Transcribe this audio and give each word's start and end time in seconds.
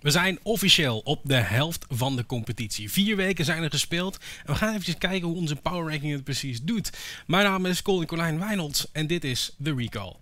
We 0.00 0.10
zijn 0.10 0.38
officieel 0.42 0.98
op 0.98 1.20
de 1.24 1.34
helft 1.34 1.86
van 1.88 2.16
de 2.16 2.26
competitie. 2.26 2.90
Vier 2.90 3.16
weken 3.16 3.44
zijn 3.44 3.62
er 3.62 3.70
gespeeld. 3.70 4.16
En 4.16 4.52
we 4.52 4.54
gaan 4.54 4.74
even 4.74 4.98
kijken 4.98 5.28
hoe 5.28 5.36
onze 5.36 5.56
power 5.56 5.90
ranking 5.90 6.12
het 6.12 6.24
precies 6.24 6.62
doet. 6.62 6.90
Mijn 7.26 7.44
naam 7.44 7.66
is 7.66 7.82
Colin 7.82 8.06
Colijn 8.06 8.38
Wijnolds 8.38 8.86
en 8.92 9.06
dit 9.06 9.24
is 9.24 9.54
The 9.62 9.74
Recall. 9.74 10.16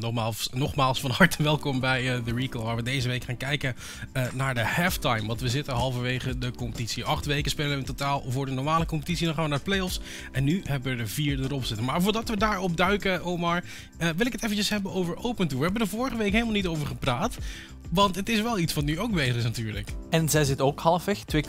Ja, 0.00 0.06
nogmaals, 0.06 0.48
nogmaals 0.52 1.00
van 1.00 1.10
harte 1.10 1.42
welkom 1.52 1.80
bij 1.80 2.16
uh, 2.16 2.24
The 2.24 2.34
Recall, 2.34 2.62
waar 2.62 2.76
we 2.76 2.82
deze 2.82 3.08
week 3.08 3.24
gaan 3.24 3.36
kijken 3.36 3.76
uh, 4.12 4.32
naar 4.32 4.54
de 4.54 4.64
halftime. 4.64 5.26
Want 5.26 5.40
we 5.40 5.48
zitten 5.48 5.74
halverwege 5.74 6.38
de 6.38 6.52
competitie. 6.52 7.04
Acht 7.04 7.26
weken 7.26 7.50
spelen 7.50 7.70
we 7.70 7.76
in 7.76 7.84
totaal 7.84 8.24
voor 8.28 8.46
de 8.46 8.52
normale 8.52 8.86
competitie. 8.86 9.26
Dan 9.26 9.34
gaan 9.34 9.44
we 9.44 9.50
naar 9.50 9.60
playoffs. 9.60 10.00
En 10.32 10.44
nu 10.44 10.60
hebben 10.64 10.96
we 10.96 11.02
er 11.02 11.08
vier 11.08 11.40
erop 11.40 11.64
zitten. 11.64 11.84
Maar 11.84 12.02
voordat 12.02 12.28
we 12.28 12.36
daarop 12.36 12.76
duiken, 12.76 13.24
Omar, 13.24 13.64
uh, 13.98 14.08
wil 14.16 14.26
ik 14.26 14.32
het 14.32 14.42
eventjes 14.42 14.68
hebben 14.68 14.92
over 14.92 15.16
Open 15.16 15.48
Tour. 15.48 15.58
We 15.58 15.64
hebben 15.64 15.82
er 15.82 15.88
vorige 15.88 16.16
week 16.16 16.32
helemaal 16.32 16.54
niet 16.54 16.66
over 16.66 16.86
gepraat. 16.86 17.36
Want 17.90 18.16
het 18.16 18.28
is 18.28 18.40
wel 18.40 18.58
iets 18.58 18.74
wat 18.74 18.84
nu 18.84 19.00
ook 19.00 19.12
bezig 19.12 19.36
is 19.36 19.42
natuurlijk. 19.42 19.88
En 20.10 20.28
zij 20.28 20.44
zit 20.44 20.60
ook 20.60 20.80
halfweg. 20.80 21.24
Twee 21.24 21.44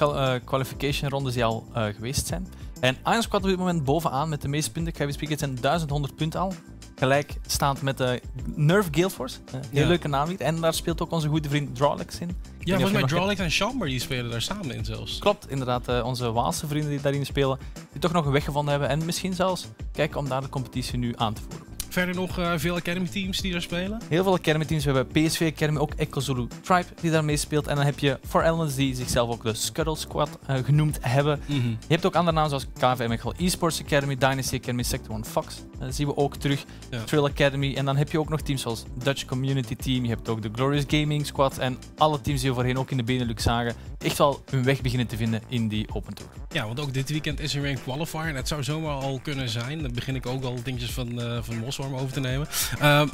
qualification 0.46 1.10
rondes 1.10 1.34
die 1.34 1.44
al 1.44 1.68
geweest 1.74 2.28
zijn. 2.28 2.48
En 2.80 2.98
Iron 3.06 3.22
Squad 3.22 3.42
op 3.42 3.50
dit 3.50 3.58
moment 3.58 3.84
bovenaan 3.84 4.30
met 4.30 4.42
de 4.42 4.48
meeste 4.48 4.72
punten. 4.72 4.92
Ik 4.92 4.98
ga 4.98 5.04
even 5.04 5.16
spreken, 5.16 5.36
het 5.36 5.46
zijn 5.46 5.62
1100 5.62 6.16
punten 6.16 6.40
al 6.40 6.54
gelijk 7.02 7.34
staand 7.48 7.82
met 7.82 7.98
de 7.98 8.22
Nerf 8.56 8.88
Gale 8.92 9.10
Force. 9.10 9.38
Uh, 9.56 9.62
heel 9.72 9.88
leuke 9.88 10.08
naam 10.08 10.30
niet. 10.30 10.42
En 10.42 10.62
daar 10.62 10.74
speelt 10.74 11.02
ook 11.02 11.12
onze 11.12 11.28
goede 11.28 11.50
vriend 11.50 11.76
Drawlix 11.76 12.20
in. 12.20 12.38
ja, 12.60 12.74
volgens 12.74 13.00
mij 13.00 13.10
Drawlix 13.10 13.40
en 13.40 13.50
Chamber 13.50 13.88
die 13.88 14.00
spelen 14.00 14.32
daar 14.32 14.42
samen 14.42 14.76
in 14.76 14.86
zelfs. 14.86 15.20
Klopt, 15.20 15.50
inderdaad. 15.50 15.90
Uh, 15.90 16.06
onze 16.06 16.32
Waalse 16.32 16.68
vrienden 16.68 16.90
die 16.90 17.02
daarin 17.02 17.26
spelen, 17.26 17.60
die 17.92 18.02
toch 18.02 18.12
nog 18.12 18.26
een 18.26 18.32
weg 18.32 18.44
gevonden 18.44 18.72
hebben. 18.72 18.90
En 18.90 19.06
misschien 19.06 19.34
zelfs 19.34 19.68
kijken 19.92 20.20
om 20.20 20.30
daar 20.30 20.42
de 20.42 20.50
competitie 20.50 20.98
nu 20.98 21.14
aan 21.16 21.34
te 21.34 21.42
voeren. 21.50 21.71
Verder 21.92 22.16
nog 22.16 22.40
uh, 22.40 22.54
veel 22.56 22.76
Academy 22.76 23.08
teams 23.08 23.42
die 23.42 23.52
daar 23.52 23.62
spelen? 23.62 24.02
Heel 24.10 24.24
veel 24.24 24.34
Academy 24.34 24.66
teams. 24.66 24.86
We 24.86 24.92
hebben 24.92 25.24
PSV 25.24 25.52
Academy, 25.56 25.80
ook 25.80 25.94
Echo 25.94 26.20
Zulu 26.20 26.48
Tribe 26.62 26.86
die 27.02 27.12
daarmee 27.12 27.38
speelt. 27.38 27.68
En 27.68 27.76
dan 27.76 27.86
heb 27.86 28.00
je 28.00 28.20
Four 28.28 28.44
Elements 28.44 28.76
die 28.76 28.96
zichzelf 28.96 29.30
ook 29.30 29.44
de 29.44 29.54
Scuttle 29.54 29.96
Squad 29.96 30.40
uh, 30.50 30.56
genoemd 30.64 30.98
hebben. 31.02 31.40
Mm 31.46 31.62
-hmm. 31.62 31.70
Je 31.70 31.94
hebt 31.94 32.06
ook 32.06 32.16
andere 32.16 32.36
namen 32.36 32.50
zoals 32.50 32.68
KVM 32.74 33.44
Esports 33.44 33.82
Academy, 33.82 34.18
Dynasty 34.18 34.56
Academy, 34.56 34.84
Sector 34.84 35.16
1 35.16 35.26
Fox. 35.26 35.62
Dat 35.80 35.96
zien 35.96 36.08
we 36.08 36.18
ook 36.18 36.36
terug. 36.36 36.64
Ja. 36.90 37.04
Trill 37.04 37.24
Academy. 37.24 37.76
En 37.76 37.86
dan 37.86 37.98
heb 37.98 38.12
je 38.12 38.20
ook 38.20 38.30
nog 38.30 38.42
teams 38.42 38.62
zoals 38.62 38.84
Dutch 39.04 39.26
Community 39.26 39.76
Team. 39.76 40.04
Je 40.04 40.10
hebt 40.10 40.30
ook 40.30 40.42
de 40.42 40.50
Glorious 40.54 40.84
Gaming 40.88 41.26
Squad. 41.26 41.58
En 41.58 41.78
alle 41.98 42.22
teams 42.22 42.40
die 42.42 42.50
we 42.50 42.56
voorheen 42.56 42.78
ook 42.78 42.92
in 42.92 42.98
de 42.98 43.04
Benelux 43.04 43.44
zagen. 43.44 43.76
Echt 43.98 44.18
wel 44.18 44.44
hun 44.50 44.64
weg 44.64 44.82
beginnen 44.82 45.08
te 45.08 45.18
vinden 45.18 45.42
in 45.48 45.68
die 45.68 45.88
Open 45.94 46.14
Tour. 46.14 46.32
Ja, 46.52 46.66
want 46.66 46.80
ook 46.80 46.94
dit 46.94 47.10
weekend 47.10 47.40
is 47.40 47.56
er 47.56 47.62
weer 47.62 47.72
een 47.72 47.84
qualifier. 47.84 48.28
En 48.28 48.36
het 48.36 48.48
zou 48.48 48.64
zomaar 48.64 48.96
al 48.96 49.20
kunnen 49.24 49.50
zijn. 49.50 49.82
Dan 49.82 49.94
begin 49.94 50.16
ik 50.16 50.26
ook 50.26 50.44
al 50.44 50.64
dingetjes 50.64 50.92
van, 50.92 51.20
uh, 51.20 51.38
van 51.42 51.60
Over 51.84 52.12
te 52.12 52.20
nemen. 52.20 52.48
Um, 52.84 53.10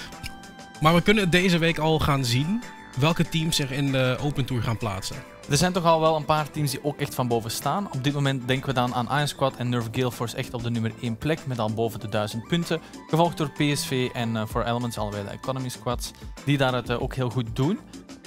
maar 0.82 0.94
we 0.94 1.02
kunnen 1.02 1.30
deze 1.30 1.58
week 1.58 1.78
al 1.78 1.98
gaan 1.98 2.24
zien 2.24 2.62
welke 2.98 3.28
teams 3.28 3.56
zich 3.56 3.70
in 3.70 3.92
de 3.92 4.16
Open 4.20 4.44
Tour 4.44 4.62
gaan 4.62 4.78
plaatsen. 4.78 5.16
Er 5.50 5.56
zijn 5.56 5.72
toch 5.72 5.84
al 5.84 6.00
wel 6.00 6.16
een 6.16 6.24
paar 6.24 6.50
teams 6.50 6.70
die 6.70 6.84
ook 6.84 7.00
echt 7.00 7.14
van 7.14 7.28
boven 7.28 7.50
staan. 7.50 7.88
Op 7.92 8.04
dit 8.04 8.12
moment 8.12 8.48
denken 8.48 8.66
we 8.66 8.74
dan 8.74 8.94
aan 8.94 9.08
Iron 9.10 9.28
Squad 9.28 9.56
en 9.56 9.68
Nerve 9.68 9.88
Gale 9.92 10.12
Force 10.12 10.36
echt 10.36 10.54
op 10.54 10.62
de 10.62 10.70
nummer 10.70 10.92
1 11.00 11.16
plek 11.16 11.46
met 11.46 11.58
al 11.58 11.72
boven 11.72 12.00
de 12.00 12.08
1000 12.08 12.48
punten. 12.48 12.80
Gevolgd 13.08 13.36
door 13.36 13.50
PSV 13.50 14.08
en 14.12 14.34
uh, 14.34 14.46
For 14.46 14.66
Elements, 14.66 14.98
allebei 14.98 15.26
Economy 15.26 15.68
Squads, 15.68 16.10
die 16.44 16.58
daar 16.58 16.74
het 16.74 16.90
uh, 16.90 17.02
ook 17.02 17.14
heel 17.14 17.30
goed 17.30 17.56
doen. 17.56 17.78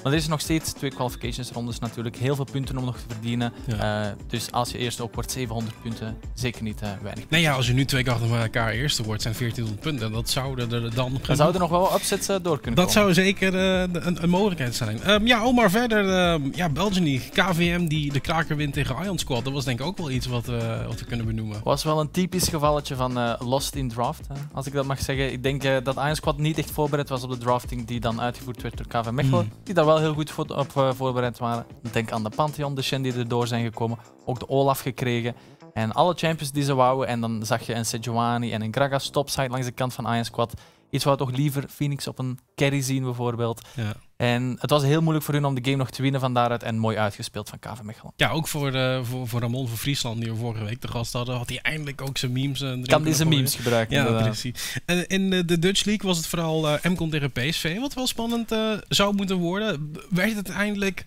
Maar 0.05 0.13
er 0.13 0.19
is 0.19 0.27
nog 0.27 0.41
steeds 0.41 0.73
twee 0.73 0.89
qualifications 0.89 1.51
rondes 1.51 1.79
natuurlijk. 1.79 2.15
Heel 2.15 2.35
veel 2.35 2.47
punten 2.51 2.77
om 2.77 2.85
nog 2.85 2.97
te 2.97 3.03
verdienen. 3.07 3.53
Ja. 3.65 4.05
Uh, 4.05 4.11
dus 4.27 4.51
als 4.51 4.71
je 4.71 4.77
eerste 4.77 5.03
ook 5.03 5.13
wordt, 5.13 5.31
700 5.31 5.75
punten, 5.81 6.17
zeker 6.33 6.63
niet 6.63 6.81
uh, 6.83 6.89
weinig. 7.01 7.25
Nee, 7.29 7.41
ja, 7.41 7.53
als 7.53 7.67
je 7.67 7.73
nu 7.73 7.85
twee 7.85 8.03
keer 8.03 8.13
achter 8.13 8.41
elkaar 8.41 8.71
eerste 8.71 9.03
wordt, 9.03 9.21
zijn 9.21 9.33
1400 9.37 9.89
punten. 9.89 10.11
Dat 10.11 10.29
zouden 10.29 10.71
er 10.71 10.95
dan... 10.95 11.19
Dan 11.25 11.35
zouden 11.35 11.61
er 11.61 11.67
nog 11.69 11.79
wel 11.79 11.95
upsets 11.95 12.29
uh, 12.29 12.35
door 12.41 12.59
kunnen 12.59 12.85
dat 12.85 12.93
komen. 12.93 13.13
zou 13.13 13.25
zeker 13.25 13.55
een, 13.55 14.23
een, 14.23 14.29
mogelijkheid 14.29 14.75
zijn. 14.75 15.09
Um, 15.09 15.27
ja, 15.27 15.41
Omar, 15.41 15.69
verder. 15.69 16.31
Um, 16.31 16.51
ja, 16.55 16.69
België, 16.69 17.21
KVM 17.33 17.87
die 17.87 18.11
de 18.11 18.19
kraker 18.19 18.55
wint 18.55 18.73
tegen 18.73 19.03
Ion 19.03 19.17
Squad. 19.17 19.43
Dat 19.43 19.53
was 19.53 19.65
denk 19.65 19.79
ik 19.79 19.85
ook 19.85 19.97
wel 19.97 20.11
iets 20.11 20.25
wat, 20.25 20.45
wat 20.87 20.99
we 20.99 21.05
kunnen 21.07 21.25
benoemen. 21.25 21.61
Was 21.63 21.83
wel 21.83 21.99
een 21.99 22.11
typisch 22.11 22.47
gevalletje 22.47 22.95
van 22.95 23.35
Lost 23.39 23.75
in 23.75 23.89
Draft, 23.89 24.27
als 24.53 24.65
ik 24.65 24.73
dat 24.73 24.85
mag 24.85 25.01
zeggen. 25.01 25.31
Ik 25.31 25.43
denk 25.43 25.61
dat 25.61 25.95
Ion 25.95 26.15
Squad 26.15 26.37
niet 26.37 26.57
echt 26.57 26.71
voorbereid 26.71 27.09
was 27.09 27.23
op 27.23 27.29
de 27.29 27.37
drafting 27.37 27.87
die 27.87 27.99
dan 27.99 28.21
uitgevoerd 28.21 28.61
werd 28.61 28.77
door 28.77 28.87
KVM 28.87 29.13
Mechelen. 29.13 29.45
Mm. 29.45 29.51
Die 29.63 29.73
daar 29.73 29.85
wel 29.85 29.93
heel 29.99 30.13
goed 30.13 30.31
voor, 30.31 30.45
op 30.45 30.73
uh, 30.77 30.93
voorbereid 30.93 31.37
waren. 31.37 31.65
Denk 31.91 32.11
aan 32.11 32.23
de 32.23 32.29
Pantheon, 32.29 32.75
de 32.75 32.81
Shen 32.81 33.01
die 33.01 33.13
erdoor 33.13 33.47
zijn 33.47 33.63
gekomen. 33.63 33.97
Ook 34.25 34.39
de 34.39 34.49
Olaf 34.49 34.79
gekregen. 34.79 35.35
En 35.73 35.91
alle 35.91 36.13
champions 36.13 36.51
die 36.51 36.63
ze 36.63 36.73
wouden. 36.73 37.07
En 37.07 37.21
dan 37.21 37.45
zag 37.45 37.65
je 37.65 37.73
een 37.73 37.85
Sejuani 37.85 38.51
en 38.53 38.61
een 38.61 38.73
Gragas 38.73 39.09
topside 39.09 39.49
langs 39.49 39.65
de 39.65 39.71
kant 39.71 39.93
van 39.93 40.11
Iron 40.11 40.25
Squad. 40.25 40.53
Iets 40.89 41.03
wat 41.03 41.17
toch 41.17 41.31
liever 41.31 41.65
Phoenix 41.69 42.07
op 42.07 42.19
een 42.19 42.39
carry 42.55 42.81
zien 42.81 43.03
bijvoorbeeld. 43.03 43.67
Ja. 43.75 43.95
En 44.17 44.55
het 44.59 44.69
was 44.69 44.83
heel 44.83 45.01
moeilijk 45.01 45.25
voor 45.25 45.33
hun 45.33 45.45
om 45.45 45.55
de 45.55 45.63
game 45.63 45.75
nog 45.75 45.89
te 45.89 46.01
winnen 46.01 46.21
van 46.21 46.33
daaruit. 46.33 46.63
En 46.63 46.77
mooi 46.77 46.97
uitgespeeld 46.97 47.49
van 47.49 47.59
KV 47.59 47.81
Mechelen. 47.81 48.13
Ja, 48.15 48.29
ook 48.29 48.47
voor, 48.47 48.75
uh, 48.75 49.03
voor, 49.03 49.27
voor 49.27 49.41
Ramon 49.41 49.67
van 49.67 49.77
Friesland, 49.77 50.21
die 50.21 50.31
we 50.31 50.37
vorige 50.37 50.63
week 50.63 50.81
de 50.81 50.87
gast 50.87 51.13
hadden, 51.13 51.35
had 51.35 51.49
hij 51.49 51.59
eindelijk 51.61 52.01
ook 52.01 52.17
zijn 52.17 52.31
memes. 52.31 52.61
Uh, 52.61 52.83
kan 52.83 53.03
deze 53.03 53.25
memes 53.25 53.55
gebruiken. 53.55 53.95
Ja, 53.95 54.21
precies. 54.21 54.79
En 54.85 55.07
in 55.07 55.29
de, 55.29 55.59
Dutch 55.59 55.85
League 55.85 56.07
was 56.07 56.17
het 56.17 56.27
vooral 56.27 56.67
uh, 56.67 56.83
MCON 56.83 57.09
tegen 57.09 57.31
PSV, 57.31 57.79
wat 57.79 57.93
wel 57.93 58.07
spannend 58.07 58.55
zou 58.87 59.15
moeten 59.15 59.37
worden. 59.37 59.91
Werd 60.09 60.35
het 60.35 60.47
uiteindelijk 60.47 61.05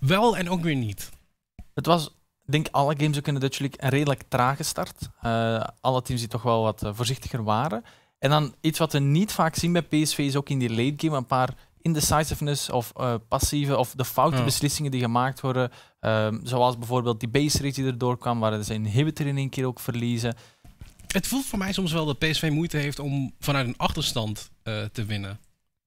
wel 0.00 0.36
en 0.36 0.50
ook 0.50 0.62
weer 0.62 0.76
niet? 0.76 1.10
Het 1.74 1.86
was 1.86 2.06
ik 2.46 2.52
denk 2.56 2.68
alle 2.70 2.94
games 2.98 3.18
ook 3.18 3.26
in 3.26 3.34
de 3.34 3.40
Dutch 3.40 3.58
League 3.58 3.82
een 3.82 3.88
redelijk 3.90 4.22
trage 4.28 4.62
start. 4.62 5.08
alle 5.80 6.02
teams 6.02 6.20
die 6.20 6.28
toch 6.28 6.42
wel 6.42 6.62
wat 6.62 6.82
voorzichtiger 6.94 7.44
waren. 7.44 7.84
En 8.18 8.30
dan 8.30 8.54
iets 8.60 8.78
wat 8.78 8.92
we 8.92 8.98
niet 8.98 9.32
vaak 9.32 9.54
zien 9.54 9.72
bij 9.72 9.82
PSV 9.82 10.18
is 10.18 10.36
ook 10.36 10.48
in 10.48 10.58
die 10.58 10.70
late 10.70 10.94
game 10.96 11.16
een 11.16 11.26
paar 11.26 11.54
indecisiveness 11.82 12.70
of 12.70 12.92
uh, 12.96 13.14
passieve 13.28 13.76
of 13.76 13.92
de 13.94 14.04
foute 14.04 14.36
ja. 14.36 14.44
beslissingen 14.44 14.90
die 14.90 15.00
gemaakt 15.00 15.40
worden. 15.40 15.70
Um, 16.00 16.40
zoals 16.44 16.78
bijvoorbeeld 16.78 17.20
die 17.20 17.28
base 17.28 17.62
rate 17.62 17.74
die 17.74 17.90
erdoor 17.90 18.18
kwam, 18.18 18.40
waar 18.40 18.62
ze 18.62 18.74
inhibitor 18.74 19.26
in 19.26 19.36
één 19.36 19.48
keer 19.48 19.66
ook 19.66 19.80
verliezen. 19.80 20.34
Het 21.06 21.26
voelt 21.26 21.46
voor 21.46 21.58
mij 21.58 21.72
soms 21.72 21.92
wel 21.92 22.06
dat 22.06 22.18
PSV 22.18 22.48
moeite 22.52 22.76
heeft 22.76 22.98
om 22.98 23.34
vanuit 23.38 23.66
een 23.66 23.76
achterstand 23.76 24.50
uh, 24.64 24.84
te 24.92 25.04
winnen. 25.04 25.38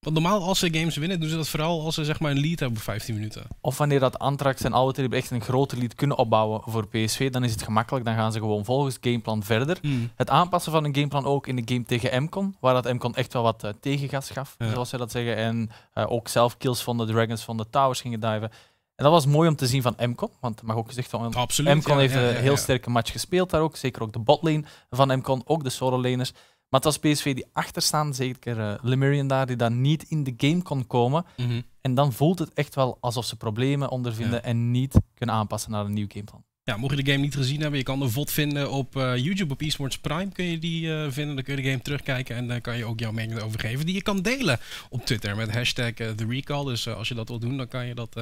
Want 0.03 0.16
normaal 0.16 0.44
als 0.44 0.59
ze 0.59 0.74
games 0.74 0.96
winnen, 0.96 1.19
doen 1.19 1.30
ze 1.30 1.36
dat 1.36 1.50
vooral 1.50 1.86
als 1.86 1.96
ze 1.96 2.06
zeg 2.06 2.19
maar 2.19 2.31
een 2.31 2.40
lead 2.40 2.59
hebben 2.59 2.78
op 2.78 2.84
15 2.84 3.16
minuten. 3.16 3.44
Of 3.62 3.78
wanneer 3.78 4.00
dat 4.00 4.19
Antrax 4.19 4.64
en 4.64 4.74
Outer 4.74 5.14
echt 5.14 5.31
een 5.31 5.41
grote 5.41 5.78
lead 5.78 5.96
kunnen 5.96 6.18
opbouwen 6.18 6.62
voor 6.66 6.88
PSV, 6.88 7.31
dan 7.31 7.44
is 7.44 7.52
het 7.52 7.64
gemakkelijk. 7.64 8.06
Dan 8.06 8.16
gaan 8.16 8.31
ze 8.31 8.40
gewoon 8.40 8.66
volgens 8.66 8.97
gameplan 9.02 9.44
verder. 9.44 9.78
Mm. 9.81 10.12
Het 10.16 10.30
aanpassen 10.30 10.72
van 10.72 10.84
een 10.84 10.96
gameplan 10.96 11.25
ook 11.25 11.47
in 11.47 11.56
de 11.56 11.62
game 11.66 11.84
tegen 11.84 12.24
MCON, 12.24 12.56
waar 12.59 12.74
dat 12.74 12.94
MCON 12.94 13.16
echt 13.16 13.34
wel 13.34 13.44
wat 13.44 13.64
uh, 13.64 13.72
tegengas 13.80 14.30
gaf, 14.30 14.56
ja. 14.59 14.72
zoals 14.72 14.90
ze 14.90 14.97
dat 14.97 15.12
zeggen. 15.12 15.36
En 15.36 15.69
uh, 15.96 16.12
ook 16.12 16.28
zelf 16.28 16.58
kills 16.58 16.81
van 16.81 16.97
de 16.97 17.06
Dragons 17.06 17.44
van 17.44 17.58
de 17.58 17.70
Towers 17.70 18.02
gingen 18.02 18.20
diven. 18.20 18.52
En 18.96 19.03
dat 19.03 19.12
was 19.12 19.25
mooi 19.25 19.50
om 19.50 19.56
te 19.56 19.68
zien 19.68 19.81
van 19.81 19.96
MCON, 19.97 20.30
want 20.40 20.62
mag 20.62 20.75
ook 20.75 20.88
gezegd 20.88 21.12
worden, 21.12 21.34
Absoluut, 21.34 21.75
MCON 21.75 21.94
ja, 21.94 22.00
heeft 22.00 22.14
ja, 22.14 22.20
een 22.20 22.35
heel 22.35 22.58
sterke 22.58 22.90
match 22.90 23.12
gespeeld 23.12 23.50
daar 23.50 23.62
ook. 23.62 23.75
Zeker 23.75 24.02
ook 24.02 24.14
de 24.14 24.20
botlane 24.20 24.64
van 24.90 25.18
MCON, 25.18 25.41
ook 25.46 25.64
de 25.64 25.70
solo 25.70 26.02
laners. 26.02 26.34
Maar 26.73 26.81
het 26.81 27.01
was 27.01 27.11
PSV 27.13 27.35
die 27.35 27.45
achterstaan, 27.51 28.13
zeker 28.13 28.57
uh, 28.57 28.73
Lemurian 28.81 29.28
daar, 29.28 29.45
die 29.45 29.56
dan 29.56 29.81
niet 29.81 30.03
in 30.03 30.23
de 30.23 30.34
game 30.38 30.61
kon 30.61 30.88
komen. 30.88 31.25
Mm 31.38 31.47
-hmm. 31.47 31.63
En 31.81 31.94
dan 31.94 32.13
voelt 32.13 32.40
het 32.40 32.53
echt 32.53 32.75
wel 32.75 32.97
alsof 32.99 33.25
ze 33.25 33.35
problemen 33.35 33.90
ondervinden 33.90 34.35
ja. 34.35 34.41
en 34.41 34.72
niet 34.72 34.96
kunnen 35.14 35.35
aanpassen 35.35 35.72
naar 35.72 35.85
een 35.85 35.93
nieuw 35.93 36.08
gameplan. 36.08 36.43
Ja, 36.64 36.78
mocht 36.78 36.96
je 36.96 37.03
de 37.03 37.11
game 37.11 37.23
niet 37.23 37.35
gezien 37.35 37.61
hebben, 37.61 37.79
je 37.79 37.85
kan 37.85 37.99
de 37.99 38.09
VOD 38.09 38.31
vinden 38.31 38.72
op 38.72 38.96
uh, 38.96 39.17
YouTube, 39.17 39.53
op 39.53 39.61
eSports 39.61 39.99
Prime 39.99 40.31
kun 40.31 40.46
je 40.46 40.59
die 40.59 40.85
uh, 40.85 41.05
vinden. 41.09 41.35
Dan 41.35 41.43
kun 41.43 41.55
je 41.55 41.61
de 41.61 41.70
game 41.70 41.81
terugkijken 41.81 42.35
en 42.35 42.47
dan 42.47 42.61
kan 42.61 42.78
je 42.78 42.85
ook 42.85 42.99
jouw 42.99 43.11
mening 43.11 43.37
erover 43.37 43.59
geven. 43.59 43.85
Die 43.85 43.96
je 43.96 44.02
kan 44.02 44.22
delen 44.22 44.59
op 44.90 45.05
Twitter 45.05 45.35
met 45.35 45.53
hashtag 45.53 45.93
TheRecall. 45.93 46.66
Dus 46.66 46.87
als 46.87 47.08
je 47.08 47.16
dat 47.16 47.28
wil 47.28 47.40
doen, 47.40 47.58
dan 47.58 47.67
kan 47.67 47.85
je 47.85 47.96
dat 47.96 48.16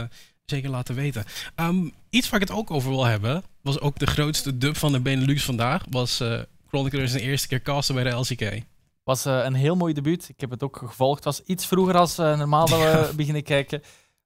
zeker 0.45 0.69
laten 0.69 0.95
weten. 0.95 1.23
Um, 1.55 1.93
iets 2.09 2.29
waar 2.29 2.41
ik 2.41 2.47
het 2.47 2.57
ook 2.57 2.71
over 2.71 2.89
wil 2.89 3.05
hebben, 3.05 3.43
was 3.61 3.79
ook 3.79 3.99
de 3.99 4.07
grootste 4.07 4.57
dub 4.57 4.77
van 4.77 4.91
de 4.91 4.99
Benelux 4.99 5.43
vandaag, 5.43 5.83
was 5.89 6.21
Chronicler 6.71 7.07
zijn 7.07 7.23
eerste 7.23 7.47
keer 7.47 7.61
casten 7.61 7.95
bij 7.95 8.03
de 8.03 8.09
LCK. 8.09 8.63
Was 9.03 9.25
uh, 9.25 9.43
een 9.43 9.53
heel 9.53 9.75
mooi 9.75 9.93
debuut. 9.93 10.29
Ik 10.29 10.39
heb 10.39 10.49
het 10.49 10.63
ook 10.63 10.77
gevolgd. 10.77 11.23
was 11.23 11.41
iets 11.41 11.65
vroeger 11.65 11.97
als 11.97 12.19
uh, 12.19 12.37
normaal 12.37 12.67
dat 12.67 12.79
we 12.79 12.85
ja. 13.09 13.13
beginnen 13.15 13.43
kijken. 13.43 13.79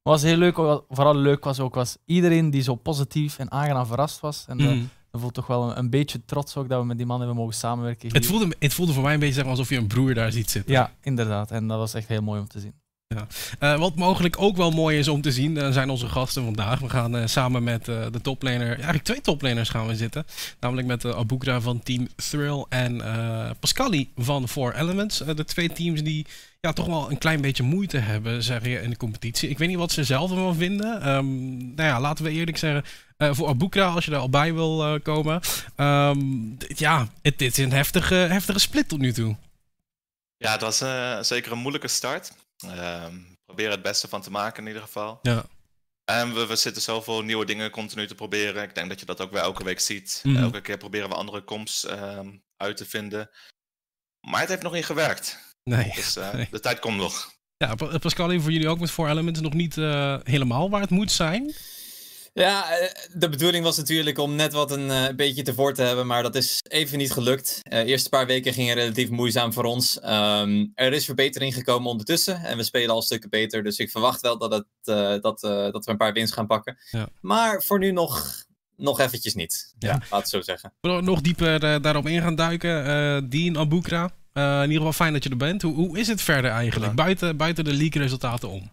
Maar 0.03 0.13
was 0.13 0.21
heel 0.21 0.38
leuk. 0.38 0.56
Vooral 0.89 1.15
leuk 1.15 1.44
was 1.44 1.59
ook 1.59 1.75
was 1.75 1.97
iedereen 2.06 2.50
die 2.50 2.62
zo 2.62 2.75
positief 2.75 3.39
en 3.39 3.51
aangenaam 3.51 3.86
verrast 3.86 4.19
was. 4.19 4.45
En 4.47 4.57
mm. 4.57 4.89
dat 5.12 5.21
voelt 5.21 5.33
toch 5.33 5.47
wel 5.47 5.69
een, 5.69 5.77
een, 5.77 5.89
beetje 5.89 6.25
trots 6.25 6.57
ook 6.57 6.69
dat 6.69 6.80
we 6.80 6.86
met 6.86 6.97
die 6.97 7.06
man 7.06 7.18
hebben 7.18 7.38
mogen 7.38 7.53
samenwerken. 7.53 8.13
Het 8.13 8.25
voelde, 8.25 8.56
het 8.59 8.74
voelde 8.74 8.94
voor 8.94 9.03
mij 9.03 9.13
een 9.13 9.19
beetje 9.19 9.33
zeg 9.33 9.44
maar, 9.44 9.51
alsof 9.51 9.69
je 9.69 9.77
een 9.77 9.88
broer 9.88 10.13
daar 10.13 10.31
ziet 10.31 10.51
zitten. 10.51 10.74
Ja, 10.74 10.94
inderdaad. 11.01 11.51
En 11.51 11.68
dat 11.68 11.77
was 11.77 11.94
echt 11.94 12.07
heel 12.07 12.21
mooi 12.21 12.39
om 12.39 12.48
te 12.48 12.59
zien. 12.59 12.74
Ja. 13.15 13.27
Uh, 13.73 13.79
wat 13.79 13.95
mogelijk 13.95 14.41
ook 14.41 14.57
wel 14.57 14.71
mooi 14.71 14.97
is 14.97 15.07
om 15.07 15.21
te 15.21 15.31
zien, 15.31 15.57
uh, 15.57 15.71
zijn 15.71 15.89
onze 15.89 16.07
gasten 16.07 16.44
vandaag. 16.44 16.79
We 16.79 16.89
gaan 16.89 17.15
uh, 17.15 17.25
samen 17.25 17.63
met 17.63 17.85
de 17.85 18.19
toplaner, 18.21 18.73
eigenlijk 18.73 19.03
twee 19.03 19.21
toplaners 19.21 19.69
gaan 19.69 19.88
we 19.88 19.95
zitten. 19.95 20.25
Namelijk 20.59 20.88
met 20.88 21.06
Abukra 21.06 21.62
van 21.62 21.83
Team 21.83 22.07
Thrill 22.15 22.65
en 22.69 23.01
Pascali 23.59 24.09
van 24.15 24.47
Four 24.47 24.75
Elements. 24.75 25.17
de 25.17 25.45
twee 25.45 25.73
teams 25.73 26.03
die 26.03 26.25
ja, 26.62 26.73
toch 26.73 26.85
wel 26.85 27.12
een 27.12 27.17
klein 27.17 27.41
beetje 27.41 27.63
moeite 27.63 27.97
hebben, 27.97 28.44
zeg 28.44 28.62
in 28.62 28.89
de 28.89 28.97
competitie. 28.97 29.50
Ik 29.50 29.57
weet 29.57 29.67
niet 29.67 29.77
wat 29.77 29.91
ze 29.91 30.03
zelf 30.03 30.31
ervan 30.31 30.56
vinden. 30.56 31.09
Um, 31.09 31.57
nou 31.75 31.89
ja, 31.89 32.00
laten 32.00 32.23
we 32.23 32.31
eerlijk 32.31 32.57
zeggen, 32.57 32.83
voor 33.17 33.47
Abukra, 33.47 33.88
als 33.88 34.06
je 34.06 34.12
er 34.12 34.17
al 34.17 34.29
bij 34.29 34.53
wil 34.53 35.00
komen. 35.03 35.41
Um, 35.77 36.57
ja, 36.67 37.07
het, 37.21 37.39
het, 37.39 37.41
is 37.41 37.57
een 37.57 37.71
heftige, 37.71 38.15
heftige 38.15 38.59
split 38.59 38.89
tot 38.89 39.00
nu 39.00 39.13
toe. 39.13 39.35
Ja, 40.38 40.51
het 40.51 40.62
was 40.62 40.77
zeker 41.27 41.51
een 41.51 41.57
moeilijke 41.57 41.88
start. 41.88 42.31
Um, 42.63 43.38
proberen 43.46 43.72
het 43.72 43.81
beste 43.81 44.07
van 44.07 44.22
te 44.22 44.31
maken 44.31 44.62
in 44.62 44.68
ieder 44.68 44.81
geval. 44.81 45.19
Ja. 45.22 45.46
En 46.06 46.34
we, 46.34 46.46
we 46.46 46.56
zitten 46.56 46.81
zoveel 46.81 47.22
nieuwe 47.22 47.46
dingen 47.46 47.69
continu 47.69 48.07
te 48.07 48.16
proberen. 48.16 48.63
Ik 48.63 48.75
denk 48.75 48.90
dat 48.90 49.00
je 49.00 49.06
dat 49.06 49.22
ook 49.22 49.31
weer 49.31 49.42
elke 49.42 49.63
week 49.63 49.80
ziet. 49.80 50.22
Mhm. 50.24 50.44
Elke 50.44 50.62
keer 50.62 50.78
proberen 50.78 51.10
we 51.10 51.16
andere 51.16 51.44
comps 51.44 51.90
um, 51.90 52.44
uit 52.57 52.78
te 52.78 52.86
vinden. 52.86 53.30
Maar 54.28 54.40
het 54.40 54.50
heeft 54.50 54.62
nog 54.62 54.74
niet 54.74 54.86
gewerkt. 54.86 55.54
Nee. 55.63 55.92
Dus 55.96 56.18
uh, 56.18 56.34
nee. 56.34 56.48
de 56.52 56.60
tijd 56.60 56.80
komt 56.80 56.98
nog. 56.98 57.34
Ja, 57.57 57.75
Pascal, 57.75 58.40
voor 58.40 58.52
jullie 58.52 58.69
ook 58.69 58.80
met 58.80 58.92
Four 58.92 59.10
Elements 59.10 59.40
nog 59.40 59.54
niet 59.54 59.78
uh, 59.78 60.18
helemaal 60.24 60.69
waar 60.69 60.81
het 60.81 60.90
moet 60.90 61.12
zijn? 61.12 61.56
Ja, 62.38 62.70
eh, 62.70 62.90
de 63.14 63.30
bedoeling 63.30 63.64
was 63.64 63.78
natuurlijk 63.78 64.18
om 64.18 64.36
net 64.36 64.54
wat 64.54 64.72
een 64.72 64.88
uh, 64.88 65.08
beetje 65.16 65.42
te 65.42 65.54
voor 65.54 65.74
te 65.74 65.82
hebben, 65.82 66.08
maar 66.08 66.24
dat 66.24 66.36
is 66.36 66.60
even 66.68 66.98
niet 66.98 67.12
gelukt. 67.12 67.60
Uh, 67.64 67.80
de 67.80 67.86
eerste 67.86 68.10
paar 68.10 68.26
weken 68.26 68.54
gingen 68.54 68.76
relatief 68.76 69.10
moeizaam 69.10 69.54
voor 69.54 69.64
ons. 69.64 70.00
Um, 70.04 70.72
er 70.74 70.94
is 70.94 71.06
verbetering 71.06 71.54
gekomen 71.54 71.90
ondertussen 71.90 72.44
en 72.44 72.58
we 72.58 72.64
spelen 72.64 72.90
al 72.90 73.02
stukken 73.02 73.30
beter, 73.30 73.64
dus 73.64 73.78
ik 73.78 73.92
verwacht 73.92 74.22
wel 74.22 74.38
dat, 74.38 74.52
het, 74.52 74.66
uh, 74.86 74.96
dat, 75.22 75.40
dat 75.72 75.86
we 75.86 75.92
een 75.92 75.98
paar 75.98 76.14
wins 76.14 76.32
gaan 76.32 76.48
pakken. 76.48 76.78
Ja. 76.92 77.08
Maar 77.22 77.64
voor 77.64 77.80
nu 77.80 77.92
nog, 77.92 78.44
nog 78.76 79.00
eventjes 79.00 79.34
niet, 79.34 79.74
ja. 79.80 79.90
ja 79.90 80.02
laat 80.10 80.22
het 80.22 80.30
zo 80.30 80.42
zeggen. 80.42 80.74
We 80.82 81.02
nog 81.02 81.22
dieper 81.22 81.82
daarop 81.82 82.08
in 82.08 82.22
gaan 82.22 82.36
duiken. 82.36 83.30
Dean 83.30 83.58
Abukra, 83.58 84.12
in 84.34 84.62
ieder 84.62 84.78
geval 84.78 84.94
fijn 84.94 85.14
dat 85.14 85.24
je 85.24 85.30
er 85.30 85.38
bent. 85.38 85.62
Hoe, 85.62 85.76
hoe 85.76 86.00
is 86.00 86.08
het 86.08 86.22
verder 86.22 86.52
eigenlijk, 86.52 86.96
buiten, 86.96 87.38
buiten 87.38 87.64
de 87.64 87.74
leak 87.74 87.94
resultaten 87.94 88.50
om? 88.50 88.72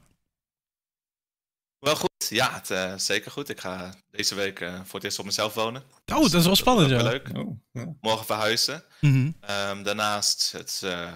Ja, 2.29 2.55
het, 2.55 2.71
uh, 2.71 2.93
zeker 2.97 3.31
goed. 3.31 3.49
Ik 3.49 3.61
ga 3.61 3.95
deze 4.11 4.35
week 4.35 4.61
uh, 4.61 4.75
voor 4.75 4.95
het 4.95 5.05
eerst 5.05 5.19
op 5.19 5.25
mezelf 5.25 5.55
wonen. 5.55 5.83
Oh, 6.13 6.21
dat 6.23 6.35
is 6.35 6.47
wel 6.47 6.57
spannend, 6.57 6.91
ja. 6.91 7.03
leuk. 7.03 7.29
Oh, 7.35 7.59
ja. 7.73 7.95
Morgen 8.01 8.27
verhuizen. 8.27 8.85
Mm 9.01 9.13
-hmm. 9.13 9.51
um, 9.51 9.83
daarnaast 9.83 10.53
het 10.53 10.81
uh, 10.85 11.13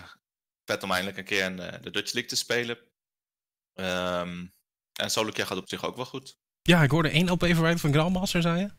vet 0.65 0.83
om 0.83 0.91
eindelijk 0.91 1.19
een 1.19 1.25
keer 1.25 1.45
in 1.45 1.57
de 1.57 1.91
Dutch 1.91 2.13
League 2.13 2.31
te 2.31 2.37
spelen. 2.37 2.79
Um, 3.75 4.55
en 4.93 5.11
solo 5.11 5.31
keer 5.31 5.47
gaat 5.47 5.59
op 5.59 5.69
zich 5.69 5.85
ook 5.85 5.97
wel 5.97 6.05
goed. 6.05 6.37
Ja, 6.63 6.83
ik 6.83 6.91
hoorde 6.91 7.09
één 7.09 7.31
LP 7.31 7.45
verwijderd 7.45 7.81
van 7.81 7.93
Grandmaster, 7.93 8.43
zei 8.43 8.61
je? 8.61 8.71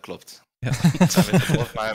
Klopt. 0.00 0.42
Ja, 0.58 0.72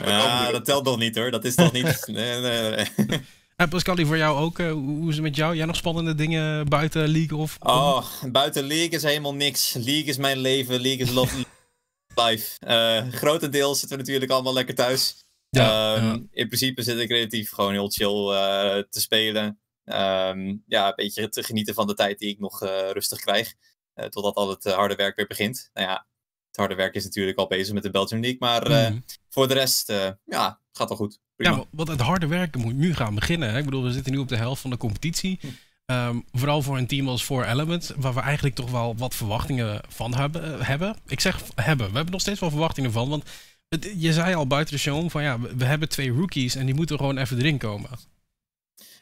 ja 0.04 0.50
dat 0.50 0.64
telt 0.64 0.84
nog 0.84 0.98
niet 0.98 1.16
hoor. 1.16 1.30
Dat 1.30 1.44
is 1.44 1.54
toch 1.54 1.72
niet... 1.72 2.04
nee, 2.06 2.40
nee, 2.40 2.86
nee. 2.96 3.20
En 3.58 3.68
Pascal, 3.68 4.06
voor 4.06 4.16
jou 4.16 4.38
ook. 4.38 4.58
Uh, 4.58 4.72
hoe 4.72 5.08
is 5.08 5.14
het 5.14 5.24
met 5.24 5.36
jou? 5.36 5.56
Jij 5.56 5.66
nog 5.66 5.76
spannende 5.76 6.14
dingen 6.14 6.68
buiten 6.68 7.08
League 7.08 7.38
of? 7.38 7.56
Oh, 7.60 8.06
buiten 8.32 8.66
League 8.66 8.88
is 8.88 9.02
helemaal 9.02 9.34
niks. 9.34 9.72
League 9.72 10.04
is 10.04 10.16
mijn 10.16 10.38
leven. 10.38 10.80
League 10.80 11.06
is 11.06 11.12
love 11.12 11.44
life. 12.24 12.56
Uh, 12.66 13.12
grotendeels 13.12 13.78
zitten 13.78 13.96
we 13.96 14.04
natuurlijk 14.04 14.30
allemaal 14.30 14.52
lekker 14.52 14.74
thuis. 14.74 15.24
Ja, 15.48 15.96
um, 15.96 16.04
ja. 16.04 16.12
In 16.30 16.46
principe 16.46 16.82
zit 16.82 16.98
ik 16.98 17.10
relatief 17.10 17.50
gewoon 17.50 17.72
heel 17.72 17.90
chill 17.90 18.32
uh, 18.32 18.82
te 18.90 19.00
spelen. 19.00 19.60
Um, 19.84 20.62
ja, 20.66 20.86
een 20.88 20.92
beetje 20.96 21.28
te 21.28 21.42
genieten 21.42 21.74
van 21.74 21.86
de 21.86 21.94
tijd 21.94 22.18
die 22.18 22.30
ik 22.30 22.38
nog 22.38 22.60
rustig 22.92 23.20
krijg. 23.20 23.54
totdat 23.94 24.34
al 24.34 24.48
het 24.48 24.64
harde 24.64 24.94
werk 24.94 25.16
weer 25.16 25.26
begint. 25.26 25.70
Nou 25.72 25.88
ja, 25.88 26.06
het 26.46 26.56
harde 26.56 26.74
werk 26.74 26.94
is 26.94 27.04
natuurlijk 27.04 27.38
al 27.38 27.46
bezig 27.46 27.74
met 27.74 27.82
de 27.82 27.90
Belgian 27.90 28.20
League. 28.20 28.38
Maar 28.40 28.90
mm. 28.92 29.04
voor 29.28 29.48
de 29.48 29.54
rest, 29.54 29.92
ja, 30.24 30.60
gaat 30.72 30.88
wel 30.88 30.98
goed. 30.98 31.18
Ja, 31.46 31.64
want 31.70 31.88
het 31.88 32.00
harde 32.00 32.26
werken 32.26 32.60
moet 32.60 32.74
nu 32.74 32.94
gaan 32.94 33.14
beginnen. 33.14 33.50
Hè? 33.50 33.58
Ik 33.58 33.64
bedoel, 33.64 33.82
we 33.82 33.92
zitten 33.92 34.12
nu 34.12 34.18
op 34.18 34.28
de 34.28 34.36
helft 34.36 34.60
van 34.60 34.70
de 34.70 34.76
competitie. 34.76 35.40
Um, 35.86 36.24
vooral 36.32 36.62
voor 36.62 36.78
een 36.78 36.86
team 36.86 37.08
als 37.08 37.22
Four 37.22 37.46
Element, 37.46 37.92
waar 37.96 38.14
we 38.14 38.20
eigenlijk 38.20 38.54
toch 38.54 38.70
wel 38.70 38.96
wat 38.96 39.14
verwachtingen 39.14 39.80
van 39.88 40.14
hebben. 40.14 40.64
hebben. 40.64 40.96
Ik 41.06 41.20
zeg 41.20 41.42
hebben, 41.54 41.86
we 41.88 41.94
hebben 41.94 42.12
nog 42.12 42.20
steeds 42.20 42.40
wel 42.40 42.50
verwachtingen 42.50 42.92
van. 42.92 43.08
Want 43.08 43.24
het, 43.68 43.92
je 43.96 44.12
zei 44.12 44.34
al 44.34 44.46
buiten 44.46 44.74
de 44.74 44.80
show 44.80 45.10
van 45.10 45.22
ja, 45.22 45.40
we, 45.40 45.64
hebben 45.64 45.88
twee 45.88 46.10
rookies 46.10 46.54
en 46.54 46.66
die 46.66 46.74
moeten 46.74 46.96
gewoon 46.96 47.18
even 47.18 47.38
erin 47.38 47.58
komen. 47.58 47.90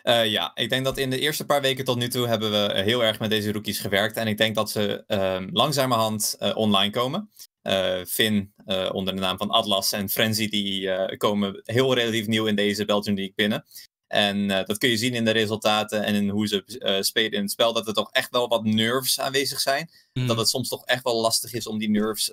Uh, 0.03 0.27
ja, 0.27 0.51
ik 0.55 0.71
denk 0.71 0.85
dat 0.85 0.99
in 0.99 1.11
de 1.11 1.21
eerste 1.21 1.47
paar 1.47 1.61
weken 1.61 1.85
tot 1.85 1.97
nu 1.97 2.09
toe 2.09 2.27
hebben 2.27 2.51
we 2.51 2.83
heel 2.83 3.05
erg 3.05 3.19
met 3.19 3.31
deze 3.31 3.53
rookies 3.53 3.79
gewerkt. 3.79 4.17
En 4.17 4.27
ik 4.27 4.39
denk 4.39 4.55
dat 4.55 4.71
ze 4.71 5.05
um, 5.07 5.49
langzamerhand 5.53 6.37
uh, 6.41 6.57
online 6.57 6.91
komen. 6.91 7.31
Uh, 7.67 8.05
Finn 8.05 8.53
uh, 8.67 8.91
onder 8.93 9.15
de 9.15 9.21
naam 9.21 9.37
van 9.37 9.51
Atlas 9.51 9.93
en 9.93 10.09
Frenzy, 10.09 10.49
die 10.49 10.81
uh, 10.83 11.07
komen 11.17 11.61
heel 11.65 11.95
relatief 11.95 12.27
nieuw 12.27 12.47
in 12.47 12.57
deze 12.57 12.85
Belgian 12.85 13.17
League 13.17 13.35
binnen. 13.35 13.65
En 14.07 14.49
dat 14.49 14.79
kun 14.79 14.89
je 14.89 14.97
zien 14.97 15.15
in 15.15 15.25
de 15.25 15.31
resultaten 15.31 16.05
en 16.05 16.15
in 16.15 16.29
hoe 16.29 16.47
ze 16.47 16.99
spelen 17.01 17.33
in 17.33 17.41
het 17.41 17.51
spel, 17.51 17.73
dat 17.73 17.87
er 17.87 17.95
toch 17.95 18.11
echt 18.11 18.31
wel 18.31 18.49
wat 18.49 18.65
nerves 18.65 19.21
aanwezig 19.21 19.61
zijn. 19.61 19.91
Mm. 20.13 20.27
Dat 20.27 20.37
het 20.37 20.49
soms 20.49 20.69
toch 20.69 20.85
echt 20.85 21.03
wel 21.03 21.21
lastig 21.21 21.53
is 21.53 21.67
om 21.67 21.79
die 21.79 21.91
nerves 21.91 22.25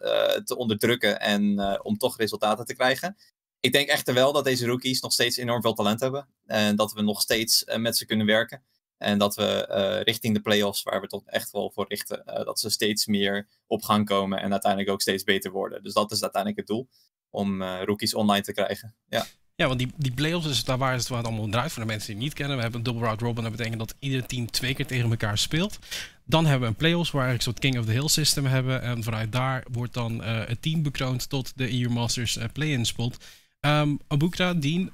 te 0.44 0.56
onderdrukken 0.58 1.20
en 1.20 1.60
om 1.84 1.98
toch 1.98 2.18
resultaten 2.18 2.66
te 2.66 2.76
krijgen. 2.76 3.18
Ik 3.60 3.72
denk 3.72 3.88
echter 3.88 4.14
wel 4.14 4.34
dat 4.34 4.44
deze 4.44 4.66
rookies 4.66 5.02
nog 5.02 5.14
steeds 5.14 5.38
enorm 5.38 5.62
veel 5.62 5.74
talent 5.74 6.00
hebben. 6.00 6.28
En 6.46 6.76
dat 6.76 6.94
we 6.94 7.02
nog 7.02 7.22
steeds 7.22 7.64
met 7.76 7.98
ze 7.98 8.06
kunnen 8.06 8.26
werken. 8.26 8.64
En 9.04 9.18
dat 9.18 9.36
we 9.36 9.68
uh, 9.70 10.02
richting 10.04 10.36
de 10.36 10.42
playoffs, 10.42 10.84
waar 10.84 11.02
we 11.02 11.08
toch 11.08 11.24
echt 11.26 11.52
wel 11.52 11.72
voor 11.74 11.86
richten, 11.88 12.24
uh, 12.26 12.36
dat 12.36 12.60
ze 12.60 12.70
steeds 12.70 13.06
meer 13.06 13.48
op 13.68 13.84
gang 13.84 14.06
komen 14.06 14.42
en 14.42 14.52
uiteindelijk 14.52 14.92
ook 14.92 15.02
steeds 15.02 15.24
beter 15.24 15.52
worden. 15.52 15.84
Dus 15.84 15.94
dat 15.94 16.12
is 16.12 16.22
uiteindelijk 16.22 16.68
het 16.68 16.70
doel, 16.70 16.90
om 17.30 17.62
uh, 17.62 17.82
rookies 17.84 18.14
online 18.14 18.44
te 18.44 18.54
krijgen. 18.54 18.96
Ja. 19.10 19.26
Ja, 19.56 19.68
want 19.68 19.80
die, 19.80 19.92
die 19.98 20.14
playoffs 20.14 20.48
is 20.48 20.64
daar 20.64 20.78
waar 20.78 20.94
het, 20.94 21.12
allemaal 21.12 21.48
draait. 21.48 21.72
Voor 21.72 21.82
de 21.82 21.88
mensen 21.88 22.08
die 22.08 22.16
het 22.16 22.24
niet 22.24 22.34
kennen. 22.34 22.56
We 22.56 22.62
hebben 22.62 22.80
een 22.80 22.86
double 22.86 23.06
round 23.06 23.22
robin. 23.22 23.44
Dat 23.44 23.52
betekent 23.52 23.80
dat 23.80 23.96
ieder 24.00 24.26
team 24.26 24.52
twee 24.52 24.74
keer 24.74 24.86
tegen 24.86 25.10
elkaar 25.10 25.38
speelt. 25.38 25.80
Dan 26.26 26.44
hebben 26.46 26.62
we 26.62 26.68
een 26.68 26.76
playoffs 26.76 27.12
waar 27.12 27.30
een 27.30 27.40
soort 27.40 27.60
King 27.60 27.80
of 27.80 27.86
the 27.86 27.92
Hill 27.92 28.08
system 28.08 28.46
hebben. 28.46 28.82
En 28.82 29.04
vanuit 29.04 29.32
daar 29.32 29.66
wordt 29.72 29.94
dan 29.94 30.24
het 30.24 30.62
team 30.62 30.84
bekroond 30.84 31.30
tot 31.30 31.58
de 31.58 31.82
EU 31.82 31.90
Masters 31.90 32.38
play-in 32.54 32.86
spot. 32.86 33.18
Um, 33.62 34.00
Abukra, 34.08 34.54
Dean, 34.54 34.92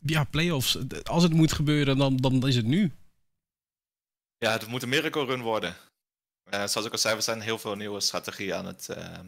ja, 0.00 0.24
playoffs. 0.30 0.78
Als 1.02 1.22
het 1.22 1.32
moet 1.32 1.52
gebeuren, 1.52 1.96
dan, 1.96 2.16
dan 2.16 2.46
is 2.46 2.56
het 2.56 2.66
nu. 2.66 2.92
Ja, 4.38 4.52
het 4.52 4.66
moet 4.66 4.82
een 4.82 4.88
miracle 4.88 5.24
run 5.24 5.42
worden. 5.42 5.76
Uh, 6.54 6.66
zoals 6.66 6.86
ik 6.86 6.92
al 6.92 6.98
zei, 6.98 7.14
we 7.14 7.20
zijn 7.20 7.40
heel 7.40 7.58
veel 7.58 7.74
nieuwe 7.74 8.00
strategieën 8.00 8.54
aan 8.54 8.66
het 8.66 8.88
uh, 8.90 9.18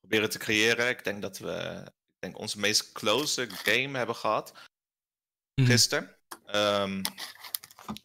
proberen 0.00 0.30
te 0.30 0.38
creëren. 0.38 0.88
Ik 0.88 1.04
denk 1.04 1.22
dat 1.22 1.38
we 1.38 1.82
ik 1.86 2.18
denk 2.18 2.38
onze 2.38 2.58
meest 2.58 2.92
close 2.92 3.46
game 3.50 3.98
hebben 3.98 4.16
gehad. 4.16 4.52
Mm. 5.54 5.66
Gisteren. 5.66 6.16
Um, 6.54 7.02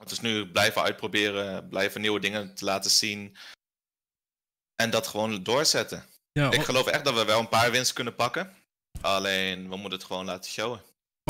dus 0.05 0.19
nu 0.19 0.51
blijven 0.51 0.81
uitproberen, 0.81 1.67
blijven 1.69 2.01
nieuwe 2.01 2.19
dingen 2.19 2.55
te 2.55 2.65
laten 2.65 2.91
zien. 2.91 3.37
En 4.75 4.89
dat 4.89 5.07
gewoon 5.07 5.43
doorzetten. 5.43 6.05
Ja, 6.31 6.51
ik 6.51 6.61
geloof 6.61 6.87
echt 6.87 7.05
dat 7.05 7.13
we 7.13 7.25
wel 7.25 7.39
een 7.39 7.49
paar 7.49 7.71
winsten 7.71 7.95
kunnen 7.95 8.15
pakken. 8.15 8.53
Alleen, 9.01 9.69
we 9.69 9.75
moeten 9.75 9.99
het 9.99 10.07
gewoon 10.07 10.25
laten 10.25 10.51
showen. 10.51 10.81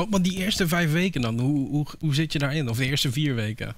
Maar 0.10 0.22
die 0.22 0.38
eerste 0.38 0.68
vijf 0.68 0.92
weken 0.92 1.22
dan, 1.22 1.40
hoe, 1.40 1.70
hoe, 1.70 1.88
hoe 2.00 2.16
zit 2.16 2.34
je 2.34 2.40
daarin? 2.40 2.70
Of 2.70 2.78
de 2.78 2.86
eerste 2.86 3.12
vier 3.12 3.36
weken? 3.36 3.76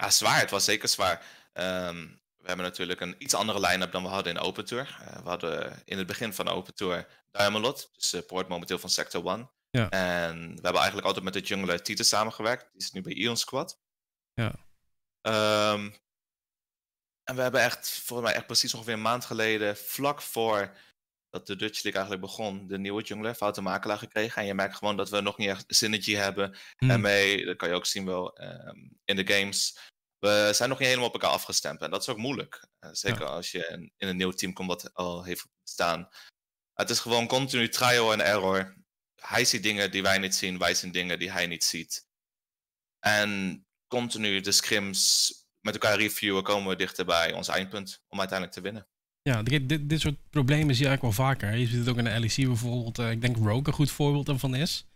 Ja, 0.00 0.10
zwaar. 0.10 0.38
Het 0.38 0.50
was 0.50 0.64
zeker 0.64 0.88
zwaar. 0.88 1.26
Um, 1.52 2.20
we 2.36 2.46
hebben 2.46 2.66
natuurlijk 2.66 3.00
een 3.00 3.14
iets 3.18 3.34
andere 3.34 3.60
line-up 3.60 3.92
dan 3.92 4.02
we 4.02 4.08
hadden 4.08 4.32
in 4.32 4.40
Open 4.40 4.64
Tour. 4.64 4.98
Uh, 5.00 5.22
we 5.22 5.28
hadden 5.28 5.82
in 5.84 5.98
het 5.98 6.06
begin 6.06 6.32
van 6.32 6.48
Open 6.48 6.74
Tour 6.74 7.06
Diamond, 7.30 7.90
dus 7.92 8.08
support 8.08 8.48
momenteel 8.48 8.78
van 8.78 8.90
Sector 8.90 9.26
1. 9.26 9.50
Ja. 9.70 9.88
En 9.88 10.38
we 10.38 10.60
hebben 10.62 10.74
eigenlijk 10.74 11.06
altijd 11.06 11.24
met 11.24 11.32
de 11.32 11.40
jungler 11.40 11.82
Tite 11.82 12.02
samengewerkt. 12.02 12.68
Die 12.72 12.80
is 12.80 12.90
nu 12.90 13.00
bij 13.00 13.12
Ion 13.12 13.36
Squad. 13.36 13.80
Ja. 14.34 14.52
Um, 15.72 15.94
en 17.24 17.36
we 17.36 17.42
hebben 17.42 17.60
echt, 17.60 17.90
volgens 17.90 18.28
mij 18.28 18.36
echt 18.36 18.46
precies 18.46 18.74
ongeveer 18.74 18.94
een 18.94 19.02
maand 19.02 19.24
geleden, 19.24 19.76
vlak 19.76 20.22
voor 20.22 20.76
dat 21.30 21.46
de 21.46 21.56
Dutch 21.56 21.82
League 21.82 22.00
eigenlijk 22.00 22.20
begon, 22.20 22.66
de 22.66 22.78
nieuwe 22.78 23.02
jungler, 23.02 23.34
Foute 23.34 23.60
Makelaar, 23.60 23.98
gekregen. 23.98 24.42
En 24.42 24.46
je 24.46 24.54
merkt 24.54 24.76
gewoon 24.76 24.96
dat 24.96 25.10
we 25.10 25.20
nog 25.20 25.38
niet 25.38 25.48
echt 25.48 25.64
synergy 25.66 26.14
hebben. 26.14 26.56
Hmm. 26.76 26.90
En 26.90 27.00
mee, 27.00 27.44
dat 27.44 27.56
kan 27.56 27.68
je 27.68 27.74
ook 27.74 27.86
zien 27.86 28.06
wel 28.06 28.42
um, 28.42 28.98
in 29.04 29.16
de 29.16 29.34
games. 29.34 29.78
We 30.18 30.50
zijn 30.52 30.68
nog 30.68 30.78
niet 30.78 30.88
helemaal 30.88 31.08
op 31.08 31.14
elkaar 31.14 31.30
afgestemd. 31.30 31.80
En 31.80 31.90
dat 31.90 32.00
is 32.00 32.08
ook 32.08 32.16
moeilijk. 32.16 32.66
Uh, 32.80 32.90
zeker 32.92 33.20
ja. 33.20 33.26
als 33.26 33.50
je 33.50 33.66
in, 33.66 33.92
in, 33.96 34.08
een 34.08 34.16
nieuw 34.16 34.30
team 34.30 34.52
komt 34.52 34.68
wat 34.68 34.94
al 34.94 35.24
heeft 35.24 35.46
staan. 35.62 36.08
Het 36.74 36.90
is 36.90 36.98
gewoon 36.98 37.26
continu 37.26 37.68
trial 37.68 38.12
en 38.12 38.20
error. 38.20 38.76
Hij 39.14 39.44
ziet 39.44 39.62
dingen 39.62 39.90
die 39.90 40.02
wij 40.02 40.18
niet 40.18 40.34
zien, 40.34 40.58
wij 40.58 40.74
zien 40.74 40.92
dingen 40.92 41.18
die 41.18 41.30
hij 41.30 41.46
niet 41.46 41.64
ziet. 41.64 42.06
En 42.98 43.64
continu 43.86 44.40
de 44.40 44.52
scrims 44.52 45.32
met 45.60 45.74
elkaar 45.74 45.98
reviewen 45.98 46.42
komen 46.42 46.68
we 46.68 46.76
dichter 46.76 47.04
bij 47.04 47.32
ons 47.32 47.48
eindpunt 47.48 48.02
om 48.08 48.18
uiteindelijk 48.18 48.58
te 48.58 48.62
winnen. 48.62 48.88
Ja, 49.22 49.42
dit, 49.42 49.68
dit, 49.68 49.88
dit 49.88 50.00
soort 50.00 50.16
problemen 50.30 50.74
zie 50.74 50.84
je 50.84 50.88
eigenlijk 50.88 51.16
wel 51.16 51.26
vaker. 51.26 51.56
Je 51.56 51.66
ziet 51.66 51.78
het 51.78 51.88
ook 51.88 51.96
in 51.96 52.04
de 52.04 52.20
LEC 52.20 52.46
bijvoorbeeld. 52.46 52.98
Uh, 52.98 53.10
ik 53.10 53.20
denk 53.20 53.36
Rogue 53.36 53.62
een 53.64 53.72
goed 53.72 53.90
voorbeeld 53.90 54.28
ervan 54.28 54.54
is. 54.54 54.86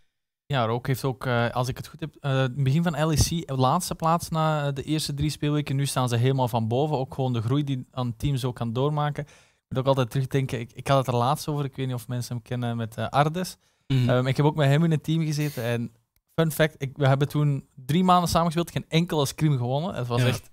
Ja, 0.45 0.65
Rook 0.65 0.87
heeft 0.87 1.03
ook, 1.03 1.25
uh, 1.25 1.49
als 1.49 1.67
ik 1.67 1.77
het 1.77 1.87
goed 1.87 1.99
heb, 1.99 2.15
uh, 2.21 2.37
het 2.37 2.63
begin 2.63 2.83
van 2.83 3.07
LEC, 3.07 3.51
laatste 3.51 3.95
plaats 3.95 4.29
na 4.29 4.71
de 4.71 4.83
eerste 4.83 5.13
drie 5.13 5.29
speelweken. 5.29 5.75
Nu 5.75 5.85
staan 5.85 6.09
ze 6.09 6.15
helemaal 6.15 6.47
van 6.47 6.67
boven. 6.67 6.97
Ook 6.97 7.13
gewoon 7.13 7.33
de 7.33 7.41
groei 7.41 7.63
die 7.63 7.85
aan 7.91 8.15
teams 8.15 8.45
ook 8.45 8.55
kan 8.55 8.73
doormaken. 8.73 9.23
Ik 9.23 9.31
moet 9.69 9.79
ook 9.79 9.87
altijd 9.87 10.09
terugdenken, 10.09 10.59
ik, 10.59 10.71
ik 10.73 10.87
had 10.87 10.97
het 10.97 11.07
er 11.07 11.15
laatst 11.15 11.47
over, 11.47 11.65
ik 11.65 11.75
weet 11.75 11.85
niet 11.85 11.95
of 11.95 12.07
mensen 12.07 12.35
hem 12.35 12.43
kennen 12.43 12.77
met 12.77 12.97
Ardes. 12.97 13.57
Mm 13.87 13.97
-hmm. 13.97 14.09
um, 14.09 14.27
ik 14.27 14.37
heb 14.37 14.45
ook 14.45 14.55
met 14.55 14.67
hem 14.67 14.83
in 14.83 14.91
het 14.91 15.03
team 15.03 15.25
gezeten 15.25 15.63
en 15.63 15.91
fun 16.35 16.51
fact, 16.51 16.75
ik, 16.77 16.97
we 16.97 17.07
hebben 17.07 17.27
toen 17.27 17.67
drie 17.75 18.03
maanden 18.03 18.29
samengespeeld, 18.29 18.71
geen 18.71 18.85
enkele 18.87 19.25
scrim 19.25 19.57
gewonnen. 19.57 19.95
Het 19.95 20.07
was 20.07 20.21
ja. 20.21 20.27
echt 20.27 20.49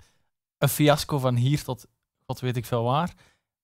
een 0.59 0.69
fiasco 0.69 1.19
van 1.19 1.37
hier 1.37 1.63
tot 1.63 1.87
god 2.27 2.41
weet 2.41 2.57
ik 2.57 2.67
veel 2.67 2.83
waar. 2.83 3.15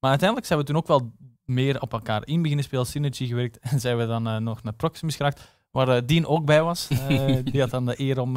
Maar 0.01 0.11
uiteindelijk 0.11 0.49
zijn 0.49 0.59
we 0.59 0.65
toen 0.65 0.77
ook 0.77 0.87
wel 0.87 1.13
meer 1.45 1.81
op 1.81 1.93
elkaar 1.93 2.27
in 2.27 2.43
beginnen 2.43 2.65
spelen, 2.65 2.87
Synergy 2.87 3.27
gewerkt 3.27 3.59
en 3.71 3.81
zijn 3.81 3.97
we 3.97 4.07
dan 4.07 4.43
nog 4.43 4.63
naar 4.63 4.73
Proximus 4.73 5.17
geraakt. 5.17 5.57
Waar 5.71 5.89
uh, 5.89 6.07
Dean 6.07 6.27
ook 6.27 6.45
bij 6.45 6.63
was. 6.63 6.89
Uh, 6.91 7.37
die 7.53 7.61
had 7.61 7.71
dan 7.71 7.87
de 7.87 8.01
eer 8.01 8.21
om 8.21 8.37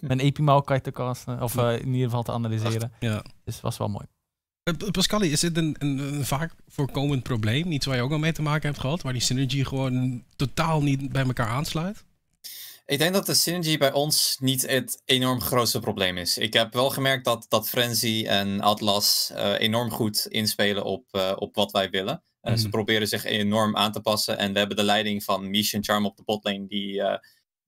een 0.00 0.20
Epimaokai 0.20 0.80
te 0.80 0.90
casten. 0.90 1.42
Of 1.42 1.56
in 1.56 1.88
ieder 1.88 2.04
geval 2.04 2.22
te 2.22 2.32
analyseren. 2.32 2.92
Ja. 3.00 3.22
Dus 3.44 3.54
het 3.54 3.62
was 3.62 3.78
wel 3.78 3.88
mooi. 3.88 4.04
Pascali, 4.90 5.32
is 5.32 5.40
dit 5.40 5.56
een, 5.56 5.76
een, 5.78 5.98
een, 5.98 6.24
vaak 6.24 6.54
voorkomend 6.66 7.22
probleem? 7.22 7.72
Iets 7.72 7.86
waar 7.86 7.96
je 7.96 8.02
ook 8.02 8.12
al 8.12 8.18
mee 8.18 8.32
te 8.32 8.42
maken 8.42 8.68
hebt 8.68 8.80
gehad? 8.80 9.02
Waar 9.02 9.12
die 9.12 9.22
synergy 9.22 9.64
gewoon 9.64 10.24
totaal 10.36 10.82
niet 10.82 11.12
bij 11.12 11.24
elkaar 11.24 11.48
aansluit? 11.48 12.04
Ik 12.88 12.98
denk 12.98 13.12
dat 13.12 13.26
de 13.26 13.34
synergy 13.34 13.78
bij 13.78 13.92
ons 13.92 14.36
niet 14.40 14.66
het 14.66 15.02
enorm 15.04 15.40
grootste 15.40 15.80
probleem 15.80 16.16
is. 16.16 16.38
Ik 16.38 16.52
heb 16.52 16.72
wel 16.72 16.90
gemerkt 16.90 17.24
dat, 17.24 17.46
dat 17.48 17.68
Frenzy 17.68 18.24
en 18.26 18.60
Atlas 18.60 19.32
enorm 19.58 19.90
goed 19.90 20.26
inspelen 20.26 20.84
op, 20.84 21.34
op 21.36 21.54
wat 21.54 21.70
wij 21.70 21.90
willen. 21.90 22.22
Uh, 22.42 22.52
mm. 22.52 22.58
Ze 22.58 22.68
proberen 22.68 23.08
zich 23.08 23.24
enorm 23.24 23.76
aan 23.76 23.92
te 23.92 24.00
passen. 24.00 24.38
En 24.38 24.52
we 24.52 24.58
hebben 24.58 24.76
de 24.76 24.82
leiding 24.82 25.24
van 25.24 25.50
Mish 25.50 25.74
en 25.74 25.84
Charm 25.84 26.06
op 26.06 26.16
de 26.16 26.22
botlane, 26.22 26.66
die, 26.66 27.02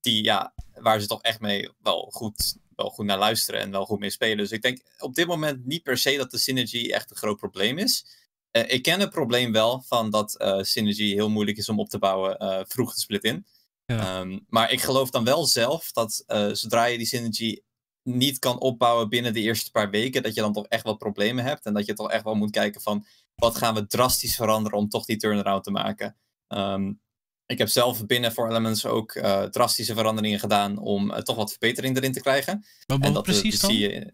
die, 0.00 0.24
ja, 0.24 0.54
waar 0.74 1.00
ze 1.00 1.06
toch 1.06 1.22
echt 1.22 1.40
mee 1.40 1.70
wel 1.78 2.08
goed, 2.12 2.56
wel 2.76 2.90
goed 2.90 3.06
naar 3.06 3.18
luisteren 3.18 3.60
en 3.60 3.70
wel 3.70 3.86
goed 3.86 3.98
mee 3.98 4.10
spelen. 4.10 4.36
Dus 4.36 4.50
ik 4.50 4.62
denk 4.62 4.82
op 4.98 5.14
dit 5.14 5.26
moment 5.26 5.66
niet 5.66 5.82
per 5.82 5.98
se 5.98 6.16
dat 6.16 6.30
de 6.30 6.38
synergy 6.38 6.90
echt 6.90 7.10
een 7.10 7.16
groot 7.16 7.36
probleem 7.36 7.78
is. 7.78 8.06
Ik 8.50 8.82
ken 8.82 9.00
het 9.00 9.10
probleem 9.10 9.52
wel 9.52 9.82
van 9.86 10.10
dat 10.10 10.44
synergy 10.60 11.14
heel 11.14 11.30
moeilijk 11.30 11.58
is 11.58 11.68
om 11.68 11.80
op 11.80 11.88
te 11.88 11.98
bouwen 11.98 12.64
vroeg 12.68 12.94
te 12.94 13.00
split 13.00 13.24
in. 13.24 13.46
Ja. 13.94 14.20
Um, 14.20 14.44
maar 14.48 14.72
ik 14.72 14.80
geloof 14.80 15.10
dan 15.10 15.24
wel 15.24 15.46
zelf 15.46 15.92
dat 15.92 16.24
zodra 16.52 16.84
je 16.84 16.98
die 16.98 17.06
synergy 17.06 17.60
niet 18.02 18.38
kan 18.38 18.60
opbouwen 18.60 19.08
binnen 19.08 19.32
de 19.32 19.40
eerste 19.40 19.70
paar 19.70 19.90
weken, 19.90 20.22
dat 20.22 20.34
je 20.34 20.40
dan 20.40 20.52
toch 20.52 20.66
echt 20.66 20.84
wat 20.84 20.98
problemen 20.98 21.44
hebt. 21.44 21.64
En 21.64 21.74
dat 21.74 21.86
je 21.86 21.94
toch 21.94 22.10
echt 22.10 22.24
wel 22.24 22.34
moet 22.34 22.50
kijken 22.50 22.80
van 22.80 23.06
wat 23.34 23.56
gaan 23.56 23.74
we 23.74 23.86
drastisch 23.86 24.34
veranderen 24.34 24.78
om 24.78 24.88
toch 24.88 25.04
die 25.04 25.16
turnaround 25.16 25.64
te 25.64 25.70
maken. 25.70 26.16
Um, 26.48 27.00
ik 27.46 27.58
heb 27.58 27.68
zelf 27.68 28.06
binnen 28.06 28.32
voor 28.32 28.48
Elements 28.48 28.86
ook 28.86 29.14
uh, 29.14 29.42
drastische 29.42 29.94
veranderingen 29.94 30.38
gedaan 30.38 30.78
om 30.78 31.10
uh, 31.10 31.16
toch 31.16 31.36
wat 31.36 31.50
verbetering 31.50 31.96
erin 31.96 32.12
te 32.12 32.20
krijgen. 32.20 32.64
Maar 32.86 32.98
en 32.98 33.12
dat 33.12 33.22
precies 33.22 33.60
dan? 33.60 33.70
zie 33.70 33.80
je. 33.80 34.12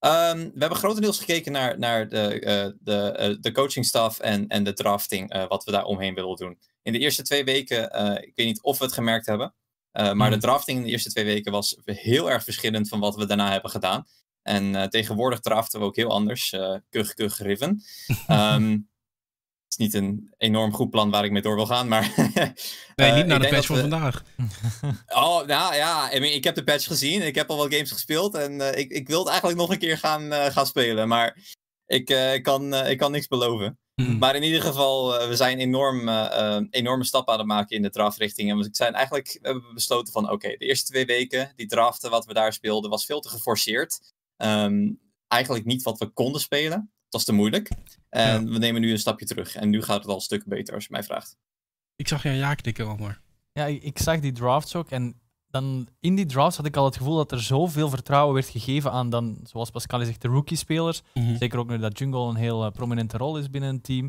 Um, 0.00 0.50
we 0.54 0.58
hebben 0.58 0.78
grotendeels 0.78 1.18
gekeken 1.18 1.52
naar, 1.52 1.78
naar 1.78 2.08
de, 2.08 2.40
uh, 2.40 2.72
de, 2.80 3.38
de 3.40 3.52
coachingstaf 3.52 4.18
en, 4.18 4.46
en 4.48 4.64
de 4.64 4.72
drafting, 4.72 5.46
wat 5.48 5.64
we 5.64 5.70
daar 5.70 5.84
omheen 5.84 6.14
willen 6.14 6.36
doen. 6.36 6.58
In 6.82 6.92
de 6.92 6.98
eerste 6.98 7.22
twee 7.22 7.44
weken, 7.44 7.82
ik 8.22 8.32
weet 8.34 8.46
niet 8.46 8.62
of 8.62 8.78
we 8.78 8.84
het 8.84 8.94
gemerkt 8.94 9.26
hebben, 9.26 9.54
maar 9.92 10.14
mm. 10.14 10.30
de 10.30 10.38
drafting 10.38 10.78
in 10.78 10.84
de 10.84 10.90
eerste 10.90 11.10
twee 11.10 11.24
weken 11.24 11.52
was 11.52 11.76
heel 11.84 12.30
erg 12.30 12.44
verschillend 12.44 12.88
van 12.88 13.00
wat 13.00 13.16
we 13.16 13.26
daarna 13.26 13.50
hebben 13.50 13.70
gedaan. 13.70 14.06
En 14.42 14.90
tegenwoordig 14.90 15.40
draften 15.40 15.80
we 15.80 15.86
ook 15.86 15.96
heel 15.96 16.10
anders. 16.10 16.56
Kug, 16.90 17.14
kug, 17.14 17.38
riven. 17.38 17.82
um, 18.28 18.88
is 18.89 18.89
niet 19.80 19.94
een 19.94 20.34
enorm 20.36 20.72
goed 20.72 20.90
plan 20.90 21.10
waar 21.10 21.24
ik 21.24 21.30
mee 21.30 21.42
door 21.42 21.54
wil 21.54 21.66
gaan, 21.66 21.88
maar... 21.88 22.14
nee, 22.96 23.12
niet 23.12 23.26
naar 23.26 23.40
de 23.40 23.48
patch 23.48 23.66
van 23.66 23.76
we... 23.76 23.80
vandaag. 23.80 24.24
oh, 25.06 25.46
nou 25.46 25.74
ja, 25.74 26.14
I 26.14 26.20
mean, 26.20 26.34
ik 26.34 26.44
heb 26.44 26.54
de 26.54 26.64
patch 26.64 26.86
gezien. 26.86 27.22
Ik 27.22 27.34
heb 27.34 27.50
al 27.50 27.56
wat 27.56 27.74
games 27.74 27.92
gespeeld. 27.92 28.34
En 28.34 28.78
ik, 28.78 28.90
ik 28.90 29.08
wil 29.08 29.18
het 29.18 29.28
eigenlijk 29.28 29.58
nog 29.58 29.70
een 29.70 29.78
keer 29.78 29.98
gaan, 29.98 30.32
gaan 30.32 30.66
spelen. 30.66 31.08
Maar 31.08 31.56
ik, 31.86 32.04
kan, 32.42 32.74
ik 32.74 32.98
kan 32.98 33.12
niks 33.12 33.26
beloven. 33.26 33.78
Hmm. 33.94 34.18
Maar 34.18 34.36
in 34.36 34.42
ieder 34.42 34.62
geval, 34.62 35.28
we 35.28 35.36
zijn 35.36 35.58
enorm, 35.58 36.08
enorme 36.70 37.04
stappen 37.04 37.32
aan 37.32 37.38
het 37.38 37.48
maken 37.48 37.76
in 37.76 37.82
de 37.82 37.90
draftrichting. 37.90 38.50
En 38.50 38.56
we 38.56 38.68
zijn 38.70 38.94
eigenlijk 38.94 39.38
we 39.42 39.48
hebben 39.48 39.74
besloten 39.74 40.12
van, 40.12 40.30
oké, 40.30 40.48
de 40.48 40.66
eerste 40.66 40.92
twee 40.92 41.06
weken, 41.06 41.52
die 41.56 41.66
draften 41.66 42.10
wat 42.10 42.26
we 42.26 42.34
daar 42.34 42.52
speelden, 42.52 42.90
was 42.90 43.04
veel 43.04 43.20
te 43.20 43.28
geforceerd. 43.28 44.00
Um, 44.36 45.00
eigenlijk 45.30 45.64
niet 45.64 45.82
wat 45.82 45.98
we 45.98 46.06
konden 46.06 46.40
spelen. 46.40 46.92
Dat 47.10 47.20
was 47.20 47.24
te 47.24 47.32
moeilijk. 47.32 47.70
En 48.08 48.44
ja. 48.44 48.52
we 48.52 48.58
nemen 48.58 48.80
nu 48.80 48.90
een 48.90 48.98
stapje 48.98 49.26
terug. 49.26 49.54
En 49.54 49.70
nu 49.70 49.82
gaat 49.82 49.98
het 49.98 50.06
al 50.06 50.14
een 50.14 50.20
stuk 50.20 50.44
beter, 50.44 50.74
als 50.74 50.84
je 50.84 50.92
mij 50.92 51.02
vraagt. 51.02 51.36
Ik 51.96 52.08
zag 52.08 52.24
een 52.24 52.34
ja 52.34 52.54
knikken, 52.54 52.86
Omar. 52.86 53.20
Ja, 53.52 53.66
ik, 53.66 53.82
ik 53.82 53.98
zag 53.98 54.20
die 54.20 54.32
drafts 54.32 54.74
ook. 54.74 54.90
En 54.90 55.20
dan 55.50 55.88
in 56.00 56.14
die 56.14 56.26
drafts 56.26 56.56
had 56.56 56.66
ik 56.66 56.76
al 56.76 56.84
het 56.84 56.96
gevoel 56.96 57.16
dat 57.16 57.32
er 57.32 57.42
zoveel 57.42 57.88
vertrouwen 57.88 58.34
werd 58.34 58.46
gegeven 58.46 58.92
aan 58.92 59.10
dan, 59.10 59.40
zoals 59.42 59.70
Pascal 59.70 60.04
zegt, 60.04 60.22
de 60.22 60.28
rookie-spelers. 60.28 61.02
Mm 61.14 61.24
-hmm. 61.24 61.36
Zeker 61.36 61.58
ook 61.58 61.68
nu 61.68 61.78
dat 61.78 61.98
Jungle 61.98 62.28
een 62.28 62.34
heel 62.34 62.64
uh, 62.64 62.70
prominente 62.70 63.16
rol 63.16 63.38
is 63.38 63.50
binnen 63.50 63.70
een 63.70 63.80
team. 63.80 64.04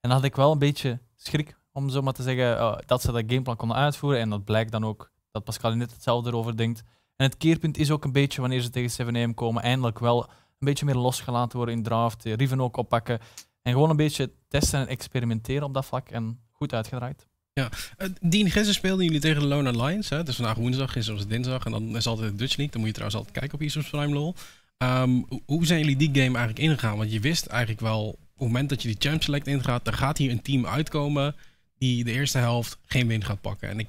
En 0.00 0.10
dan 0.10 0.10
had 0.10 0.24
ik 0.24 0.36
wel 0.36 0.52
een 0.52 0.58
beetje 0.58 1.00
schrik, 1.16 1.56
om 1.72 1.90
zo 1.90 2.02
maar 2.02 2.12
te 2.12 2.22
zeggen, 2.22 2.56
uh, 2.56 2.76
dat 2.86 3.02
ze 3.02 3.12
dat 3.12 3.24
gameplan 3.26 3.56
konden 3.56 3.76
uitvoeren. 3.76 4.20
En 4.20 4.30
dat 4.30 4.44
blijkt 4.44 4.72
dan 4.72 4.84
ook 4.84 5.12
dat 5.30 5.44
Pascal 5.44 5.74
net 5.74 5.92
hetzelfde 5.92 6.30
erover 6.30 6.56
denkt. 6.56 6.82
En 7.16 7.26
het 7.26 7.36
keerpunt 7.36 7.78
is 7.78 7.90
ook 7.90 8.04
een 8.04 8.12
beetje, 8.12 8.40
wanneer 8.40 8.60
ze 8.60 8.70
tegen 8.70 9.30
7am 9.30 9.34
komen, 9.34 9.62
eindelijk 9.62 9.98
wel 9.98 10.30
een 10.58 10.66
beetje 10.66 10.84
meer 10.84 10.94
losgelaten 10.94 11.56
worden 11.56 11.74
in 11.74 11.82
draft. 11.82 12.24
Riven 12.24 12.60
ook 12.60 12.76
oppakken. 12.76 13.18
En 13.62 13.72
gewoon 13.72 13.90
een 13.90 13.96
beetje 13.96 14.30
testen 14.48 14.80
en 14.80 14.86
experimenteren 14.86 15.62
op 15.62 15.74
dat 15.74 15.86
vlak. 15.86 16.08
En 16.08 16.38
goed 16.50 16.74
uitgedraaid. 16.74 17.26
Ja, 17.52 17.70
uh, 17.98 18.08
Dien 18.20 18.44
gisteren 18.44 18.74
speelden 18.74 19.04
jullie 19.04 19.20
tegen 19.20 19.40
de 19.40 19.46
Lone? 19.46 20.02
Het 20.08 20.28
is 20.28 20.36
vandaag 20.36 20.56
woensdag, 20.56 20.92
gisteren 20.92 21.18
was 21.18 21.28
dinsdag. 21.28 21.64
En 21.64 21.70
dan 21.70 21.96
is 21.96 22.06
altijd 22.06 22.30
de 22.30 22.36
Dutch 22.36 22.56
League. 22.56 22.72
Dan 22.72 22.80
moet 22.80 22.88
je 22.88 22.94
trouwens 22.94 23.18
altijd 23.18 23.38
kijken 23.38 23.58
op 23.58 23.64
eSports 23.64 23.90
Prime 23.90 24.12
LOL. 24.12 24.34
Um, 24.78 25.26
hoe 25.46 25.66
zijn 25.66 25.80
jullie 25.80 25.96
die 25.96 26.08
game 26.08 26.38
eigenlijk 26.38 26.58
ingegaan? 26.58 26.96
Want 26.96 27.12
je 27.12 27.20
wist 27.20 27.46
eigenlijk 27.46 27.80
wel, 27.80 28.08
op 28.08 28.18
het 28.34 28.46
moment 28.46 28.68
dat 28.68 28.82
je 28.82 28.88
die 28.88 29.10
Champ 29.10 29.22
Select 29.22 29.46
ingaat, 29.46 29.84
dan 29.84 29.94
gaat 29.94 30.18
hier 30.18 30.30
een 30.30 30.42
team 30.42 30.66
uitkomen 30.66 31.36
die 31.78 32.04
de 32.04 32.12
eerste 32.12 32.38
helft 32.38 32.78
geen 32.86 33.06
win 33.06 33.24
gaat 33.24 33.40
pakken. 33.40 33.68
En 33.68 33.78
ik 33.78 33.88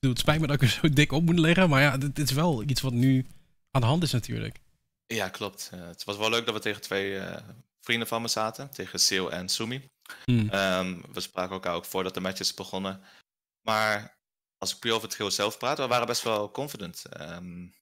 doe 0.00 0.10
het 0.10 0.20
spijt 0.20 0.40
me 0.40 0.46
dat 0.46 0.56
ik 0.56 0.62
er 0.62 0.68
zo 0.68 0.88
dik 0.88 1.12
op 1.12 1.24
moet 1.24 1.38
leggen. 1.38 1.68
Maar 1.68 1.80
ja, 1.80 1.96
dit 1.96 2.18
is 2.18 2.32
wel 2.32 2.62
iets 2.62 2.80
wat 2.80 2.92
nu 2.92 3.26
aan 3.70 3.80
de 3.80 3.86
hand 3.86 4.02
is 4.02 4.12
natuurlijk. 4.12 4.60
Ja, 5.14 5.28
klopt. 5.28 5.70
Uh, 5.74 5.86
het 5.86 6.04
was 6.04 6.16
wel 6.16 6.30
leuk 6.30 6.44
dat 6.46 6.54
we 6.54 6.60
tegen 6.60 6.80
twee 6.80 7.10
uh, 7.12 7.36
vrienden 7.80 8.08
van 8.08 8.22
me 8.22 8.28
zaten. 8.28 8.70
Tegen 8.70 8.98
Seal 9.00 9.32
en 9.32 9.48
Sumi. 9.48 9.88
Hmm. 10.24 10.52
Um, 10.52 11.04
we 11.12 11.20
spraken 11.20 11.52
elkaar 11.52 11.74
ook 11.74 11.84
voordat 11.84 12.14
de 12.14 12.20
matches 12.20 12.54
begonnen. 12.54 13.02
Maar 13.60 14.18
als 14.58 14.72
ik 14.74 14.78
puur 14.78 14.92
over 14.92 15.04
het 15.06 15.14
geheel 15.16 15.30
zelf 15.30 15.58
praat, 15.58 15.78
we 15.78 15.86
waren 15.86 16.06
best 16.06 16.22
wel 16.22 16.50
confident. 16.50 17.02
Um, 17.20 17.74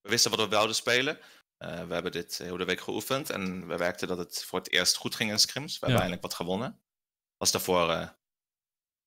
we 0.00 0.08
wisten 0.10 0.30
wat 0.30 0.40
we 0.40 0.48
wilden 0.48 0.74
spelen. 0.74 1.18
Uh, 1.58 1.86
we 1.86 1.92
hebben 1.92 2.12
dit 2.12 2.38
heel 2.38 2.56
de 2.56 2.64
week 2.64 2.80
geoefend 2.80 3.30
en 3.30 3.66
we 3.66 3.76
werkten 3.76 4.08
dat 4.08 4.18
het 4.18 4.44
voor 4.44 4.58
het 4.58 4.70
eerst 4.70 4.96
goed 4.96 5.14
ging 5.14 5.30
in 5.30 5.38
scrims. 5.38 5.72
We 5.72 5.86
Ja. 5.86 5.92
hebben 5.92 6.00
eindelijk 6.00 6.22
wat 6.22 6.34
gewonnen. 6.34 6.80
Was 7.36 7.50
daarvoor 7.50 8.16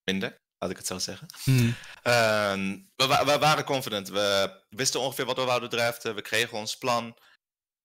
minder, 0.04 0.42
laat 0.58 0.70
ik 0.70 0.78
het 0.78 0.88
zo 0.88 1.00
zeggen. 1.00 1.28
Hmm. 1.44 1.76
Ehm, 2.04 2.80
we, 2.96 3.22
we 3.26 3.38
waren 3.40 3.64
confident. 3.64 4.08
We 4.10 4.62
wisten 4.70 5.00
ongeveer 5.00 5.26
wat 5.26 5.38
we 5.38 5.44
wouden 5.44 5.70
draften. 5.70 6.16
We 6.16 6.22
kregen 6.22 6.58
ons 6.58 6.78
plan. 6.78 7.18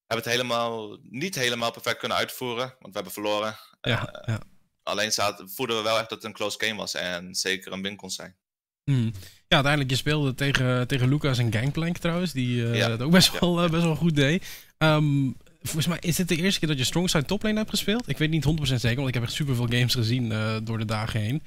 Hebben 0.08 0.26
het 0.30 0.36
helemaal, 0.40 0.98
niet 1.02 1.34
helemaal 1.34 1.70
perfect 1.70 1.98
kunnen 1.98 2.16
uitvoeren, 2.16 2.66
want 2.66 2.78
we 2.86 2.90
hebben 2.92 3.12
verloren. 3.12 3.56
Ja, 3.80 4.06
Eh, 4.12 4.34
ja. 4.34 4.40
Alleen 4.82 5.12
zaten, 5.12 5.50
voelden 5.50 5.76
we 5.76 5.82
wel 5.82 5.98
echt 5.98 6.08
dat 6.08 6.18
het 6.18 6.26
een 6.26 6.32
close 6.32 6.64
game 6.64 6.76
was 6.76 6.94
en 6.94 7.34
zeker 7.34 7.72
een 7.72 7.82
win 7.82 7.96
kon 7.96 8.10
zijn. 8.10 8.36
Hmm. 8.84 9.12
Ja, 9.48 9.54
uiteindelijk, 9.54 9.90
je 9.90 9.96
speelde 9.96 10.34
tegen, 10.34 10.86
tegen 10.88 11.08
Lucas 11.08 11.38
en 11.38 11.52
Gangplank 11.52 11.98
trouwens, 11.98 12.32
die 12.32 12.64
eh, 12.66 12.76
Ja. 12.76 12.88
dat 12.88 13.02
ook 13.02 13.10
best 13.10 13.38
wel, 13.38 13.62
eh, 13.62 13.70
best 13.70 13.82
wel 13.82 13.96
goed 13.96 14.14
deed. 14.14 14.46
Ehm, 14.78 15.30
volgens 15.62 15.86
mij 15.86 15.98
is 16.00 16.16
dit 16.16 16.28
de 16.28 16.36
eerste 16.36 16.58
keer 16.58 16.68
dat 16.68 16.78
je 16.78 16.84
Strongside 16.84 17.24
toplane 17.24 17.56
hebt 17.56 17.70
gespeeld. 17.70 18.08
Ik 18.08 18.18
weet 18.18 18.30
niet 18.30 18.44
100% 18.44 18.80
zeker, 18.80 18.96
want 18.96 19.08
ik 19.08 19.14
heb 19.14 19.22
echt 19.22 19.32
superveel 19.32 19.66
games 19.68 19.94
gezien 19.94 20.32
eh, 20.32 20.56
door 20.62 20.78
de 20.78 20.84
dagen 20.84 21.20
heen. 21.20 21.42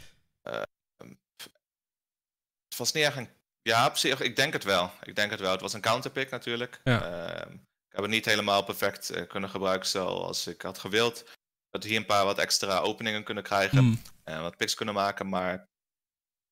Het 2.68 2.78
was 2.78 2.92
niet 2.92 3.04
echt 3.04 3.18
een. 3.18 3.30
Ja, 3.62 3.88
op 3.88 3.98
zich, 3.98 4.22
ik 4.22 4.36
denk 4.36 4.54
het 4.54 4.64
wel. 4.64 4.92
Ik 5.04 5.16
denk 5.16 5.32
het 5.32 5.40
wel. 5.40 5.52
Het 5.52 5.62
was 5.62 5.74
een 5.74 5.82
counterpick 5.82 6.30
natuurlijk. 6.30 6.82
Ja. 6.84 7.02
Ehm, 7.04 7.56
ik 7.92 7.98
heb 7.98 8.06
het 8.06 8.16
niet 8.16 8.26
helemaal 8.26 8.64
perfect 8.64 9.10
eh, 9.10 9.28
kunnen 9.28 9.50
gebruiken 9.50 9.90
zoals 9.90 10.48
ik 10.48 10.62
had 10.62 10.78
gewild. 10.78 11.24
Dat 11.70 11.84
we 11.84 11.90
hier 11.90 11.98
een 11.98 12.06
paar 12.06 12.26
wat 12.26 12.38
extra 12.38 12.80
openingen 12.80 13.24
kunnen 13.24 13.44
krijgen. 13.44 13.78
Hmm. 13.78 14.02
En 14.24 14.42
wat 14.42 14.58
picks 14.58 14.74
kunnen 14.74 14.94
maken. 14.94 15.30
Maar 15.30 15.70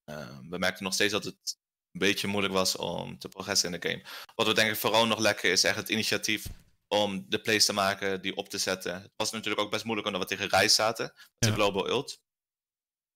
eh, 0.03 0.39
we 0.49 0.57
merkten 0.57 0.83
nog 0.83 0.93
steeds 0.93 1.11
dat 1.11 1.23
het 1.23 1.57
een 1.91 1.99
beetje 1.99 2.27
moeilijk 2.27 2.53
was 2.53 2.75
om 2.75 3.19
te 3.19 3.29
progressen 3.29 3.73
in 3.73 3.79
de 3.79 3.89
game. 3.89 4.05
Wat 4.35 4.47
we 4.47 4.53
denk 4.53 4.71
ik 4.71 4.77
vooral 4.77 5.07
nog 5.07 5.19
lekker 5.19 5.51
is 5.51 5.63
echt 5.63 5.75
het 5.75 5.89
initiatief 5.89 6.47
om 6.87 7.25
de 7.29 7.41
plays 7.41 7.65
te 7.65 7.73
maken, 7.73 8.21
die 8.21 8.35
op 8.35 8.49
te 8.49 8.57
zetten. 8.57 9.01
Het 9.01 9.13
was 9.15 9.31
natuurlijk 9.31 9.61
ook 9.61 9.71
best 9.71 9.83
moeilijk 9.83 10.07
omdat 10.07 10.23
we 10.23 10.35
tegen 10.35 10.49
Rijs 10.49 10.75
zaten. 10.75 11.13
Ja. 11.37 11.47
een 11.47 11.53
global 11.53 11.87
ult. 11.87 12.19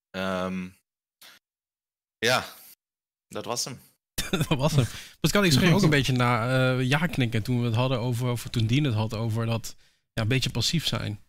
Ehm, 0.10 0.70
ja, 2.18 2.46
dat 3.28 3.46
was 3.46 3.66
hem. 3.66 3.93
dat 4.48 4.58
was 4.58 4.76
hem. 4.76 4.86
Pascal, 5.20 5.44
ik 5.44 5.52
je 5.52 5.74
ook 5.74 5.82
een 5.82 5.90
beetje 5.90 6.14
na 6.14 6.50
eh, 6.50 6.88
ja 6.88 7.08
knikken 7.08 7.44
toen 7.44 7.60
we 7.60 7.66
het 7.66 7.76
hadden 7.76 8.00
over, 8.00 8.32
of 8.32 8.48
toen 8.50 8.66
Dien 8.66 8.84
het 8.84 8.94
had 8.94 9.14
over 9.14 9.46
dat 9.46 9.76
ja, 10.14 10.22
een 10.22 10.28
beetje 10.28 10.50
passief 10.50 10.88
zijn. 10.88 11.20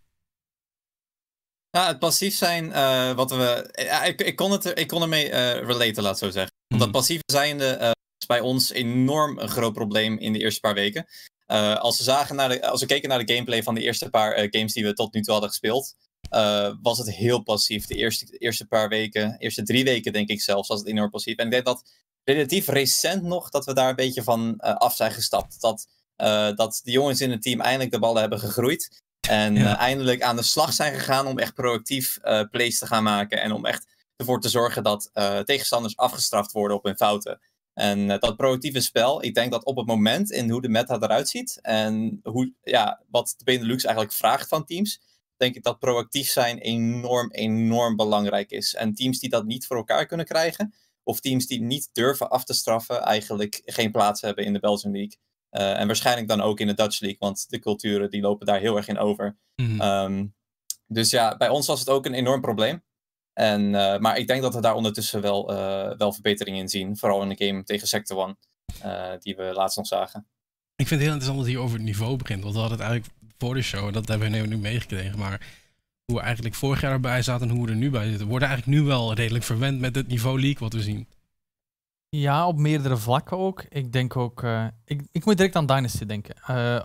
Ja, 1.70 1.86
het 1.86 1.98
passief 1.98 2.34
zijn, 2.34 2.72
eh, 2.72 3.12
wat 3.12 3.30
we. 3.30 3.68
ik, 4.06 4.20
ik, 4.20 4.36
kon 4.36 4.50
het, 4.50 4.78
ik 4.78 4.86
kon 4.86 5.02
ermee 5.02 5.30
eh 5.30 5.66
relaten, 5.66 6.02
laat 6.02 6.18
zo 6.18 6.30
zeggen. 6.30 6.52
Dat 6.78 6.90
passieve 6.90 7.22
zijnde 7.26 7.78
uh, 7.80 7.90
is 8.18 8.26
bij 8.26 8.40
ons 8.40 8.70
enorm 8.70 9.38
een 9.38 9.48
groot 9.48 9.72
probleem 9.72 10.18
in 10.18 10.32
de 10.32 10.38
eerste 10.38 10.60
paar 10.60 10.74
weken. 10.74 11.06
Uh, 11.46 11.76
als, 11.76 11.98
we 11.98 12.04
zagen 12.04 12.36
naar 12.36 12.48
de, 12.48 12.66
als 12.66 12.80
we 12.80 12.86
keken 12.86 13.08
naar 13.08 13.24
de 13.26 13.32
gameplay 13.32 13.62
van 13.62 13.74
de 13.74 13.80
eerste 13.80 14.10
paar 14.10 14.38
uh, 14.38 14.46
games 14.50 14.72
die 14.72 14.84
we 14.84 14.92
tot 14.92 15.14
nu 15.14 15.20
toe 15.20 15.32
hadden 15.32 15.50
gespeeld, 15.50 15.94
was 16.82 16.98
het 16.98 17.10
heel 17.10 17.42
passief. 17.42 17.86
De 17.86 17.94
eerste, 17.94 18.24
de 18.24 18.38
eerste 18.38 18.66
paar 18.66 18.88
weken, 18.88 19.36
eerste 19.38 19.62
drie 19.62 19.84
weken 19.84 20.12
denk 20.12 20.28
ik 20.28 20.40
zelfs, 20.40 20.68
was 20.68 20.78
het 20.78 20.88
enorm 20.88 21.10
passief. 21.10 21.36
En 21.36 21.44
ik 21.44 21.50
denk 21.50 21.64
dat 21.64 21.82
relatief 22.24 22.68
recent 22.68 23.22
nog 23.22 23.50
dat 23.50 23.64
we 23.64 23.74
daar 23.74 23.88
een 23.88 23.94
beetje 23.94 24.22
van 24.22 24.56
af 24.56 24.96
zijn 24.96 25.12
gestapt. 25.12 25.60
Dat, 25.60 25.86
dat 26.56 26.80
de 26.82 26.90
jongens 26.90 27.20
in 27.20 27.30
het 27.30 27.42
team 27.42 27.60
eindelijk 27.60 27.90
de 27.90 27.98
ballen 27.98 28.20
hebben 28.20 28.38
gegroeid. 28.38 29.02
En 29.28 29.54
ja. 29.54 29.78
eindelijk 29.78 30.22
aan 30.22 30.36
de 30.36 30.42
slag 30.42 30.72
zijn 30.72 30.94
gegaan 30.94 31.26
om 31.26 31.38
echt 31.38 31.54
proactief 31.54 32.18
plays 32.50 32.78
te 32.78 32.86
gaan 32.86 33.02
maken. 33.02 33.40
En 33.40 33.52
om 33.52 33.66
echt 33.66 33.86
ervoor 34.16 34.40
te 34.40 34.48
zorgen 34.48 34.82
dat 34.82 35.10
tegenstanders 35.44 35.96
afgestraft 35.96 36.52
worden 36.52 36.76
op 36.76 36.84
hun 36.84 36.96
fouten. 36.96 37.40
En 37.74 38.06
dat 38.06 38.36
proactieve 38.36 38.80
spel, 38.80 39.24
ik 39.24 39.34
denk 39.34 39.52
dat 39.52 39.64
op 39.64 39.76
het 39.76 39.86
moment 39.86 40.30
in 40.30 40.50
hoe 40.50 40.62
de 40.62 40.68
meta 40.68 40.94
eruit 41.00 41.28
ziet 41.28 41.58
en 41.62 42.20
hoe, 42.22 42.52
ja, 42.62 43.02
wat 43.10 43.34
de 43.36 43.44
Benelux 43.44 43.84
eigenlijk 43.84 44.14
vraagt 44.14 44.48
van 44.48 44.64
teams, 44.64 45.00
denk 45.36 45.54
ik 45.54 45.62
dat 45.62 45.78
proactief 45.78 46.28
zijn 46.28 46.58
enorm, 46.58 47.30
enorm 47.30 47.96
belangrijk 47.96 48.50
is. 48.50 48.74
En 48.74 48.94
teams 48.94 49.18
die 49.18 49.28
dat 49.28 49.44
niet 49.44 49.66
voor 49.66 49.76
elkaar 49.76 50.06
kunnen 50.06 50.26
krijgen, 50.26 50.74
of 51.04 51.20
teams 51.20 51.46
die 51.46 51.60
niet 51.60 51.88
durven 51.92 52.30
af 52.30 52.44
te 52.44 52.54
straffen, 52.54 53.02
eigenlijk 53.02 53.62
geen 53.64 53.90
plaats 53.90 54.20
hebben 54.20 54.44
in 54.44 54.52
de 54.52 54.58
Belgian 54.58 54.92
League. 54.92 55.18
Uh, 55.50 55.80
en 55.80 55.86
waarschijnlijk 55.86 56.28
dan 56.28 56.40
ook 56.40 56.60
in 56.60 56.66
de 56.66 56.74
Dutch 56.74 57.00
League, 57.00 57.18
want 57.20 57.44
de 57.48 57.58
culturen 57.58 58.10
die 58.10 58.20
lopen 58.20 58.46
daar 58.46 58.60
heel 58.60 58.76
erg 58.76 58.88
in 58.88 58.98
over. 58.98 59.38
Mm. 59.56 59.80
Um, 59.80 60.34
dus 60.86 61.10
ja, 61.10 61.36
bij 61.36 61.48
ons 61.48 61.66
was 61.66 61.80
het 61.80 61.88
ook 61.88 62.06
een 62.06 62.14
enorm 62.14 62.40
probleem. 62.40 62.82
En, 63.32 63.62
uh, 63.62 63.98
maar 63.98 64.18
ik 64.18 64.26
denk 64.26 64.42
dat 64.42 64.54
we 64.54 64.60
daar 64.60 64.74
ondertussen 64.74 65.20
wel, 65.20 65.52
uh, 65.52 65.96
wel 65.96 66.12
verbetering 66.12 66.56
in 66.56 66.68
zien. 66.68 66.96
Vooral 66.96 67.22
in 67.22 67.28
de 67.28 67.46
game 67.46 67.64
tegen 67.64 67.88
Sector 67.88 68.16
One, 68.16 68.36
die 69.18 69.36
we 69.36 69.42
laatst 69.42 69.76
nog 69.76 69.86
zagen. 69.86 70.28
Ik 70.76 70.86
vind 70.86 71.00
het 71.00 71.08
heel 71.08 71.12
interessant 71.12 71.38
dat 71.38 71.46
hier 71.46 71.58
over 71.58 71.76
het 71.76 71.84
niveau 71.84 72.16
begint. 72.16 72.42
Want 72.42 72.54
we 72.54 72.60
hadden 72.60 72.78
het 72.78 72.86
eigenlijk 72.86 73.16
voor 73.38 73.54
de 73.54 73.62
show, 73.62 73.92
dat 73.92 74.08
hebben 74.08 74.30
we 74.30 74.38
nu 74.38 74.58
meegekregen. 74.58 75.18
Maar 75.18 75.63
hoe 76.06 76.16
we 76.16 76.22
eigenlijk 76.22 76.54
vorig 76.54 76.80
jaar 76.80 76.92
erbij 76.92 77.22
zaten 77.22 77.48
en 77.48 77.54
hoe 77.56 77.64
we 77.64 77.70
er 77.70 77.76
nu 77.76 77.90
bij 77.90 78.04
zitten. 78.08 78.24
We 78.24 78.30
worden 78.30 78.48
eigenlijk 78.48 78.78
nu 78.78 78.86
wel 78.86 79.14
redelijk 79.14 79.44
verwend 79.44 79.80
met 79.80 79.94
het 79.94 80.08
niveau 80.08 80.40
league 80.40 80.58
wat 80.58 80.72
we 80.72 80.82
zien. 80.82 81.08
Ja, 82.08 82.46
op 82.46 82.58
meerdere 82.58 82.96
vlakken 82.96 83.38
ook. 83.38 83.64
Ik 83.68 83.92
denk 83.92 84.16
ook... 84.16 84.42
ik, 84.84 85.02
ik 85.12 85.24
moet 85.24 85.36
direct 85.36 85.56
aan 85.56 85.66
Dynasty 85.66 86.04
denken. 86.04 86.34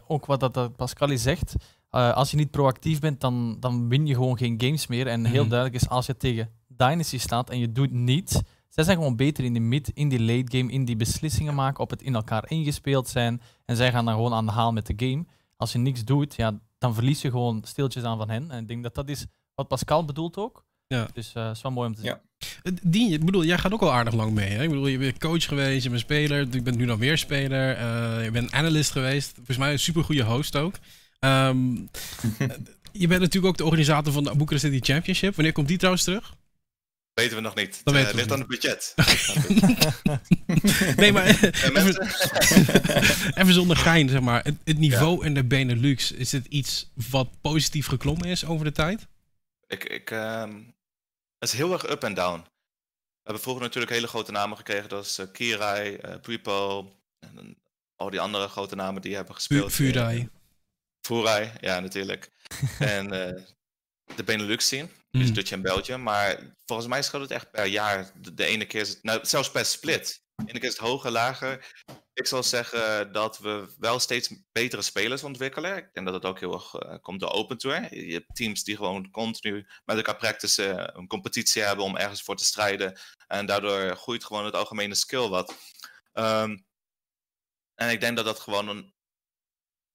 ook 0.07 0.25
wat 0.25 0.39
dat, 0.39 0.53
dat 0.53 0.75
Pascali 0.75 1.17
zegt. 1.17 1.55
Uh, 1.91 2.13
als 2.13 2.31
je 2.31 2.37
niet 2.37 2.51
proactief 2.51 2.99
bent, 2.99 3.21
dan, 3.21 3.57
dan 3.59 3.89
win 3.89 4.05
je 4.07 4.13
gewoon 4.13 4.37
geen 4.37 4.61
games 4.61 4.87
meer. 4.87 5.07
En 5.07 5.25
heel 5.25 5.41
Mhm. 5.41 5.49
duidelijk 5.49 5.81
is, 5.83 5.89
als 5.89 6.05
je 6.05 6.17
tegen 6.17 6.49
Dynasty 6.67 7.17
staat 7.17 7.49
en 7.49 7.59
je 7.59 7.71
doet 7.71 7.91
niet... 7.91 8.41
Zij 8.69 8.83
zijn 8.83 8.97
gewoon 8.97 9.15
beter 9.15 9.43
in 9.43 9.53
de 9.53 9.59
mid, 9.59 9.91
in 9.93 10.09
die 10.09 10.21
late 10.21 10.57
game, 10.57 10.71
in 10.71 10.85
die 10.85 10.95
beslissingen 10.95 11.55
maken, 11.55 11.83
op 11.83 11.89
het 11.89 12.01
in 12.01 12.15
elkaar 12.15 12.43
ingespeeld 12.49 13.07
zijn. 13.07 13.41
En 13.65 13.75
zij 13.75 13.91
gaan 13.91 14.05
dan 14.05 14.13
gewoon 14.13 14.33
aan 14.33 14.45
de 14.45 14.51
haal 14.51 14.71
met 14.71 14.85
de 14.85 14.93
game. 15.07 15.25
Als 15.57 15.71
je 15.71 15.77
niks 15.77 16.03
doet, 16.05 16.35
ja, 16.35 16.59
dan 16.79 16.93
verlies 16.93 17.21
je 17.21 17.29
gewoon 17.29 17.61
stiltjes 17.65 18.03
aan 18.03 18.17
van 18.17 18.29
hen. 18.29 18.51
En 18.51 18.61
ik 18.61 18.67
denk 18.67 18.83
dat 18.83 18.95
dat 18.95 19.09
is 19.09 19.25
wat 19.55 19.67
Pascal 19.67 20.05
bedoelt 20.05 20.37
ook. 20.37 20.65
Ja. 20.87 21.07
Dus 21.13 21.31
dat 21.31 21.55
is 21.55 21.61
wel 21.61 21.71
mooi 21.71 21.87
om 21.87 21.95
te 21.95 22.01
zien. 22.01 22.09
Ja. 22.09 22.21
Eh, 22.63 22.73
Die, 22.83 23.13
ik 23.13 23.25
bedoel, 23.25 23.43
jij 23.43 23.57
gaat 23.57 23.73
ook 23.73 23.81
al 23.81 23.93
aardig 23.93 24.13
lang 24.13 24.31
mee. 24.33 24.49
Hè? 24.49 24.63
Ik 24.63 24.69
bedoel, 24.69 24.87
je 24.87 24.97
bent 24.97 25.17
coach 25.19 25.43
geweest, 25.45 25.83
je 25.83 25.89
bent 25.89 26.01
speler, 26.01 26.47
je 26.51 26.61
bent 26.61 26.77
nu 26.77 26.85
dan 26.85 26.99
weer 26.99 27.17
speler. 27.17 27.77
Uh, 27.79 28.23
je 28.23 28.31
bent 28.31 28.51
analyst 28.51 28.91
geweest. 28.91 29.31
Volgens 29.35 29.57
mij 29.57 29.71
een 29.71 29.79
supergoeie 29.79 30.23
host 30.23 30.55
ook. 30.55 30.75
Um, 31.19 31.89
je 32.91 33.07
bent 33.07 33.21
natuurlijk 33.21 33.45
ook 33.45 33.57
de 33.57 33.65
organisator 33.65 34.13
van 34.13 34.23
de 34.23 34.35
Boekarest 34.35 34.65
City 34.65 34.91
Championship. 34.91 35.35
Wanneer 35.35 35.53
komt 35.53 35.67
die 35.67 35.77
trouwens 35.77 36.03
terug? 36.03 36.33
Weten 37.19 37.35
we 37.35 37.41
nog 37.41 37.55
niet. 37.55 37.81
Dat 37.83 37.95
uh, 37.95 38.07
we 38.07 38.15
ligt 38.15 38.31
aan 38.31 38.39
het 38.39 38.47
budget. 38.47 38.93
nee, 41.01 41.11
maar 41.11 41.25
even, 41.77 42.07
even 43.35 43.53
zonder 43.53 43.77
gein, 43.77 44.09
zeg 44.09 44.21
maar. 44.21 44.43
Het, 44.43 44.55
het 44.63 44.77
niveau 44.77 45.25
in 45.25 45.33
de 45.33 45.43
Benelux, 45.43 46.11
is 46.11 46.31
het 46.31 46.45
iets 46.45 46.91
wat 47.09 47.41
positief 47.41 47.87
geklommen 47.87 48.27
is 48.27 48.45
over 48.45 48.65
de 48.65 48.71
tijd? 48.71 49.07
ik, 49.67 49.83
ik, 49.83 50.11
ehm, 50.11 50.55
het 51.39 51.49
is 51.49 51.53
heel 51.53 51.73
erg 51.73 51.89
up 51.89 52.03
en 52.03 52.13
down. 52.13 52.39
We 52.39 52.47
hebben 53.23 53.43
vroeger 53.43 53.63
natuurlijk 53.63 53.91
hele 53.91 54.07
grote 54.07 54.31
namen 54.31 54.57
gekregen. 54.57 54.89
Dat 54.89 55.05
is 55.05 55.17
eh, 55.17 55.25
Kirai, 55.31 55.95
eh. 55.95 56.11
En 57.19 57.35
dan 57.35 57.55
al 57.95 58.09
die 58.09 58.19
andere 58.19 58.47
grote 58.47 58.75
namen 58.75 59.01
die 59.01 59.15
hebben 59.15 59.35
gespeeld. 59.35 59.73
Fu- 59.73 59.83
Furai. 59.83 60.29
Furai, 61.01 61.51
ja 61.59 61.79
natuurlijk. 61.79 62.31
en 62.79 63.27
eh, 63.27 63.43
de 64.15 64.23
Benelux 64.23 64.65
scene. 64.65 64.87
Dus 65.11 65.27
Mm. 65.27 65.33
Dutch 65.33 65.51
en 65.51 65.61
Belgium. 65.61 66.03
Maar 66.03 66.55
volgens 66.65 66.87
mij 66.87 67.03
scheelt 67.03 67.21
het 67.21 67.31
echt 67.31 67.51
per 67.51 67.65
jaar. 67.65 68.11
De, 68.21 68.33
de 68.33 68.45
ene 68.45 68.65
keer 68.65 68.81
is 68.81 68.89
het, 68.89 69.03
nou, 69.03 69.25
zelfs 69.25 69.51
per 69.51 69.65
split. 69.65 70.23
De 70.35 70.49
ene 70.49 70.59
keer 70.59 70.69
is 70.69 70.77
het 70.77 70.87
hoger, 70.87 71.11
lager. 71.11 71.73
Ik 72.13 72.27
zal 72.27 72.43
zeggen 72.43 73.11
dat 73.11 73.39
we 73.39 73.75
wel 73.77 73.99
steeds 73.99 74.33
betere 74.51 74.81
spelers 74.81 75.23
ontwikkelen. 75.23 75.77
Ik 75.77 75.89
denk 75.93 76.05
dat 76.05 76.15
het 76.15 76.25
ook 76.25 76.39
heel 76.39 76.53
erg 76.53 76.73
eh, 76.73 76.95
komt 77.01 77.19
door 77.19 77.31
Open 77.31 77.57
Tour. 77.57 77.95
Je 77.95 78.13
hebt 78.13 78.35
teams 78.35 78.63
die 78.63 78.75
gewoon 78.75 79.11
continu 79.11 79.67
met 79.85 79.95
elkaar 79.97 80.15
practicen, 80.17 80.97
een 80.97 81.07
competitie 81.07 81.61
hebben 81.61 81.85
om 81.85 81.97
ergens 81.97 82.21
voor 82.21 82.35
te 82.35 82.45
strijden. 82.45 82.99
En 83.27 83.45
daardoor 83.45 83.95
groeit 83.95 84.25
gewoon 84.25 84.45
het 84.45 84.53
algemene 84.53 84.95
skill 84.95 85.27
wat. 85.27 85.55
Ehm, 86.13 86.57
en 87.75 87.89
ik 87.89 88.01
denk 88.01 88.15
dat 88.15 88.25
dat 88.25 88.39
gewoon 88.39 88.67
een, 88.67 88.93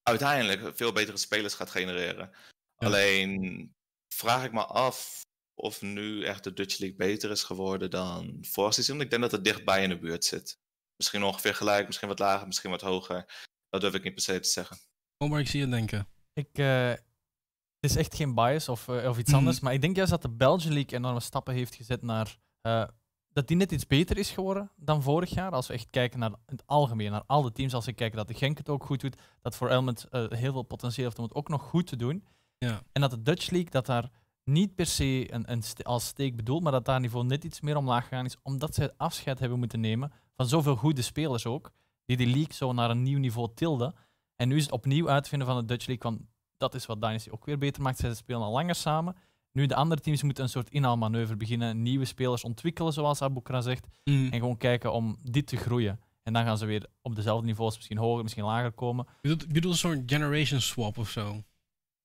uiteindelijk 0.03 0.77
veel 0.77 0.93
betere 0.93 1.17
spelers 1.17 1.55
gaat 1.55 1.71
genereren. 1.71 2.31
Ja. 2.77 2.87
Alleen 2.87 3.74
vraag 4.15 4.45
ik 4.45 4.53
me 4.53 4.65
af 4.65 5.23
of 5.55 5.83
nu 5.83 6.25
echt 6.25 6.45
de 6.45 6.53
Dutch 6.53 6.79
League 6.79 6.97
beter 6.99 7.31
is 7.31 7.43
geworden 7.43 7.91
dan 7.91 8.39
vorig 8.41 8.75
seizoen. 8.75 9.01
Ik 9.01 9.11
denk 9.11 9.23
dat 9.23 9.33
het 9.33 9.45
dichtbij 9.45 9.83
in 9.83 9.89
de 9.89 9.99
buurt 9.99 10.25
zit. 10.25 10.59
Misschien 10.97 11.23
ongeveer 11.23 11.55
gelijk, 11.55 11.87
misschien 11.87 12.09
wat 12.09 12.19
lager, 12.19 12.47
misschien 12.47 12.71
wat 12.71 12.81
hoger. 12.81 13.43
Dat 13.69 13.81
durf 13.81 13.95
ik 13.95 14.03
niet 14.05 14.15
per 14.15 14.23
se 14.23 14.41
te 14.41 14.49
zeggen. 14.49 14.77
Oh, 15.19 15.31
maar 15.31 15.41
ik 15.41 15.49
zie 15.49 15.61
je 15.61 15.69
denken. 15.69 16.09
Ik, 16.33 16.49
eh, 16.53 16.89
het 16.89 17.91
is 17.91 17.97
echt 17.97 18.15
geen 18.15 18.35
bias 18.35 18.69
of, 18.69 18.89
eh, 18.89 19.09
of 19.09 19.19
iets 19.19 19.29
Mhm. 19.31 19.39
anders, 19.39 19.61
maar 19.61 19.73
ik 19.73 19.81
denk 19.81 19.97
juist 19.97 20.11
dat 20.11 20.23
de 20.23 20.31
Belgian 20.31 20.73
League 20.73 20.99
enorme 20.99 21.21
stappen 21.21 21.55
heeft 21.55 21.75
gezet 21.75 22.03
naar... 22.03 22.39
eh, 22.61 22.85
dat 23.33 23.49
die 23.49 23.57
net 23.57 23.73
iets 23.73 23.87
beter 23.87 24.19
is 24.19 24.31
geworden 24.31 24.71
dan 24.77 25.03
vorig 25.03 25.31
jaar. 25.31 25.51
Als 25.51 25.67
we 25.67 25.75
echt 25.75 25.87
kijken 25.91 26.19
naar 26.19 26.33
het 26.47 26.63
algemeen, 26.67 27.11
naar 27.11 27.25
alle 27.27 27.53
teams. 27.53 27.75
Als 27.75 27.85
we 27.87 27.93
kijken 27.93 28.17
dat 28.17 28.29
de 28.29 28.35
Genk 28.35 28.59
het 28.59 28.69
ook 28.69 28.85
goed 28.85 29.01
doet, 29.01 29.17
dat 29.43 29.57
voor 29.57 29.69
Elmet 29.69 30.05
eh, 30.11 30.27
heel 30.29 30.53
veel 30.53 30.63
potentieel 30.63 31.05
heeft 31.07 31.19
om 31.19 31.25
het 31.25 31.35
ook 31.35 31.49
nog 31.49 31.63
goed 31.63 31.87
te 31.87 31.97
doen. 31.97 32.25
Ja. 32.59 32.83
En 32.93 33.01
dat 33.01 33.11
de 33.11 33.23
Dutch 33.23 33.51
League, 33.51 33.71
dat 33.71 33.87
daar 33.87 34.11
niet 34.45 34.75
per 34.75 34.87
se 34.87 35.33
een, 35.35 35.53
een 35.53 35.63
st- 35.63 35.85
als 35.85 36.07
steek 36.07 36.37
bedoeld, 36.37 36.63
maar 36.63 36.73
dat 36.73 36.85
daar 36.85 37.01
niveau 37.01 37.25
net 37.27 37.45
iets 37.45 37.61
meer 37.61 37.77
omlaag 37.77 38.03
gegaan 38.09 38.25
is, 38.25 38.37
omdat 38.43 38.75
zij 38.75 38.91
afscheid 38.97 39.39
hebben 39.39 39.59
moeten 39.59 39.81
nemen 39.81 40.13
van 40.37 40.47
zoveel 40.47 40.77
goede 40.77 41.03
spelers 41.03 41.47
ook, 41.47 41.71
die 42.05 42.17
die 42.17 42.27
league 42.27 42.53
zo 42.53 42.73
naar 42.73 42.91
een 42.91 43.03
nieuw 43.03 43.19
niveau 43.19 43.49
tilden. 43.55 43.95
En 44.37 44.49
nu 44.49 44.57
is 44.57 44.63
het 44.63 44.73
opnieuw 44.73 45.09
uitvinden 45.11 45.49
van 45.49 45.57
de 45.57 45.65
Dutch 45.65 45.87
League, 45.87 46.11
want 46.11 46.23
dat 46.57 46.75
is 46.75 46.87
wat 46.87 47.01
Dynasty 47.01 47.31
ook 47.31 47.45
weer 47.45 47.59
beter 47.59 47.83
maakt. 47.83 47.99
Zij 47.99 48.15
spelen 48.15 48.43
al 48.43 48.53
langer 48.53 48.75
samen. 48.75 49.17
Nu 49.53 49.67
de 49.67 49.75
andere 49.75 50.01
teams 50.01 50.23
moeten 50.23 50.45
een 50.45 50.51
soort 50.51 50.71
inhaalmanoeuvre 50.71 51.37
beginnen, 51.37 51.83
nieuwe 51.83 52.05
spelers 52.05 52.45
ontwikkelen, 52.45 52.93
zoals 52.93 53.23
Abukra 53.23 53.61
zegt, 53.61 53.87
Mm. 54.05 54.29
en 54.31 54.39
gewoon 54.39 54.57
kijken 54.57 54.93
om 54.93 55.17
dit 55.23 55.47
te 55.47 55.57
groeien. 55.57 56.01
En 56.23 56.33
dan 56.33 56.45
gaan 56.45 56.59
ze 56.59 56.67
weer 56.67 56.87
op 57.03 57.15
dezelfde 57.17 57.47
niveaus, 57.47 57.77
misschien 57.77 57.99
hoger, 57.99 58.23
misschien 58.23 58.45
lager 58.45 58.73
komen. 58.73 59.05
Je 59.09 59.15
bedoelt, 59.29 59.41
je 59.41 59.47
bedoelt 59.55 59.73
een 59.75 59.79
soort 59.81 60.03
generation 60.07 60.61
swap 60.61 60.99
of 60.99 61.09
zo? 61.11 61.43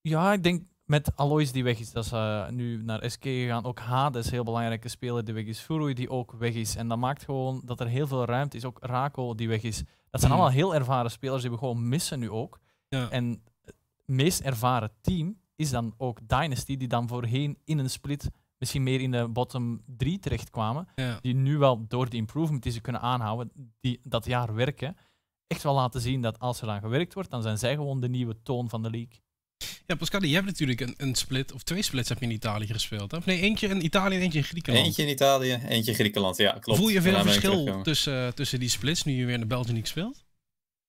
Ja, 0.01 0.33
ik 0.33 0.43
denk 0.43 0.63
met 0.85 1.15
Alois 1.15 1.51
die 1.51 1.63
weg 1.63 1.79
is, 1.79 1.91
dat 1.91 2.11
eh, 2.13 2.49
nu 2.49 2.83
naar 2.83 3.09
SK 3.11 3.23
gegaan. 3.23 3.63
Ook 3.65 3.79
Hades, 3.79 4.25
een 4.25 4.31
heel 4.31 4.43
belangrijke 4.43 4.87
speler 4.89 5.23
die 5.25 5.33
weg 5.33 5.45
is. 5.45 5.59
Furui 5.59 5.93
die 5.93 6.09
ook 6.09 6.31
weg 6.31 6.53
is. 6.53 6.75
En 6.75 6.87
dat 6.87 6.97
maakt 6.97 7.23
gewoon 7.23 7.61
dat 7.65 7.79
er 7.79 7.87
heel 7.87 8.07
veel 8.07 8.25
ruimte 8.25 8.57
is. 8.57 8.65
Ook 8.65 8.77
Rako 8.81 9.35
die 9.35 9.47
weg 9.47 9.61
is. 9.61 9.77
Dat 10.09 10.21
zijn 10.21 10.31
Mm. 10.33 10.37
allemaal 10.39 10.55
heel 10.57 10.75
ervaren 10.75 11.11
spelers 11.11 11.41
die 11.41 11.51
we 11.51 11.57
gewoon 11.57 11.87
missen 11.89 12.19
nu 12.19 12.29
ook. 12.29 12.59
Ja. 12.89 13.09
En 13.09 13.43
het 13.65 13.75
meest 14.05 14.39
ervaren 14.41 14.91
team 15.01 15.37
is 15.55 15.69
dan 15.69 15.93
ook 15.97 16.19
Dynasty, 16.27 16.77
die 16.77 16.87
dan 16.87 17.07
voorheen 17.07 17.57
in 17.63 17.77
een 17.79 17.89
split 17.89 18.29
misschien 18.57 18.83
meer 18.83 19.01
in 19.01 19.11
de 19.11 19.27
bottom 19.27 19.81
3 19.85 20.19
terechtkwamen. 20.19 20.87
ja. 20.95 21.17
Die 21.21 21.33
nu 21.35 21.57
wel 21.57 21.87
door 21.87 22.09
de 22.09 22.17
improvement 22.17 22.63
die 22.63 22.71
ze 22.71 22.81
kunnen 22.81 23.01
aanhouden, 23.01 23.51
die 23.79 23.99
dat 24.03 24.25
jaar 24.25 24.53
werken, 24.55 24.95
echt 25.47 25.63
wel 25.63 25.73
laten 25.73 26.01
zien 26.01 26.21
dat 26.21 26.39
als 26.39 26.61
er 26.61 26.69
aan 26.69 26.79
gewerkt 26.81 27.13
wordt, 27.13 27.29
dan 27.29 27.41
zijn 27.41 27.57
zij 27.57 27.75
gewoon 27.75 27.99
de 27.99 28.09
nieuwe 28.09 28.41
toon 28.43 28.69
van 28.69 28.83
de 28.83 28.89
league. 28.89 29.21
Ja, 29.89 29.95
Pascal, 29.95 30.23
je 30.23 30.33
hebt 30.33 30.45
natuurlijk 30.45 30.81
een, 30.81 30.93
een 30.97 31.15
split, 31.15 31.51
of 31.51 31.63
twee 31.63 31.81
splits 31.81 32.09
heb 32.09 32.19
je 32.19 32.25
in 32.25 32.31
Italië 32.31 32.67
gespeeld. 32.67 33.11
Hè? 33.11 33.17
Of 33.17 33.25
nee, 33.25 33.41
eentje 33.41 33.67
in 33.67 33.85
Italië 33.85 34.15
en 34.15 34.21
eentje 34.21 34.37
in 34.37 34.43
Griekenland. 34.43 34.85
Eentje 34.85 35.03
in 35.03 35.09
Italië, 35.09 35.61
eentje 35.67 35.91
in 35.91 35.97
Griekenland. 35.97 36.37
Ja, 36.37 36.51
klopt. 36.51 36.79
Voel 36.79 36.89
je 36.89 37.01
veel 37.01 37.21
verschil 37.21 37.81
tussen, 37.81 38.35
tussen 38.35 38.59
die 38.59 38.69
splits 38.69 39.03
nu 39.03 39.13
je 39.13 39.25
weer 39.25 39.39
in 39.39 39.47
de 39.47 39.55
League 39.55 39.85
speelt? 39.85 40.23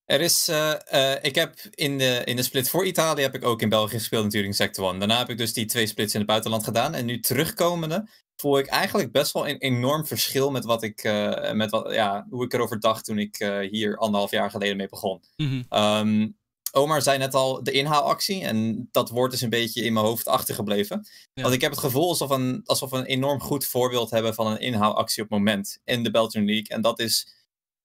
Er 0.05 0.21
is, 0.21 0.47
eh, 0.47 1.13
eh, 1.13 1.23
ik 1.23 1.35
heb 1.35 1.55
in 1.69 1.97
de, 1.97 2.21
in 2.25 2.35
de 2.35 2.43
split 2.43 2.69
voor 2.69 2.85
Italië 2.85 3.21
heb 3.21 3.35
ik 3.35 3.45
ook 3.45 3.61
in 3.61 3.69
België 3.69 3.97
gespeeld 3.97 4.23
natuurlijk 4.23 4.51
in 4.51 4.57
Sector 4.57 4.89
1. 4.89 4.99
Daarna 4.99 5.17
heb 5.17 5.29
ik 5.29 5.37
dus 5.37 5.53
die 5.53 5.65
twee 5.65 5.87
splits 5.87 6.13
in 6.13 6.19
het 6.19 6.29
buitenland 6.29 6.63
gedaan. 6.63 6.93
En 6.93 7.05
nu 7.05 7.19
terugkomende 7.19 8.09
voel 8.35 8.57
ik 8.57 8.67
eigenlijk 8.67 9.11
best 9.11 9.33
wel 9.33 9.47
een 9.47 9.57
enorm 9.57 10.05
verschil 10.05 10.51
met 10.51 10.65
wat 10.65 10.83
ik, 10.83 11.03
eh, 11.03 11.51
met 11.51 11.71
wat, 11.71 11.93
ja, 11.93 12.25
hoe 12.29 12.43
ik 12.43 12.53
erover 12.53 12.79
dacht 12.79 13.05
toen 13.05 13.19
ik 13.19 13.37
hier 13.71 13.97
anderhalf 13.97 14.31
jaar 14.31 14.49
geleden 14.49 14.77
mee 14.77 14.89
begon. 14.89 15.21
Ehm, 15.69 16.27
Omar 16.71 17.01
zei 17.01 17.17
net 17.17 17.33
al 17.33 17.63
de 17.63 17.71
inhaalactie. 17.71 18.43
En 18.43 18.87
dat 18.91 19.09
woord 19.09 19.33
is 19.33 19.41
een 19.41 19.49
beetje 19.49 19.83
in 19.83 19.93
mijn 19.93 20.05
hoofd 20.05 20.27
achtergebleven. 20.27 21.07
Ja. 21.33 21.41
Want 21.41 21.53
ik 21.53 21.61
heb 21.61 21.71
het 21.71 21.79
gevoel 21.79 22.07
alsof, 22.09 22.29
een, 22.29 22.61
alsof 22.65 22.89
we 22.89 22.97
een 22.97 23.05
enorm 23.05 23.39
goed 23.39 23.65
voorbeeld 23.65 24.09
hebben 24.09 24.33
van 24.33 24.47
een 24.47 24.59
inhaalactie 24.59 25.23
op 25.23 25.29
het 25.29 25.37
moment 25.37 25.79
in 25.83 26.03
de 26.03 26.11
Belgian 26.11 26.45
League. 26.45 26.67
En 26.67 26.81
dat 26.81 26.99
is, 26.99 27.33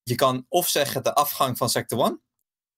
je 0.02 0.14
kan 0.14 0.46
of 0.48 0.68
zeggen 0.68 1.02
de 1.02 1.14
afgang 1.14 1.56
van 1.56 1.68
Sector 1.70 2.04
1. 2.04 2.20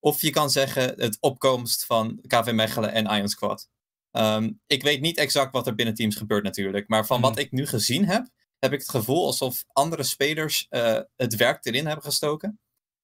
Of 0.00 0.20
je 0.20 0.30
kan 0.30 0.50
zeggen 0.50 0.94
het 0.96 1.16
opkomst 1.20 1.84
van 1.84 2.20
KV 2.26 2.50
Mechelen 2.52 2.92
en 2.92 3.06
Iron 3.06 3.28
Squad. 3.28 3.68
Ehm, 4.10 4.50
ik 4.66 4.82
weet 4.82 5.00
niet 5.00 5.18
exact 5.18 5.52
wat 5.52 5.66
er 5.66 5.74
binnen 5.74 5.94
teams 5.94 6.16
gebeurt 6.16 6.44
natuurlijk. 6.44 6.88
Maar 6.88 7.06
van 7.06 7.20
Mhm. 7.20 7.28
wat 7.28 7.38
ik 7.38 7.52
nu 7.52 7.66
gezien 7.66 8.04
heb, 8.04 8.28
heb 8.58 8.72
ik 8.72 8.78
het 8.78 8.88
gevoel 8.88 9.26
alsof 9.26 9.64
andere 9.72 10.02
spelers 10.02 10.66
eh, 10.68 11.00
het 11.16 11.36
werk 11.36 11.64
erin 11.64 11.86
hebben 11.86 12.04
gestoken. 12.04 12.60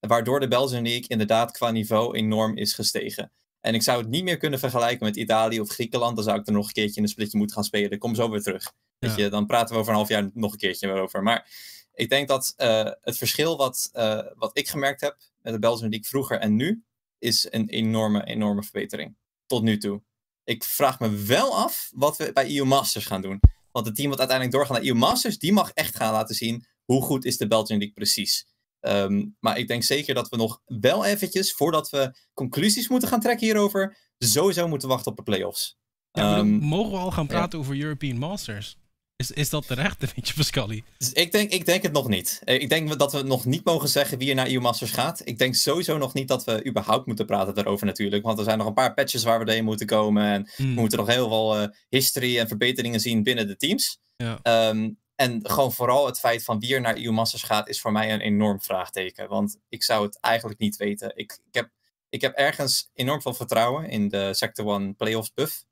Waardoor 0.07 0.41
de 0.41 0.49
Belgian 0.49 0.83
League 0.83 1.09
inderdaad 1.09 1.51
qua 1.51 1.71
niveau 1.71 2.17
enorm 2.17 2.57
is 2.57 2.75
gestegen. 2.75 3.33
En 3.61 3.75
ik 3.75 3.83
zou 3.83 4.01
het 4.01 4.09
niet 4.09 4.25
meer 4.25 4.37
kunnen 4.37 4.59
vergelijken 4.59 5.07
met 5.07 5.17
Italië 5.17 5.61
of 5.61 5.69
Griekenland. 5.69 6.17
Dan 6.17 6.25
zou 6.25 6.39
ik 6.39 6.47
er 6.47 6.53
nog 6.53 6.67
een 6.67 6.73
keertje 6.73 6.97
in 6.97 7.03
een 7.03 7.09
splitje 7.09 7.39
moeten 7.39 7.57
gaan 7.57 7.65
spelen. 7.65 7.91
Ik 7.91 7.99
kom 7.99 8.15
zo 8.15 8.31
weer 8.31 8.43
terug. 8.43 8.73
Weet 8.99 9.15
je, 9.15 9.29
dan 9.29 9.47
praten 9.47 9.75
we 9.75 9.81
over 9.81 9.93
een 9.93 9.99
half 9.99 10.09
jaar 10.09 10.31
nog 10.35 10.53
een 10.53 10.59
keertje 10.59 10.87
weer 10.87 11.03
over. 11.03 11.23
Maar 11.23 11.51
ik 11.95 12.09
denk 12.09 12.29
dat 12.29 12.53
eh, 12.57 12.91
het 13.01 13.19
verschil 13.19 13.57
wat, 13.57 13.89
eh, 13.93 14.21
wat 14.35 14.59
ik 14.59 14.69
gemerkt 14.69 15.01
heb 15.01 15.17
met 15.43 15.53
de 15.53 15.59
Belgian 15.59 15.89
League 15.89 16.09
vroeger 16.09 16.39
en 16.39 16.57
nu, 16.57 16.85
is 17.19 17.47
een 17.51 17.69
enorme, 17.69 18.25
enorme 18.25 18.63
verbetering. 18.63 19.17
Tot 19.47 19.63
nu 19.63 19.79
toe. 19.79 20.03
Ik 20.45 20.65
vraag 20.65 21.01
me 21.01 21.25
wel 21.25 21.57
af 21.57 21.91
wat 21.95 22.17
we 22.17 22.33
bij 22.33 22.57
EU 22.57 22.65
Masters 22.65 23.07
gaan 23.07 23.23
doen. 23.23 23.41
Want 23.73 23.87
het 23.87 23.95
team 23.95 24.11
wat 24.11 24.19
uiteindelijk 24.19 24.57
doorgaat 24.57 24.77
naar 24.77 24.87
EU 24.87 24.99
Masters, 24.99 25.39
die 25.39 25.53
mag 25.53 25.71
echt 25.71 25.97
gaan 25.97 26.13
laten 26.13 26.35
zien 26.35 26.67
hoe 26.85 27.03
goed 27.03 27.25
is 27.25 27.37
de 27.37 27.47
Belgian 27.47 27.79
League 27.79 27.95
precies. 27.95 28.47
Ehm, 28.85 29.25
maar 29.41 29.59
ik 29.59 29.69
denk 29.69 29.83
zeker 29.83 30.15
dat 30.15 30.29
we 30.29 30.37
nog 30.37 30.61
wel 30.65 31.05
eventjes, 31.05 31.53
voordat 31.53 31.91
we 31.91 32.17
conclusies 32.35 32.89
moeten 32.89 33.09
gaan 33.09 33.21
trekken 33.21 33.47
hierover, 33.47 33.97
sowieso 34.19 34.69
moeten 34.69 34.89
wachten 34.89 35.11
op 35.11 35.17
de 35.17 35.23
playoffs. 35.23 35.77
Ja, 36.13 36.37
Ehm, 36.37 36.47
mogen 36.49 36.93
we 36.93 36.99
al 36.99 37.11
gaan 37.11 37.25
ja. 37.29 37.31
praten 37.31 37.59
over 37.59 37.81
European 37.81 38.17
Masters? 38.19 38.77
Is, 39.17 39.31
is 39.31 39.51
dat 39.51 39.67
terecht, 39.67 39.97
vind 40.13 40.29
je, 40.29 40.35
Pascali? 40.35 40.85
Dus 40.99 41.13
ik 41.13 41.33
denk, 41.33 41.51
ik 41.53 41.67
denk 41.67 41.83
het 41.83 41.93
nog 41.93 42.09
niet. 42.09 42.41
Eh, 42.45 42.61
Ik 42.61 42.69
denk 42.69 42.99
dat 42.99 43.13
we 43.13 43.23
nog 43.23 43.45
niet 43.45 43.65
mogen 43.65 43.89
zeggen 43.89 44.19
wie 44.19 44.29
er 44.29 44.35
naar 44.35 44.49
EU 44.51 44.61
Masters 44.61 44.91
gaat. 44.91 45.21
Ik 45.25 45.39
denk 45.39 45.55
sowieso 45.55 45.99
nog 45.99 46.15
niet 46.15 46.29
dat 46.29 46.45
we 46.45 46.67
überhaupt 46.67 47.07
moeten 47.07 47.27
praten 47.27 47.55
daarover 47.55 47.87
natuurlijk. 47.87 48.23
Want 48.25 48.39
er 48.39 48.45
zijn 48.45 48.59
nog 48.59 48.67
een 48.67 48.75
paar 48.75 48.95
patches 48.95 49.23
waar 49.25 49.39
we 49.39 49.45
doorheen 49.45 49.65
moeten 49.65 49.87
komen. 49.87 50.25
En 50.25 50.43
we 50.43 50.51
Hmm. 50.63 50.75
moeten 50.75 50.99
nog 50.99 51.07
heel 51.09 51.29
veel 51.29 51.57
eh, 51.59 51.69
history 51.89 52.39
en 52.39 52.49
verbeteringen 52.49 53.01
zien 53.01 53.23
binnen 53.23 53.47
de 53.47 53.57
teams. 53.57 53.99
Ja. 54.17 54.39
Ehm, 54.43 54.91
en 55.15 55.51
gewoon 55.51 55.73
vooral 55.73 56.07
het 56.07 56.19
feit 56.19 56.45
van 56.45 56.61
wie 56.61 56.75
er 56.75 56.81
naar 56.81 57.13
Masters 57.13 57.43
gaat, 57.43 57.69
is 57.69 57.81
voor 57.81 57.93
mij 57.93 58.13
een 58.13 58.21
enorm 58.21 58.61
vraagteken. 58.61 59.29
Want 59.29 59.59
ik 59.69 59.83
zou 59.83 60.05
het 60.07 60.21
eigenlijk 60.21 60.61
niet 60.61 60.77
weten. 60.77 61.17
Ik, 61.17 61.39
ik, 61.45 61.55
heb, 61.55 61.71
ik 62.09 62.21
heb 62.21 62.35
ergens 62.35 62.91
enorm 62.93 63.23
veel 63.23 63.35
vertrouwen 63.35 63.89
in 63.89 64.09
de 64.09 64.35
Sector 64.35 64.75
1 64.75 64.97
playoffs 64.97 65.33
buff. 65.35 65.65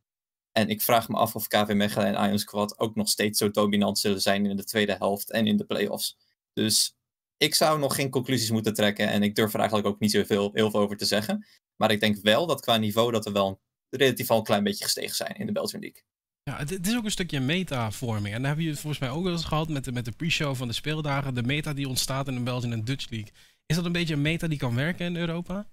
En 0.52 0.68
ik 0.68 0.83
vraag 0.83 1.09
me 1.09 1.16
af 1.16 1.35
of 1.35 1.46
KV 1.46 1.72
Mechelen 1.74 2.07
en 2.07 2.24
Iron 2.24 2.38
Squad 2.38 2.78
ook 2.78 2.94
nog 2.94 3.09
steeds 3.09 3.38
zo 3.38 3.50
dominant 3.50 3.98
zullen 3.98 4.20
zijn 4.20 4.46
in 4.46 4.57
de 4.57 4.64
tweede 4.64 4.94
helft 4.94 5.31
en 5.31 5.46
in 5.46 5.57
de 5.57 5.64
playoffs. 5.64 6.16
Dus 6.52 6.96
ik 7.37 7.55
zou 7.55 7.78
nog 7.78 7.94
geen 7.94 8.11
conclusies 8.11 8.50
moeten 8.50 8.74
trekken 8.74 9.09
en 9.09 9.22
ik 9.22 9.35
durf 9.35 9.52
er 9.52 9.59
eigenlijk 9.59 9.88
ook 9.88 10.00
niet 10.00 10.11
zoveel 10.11 10.50
heel 10.52 10.70
veel 10.70 10.81
over 10.81 10.96
te 10.96 11.05
zeggen. 11.05 11.46
Maar 11.76 11.90
ik 11.90 12.00
denk 12.00 12.16
wel 12.22 12.46
dat 12.46 12.61
qua 12.61 12.76
niveau 12.76 13.12
dat 13.12 13.24
we 13.24 13.33
wel 13.33 13.61
relatief 13.90 14.31
al 14.31 14.38
een 14.38 14.44
klein 14.44 14.64
beetje 14.64 14.85
gestegen 14.85 15.14
zijn 15.14 15.35
in 15.35 15.46
de 15.46 15.52
Belgian 15.52 15.81
League. 15.81 16.02
Ja, 16.44 16.59
het, 16.59 16.87
is 16.87 16.96
ook 16.96 17.05
een 17.05 17.11
stukje 17.11 17.40
meta-vorming. 17.40 18.35
En 18.35 18.38
daar 18.38 18.46
hebben 18.46 18.64
jullie 18.64 18.81
volgens 18.81 19.02
mij 19.02 19.11
ook 19.11 19.22
wel 19.22 19.33
eens 19.33 19.44
gehad 19.44 19.68
met 19.68 19.85
de, 19.85 19.92
met 19.92 20.05
de 20.05 20.12
pre-show 20.12 20.57
van 20.57 20.68
de 20.68 20.74
speeldagen. 20.74 21.35
De 21.35 21.42
meta 21.42 21.72
die 21.72 21.88
ontstaat 21.88 22.28
in 22.28 22.35
de 22.35 22.40
Belgian 22.40 22.72
en 22.72 22.85
Dutch 22.85 23.11
League. 23.11 23.33
Is 23.66 23.76
dat 23.76 23.85
een 23.85 23.92
beetje 23.92 24.14
een 24.14 24.22
meta 24.22 24.48
die 24.48 24.59
kan 24.59 24.74
werken 24.74 25.07
in 25.07 25.16
Europa? 25.16 25.66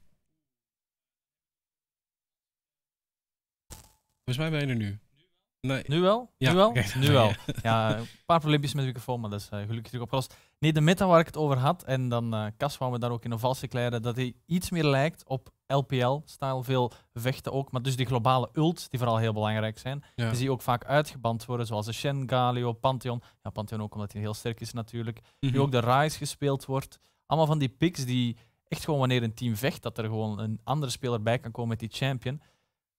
Volgens 4.24 4.38
mij 4.38 4.50
ben 4.50 4.60
je 4.60 4.74
er 4.74 4.76
nu. 4.76 5.00
Nee. 5.62 5.84
Nu 5.88 6.02
wel? 6.02 6.32
Ja, 6.38 6.50
nu 6.50 6.56
wel? 6.56 6.74
nu 7.00 7.12
wel. 7.12 7.32
Ja, 7.62 7.98
een 7.98 8.08
paar 8.26 8.40
probleempjes 8.40 8.74
met 8.74 8.86
microfoon, 8.86 9.20
maar 9.20 9.30
dat 9.30 9.40
is 9.40 9.50
eh, 9.50 9.60
gelukkig 9.60 9.88
terug 9.88 10.02
opgelost. 10.02 10.36
Nee, 10.60 10.74
de 10.74 10.82
meta 10.82 11.08
waar 11.08 11.20
ik 11.20 11.26
het 11.26 11.38
over 11.38 11.58
had, 11.58 11.84
en 11.84 12.10
dan 12.10 12.34
eh 12.34 12.46
Cas 12.58 12.78
wou 12.78 12.92
me 12.92 13.00
daar 13.00 13.12
ook 13.12 13.26
in 13.26 13.32
een 13.32 13.40
valse 13.40 14.00
dat 14.02 14.16
hij 14.16 14.34
iets 14.46 14.70
meer 14.70 14.84
lijkt 14.84 15.24
op 15.28 15.50
LPL-stijl. 15.68 16.64
Veel 16.64 16.92
vechten 17.14 17.52
ook, 17.52 17.72
maar 17.72 17.82
dus 17.82 17.96
die 17.96 18.06
globale 18.06 18.50
ults, 18.54 18.90
die 18.90 19.00
vooral 19.00 19.18
heel 19.18 19.34
belangrijk 19.34 19.78
zijn. 19.78 20.04
Ja. 20.16 20.28
Die 20.28 20.36
zie 20.36 20.46
je 20.46 20.52
ook 20.52 20.62
vaak 20.62 20.86
uitgeband 20.86 21.46
worden, 21.46 21.66
zoals 21.66 21.86
de 21.86 21.94
Shen, 21.94 22.30
Galio, 22.30 22.74
Pantheon. 22.74 23.22
Ja, 23.44 23.50
Pantheon 23.50 23.82
ook 23.82 23.94
omdat 23.94 24.12
hij 24.12 24.22
heel 24.22 24.34
sterk 24.34 24.60
is 24.60 24.74
natuurlijk. 24.74 25.20
Mhm. 25.40 25.54
Nu 25.54 25.60
ook 25.60 25.72
de 25.72 25.80
Rise 25.80 26.18
gespeeld 26.18 26.66
wordt. 26.66 27.00
Allemaal 27.26 27.48
van 27.48 27.60
die 27.60 27.70
picks 27.70 28.06
die 28.06 28.38
echt 28.68 28.84
gewoon 28.84 29.00
wanneer 29.00 29.24
een 29.24 29.34
team 29.34 29.56
vecht, 29.56 29.82
dat 29.82 29.98
er 29.98 30.04
gewoon 30.04 30.40
een 30.40 30.60
andere 30.64 30.92
speler 30.92 31.22
bij 31.22 31.40
kan 31.40 31.52
komen 31.52 31.70
met 31.70 31.80
die 31.80 31.90
champion. 31.92 32.42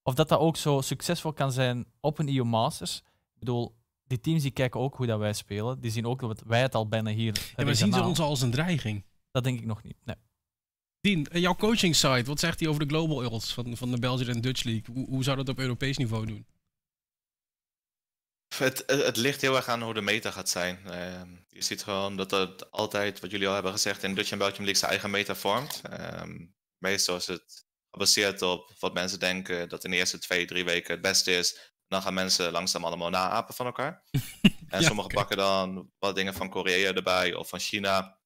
Of 0.03 0.15
dat 0.15 0.29
dat 0.29 0.39
ook 0.39 0.57
zo 0.57 0.81
succesvol 0.81 1.33
kan 1.33 1.53
zijn 1.53 1.87
op 2.01 2.19
een 2.19 2.37
EU 2.37 2.45
Masters. 2.45 2.97
Ik 2.97 3.39
bedoel, 3.39 3.75
die 4.07 4.21
teams 4.21 4.43
die 4.43 4.51
kijken 4.51 4.81
ook 4.81 4.97
hoe 4.97 5.07
dat 5.07 5.19
wij 5.19 5.33
spelen. 5.33 5.81
Die 5.81 5.91
zien 5.91 6.07
ook 6.07 6.21
dat 6.21 6.43
wij 6.47 6.61
het 6.61 6.75
al 6.75 6.89
bijna 6.89 7.11
hier 7.11 7.53
Ja, 7.57 7.65
maar 7.65 7.75
zien 7.75 7.93
ze 7.93 8.03
ons 8.03 8.19
al 8.19 8.29
als 8.29 8.41
een 8.41 8.51
dreiging? 8.51 9.05
Dat 9.31 9.45
denk 9.45 9.59
ik 9.59 9.67
nog 9.67 9.83
niet. 9.83 9.97
Nee. 10.05 10.17
Dien, 11.01 11.27
eh, 11.27 11.41
jouw 11.41 11.57
coaching 11.57 11.97
site, 11.97 12.25
wat 12.25 12.41
zegt 12.41 12.61
hij 12.61 12.69
over 12.69 12.87
de 12.87 12.95
Global 12.95 13.23
Ults 13.23 13.55
van, 13.55 13.77
van 13.77 13.91
de 13.91 13.99
Belgian 13.99 14.35
en 14.35 14.41
Dutch 14.41 14.63
League? 14.63 14.95
Hoe, 14.95 15.09
hoe 15.09 15.25
zou 15.25 15.37
dat 15.37 15.49
op 15.49 15.59
Europees 15.59 15.97
niveau 15.97 16.27
doen? 16.27 16.47
Het, 18.57 18.83
het 18.87 19.05
het 19.05 19.17
ligt 19.17 19.41
heel 19.41 19.57
erg 19.57 19.69
aan 19.69 19.83
hoe 19.83 19.95
de 19.95 20.01
meta 20.01 20.31
gaat 20.31 20.49
zijn. 20.49 20.79
Ehm, 20.87 21.29
je 21.49 21.63
ziet 21.63 21.83
gewoon 21.83 22.17
dat 22.17 22.31
het 22.31 22.71
altijd, 22.71 23.21
wat 23.21 23.31
jullie 23.31 23.49
al 23.49 23.55
hebben 23.55 23.73
gezegd, 23.73 24.03
in 24.03 24.15
Dutch 24.15 24.31
en 24.31 24.39
Belgium 24.39 24.65
League 24.65 24.77
zijn 24.77 24.91
eigen 24.91 25.11
meta 25.11 25.35
vormt. 25.35 25.81
Ehm, 25.91 26.47
meestal 26.79 27.17
is 27.17 27.27
het 27.27 27.67
gebaseerd 27.91 28.43
op 28.43 28.73
wat 28.79 28.95
mensen 28.95 29.19
denken 29.19 29.69
dat 29.69 29.85
in 29.85 29.91
de 29.91 29.97
eerste 29.97 30.19
twee, 30.19 30.47
drie 30.47 30.65
weken 30.65 30.93
het 30.93 31.01
beste 31.03 31.37
is. 31.37 31.73
Dan 31.89 32.03
gaan 32.03 32.15
mensen 32.15 32.53
langzaam 32.53 32.85
allemaal 32.85 33.11
naapen 33.11 33.55
van 33.55 33.67
elkaar. 33.67 34.03
En 34.71 34.81
Ja, 34.81 34.87
sommigen 34.87 35.15
pakken 35.15 35.37
dan 35.37 35.91
wat 35.99 36.15
dingen 36.15 36.35
van 36.35 36.51
Korea 36.51 36.93
erbij 36.93 37.35
of 37.35 37.49
van 37.49 37.59
China. 37.59 38.19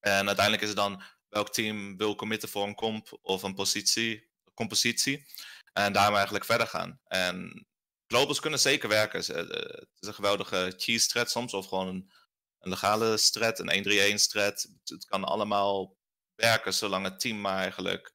En 0.00 0.26
uiteindelijk 0.26 0.62
is 0.62 0.68
het 0.68 0.76
dan 0.76 1.02
welk 1.28 1.52
team 1.52 1.96
wil 1.96 2.14
committen 2.14 2.48
voor 2.48 2.66
een 2.66 2.74
comp 2.74 3.18
of 3.22 3.42
een 3.42 3.54
positie, 3.54 4.30
compositie. 4.54 5.26
En 5.72 5.92
daarmee 5.92 6.14
eigenlijk 6.14 6.44
verder 6.44 6.66
gaan. 6.66 7.00
En 7.04 7.66
globals 8.06 8.40
kunnen 8.40 8.58
zeker 8.58 8.88
werken. 8.88 9.20
Eh, 9.20 9.36
Het 9.36 9.98
is 9.98 10.08
een 10.08 10.14
geweldige 10.14 10.74
cheese 10.76 11.08
thread 11.08 11.30
soms, 11.30 11.54
of 11.54 11.66
gewoon 11.66 11.88
een, 11.88 12.12
legale 12.58 13.16
strat, 13.16 13.58
een 13.58 14.14
1-3-1 14.14 14.18
strat. 14.18 14.68
Het 14.84 15.04
kan 15.04 15.24
allemaal 15.24 15.96
werken 16.34 16.74
zolang 16.74 17.04
het 17.04 17.20
team 17.20 17.40
maar 17.40 17.58
eigenlijk 17.58 18.14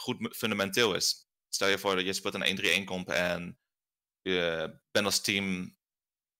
goed 0.00 0.20
me- 0.20 0.34
fundamenteel 0.34 0.94
is. 0.94 1.28
Stel 1.48 1.68
je 1.68 1.78
voor 1.78 1.94
dat 1.96 2.04
je 2.04 2.12
speelt 2.12 2.34
een 2.34 2.82
1-3-1 2.82 2.84
comp 2.84 3.08
en 3.08 3.58
je 4.22 4.70
bent 4.90 5.06
als 5.06 5.20
team 5.20 5.76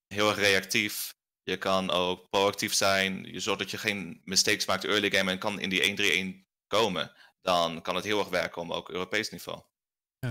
heel 0.07 0.29
erg 0.29 0.39
reactief. 0.39 1.15
Je 1.43 1.57
kan 1.57 1.91
ook 1.91 2.31
proactief 2.31 2.75
zijn. 2.75 3.25
Je 3.25 3.41
zorgt 3.41 3.61
dat 3.61 3.71
je 3.71 3.79
geen 3.79 4.21
mistakes 4.25 4.67
maakt 4.67 4.85
early 4.85 5.11
game 5.11 5.31
en 5.31 5.39
kan 5.39 5.61
in 5.61 5.69
die 5.69 6.43
1-3-1 6.45 6.49
komen. 6.67 7.13
Dan 7.41 7.83
kan 7.83 7.95
het 7.95 8.05
heel 8.05 8.19
erg 8.19 8.29
werken 8.29 8.63
om 8.63 8.73
ook 8.73 8.89
Europees 8.91 9.31
niveau. 9.31 9.61
Dus 10.19 10.31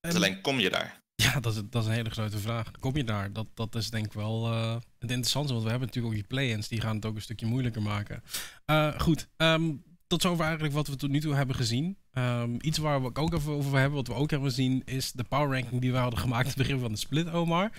En- 0.00 0.14
alleen 0.14 0.40
kom 0.40 0.58
je 0.58 0.70
daar. 0.70 1.04
Ja, 1.14 1.40
dat 1.40 1.54
is, 1.54 1.60
dat 1.70 1.82
is 1.82 1.88
een 1.88 1.94
hele 1.94 2.10
grote 2.10 2.38
vraag. 2.38 2.70
Kom 2.70 2.96
je 2.96 3.04
daar? 3.04 3.32
Dat, 3.32 3.46
dat 3.54 3.74
is 3.74 3.90
denk 3.90 4.04
ik 4.06 4.12
wel 4.12 4.46
eh, 4.46 4.74
het 4.98 5.10
interessante. 5.10 5.52
Want 5.52 5.64
we 5.64 5.70
hebben 5.70 5.86
natuurlijk 5.88 6.14
ook 6.14 6.20
die 6.20 6.28
play-ins. 6.30 6.68
Die 6.68 6.80
gaan 6.80 6.96
het 6.96 7.04
ook 7.04 7.14
een 7.14 7.22
stukje 7.22 7.46
moeilijker 7.46 7.82
maken. 7.82 8.22
Eh, 8.64 9.00
goed. 9.00 9.28
ehm, 9.36 9.72
tot 10.06 10.22
zover 10.22 10.44
eigenlijk 10.44 10.74
wat 10.74 10.86
we 10.86 10.96
tot 10.96 11.10
nu 11.10 11.20
toe 11.20 11.34
hebben 11.34 11.56
gezien. 11.56 11.96
Ehm, 12.12 12.54
iets 12.60 12.78
waar 12.78 13.02
we 13.02 13.10
ook 13.14 13.34
even 13.34 13.52
over 13.52 13.78
hebben. 13.78 13.96
Wat 13.96 14.06
we 14.06 14.14
ook 14.14 14.30
hebben 14.30 14.48
gezien. 14.48 14.82
Is 14.84 15.12
de 15.12 15.24
power 15.24 15.60
ranking 15.60 15.80
die 15.80 15.92
we 15.92 15.98
hadden 15.98 16.18
gemaakt. 16.20 16.42
aan 16.42 16.48
het 16.48 16.56
begin 16.58 16.78
van 16.78 16.92
de 16.92 16.98
split, 16.98 17.30
Omar. 17.30 17.70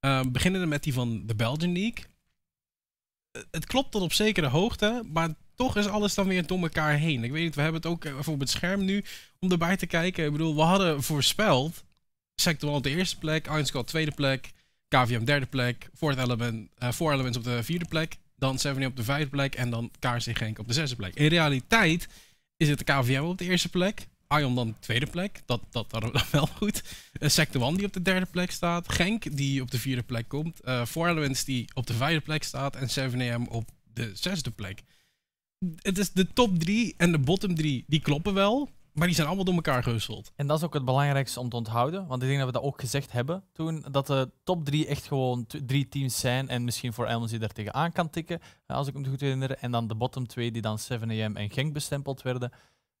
Ehm 0.00 0.30
beginnende 0.30 0.66
met 0.66 0.82
die 0.82 0.92
van 0.92 1.26
de 1.26 1.34
Belgian 1.34 1.72
League. 1.72 2.04
Eh, 3.30 3.42
Het 3.50 3.66
klopt 3.66 3.90
tot 3.90 4.02
op 4.02 4.12
zekere 4.12 4.46
hoogte. 4.48 5.02
Maar 5.12 5.34
toch 5.54 5.76
is 5.76 5.86
alles 5.86 6.14
dan 6.14 6.28
weer 6.28 6.46
door 6.46 6.62
elkaar 6.62 6.94
heen. 6.94 7.24
Ik 7.24 7.32
weet 7.32 7.42
niet, 7.42 7.54
we 7.54 7.60
hebben 7.60 7.80
het 7.80 7.90
ook 7.90 8.04
even 8.04 8.32
op 8.32 8.40
het 8.40 8.50
scherm 8.50 8.84
nu. 8.84 9.04
Om 9.38 9.50
erbij 9.50 9.76
te 9.76 9.86
kijken. 9.86 10.24
Ik 10.24 10.32
bedoel, 10.32 10.54
we 10.54 10.60
hadden 10.62 11.02
voorspeld. 11.02 11.84
Sector 12.34 12.68
1 12.68 12.76
op 12.76 12.82
de 12.82 12.90
eerste 12.90 13.18
plek, 13.18 13.48
Squad 13.62 13.86
tweede 13.86 14.10
plek, 14.10 14.52
KVM 14.88 15.24
derde 15.24 15.46
plek, 15.46 15.90
Fourth 15.94 16.18
Element, 16.18 16.70
eh 16.78 16.90
Four 16.90 17.12
Elements 17.12 17.38
op 17.38 17.44
de 17.44 17.62
vierde 17.62 17.84
plek, 17.84 18.16
dan 18.36 18.58
7 18.58 18.84
op 18.84 18.96
de 18.96 19.04
vijfde 19.04 19.30
plek 19.30 19.54
en 19.54 19.70
dan 19.70 19.90
KRC 19.98 20.38
Genk 20.38 20.58
op 20.58 20.68
de 20.68 20.74
zesde 20.74 20.96
plek. 20.96 21.14
In 21.14 21.26
realiteit 21.26 22.08
is 22.56 22.68
het 22.68 22.78
de 22.78 22.84
KVM 22.84 23.22
op 23.22 23.38
de 23.38 23.44
eerste 23.44 23.68
plek, 23.68 24.06
Ion 24.28 24.54
dan 24.54 24.76
tweede 24.80 25.06
plek, 25.06 25.42
dat, 25.46 25.60
dat 25.70 25.86
hadden 25.90 26.12
we 26.12 26.18
dan 26.18 26.26
wel 26.30 26.46
goed. 26.46 26.82
Eh, 27.12 27.28
Sector 27.28 27.62
1 27.62 27.76
die 27.76 27.86
op 27.86 27.92
de 27.92 28.02
derde 28.02 28.26
plek 28.26 28.50
staat, 28.50 28.92
Genk 28.92 29.36
die 29.36 29.62
op 29.62 29.70
de 29.70 29.78
vierde 29.78 30.02
plek 30.02 30.28
komt, 30.28 30.60
eh 30.60 30.84
Four 30.84 31.34
die 31.44 31.68
op 31.74 31.86
de 31.86 31.94
vijfde 31.94 32.20
plek 32.20 32.42
staat 32.42 32.76
en 32.76 32.88
7am 32.88 33.48
op 33.48 33.70
de 33.94 34.10
zesde 34.14 34.50
plek. 34.50 34.82
Het 35.76 35.98
is 35.98 36.12
de 36.12 36.32
top 36.32 36.58
3 36.58 36.94
en 36.96 37.12
de 37.12 37.18
bottom 37.18 37.54
3, 37.54 37.84
die 37.86 38.00
kloppen 38.00 38.34
wel, 38.34 38.70
maar 38.94 39.06
die 39.06 39.14
zijn 39.16 39.26
allemaal 39.26 39.44
door 39.44 39.54
elkaar 39.54 39.82
gehusteld. 39.82 40.32
En 40.36 40.46
dat 40.46 40.58
is 40.58 40.64
ook 40.64 40.74
het 40.74 40.84
belangrijkste 40.84 41.40
om 41.40 41.48
te 41.48 41.56
onthouden. 41.56 42.06
Want 42.06 42.22
ik 42.22 42.28
denk 42.28 42.40
dat 42.40 42.46
we 42.48 42.52
dat 42.54 42.62
ook 42.62 42.80
gezegd 42.80 43.12
hebben 43.12 43.44
toen. 43.52 43.84
Dat 43.90 44.06
de 44.06 44.30
top 44.44 44.64
drie 44.64 44.86
echt 44.86 45.06
gewoon 45.06 45.46
drie 45.46 45.88
teams 45.88 46.20
zijn. 46.20 46.48
En 46.48 46.64
misschien 46.64 46.92
voor 46.92 47.06
Elms 47.06 47.30
die 47.30 47.38
daar 47.38 47.48
tegenaan 47.48 47.92
kan 47.92 48.10
tikken. 48.10 48.40
eh, 48.66 48.76
Als 48.76 48.86
ik 48.88 48.94
me 48.94 49.08
goed 49.08 49.20
herinner. 49.20 49.50
En 49.50 49.70
dan 49.70 49.86
de 49.86 49.94
bottom 49.94 50.26
twee 50.26 50.50
die 50.52 50.62
dan 50.62 50.78
7am 50.78 51.36
en 51.36 51.50
Genk 51.50 51.72
bestempeld 51.72 52.22
werden. 52.22 52.52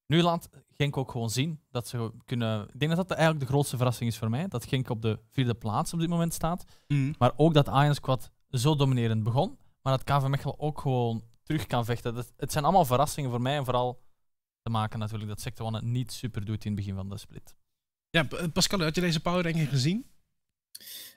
Nu 0.06 0.22
laat 0.22 0.48
Genk 0.70 0.96
ook 0.96 1.10
gewoon 1.10 1.30
zien 1.30 1.60
dat 1.70 1.88
ze 1.88 2.10
kunnen. 2.24 2.62
Ik 2.72 2.78
denk 2.78 2.96
dat 2.96 3.08
dat 3.08 3.16
eigenlijk 3.16 3.46
de 3.46 3.52
grootste 3.52 3.76
verrassing 3.76 4.10
is 4.10 4.18
voor 4.18 4.30
mij. 4.30 4.48
Dat 4.48 4.64
Genk 4.64 4.90
op 4.90 5.02
de 5.02 5.18
vierde 5.30 5.54
plaats 5.54 5.92
op 5.92 5.98
dit 5.98 6.08
moment 6.08 6.34
staat. 6.34 6.64
Mm. 6.88 7.14
Maar 7.18 7.32
ook 7.36 7.54
dat 7.54 7.68
Ajax 7.68 7.96
Squad 7.96 8.30
zo 8.50 8.74
dominerend 8.76 9.22
begon. 9.22 9.58
Maar 9.82 9.98
dat 9.98 10.04
KV 10.04 10.26
Mechelen 10.28 10.60
ook 10.60 10.80
gewoon 10.80 11.22
terug 11.42 11.66
kan 11.66 11.84
vechten. 11.84 12.14
Dat, 12.14 12.32
het 12.36 12.52
zijn 12.52 12.64
allemaal 12.64 12.84
verrassingen 12.84 13.30
voor 13.30 13.40
mij. 13.42 13.56
En 13.56 13.64
vooral 13.64 14.02
te 14.64 14.70
maken 14.70 14.98
natuurlijk 14.98 15.28
dat 15.28 15.40
Sector 15.40 15.66
One 15.66 15.76
het 15.76 15.86
niet 15.86 16.12
super 16.12 16.44
doet 16.44 16.64
in 16.64 16.70
het 16.70 16.80
begin 16.80 16.94
van 16.94 17.08
de 17.08 17.18
split. 17.18 17.54
Ja, 18.10 18.22
P- 18.22 18.52
Pascal, 18.52 18.80
had 18.80 18.94
je 18.94 19.00
deze 19.00 19.20
power 19.20 19.42
ranking 19.42 19.68
gezien? 19.68 20.06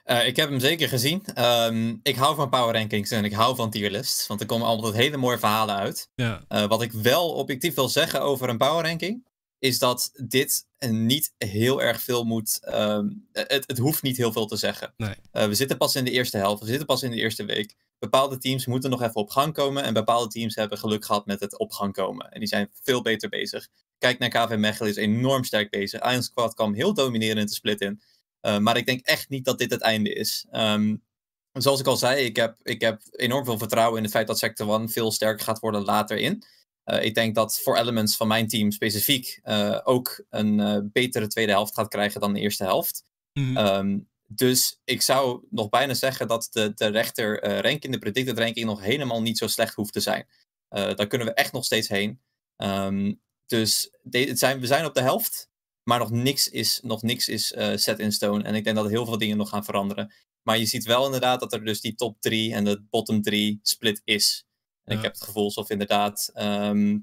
Eh, 0.04 0.26
ik 0.26 0.36
heb 0.36 0.50
hem 0.50 0.60
zeker 0.60 0.88
gezien. 0.88 1.24
Ehm, 1.24 1.96
ik 2.02 2.16
hou 2.16 2.34
van 2.36 2.48
power 2.48 2.74
rankings 2.74 3.10
en 3.10 3.24
ik 3.24 3.32
hou 3.32 3.56
van 3.56 3.70
tierlists. 3.70 4.26
Want 4.26 4.40
er 4.40 4.46
komen 4.46 4.66
altijd 4.66 4.94
hele 4.94 5.16
mooie 5.16 5.38
verhalen 5.38 5.74
uit. 5.74 6.10
Ja. 6.14 6.44
Eh, 6.48 6.66
wat 6.66 6.82
ik 6.82 6.92
wel 6.92 7.32
objectief 7.32 7.74
wil 7.74 7.88
zeggen 7.88 8.22
over 8.22 8.48
een 8.48 8.58
power 8.58 8.84
ranking, 8.84 9.26
is 9.58 9.78
dat 9.78 10.10
dit 10.14 10.66
niet 10.78 11.32
heel 11.38 11.82
erg 11.82 12.00
veel 12.00 12.24
moet. 12.24 12.58
ehm, 12.62 13.08
het, 13.32 13.64
het 13.66 13.78
hoeft 13.78 14.02
niet 14.02 14.16
heel 14.16 14.32
veel 14.32 14.46
te 14.46 14.56
zeggen. 14.56 14.94
Nee. 14.96 15.14
Eh, 15.30 15.46
we 15.46 15.54
zitten 15.54 15.76
pas 15.76 15.94
in 15.94 16.04
de 16.04 16.10
eerste 16.10 16.36
helft, 16.36 16.62
we 16.62 16.68
zitten 16.68 16.86
pas 16.86 17.02
in 17.02 17.10
de 17.10 17.16
eerste 17.16 17.44
week. 17.44 17.76
Bepaalde 17.98 18.38
teams 18.38 18.66
moeten 18.66 18.90
nog 18.90 19.02
even 19.02 19.14
op 19.14 19.30
gang 19.30 19.52
komen. 19.52 19.82
En 19.82 19.94
bepaalde 19.94 20.28
teams 20.28 20.54
hebben 20.54 20.78
geluk 20.78 21.04
gehad 21.04 21.26
met 21.26 21.40
het 21.40 21.58
op 21.58 21.72
gang 21.72 21.92
komen. 21.92 22.30
En 22.30 22.38
die 22.38 22.48
zijn 22.48 22.70
veel 22.82 23.02
beter 23.02 23.28
bezig. 23.28 23.68
Kijk 23.98 24.18
naar 24.18 24.28
KV 24.28 24.56
Mechelen, 24.56 24.90
is 24.90 24.96
enorm 24.96 25.44
sterk 25.44 25.70
bezig. 25.70 26.02
Iron 26.02 26.22
Squad 26.22 26.54
kwam 26.54 26.74
heel 26.74 26.94
dominerend 26.94 27.48
te 27.48 27.54
split 27.54 27.80
in. 27.80 28.00
Eh, 28.40 28.58
maar 28.58 28.76
ik 28.76 28.86
denk 28.86 29.06
echt 29.06 29.28
niet 29.28 29.44
dat 29.44 29.58
dit 29.58 29.70
het 29.70 29.80
einde 29.80 30.12
is. 30.12 30.46
Ehm, 30.50 30.96
zoals 31.52 31.80
ik 31.80 31.86
al 31.86 31.96
zei, 31.96 32.24
ik 32.24 32.36
heb, 32.36 32.56
ik 32.62 32.80
heb 32.80 33.00
enorm 33.10 33.44
veel 33.44 33.58
vertrouwen 33.58 33.96
in 33.96 34.02
het 34.02 34.12
feit 34.12 34.26
dat 34.26 34.38
Sector 34.38 34.68
One 34.68 34.88
veel 34.88 35.12
sterker 35.12 35.44
gaat 35.44 35.58
worden 35.58 35.84
later 35.84 36.16
in. 36.16 36.44
Eh, 36.88 37.04
ik 37.04 37.14
denk 37.14 37.34
dat 37.34 37.60
voor 37.60 37.76
Elements 37.76 38.16
van 38.16 38.28
mijn 38.28 38.48
team 38.48 38.70
specifiek 38.70 39.40
eh, 39.42 39.80
ook 39.84 40.24
een 40.30 40.60
eh, 40.60 40.78
betere 40.82 41.26
tweede 41.26 41.52
helft 41.52 41.74
gaat 41.74 41.88
krijgen 41.88 42.20
dan 42.20 42.32
de 42.32 42.40
eerste 42.40 42.64
helft. 42.64 43.04
Mhm. 43.32 43.56
Ehm, 43.56 43.98
dus 44.26 44.80
ik 44.84 45.02
zou 45.02 45.46
nog 45.50 45.68
bijna 45.68 45.94
zeggen 45.94 46.28
dat 46.28 46.48
de, 46.50 46.72
de 46.74 46.86
rechter 46.86 47.44
ranking, 47.62 47.92
de 47.92 47.98
predicted 47.98 48.38
ranking, 48.38 48.66
nog 48.66 48.82
helemaal 48.82 49.22
niet 49.22 49.38
zo 49.38 49.46
slecht 49.46 49.74
hoeft 49.74 49.92
te 49.92 50.00
zijn. 50.00 50.26
Daar 50.68 51.06
kunnen 51.06 51.26
we 51.26 51.32
echt 51.34 51.52
nog 51.52 51.64
steeds 51.64 51.88
heen. 51.88 52.20
Ehm, 52.56 53.14
dus 53.46 53.90
de- 54.02 54.18
het 54.24 54.38
zijn, 54.38 54.60
we 54.60 54.66
zijn 54.66 54.84
op 54.84 54.94
de 54.94 55.00
helft, 55.00 55.50
maar 55.82 55.98
nog 55.98 56.10
niks 56.10 56.48
is, 56.48 56.80
nog 56.82 57.02
niks 57.02 57.28
is 57.28 57.46
set 57.74 57.98
in 57.98 58.12
stone. 58.12 58.44
En 58.44 58.54
ik 58.54 58.64
denk 58.64 58.76
dat 58.76 58.88
heel 58.88 59.04
veel 59.04 59.18
dingen 59.18 59.36
nog 59.36 59.48
gaan 59.48 59.64
veranderen. 59.64 60.14
Maar 60.42 60.58
je 60.58 60.66
ziet 60.66 60.84
wel 60.84 61.04
inderdaad 61.04 61.40
dat 61.40 61.52
er 61.52 61.64
dus 61.64 61.80
die 61.80 61.94
top 61.94 62.20
3 62.20 62.54
en 62.54 62.64
de 62.64 62.82
bottom 62.90 63.22
3 63.22 63.58
split 63.62 64.00
is. 64.04 64.46
En 64.88 64.92
Ja. 64.92 64.96
ik 64.96 65.02
heb 65.02 65.12
het 65.14 65.24
gevoel 65.24 65.44
alsof 65.44 65.70
inderdaad 65.70 66.30
ehm, 66.34 66.98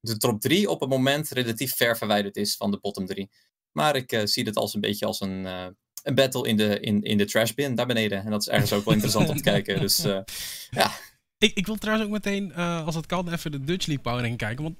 de 0.00 0.16
top 0.16 0.40
3 0.40 0.70
op 0.70 0.80
het 0.80 0.88
moment 0.88 1.28
relatief 1.28 1.76
ver 1.76 1.96
verwijderd 1.96 2.36
is 2.36 2.56
van 2.56 2.70
de 2.70 2.78
bottom 2.80 3.06
3. 3.06 3.30
Maar 3.72 3.96
ik 3.96 4.12
eh, 4.12 4.20
zie 4.24 4.44
het 4.44 4.56
als 4.56 4.74
een 4.74 4.80
beetje 4.80 5.06
als 5.06 5.20
een, 5.20 5.46
eh, 5.46 5.66
een 6.02 6.14
battle 6.14 6.48
in 6.48 6.56
de, 6.56 6.80
in, 6.80 7.02
in 7.02 7.18
de 7.18 7.24
trashbin 7.24 7.74
daar 7.74 7.86
beneden. 7.86 8.24
En 8.24 8.30
dat 8.30 8.40
is 8.40 8.48
ergens 8.48 8.72
ook 8.72 8.84
wel 8.84 8.94
interessant 8.94 9.28
om 9.28 9.36
te 9.36 9.42
kijken. 9.42 9.80
Dus 9.80 10.04
eh, 10.04 10.20
Ik, 11.38 11.54
ik 11.54 11.66
wil 11.66 11.76
trouwens 11.76 12.06
ook 12.06 12.12
meteen, 12.12 12.54
als 12.54 12.94
het 12.94 13.06
kan, 13.06 13.32
even 13.32 13.50
de 13.50 13.64
Dutch 13.64 13.86
League 13.86 14.04
Power 14.04 14.18
Ranking 14.20 14.38
kijken. 14.38 14.62
Want 14.62 14.76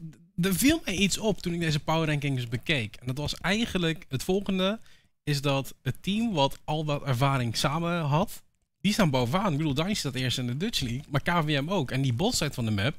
er 0.46 0.54
viel 0.54 0.80
mij 0.84 0.94
iets 0.94 1.18
op 1.18 1.40
toen 1.40 1.52
ik 1.52 1.60
deze 1.60 1.80
Power 1.80 2.08
Rankings 2.08 2.48
bekeek. 2.48 2.96
En 2.96 3.06
dat 3.06 3.16
was 3.16 3.34
eigenlijk 3.34 4.04
het 4.08 4.22
volgende. 4.22 4.80
Is 5.24 5.40
dat 5.40 5.74
het 5.82 6.02
team 6.02 6.32
wat 6.32 6.58
al 6.64 6.84
wat 6.84 7.02
ervaring 7.02 7.56
samen 7.56 8.00
had, 8.00 8.42
die 8.80 8.92
staan 8.92 9.10
bovenaan. 9.10 9.52
Ik 9.52 9.58
bedoel, 9.58 9.74
Dynasty 9.74 9.94
staat 9.98 10.14
eerst 10.14 10.38
in 10.38 10.46
de 10.46 10.56
Dutch 10.56 10.80
League, 10.80 11.02
maar 11.08 11.22
KVM 11.22 11.68
ook. 11.68 11.90
En 11.90 12.02
die 12.02 12.12
botside 12.12 12.52
van 12.54 12.64
de 12.64 12.70
map, 12.70 12.94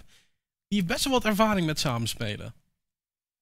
die 0.68 0.78
heeft 0.80 0.86
best 0.86 1.04
wel 1.04 1.14
wat 1.14 1.26
ervaring 1.26 1.66
met 1.66 1.80
samenspelen. 1.80 2.54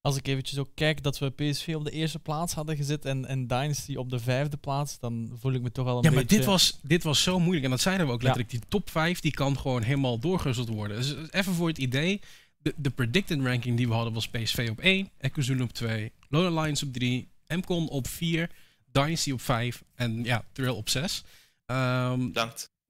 Als 0.00 0.16
ik 0.16 0.26
eventjes 0.26 0.58
ook 0.58 0.70
kijk 0.74 1.02
dat 1.02 1.18
we 1.18 1.30
PSV 1.30 1.72
op 1.76 1.84
de 1.84 1.90
eerste 1.90 2.18
plaats 2.18 2.54
hadden 2.54 2.76
gezet 2.76 3.04
en, 3.04 3.26
en 3.26 3.46
Dynasty 3.46 3.94
op 3.96 4.10
de 4.10 4.18
vijfde 4.18 4.56
plaats, 4.56 4.98
dan 4.98 5.32
voel 5.40 5.52
ik 5.52 5.62
me 5.62 5.72
toch 5.72 5.84
wel 5.84 5.96
een 5.96 6.02
Ja, 6.02 6.10
maar 6.10 6.20
beetje... 6.20 6.36
dit 6.36 6.46
was, 6.46 6.78
dit 6.82 7.02
was 7.02 7.22
zo 7.22 7.38
moeilijk. 7.38 7.64
En 7.64 7.70
dat 7.70 7.80
zeiden 7.80 8.06
we 8.06 8.12
ook 8.12 8.20
Ja. 8.22 8.26
letterlijk. 8.26 8.60
Die 8.60 8.68
top 8.68 8.90
5 8.90 9.20
die 9.20 9.32
kan 9.32 9.58
gewoon 9.58 9.82
helemaal 9.82 10.18
doorgezeld 10.18 10.68
worden. 10.68 10.96
Dus 10.96 11.14
even 11.30 11.54
voor 11.54 11.68
het 11.68 11.78
idee. 11.78 12.20
De, 12.62 12.74
de 12.76 12.90
predicted 12.90 13.40
ranking 13.42 13.76
die 13.76 13.88
we 13.88 13.94
hadden 13.94 14.12
was 14.12 14.28
PSV 14.28 14.68
op 14.70 14.78
1, 14.80 15.10
Ekuzulu 15.18 15.62
op 15.62 15.72
2, 15.72 16.12
Lone 16.28 16.60
Lions 16.60 16.82
op 16.82 16.92
3, 16.92 17.28
MCON 17.48 17.88
op 17.88 18.06
4, 18.08 18.50
Dynasty 18.92 19.30
op 19.30 19.40
5 19.40 19.82
en 19.94 20.24
ja, 20.24 20.44
Trail 20.52 20.76
op 20.76 20.88
6. 20.88 21.24
Ehm, 21.70 22.26
Bedankt. 22.26 22.70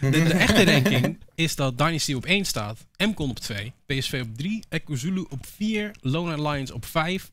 de, 0.00 0.10
de 0.10 0.32
echte 0.32 0.64
ranking 0.64 1.18
is 1.34 1.56
dat 1.56 1.78
Dynasty 1.78 2.14
op 2.14 2.24
1 2.24 2.44
staat, 2.44 2.86
MCON 2.96 3.30
op 3.30 3.38
2, 3.38 3.72
PSV 3.86 4.24
op 4.28 4.36
3, 4.36 4.64
Ekuzulu 4.68 5.26
op 5.28 5.46
4, 5.46 5.94
Lone 6.00 6.48
Lions 6.48 6.70
op 6.70 6.84
5. 6.86 7.30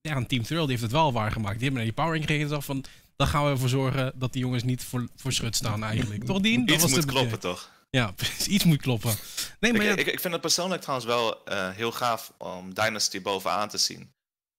Ja, 0.00 0.14
en 0.14 0.26
Team 0.26 0.42
Trail 0.42 0.62
die 0.62 0.70
heeft 0.70 0.82
het 0.82 0.92
wel 0.92 1.12
waargemaakt. 1.12 1.58
Die 1.58 1.68
hebben 1.68 1.84
naar 1.84 1.84
die 1.84 1.92
power 1.92 2.10
ranking 2.10 2.30
gekeken 2.30 2.44
en 2.44 2.62
dachten 2.62 2.74
van... 2.74 2.84
Dan 3.16 3.26
gaan 3.26 3.44
we 3.44 3.50
ervoor 3.50 3.68
zorgen 3.68 4.12
dat 4.14 4.32
die 4.32 4.42
jongens 4.42 4.62
niet 4.62 4.84
voor, 4.84 5.08
voor 5.16 5.32
schut 5.32 5.56
staan 5.56 5.84
eigenlijk. 5.84 6.24
Toch, 6.26 6.40
Dien? 6.40 6.66
Dat 6.66 6.74
Iets 6.74 6.82
was 6.82 6.92
moet 6.92 7.04
kloppen, 7.04 7.40
toch? 7.40 7.70
Ja. 7.90 8.14
Iets 8.48 8.64
moet 8.64 8.80
kloppen. 8.80 9.14
Nee, 9.60 9.72
maar 9.72 9.82
Ik, 9.82 9.86
ja, 9.88 9.96
ik, 9.96 10.06
ik 10.06 10.20
vind 10.20 10.32
het 10.32 10.42
persoonlijk 10.42 10.80
trouwens 10.82 11.08
wel 11.08 11.44
eh, 11.44 11.70
heel 11.70 11.92
gaaf 11.92 12.32
om 12.38 12.74
Dynasty 12.74 13.22
bovenaan 13.22 13.68
te 13.68 13.78
zien. 13.78 14.12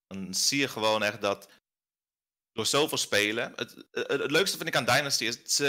Dan 0.06 0.34
zie 0.34 0.58
je 0.58 0.68
gewoon 0.68 1.02
echt 1.02 1.20
dat 1.20 1.48
door 2.56 2.66
zoveel 2.66 2.98
spelen. 2.98 3.52
Het, 3.56 3.74
het, 3.90 4.08
het 4.08 4.30
leukste 4.30 4.56
vind 4.56 4.68
ik 4.68 4.76
aan 4.76 4.84
Dynasty 4.84 5.24
is. 5.24 5.60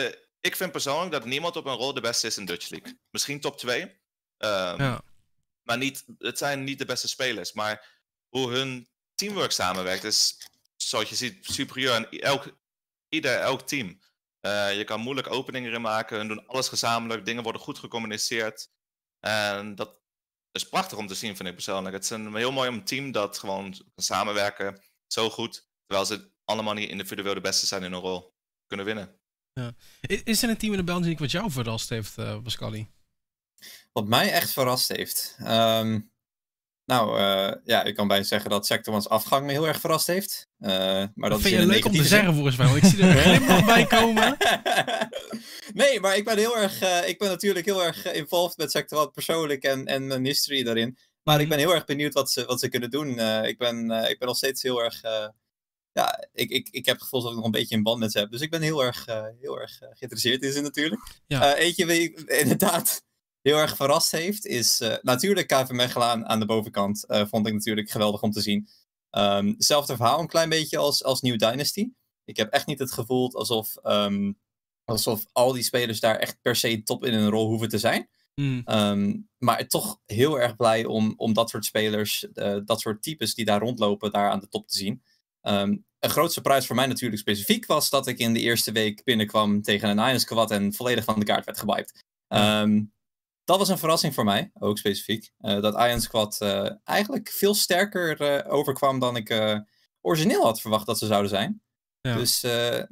ik 0.41 0.55
vind 0.55 0.71
persoonlijk 0.71 1.11
dat 1.11 1.25
niemand 1.25 1.55
op 1.55 1.65
een 1.65 1.75
rol 1.75 1.93
de 1.93 2.01
beste 2.01 2.27
is 2.27 2.37
in 2.37 2.45
Dutch 2.45 2.69
League. 2.69 2.99
Misschien 3.09 3.39
top 3.39 3.57
2. 3.57 4.01
ja. 4.37 5.01
Maar 5.63 5.77
niet, 5.77 6.05
het 6.17 6.37
zijn 6.37 6.63
niet 6.63 6.77
de 6.79 6.85
beste 6.85 7.07
spelers. 7.07 7.53
Maar 7.53 8.01
hoe 8.27 8.51
hun 8.51 8.89
teamwork 9.15 9.51
samenwerkt 9.51 10.03
is, 10.03 10.37
zoals 10.75 11.09
je 11.09 11.15
ziet, 11.15 11.45
superieur 11.45 11.93
aan 11.93 12.09
elk, 12.09 12.57
ieder, 13.09 13.39
elk 13.39 13.67
team. 13.67 13.99
Eh, 14.39 14.77
je 14.77 14.83
kan 14.83 14.99
moeilijk 14.99 15.31
openingen 15.31 15.69
erin 15.69 15.81
maken. 15.81 16.17
Hun 16.17 16.27
doen 16.27 16.47
alles 16.47 16.67
gezamenlijk. 16.67 17.25
Dingen 17.25 17.43
worden 17.43 17.61
goed 17.61 17.79
gecommuniceerd. 17.79 18.69
En 19.19 19.75
dat 19.75 19.99
is 20.51 20.69
prachtig 20.69 20.97
om 20.97 21.07
te 21.07 21.15
zien, 21.15 21.35
vind 21.35 21.49
ik 21.49 21.55
persoonlijk. 21.55 21.95
Het 21.95 22.03
is 22.03 22.09
een 22.09 22.35
heel 22.35 22.51
mooi 22.51 22.69
om 22.69 22.75
een 22.75 22.85
team 22.85 23.11
dat 23.11 23.37
gewoon 23.37 23.71
kan 23.71 24.03
samenwerken. 24.03 24.83
Zo 25.07 25.29
goed. 25.29 25.67
Terwijl 25.85 26.05
ze 26.05 26.31
allemaal 26.47 26.73
niet 26.73 26.89
individueel 26.89 27.33
de 27.33 27.41
beste 27.41 27.65
zijn 27.65 27.83
in 27.83 27.91
hun 27.91 28.01
rol. 28.01 28.33
Kunnen 28.67 28.85
winnen. 28.85 29.19
I- 30.11 30.21
Is 30.23 30.43
er 30.43 30.49
een 30.49 30.57
team 30.57 30.73
in 30.73 30.85
de 30.85 30.91
League 30.91 31.17
wat 31.17 31.31
jou 31.31 31.51
verrast 31.51 31.89
heeft, 31.89 32.17
eh 32.17 32.41
Pascali? 32.43 32.87
Wat 33.91 34.07
mij 34.07 34.31
echt 34.31 34.51
verrast 34.51 34.87
heeft. 34.87 35.35
Ehm, 35.39 35.99
nou, 36.85 37.19
eh, 37.19 37.53
ja, 37.63 37.83
ik 37.83 37.95
kan 37.95 38.07
bijna 38.07 38.23
zeggen 38.23 38.49
dat 38.49 38.65
Sector 38.65 38.93
One's 38.93 39.07
afgang 39.07 39.45
me 39.45 39.51
heel 39.51 39.67
erg 39.67 39.79
verrast 39.79 40.07
heeft. 40.07 40.47
Eh, 40.59 40.69
maar 41.15 41.29
dat 41.29 41.41
vind 41.41 41.43
is 41.43 41.49
je 41.51 41.57
een 41.57 41.67
leuk 41.67 41.85
om 41.85 41.91
te 41.91 42.03
zeggen 42.03 42.33
volgens 42.33 42.55
mij, 42.57 42.65
want 42.67 42.77
ik 42.83 42.89
zie 42.89 43.01
er 43.03 43.09
een 43.09 43.23
glimlach 43.23 43.65
bij 43.65 43.85
komen. 43.99 44.37
nee, 45.73 45.99
maar 45.99 46.17
ik 46.17 46.25
ben 46.25 46.37
heel 46.37 46.57
erg, 46.57 46.81
eh, 46.81 47.07
ik 47.09 47.17
ben 47.17 47.29
natuurlijk 47.29 47.65
heel 47.65 47.83
erg 47.83 48.05
involved 48.13 48.57
met 48.57 48.71
Sector 48.71 48.99
One 48.99 49.11
persoonlijk 49.11 49.63
en, 49.63 49.85
en 49.85 50.07
mijn 50.07 50.25
history 50.25 50.63
daarin. 50.63 50.97
Maar 51.23 51.41
ik 51.41 51.49
ben 51.49 51.57
heel 51.57 51.73
erg 51.73 51.85
benieuwd 51.85 52.13
wat 52.13 52.31
ze, 52.31 52.45
wat 52.45 52.59
ze 52.59 52.69
kunnen 52.69 52.89
doen. 52.91 53.19
Eh, 53.19 53.43
ik, 53.47 53.57
ben, 53.57 53.91
eh, 53.91 54.09
ik 54.09 54.19
ben 54.19 54.27
nog 54.27 54.37
steeds 54.37 54.61
heel 54.61 54.83
erg, 54.83 55.01
eh, 55.01 55.27
ja, 55.97 56.27
ik, 56.33 56.49
ik, 56.49 56.67
ik 56.71 56.85
heb 56.85 56.95
het 56.95 57.03
gevoel 57.03 57.21
dat 57.21 57.29
ik 57.29 57.35
nog 57.35 57.45
een 57.45 57.51
beetje 57.51 57.75
een 57.75 57.83
band 57.83 57.99
met 57.99 58.11
ze 58.11 58.19
heb. 58.19 58.31
Dus 58.31 58.41
ik 58.41 58.49
ben 58.49 58.61
heel 58.61 58.83
erg, 58.83 59.07
eh, 59.07 59.25
heel 59.39 59.59
erg 59.59 59.81
eh, 59.81 59.89
geïnteresseerd 59.93 60.43
in 60.43 60.51
ze 60.51 60.61
natuurlijk. 60.61 61.21
Ja. 61.27 61.55
Eh, 61.55 61.65
eentje 61.65 62.01
ik 62.01 62.19
inderdaad 62.43 63.05
heel 63.41 63.57
erg 63.57 63.75
verrast 63.75 64.11
heeft, 64.11 64.45
is 64.45 64.81
natuurlijk 65.01 65.47
KV 65.47 65.69
Mechelen 65.69 66.27
aan, 66.27 66.39
de 66.39 66.45
bovenkant. 66.45 67.05
vond 67.07 67.47
ik 67.47 67.53
natuurlijk 67.53 67.89
geweldig 67.89 68.21
om 68.21 68.31
te 68.31 68.41
zien. 68.41 68.67
Ehm 69.09 69.47
hetzelfde 69.47 69.95
verhaal 69.95 70.19
een 70.19 70.27
klein 70.27 70.49
beetje 70.49 70.77
als, 70.77 71.03
als 71.03 71.21
New 71.21 71.37
Dynasty. 71.37 71.89
Ik 72.25 72.37
heb 72.37 72.53
echt 72.53 72.67
niet 72.67 72.79
het 72.79 72.91
gevoel 72.91 73.33
alsof, 73.33 73.75
ehm, 73.75 74.31
alsof 74.83 75.25
al 75.31 75.53
die 75.53 75.63
spelers 75.63 75.99
daar 75.99 76.15
echt 76.15 76.37
per 76.41 76.55
se 76.55 76.83
top 76.83 77.05
in 77.05 77.13
een 77.13 77.29
rol 77.29 77.47
hoeven 77.47 77.69
te 77.69 77.77
zijn. 77.77 78.09
Hmm. 78.33 78.61
Ehm, 78.65 79.17
maar 79.37 79.67
toch 79.67 79.99
heel 80.05 80.39
erg 80.39 80.55
blij 80.55 80.85
om, 80.85 81.13
om 81.17 81.33
dat 81.33 81.49
soort 81.49 81.65
spelers, 81.65 82.27
dat 82.65 82.79
soort 82.79 83.03
types 83.03 83.33
die 83.33 83.45
daar 83.45 83.59
rondlopen, 83.59 84.11
daar 84.11 84.29
aan 84.29 84.39
de 84.39 84.47
top 84.47 84.67
te 84.67 84.77
zien. 84.77 85.01
Ehm, 85.41 85.77
een 85.99 86.09
groot 86.09 86.33
surprise 86.33 86.67
voor 86.67 86.75
mij 86.75 86.85
natuurlijk 86.85 87.21
specifiek 87.21 87.65
was 87.65 87.89
dat 87.89 88.07
ik 88.07 88.17
in 88.17 88.33
de 88.33 88.39
eerste 88.39 88.71
week 88.71 89.03
binnenkwam 89.03 89.61
tegen 89.61 89.89
een 89.89 90.07
Iron 90.07 90.19
Squad 90.19 90.51
en 90.51 90.73
volledig 90.73 91.03
van 91.03 91.19
de 91.19 91.25
kaart 91.25 91.45
werd 91.45 91.57
gewiped. 91.57 92.03
Ehm, 92.27 92.83
dat 93.47 93.57
was 93.57 93.69
een 93.69 93.77
verrassing 93.77 94.13
voor 94.13 94.23
mij, 94.23 94.51
ook 94.53 94.77
specifiek. 94.77 95.31
Eh, 95.37 95.61
dat 95.61 95.79
Iron 95.79 96.01
Squad 96.01 96.41
eh, 96.41 96.71
eigenlijk 96.83 97.29
veel 97.29 97.53
sterker 97.53 98.21
eh, 98.21 98.53
overkwam 98.53 98.99
dan 98.99 99.15
ik 99.15 99.61
origineel 100.01 100.43
had 100.43 100.61
verwacht 100.61 100.85
dat 100.85 100.97
ze 100.97 101.05
zouden 101.05 101.29
zijn. 101.29 101.61
Ja. 102.01 102.15
Dus 102.15 102.41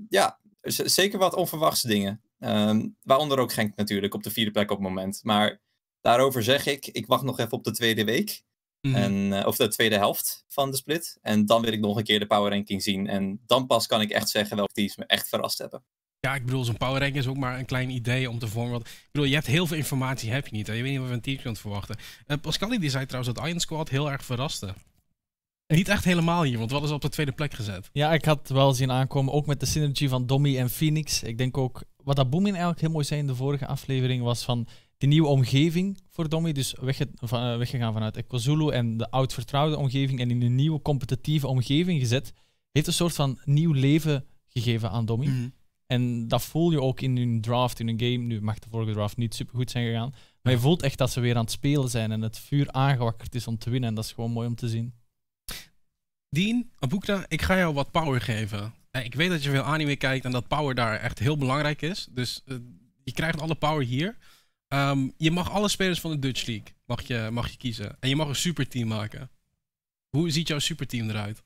ja, 0.10 0.40
zeker 0.86 1.20
wat 1.20 1.36
onverwachte 1.36 1.88
dingen. 1.88 2.22
Ehm, 2.40 2.88
waaronder 3.02 3.40
ook 3.40 3.54
Genk 3.54 3.76
natuurlijk 3.76 4.14
op 4.14 4.24
de 4.24 4.32
vierde 4.32 4.52
plek 4.52 4.72
op 4.72 4.78
het 4.78 4.88
moment. 4.88 5.20
Maar 5.24 5.62
daarover 6.02 6.44
zeg 6.44 6.66
ik, 6.66 6.88
ik 6.88 7.06
wacht 7.06 7.24
nog 7.24 7.40
even 7.40 7.58
op 7.58 7.64
de 7.64 7.72
tweede 7.72 8.04
week. 8.04 8.44
Mhm. 8.86 8.96
En, 8.96 9.34
eh, 9.34 9.48
of 9.48 9.56
de 9.56 9.68
tweede 9.68 9.96
helft 9.96 10.44
van 10.48 10.72
de 10.72 10.78
split. 10.78 11.18
En 11.22 11.46
dan 11.46 11.62
wil 11.62 11.74
ik 11.74 11.80
nog 11.80 11.98
een 11.98 12.04
keer 12.04 12.20
de 12.20 12.26
power 12.26 12.52
ranking 12.52 12.84
zien. 12.84 13.08
En 13.08 13.42
dan 13.46 13.68
pas 13.68 13.88
kan 13.88 14.02
ik 14.02 14.10
echt 14.10 14.30
zeggen 14.30 14.56
welke 14.56 14.74
teams 14.74 14.96
me 14.96 15.06
echt 15.06 15.30
verrast 15.30 15.58
hebben. 15.58 15.84
Ja, 16.20 16.36
ik 16.36 16.46
bedoel, 16.46 16.64
zo'n 16.64 16.78
power 16.78 17.00
ranking 17.00 17.18
is 17.18 17.28
ook 17.28 17.38
maar 17.38 17.60
een 17.60 17.66
klein 17.66 17.90
idee 17.90 18.30
om 18.30 18.40
te 18.40 18.48
vormen. 18.48 18.72
Want, 18.72 18.88
ik 18.88 19.10
bedoel, 19.12 19.28
je 19.28 19.34
hebt 19.34 19.48
heel 19.48 19.68
veel 19.68 19.78
informatie, 19.78 20.32
heb 20.32 20.48
je 20.48 20.56
niet. 20.56 20.68
Hè? 20.68 20.74
Je 20.74 20.82
weet 20.82 20.92
niet 20.92 21.00
wat 21.00 21.08
we 21.08 21.14
een 21.14 21.22
team 21.22 21.42
kunt 21.42 21.60
verwachten. 21.60 21.96
Eh 22.26 22.38
Pascali 22.42 22.80
die 22.80 22.90
zei 22.90 23.06
trouwens 23.06 23.36
dat 23.36 23.48
Iron 23.48 23.60
Squad 23.60 23.90
heel 23.90 24.12
erg 24.12 24.26
verraste. 24.26 24.74
Niet 25.68 25.88
echt 25.88 26.04
helemaal 26.04 26.44
hier, 26.44 26.58
want 26.58 26.72
wat 26.72 26.84
is 26.84 26.92
op 26.92 27.02
de 27.02 27.10
tweede 27.10 27.32
plek 27.32 27.54
gezet? 27.54 27.90
Ja, 27.94 28.14
ik 28.14 28.26
had 28.26 28.50
wel 28.50 28.74
zien 28.74 28.92
aankomen, 28.92 29.34
ook 29.34 29.46
met 29.46 29.60
de 29.60 29.66
synergy 29.66 30.08
van 30.08 30.26
Dommy 30.26 30.58
en 30.58 30.70
Phoenix. 30.70 31.24
Ik 31.24 31.38
denk 31.38 31.58
ook, 31.58 31.84
wat 32.04 32.16
dat 32.16 32.30
Boomin 32.30 32.52
eigenlijk 32.52 32.82
heel 32.82 32.92
mooi 32.92 33.06
zei 33.06 33.20
in 33.20 33.28
de 33.28 33.36
vorige 33.36 33.68
aflevering, 33.68 34.24
was 34.24 34.44
van 34.44 34.68
die 34.98 35.10
nieuwe 35.10 35.28
omgeving 35.28 36.00
voor 36.10 36.30
Dommy. 36.30 36.52
Dus 36.52 36.76
wegge 36.82 37.10
van, 37.16 37.52
eh, 37.52 37.58
weggegaan 37.58 37.94
vanuit 37.94 38.18
Equazulu 38.18 38.72
en 38.72 38.98
de 38.98 39.12
oud 39.12 39.34
vertrouwde 39.34 39.78
omgeving 39.78 40.20
en 40.20 40.32
in 40.32 40.42
een 40.42 40.56
nieuwe 40.56 40.82
competitieve 40.82 41.48
omgeving 41.48 42.00
gezet. 42.00 42.34
Heeft 42.72 42.88
een 42.88 42.94
soort 42.94 43.16
van 43.16 43.40
nieuw 43.44 43.72
leven 43.72 44.26
gegeven 44.48 44.90
aan 44.90 45.06
Dommy. 45.06 45.26
Mhm. 45.28 45.50
En 45.86 46.28
dat 46.28 46.44
voel 46.44 46.72
je 46.72 46.82
ook 46.82 47.02
in 47.02 47.18
hun 47.18 47.42
draft, 47.42 47.80
in 47.80 47.88
hun 47.88 48.00
game. 48.00 48.18
Nu 48.18 48.42
mag 48.42 48.60
de 48.60 48.70
vorige 48.70 48.92
draft 48.92 49.18
niet 49.18 49.36
super 49.36 49.56
goed 49.56 49.72
zijn 49.72 49.86
gegaan. 49.86 50.14
Maar 50.42 50.54
je 50.54 50.60
voelt 50.60 50.82
echt 50.82 50.98
dat 50.98 51.12
ze 51.12 51.20
weer 51.20 51.36
aan 51.36 51.42
het 51.44 51.52
spelen 51.52 51.90
zijn 51.90 52.12
en 52.12 52.22
het 52.22 52.40
vuur 52.40 52.72
aangewakkerd 52.72 53.36
is 53.36 53.48
om 53.48 53.58
te 53.58 53.70
winnen. 53.70 53.90
En 53.90 53.96
dat 53.96 54.04
is 54.06 54.12
gewoon 54.12 54.32
mooi 54.32 54.48
om 54.48 54.56
te 54.56 54.70
zien. 54.70 54.94
Dean, 56.30 56.70
Abukta, 56.80 57.26
ik 57.28 57.42
ga 57.42 57.58
jou 57.58 57.74
wat 57.74 57.92
power 57.92 58.22
geven. 58.22 58.74
Eh, 58.92 59.06
Ik 59.06 59.16
weet 59.16 59.30
dat 59.30 59.44
je 59.44 59.50
veel 59.50 59.62
anime 59.62 59.96
kijkt 59.96 60.26
en 60.26 60.32
dat 60.32 60.48
power 60.48 60.76
daar 60.76 61.00
echt 61.00 61.20
heel 61.20 61.38
belangrijk 61.38 61.82
is. 61.82 62.08
Dus 62.12 62.42
eh, 62.46 62.58
je 63.04 63.12
krijgt 63.12 63.42
alle 63.42 63.56
power 63.56 63.86
hier. 63.86 64.18
Ehm, 64.76 65.10
je 65.18 65.32
mag 65.32 65.52
alle 65.52 65.68
spelers 65.70 66.00
van 66.00 66.12
de 66.12 66.20
Dutch 66.20 66.46
League 66.46 66.76
mag 66.86 67.02
je, 67.02 67.30
mag 67.32 67.50
je 67.50 67.58
kiezen. 67.58 67.98
En 68.00 68.10
je 68.10 68.16
mag 68.16 68.28
een 68.28 68.36
superteam 68.36 68.88
maken. 68.88 69.32
Hoe 70.10 70.30
ziet 70.30 70.48
jouw 70.48 70.60
superteam 70.60 71.10
eruit? 71.10 71.44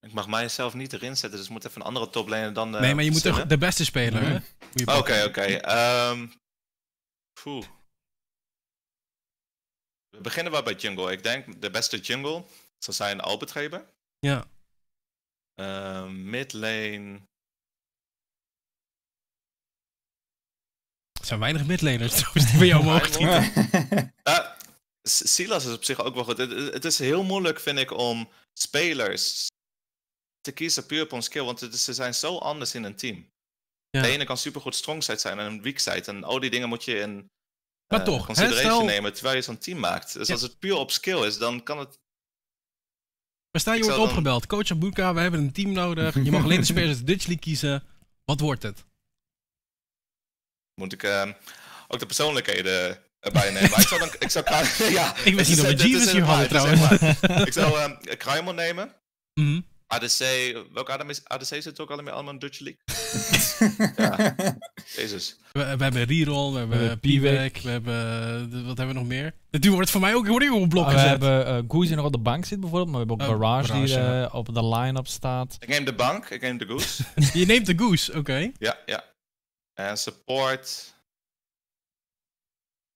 Ik 0.00 0.12
mag 0.12 0.28
mijzelf 0.28 0.74
niet 0.74 0.92
erin 0.92 1.16
zetten, 1.16 1.38
dus 1.38 1.46
ik 1.48 1.52
moet 1.52 1.64
even 1.64 1.80
een 1.80 1.86
andere 1.86 2.10
toplane 2.10 2.52
dan. 2.52 2.74
eh, 2.74 2.80
nee, 2.80 2.94
maar 2.94 3.04
je 3.04 3.10
moet 3.10 3.22
toch 3.22 3.46
de 3.46 3.58
beste 3.58 3.84
speler? 3.84 4.22
Mhm. 4.22 4.98
Oké, 4.98 5.24
oké. 5.24 5.40
ehm, 5.40 6.26
poeh. 7.42 7.66
We 10.08 10.20
beginnen 10.20 10.52
wel 10.52 10.62
bij 10.62 10.74
jungle. 10.74 11.12
Ik 11.12 11.22
denk 11.22 11.60
de 11.60 11.70
beste 11.70 11.98
jungle 11.98 12.44
zou 12.78 12.96
zijn 12.96 13.20
Albert. 13.20 13.52
Ja. 14.18 14.44
Ehm 15.54 16.30
mid 16.30 16.52
Er 21.26 21.32
zijn 21.32 21.40
weinig 21.52 21.66
midlaners 21.66 22.14
trouwens 22.20 22.50
die 22.50 22.58
bij 22.58 22.66
jou 22.66 22.84
mogen 22.84 23.10
kiezen. 23.10 24.12
Ah, 24.22 24.46
S- 25.02 25.34
Silas 25.34 25.64
is 25.64 25.74
op 25.74 25.84
zich 25.84 26.00
ook 26.00 26.14
wel 26.14 26.24
goed. 26.24 26.38
Het, 26.38 26.50
het 26.50 26.84
is 26.84 26.98
heel 26.98 27.22
moeilijk, 27.24 27.60
vind 27.60 27.78
ik, 27.78 27.90
om 27.98 28.28
spelers 28.58 29.46
te 30.40 30.52
kiezen 30.52 30.86
puur 30.86 31.02
op 31.02 31.12
een 31.12 31.22
skill. 31.22 31.44
Want 31.44 31.60
het 31.60 31.74
is- 31.74 31.84
ze 31.84 31.94
zijn 31.94 32.14
zo 32.14 32.36
anders 32.38 32.74
in 32.74 32.84
een 32.84 32.96
team. 32.96 33.30
Ja. 33.90 34.02
De 34.02 34.08
ene 34.08 34.24
kan 34.24 34.36
supergoed 34.38 34.74
strong 34.74 35.02
side 35.02 35.18
zijn 35.18 35.38
en 35.38 35.46
een 35.46 35.62
weak 35.62 35.78
side. 35.78 36.02
En 36.04 36.24
al 36.24 36.40
die 36.40 36.50
dingen 36.50 36.68
moet 36.68 36.84
je 36.84 36.98
in 36.98 37.26
Maar 37.86 38.00
eh, 38.00 38.06
toch, 38.06 38.18
hè, 38.20 38.24
consideration 38.26 38.72
stel- 38.72 38.84
nemen 38.84 39.12
terwijl 39.14 39.36
je 39.36 39.42
zo'n 39.42 39.58
team 39.58 39.78
maakt. 39.78 40.12
Dus 40.12 40.26
Ja. 40.26 40.32
als 40.32 40.42
het 40.42 40.58
puur 40.58 40.74
op 40.76 40.90
skill 40.90 41.26
is, 41.26 41.38
dan 41.38 41.62
kan 41.62 41.78
het... 41.78 41.98
Maar 43.50 43.60
stel 43.60 43.74
je 43.74 43.82
wordt 43.82 43.96
dan- 43.96 44.06
opgebeld. 44.08 44.46
Coach 44.46 44.70
Abuka, 44.70 45.14
we 45.14 45.20
hebben 45.20 45.40
een 45.40 45.52
team 45.52 45.72
nodig. 45.72 46.14
Je 46.24 46.30
mag 46.30 46.44
alleen 46.44 46.60
de 46.60 46.66
spelers 46.66 46.88
uit 46.96 46.98
de 47.06 47.12
Dutch 47.12 47.26
League 47.26 47.42
kiezen. 47.44 47.84
Wat 48.24 48.40
wordt 48.40 48.62
het? 48.62 48.84
Moet 50.80 50.92
ik 50.92 51.02
eh, 51.02 51.22
ook 51.88 51.98
de 51.98 52.06
persoonlijkheden 52.06 52.98
erbij 53.20 53.50
nemen. 53.50 53.70
Maar 53.70 53.80
ik 53.80 53.88
zou 53.88 54.00
dan... 54.00 54.10
Ik, 54.18 54.30
zou, 54.30 54.44
ja, 54.92 55.14
Ik 55.24 55.34
wist 55.34 55.48
niet 55.48 55.56
dat 55.62 55.66
we 55.66 55.88
Jeeves 55.88 56.12
hier 56.12 56.22
hadden 56.22 56.48
trouwens. 56.48 56.90
Ik 57.46 57.52
zou 57.52 57.78
eh 57.80 58.16
Kruimel 58.16 58.52
nemen. 58.54 58.92
Mhm. 59.34 59.60
ADC, 59.86 60.18
welke 60.72 60.92
ADC, 60.92 61.20
ADC 61.24 61.62
zit 61.62 61.80
ook 61.80 61.90
allemaal 61.90 62.14
allemaal 62.14 62.32
in 62.32 62.38
Dutch 62.38 62.58
League? 62.58 62.80
ja, 63.96 64.34
jezus. 64.96 65.36
We, 65.52 65.76
we 65.76 65.82
hebben 65.82 66.04
Reroll, 66.04 66.52
we 66.52 66.58
hebben 66.58 66.98
P-Wack, 66.98 67.56
we 67.62 67.70
hebben... 67.70 68.50
de- 68.50 68.62
wat 68.64 68.76
hebben 68.76 68.94
we 68.94 69.00
nog 69.00 69.06
meer? 69.08 69.32
Nu 69.50 69.60
wordt 69.70 69.80
het 69.80 69.90
voor 69.90 70.00
mij 70.00 70.14
ook 70.14 70.26
een 70.26 70.52
op 70.52 70.68
blok 70.68 70.84
Ah, 70.86 70.90
we 70.92 70.98
gezet. 70.98 71.10
hebben 71.10 71.46
uh, 71.56 71.62
Goose 71.70 71.86
die 71.86 71.96
nog 71.96 72.04
op 72.06 72.12
de 72.12 72.18
bank 72.18 72.44
zit 72.44 72.60
bijvoorbeeld, 72.60 72.90
maar 72.96 73.00
we 73.06 73.06
hebben 73.06 73.26
ook 73.26 73.32
Oh, 73.32 73.38
Barrage, 73.40 73.72
die 73.72 73.88
ja. 73.88 74.22
eh, 74.24 74.34
op 74.34 74.54
de 74.54 74.64
line-up 74.66 75.06
staat. 75.06 75.56
Ik 75.58 75.68
neem 75.68 75.84
de 75.84 75.94
bank, 75.94 76.28
ik 76.30 76.40
neem 76.40 76.58
de 76.58 76.66
goose. 76.66 77.02
Je 77.32 77.46
neemt 77.46 77.66
de 77.66 77.74
Goose, 77.78 78.12
oké. 78.18 78.50
ja, 78.58 78.78
ja. 78.86 79.04
En 79.78 79.98
support. 79.98 80.94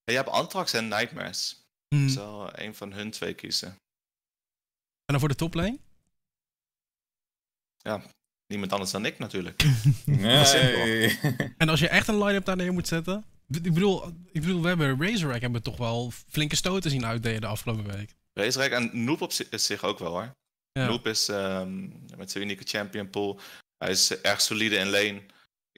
Ja, 0.04 0.12
je 0.12 0.16
hebt 0.16 0.28
Anthrax 0.28 0.72
en 0.72 0.88
Nightmares. 0.88 1.64
Mhm. 1.88 2.04
Ik 2.04 2.10
zal 2.10 2.58
een 2.58 2.74
van 2.74 2.92
hun 2.92 3.10
twee 3.10 3.34
kiezen. 3.34 3.68
En 3.68 5.16
dan 5.16 5.20
voor 5.20 5.28
de 5.28 5.34
toplane? 5.34 5.78
Niemand 8.46 8.72
anders 8.72 8.90
dan 8.90 9.04
ik 9.04 9.18
natuurlijk. 9.18 9.62
Nee. 10.04 11.18
En 11.56 11.68
als 11.68 11.80
je 11.80 11.88
echt 11.88 12.08
een 12.08 12.22
line-up 12.24 12.44
daar 12.44 12.56
neer 12.56 12.72
moet 12.72 12.88
zetten? 12.88 13.24
Ik 13.48 13.74
bedoel, 13.74 14.06
ik 14.32 14.40
bedoel 14.40 14.62
we 14.62 14.68
hebben 14.68 15.02
Razorback 15.06 15.40
hebben 15.40 15.62
toch 15.62 15.76
wel 15.76 16.10
flinke 16.10 16.56
stoten 16.56 16.90
zien 16.90 17.06
uitdelen 17.06 17.40
de 17.40 17.46
afgelopen 17.46 17.96
week. 17.96 18.14
Racerijk 18.32 18.72
en 18.72 19.04
Noob 19.04 19.20
op 19.20 19.32
zi- 19.32 19.46
zich 19.50 19.82
ook 19.84 19.98
wel 19.98 20.10
hoor. 20.10 20.32
Ja. 20.72 20.86
Noob 20.86 21.06
is 21.06 21.28
ehm, 21.28 21.88
met 22.16 22.30
zijn 22.30 22.44
unieke 22.44 22.64
champion 22.64 23.10
pool. 23.10 23.40
Hij 23.76 23.90
is 23.90 24.10
eh, 24.10 24.30
erg 24.30 24.40
solide 24.40 24.76
in 24.76 24.88
lane. 24.88 25.22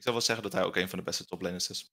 Ik 0.02 0.08
zou 0.08 0.14
wel 0.14 0.26
zeggen 0.26 0.44
dat 0.44 0.52
hij 0.52 0.64
ook 0.64 0.76
een 0.76 0.88
van 0.88 0.98
de 0.98 1.04
beste 1.04 1.24
toplaners 1.24 1.68
is. 1.70 1.92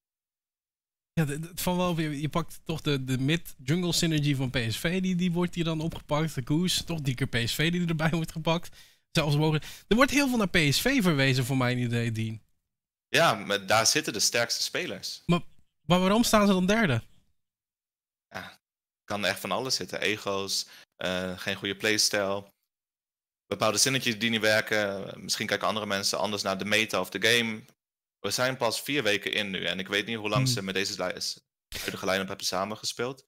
Ja, 1.13 1.25
van 1.53 1.77
wel, 1.77 1.99
je, 1.99 2.21
je 2.21 2.29
pakt 2.29 2.61
toch 2.63 2.81
de, 2.81 3.03
de 3.03 3.17
mid-jungle 3.17 3.93
synergy 3.93 4.35
van 4.35 4.49
PSV, 4.49 5.01
die, 5.01 5.15
die 5.15 5.31
wordt 5.31 5.55
hier 5.55 5.63
dan 5.63 5.81
opgepakt. 5.81 6.35
De 6.35 6.41
Goose, 6.45 6.83
toch 6.83 7.01
die 7.01 7.15
keer 7.15 7.27
PSV 7.27 7.71
die 7.71 7.87
erbij 7.87 8.09
wordt 8.09 8.31
gepakt. 8.31 8.77
Zelfs 9.11 9.35
mogen. 9.35 9.61
Er 9.87 9.95
wordt 9.95 10.11
heel 10.11 10.27
veel 10.27 10.37
naar 10.37 10.49
PSV 10.49 11.01
verwezen, 11.01 11.45
voor 11.45 11.57
mijn 11.57 11.77
idee, 11.77 12.11
Dean. 12.11 12.41
Ja, 13.07 13.33
maar 13.33 13.65
daar 13.65 13.87
zitten 13.87 14.13
de 14.13 14.19
sterkste 14.19 14.61
spelers. 14.61 15.23
Maar 15.25 15.41
waarom 15.85 16.23
staan 16.23 16.47
ze 16.47 16.53
dan 16.53 16.65
derde? 16.65 17.01
kan 19.03 19.25
echt 19.25 19.39
van 19.39 19.51
alles 19.51 19.75
zitten. 19.75 20.01
Ego's, 20.01 20.67
eh, 20.95 21.39
geen 21.39 21.55
goede 21.55 21.75
playstyle. 21.75 22.43
Bepaalde 23.47 23.77
zinnetjes 23.77 24.19
die 24.19 24.29
niet 24.29 24.41
werken. 24.41 25.13
Misschien 25.23 25.47
kijken 25.47 25.67
andere 25.67 25.85
mensen 25.85 26.19
anders 26.19 26.41
naar 26.41 26.57
de 26.57 26.65
meta 26.65 26.99
of 26.99 27.09
de 27.09 27.27
game. 27.27 27.61
We 28.19 28.29
zijn 28.29 28.57
pas 28.57 28.81
vier 28.81 29.03
weken 29.03 29.33
in 29.33 29.49
nu. 29.49 29.65
En 29.65 29.79
ik 29.79 29.87
weet 29.87 30.05
niet 30.05 30.15
hoe 30.17 30.29
lang 30.29 30.43
Hmm. 30.43 30.53
ze 30.53 30.63
met 30.63 30.73
deze 30.73 31.01
huidige 31.69 32.05
line-up 32.05 32.27
hebben 32.27 32.45
samengespeeld. 32.45 33.25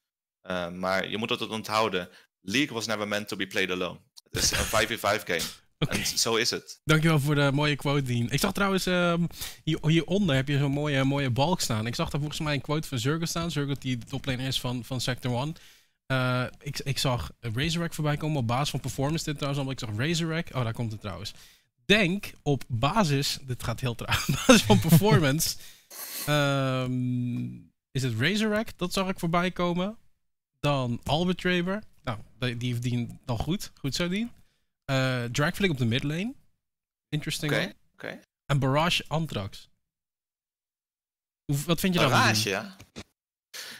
Uh, 0.50 0.70
maar 0.70 1.10
je 1.10 1.18
moet 1.18 1.30
het 1.30 1.50
onthouden. 1.50 2.10
League 2.42 2.74
was 2.74 2.86
never 2.86 3.08
meant 3.08 3.28
to 3.28 3.36
be 3.36 3.48
played 3.48 3.72
alone. 3.72 4.00
Het 4.32 4.44
is 4.44 4.52
een 4.52 4.66
5v5 4.66 5.24
game. 5.26 5.42
Oké. 5.80 5.98
En 5.98 6.06
zo 6.06 6.36
is 6.36 6.50
het. 6.50 6.82
Dankjewel 6.84 7.20
voor 7.20 7.36
de 7.36 7.52
mooie 7.54 7.76
quote, 7.76 8.02
Dean. 8.02 8.30
Ik 8.30 8.40
zag 8.40 8.54
trouwens, 8.54 8.86
ehm, 8.86 9.26
hier, 9.64 9.78
hieronder 9.88 10.36
heb 10.36 10.48
je 10.48 10.58
zo'n 10.58 10.72
mooie, 10.72 11.04
mooie 11.04 11.30
balk 11.30 11.62
staan. 11.62 11.86
Ik 11.88 11.96
zag 11.96 12.10
daar 12.10 12.20
volgens 12.20 12.42
mij 12.42 12.54
een 12.54 12.62
quote 12.62 12.88
van 12.88 13.00
Zurgo 13.00 13.26
staan. 13.26 13.52
Zurgo 13.52 13.74
die 13.80 13.98
de 13.98 14.06
toplaner 14.06 14.48
is 14.48 14.60
van, 14.60 14.84
van 14.84 15.02
Sector 15.02 15.42
1. 15.42 15.56
Eh, 16.06 16.44
ik, 16.60 16.80
ik 16.80 16.98
zag 16.98 17.32
Razorback 17.40 17.94
voorbij 17.94 18.18
komen 18.18 18.38
op 18.40 18.48
basis 18.48 18.70
van 18.70 18.80
performance 18.80 19.24
dit 19.26 19.38
trouwens. 19.38 19.64
allemaal. 19.66 19.90
Ik 19.90 19.96
zag 19.98 20.08
Razorback. 20.08 20.56
Oh, 20.56 20.64
daar 20.64 20.74
komt 20.74 20.92
het 20.92 21.02
trouwens. 21.02 21.34
Denk 21.86 22.34
op 22.42 22.64
basis, 22.68 23.40
dit 23.42 23.64
gaat 23.64 23.80
heel 23.80 23.96
traag, 23.96 24.28
op 24.28 24.36
basis 24.36 24.64
van 24.64 24.80
performance. 24.80 25.58
ehm, 26.26 27.56
is 27.92 28.04
het 28.04 28.20
Razorback? 28.20 28.78
Dat 28.78 28.94
zag 28.94 29.10
ik 29.10 29.20
voorbij 29.20 29.52
komen. 29.52 29.98
Dan 30.60 31.00
Albert 31.04 31.38
Traber. 31.38 31.84
Nou, 32.04 32.58
die 32.58 32.80
Dean 32.80 33.20
dan 33.26 33.38
goed. 33.38 33.72
Goed 33.80 33.96
zo, 33.96 34.08
Dean. 34.08 34.32
Eh 34.86 35.24
Dragflick 35.24 35.72
op 35.72 35.78
de 35.78 35.86
midlane. 35.86 36.34
Interesting. 37.10 37.52
Oké, 37.52 37.74
oké. 37.94 38.20
En 38.46 38.60
Barrage 38.60 39.06
Anthrax. 39.08 39.70
Hoe, 41.46 41.58
wat 41.66 41.80
vind 41.80 41.94
je 41.94 42.00
daarvan? 42.00 42.20
Barrage, 42.20 42.50
ja. 42.50 42.76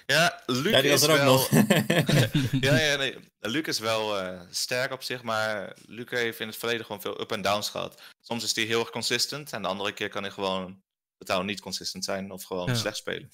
Ja, 0.06 0.44
Luc 0.46 0.72
Ja, 0.72 0.82
die 0.82 0.92
is 0.92 1.02
er 1.02 1.12
ook 1.12 1.18
wel... 1.18 1.34
nog. 1.34 1.50
ja, 2.62 2.78
ja, 2.78 2.96
nee. 3.04 3.16
Luc 3.40 3.68
is 3.68 3.80
wel 3.80 4.20
eh, 4.20 4.42
sterk 4.50 4.92
op 4.92 5.04
zich, 5.04 5.24
maar 5.24 5.78
Luc 5.86 6.10
heeft 6.10 6.40
in 6.40 6.48
het 6.48 6.58
verleden 6.58 6.86
gewoon 6.86 7.02
veel 7.02 7.22
up 7.22 7.32
en 7.32 7.42
downs 7.42 7.70
gehad. 7.70 8.02
Soms 8.22 8.44
is 8.44 8.56
hij 8.56 8.64
heel 8.66 8.80
erg 8.80 8.90
consistent 8.90 9.54
en 9.54 9.62
de 9.62 9.68
andere 9.68 9.94
keer 9.94 10.10
kan 10.10 10.24
hij 10.24 10.32
gewoon 10.32 10.82
totaal 11.18 11.44
niet 11.44 11.62
consistent 11.62 12.06
zijn 12.06 12.32
of 12.32 12.44
gewoon 12.44 12.68
Ja. 12.68 12.76
slecht 12.76 12.98
spelen. 12.98 13.30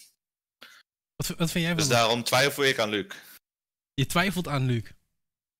Wat, 1.16 1.28
wat 1.28 1.52
vind 1.52 1.66
jij 1.66 1.68
van 1.68 1.78
Dus 1.78 1.88
daarom 1.88 2.24
twijfel 2.24 2.64
ik 2.64 2.80
aan 2.80 2.90
Luc. 2.90 3.06
Je 3.94 4.06
twijfelt 4.06 4.48
aan 4.48 4.66
Luc. 4.66 4.84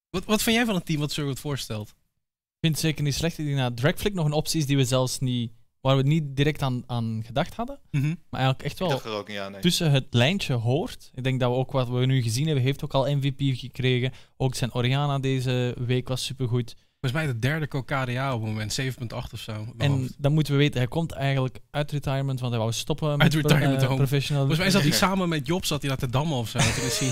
Wat, 0.10 0.26
wat 0.26 0.42
vind 0.44 0.56
jij 0.56 0.66
van 0.66 0.76
het 0.76 0.86
team 0.86 1.00
wat 1.00 1.12
Surgot 1.12 1.40
voorstelt? 1.40 1.90
Ik 1.90 2.64
vind 2.64 2.76
het 2.76 2.84
zeker 2.84 3.04
niet 3.04 3.16
slecht. 3.16 3.38
Ik 3.38 3.46
denk 3.46 3.58
dat 3.58 3.78
Dragflick 3.78 4.14
nog 4.14 4.26
een 4.26 4.32
optie 4.32 4.60
is 4.60 4.66
die 4.66 4.78
we 4.78 4.86
zelfs 4.86 5.20
niet, 5.20 5.52
waar 5.88 5.98
we 5.98 6.04
niet 6.04 6.36
direct 6.36 6.62
aan, 6.62 6.84
aan 6.88 7.22
gedacht 7.26 7.56
hadden. 7.56 7.80
Maar 7.92 8.10
eigenlijk 8.30 8.64
echt 8.64 8.80
wel 8.80 8.90
dacht 8.90 9.06
er 9.06 9.12
ook 9.12 9.28
niet 9.28 9.38
aan, 9.38 9.52
nee. 9.52 9.62
tussen 9.62 9.92
het 9.92 10.06
lijntje 10.10 10.54
hoort. 10.54 11.12
Ik 11.14 11.24
denk 11.24 11.40
dat 11.40 11.50
we 11.50 11.56
ook 11.56 11.72
wat 11.72 11.90
we 11.90 12.06
nu 12.06 12.22
gezien 12.22 12.46
hebben, 12.46 12.64
heeft 12.64 12.84
ook 12.84 12.94
al 12.94 13.16
MVP 13.16 13.58
gekregen. 13.58 14.12
Ook 14.38 14.56
zijn 14.56 14.74
Oriana 14.74 15.20
deze 15.20 15.76
week 15.86 16.08
was 16.08 16.26
supergoed. 16.26 16.76
Volgens 17.00 17.22
mij 17.22 17.34
de 17.34 17.40
derde 17.40 17.68
KDA 17.68 18.34
op 18.34 18.42
het 18.42 18.50
moment, 18.50 18.80
7.8 18.82 19.08
of 19.34 19.40
zo. 19.40 19.52
uit 19.52 19.68
En 19.78 19.92
hoofd. 19.92 20.16
dan 20.18 20.34
moeten 20.34 20.54
we 20.54 20.60
weten, 20.60 20.78
hij 20.78 20.88
komt 20.88 21.12
eigenlijk 21.12 21.60
uit 21.72 21.92
retirement, 21.92 22.40
want 22.40 22.52
hij 22.52 22.62
wou 22.62 22.74
stoppen 22.74 23.18
met 23.18 23.34
retirement 23.34 23.82
eh, 23.82 23.88
home. 23.88 23.98
professional. 23.98 24.46
Volgens 24.46 24.62
mij 24.62 24.72
zat 24.72 24.82
hij 24.82 24.92
samen 24.92 25.30
met 25.30 25.48
Job 25.48 25.66
zat 25.66 25.80
hij 25.82 25.90
naar 25.90 26.00
te 26.00 26.10
dammen 26.10 26.38
of 26.38 26.50
zo. 26.50 26.60
Toen 26.60 26.68
is 26.68 27.00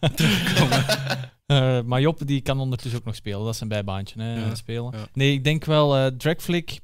hij 0.00 0.10
teruggekomen. 0.14 0.84
Eh, 1.48 1.80
maar 1.82 2.00
Job 2.00 2.26
die 2.26 2.40
kan 2.40 2.60
ondertussen 2.60 3.00
ook 3.00 3.06
nog 3.06 3.14
spelen. 3.14 3.44
Dat 3.44 3.54
is 3.54 3.60
een 3.60 3.68
bijbaantje, 3.68 4.22
hè, 4.22 4.34
Ja, 4.34 4.54
spelen. 4.54 4.92
ja. 4.96 5.06
Nee, 5.12 5.32
ik 5.32 5.44
denk 5.44 5.64
wel 5.64 5.96
eh 5.96 6.06
Dragflick. 6.06 6.78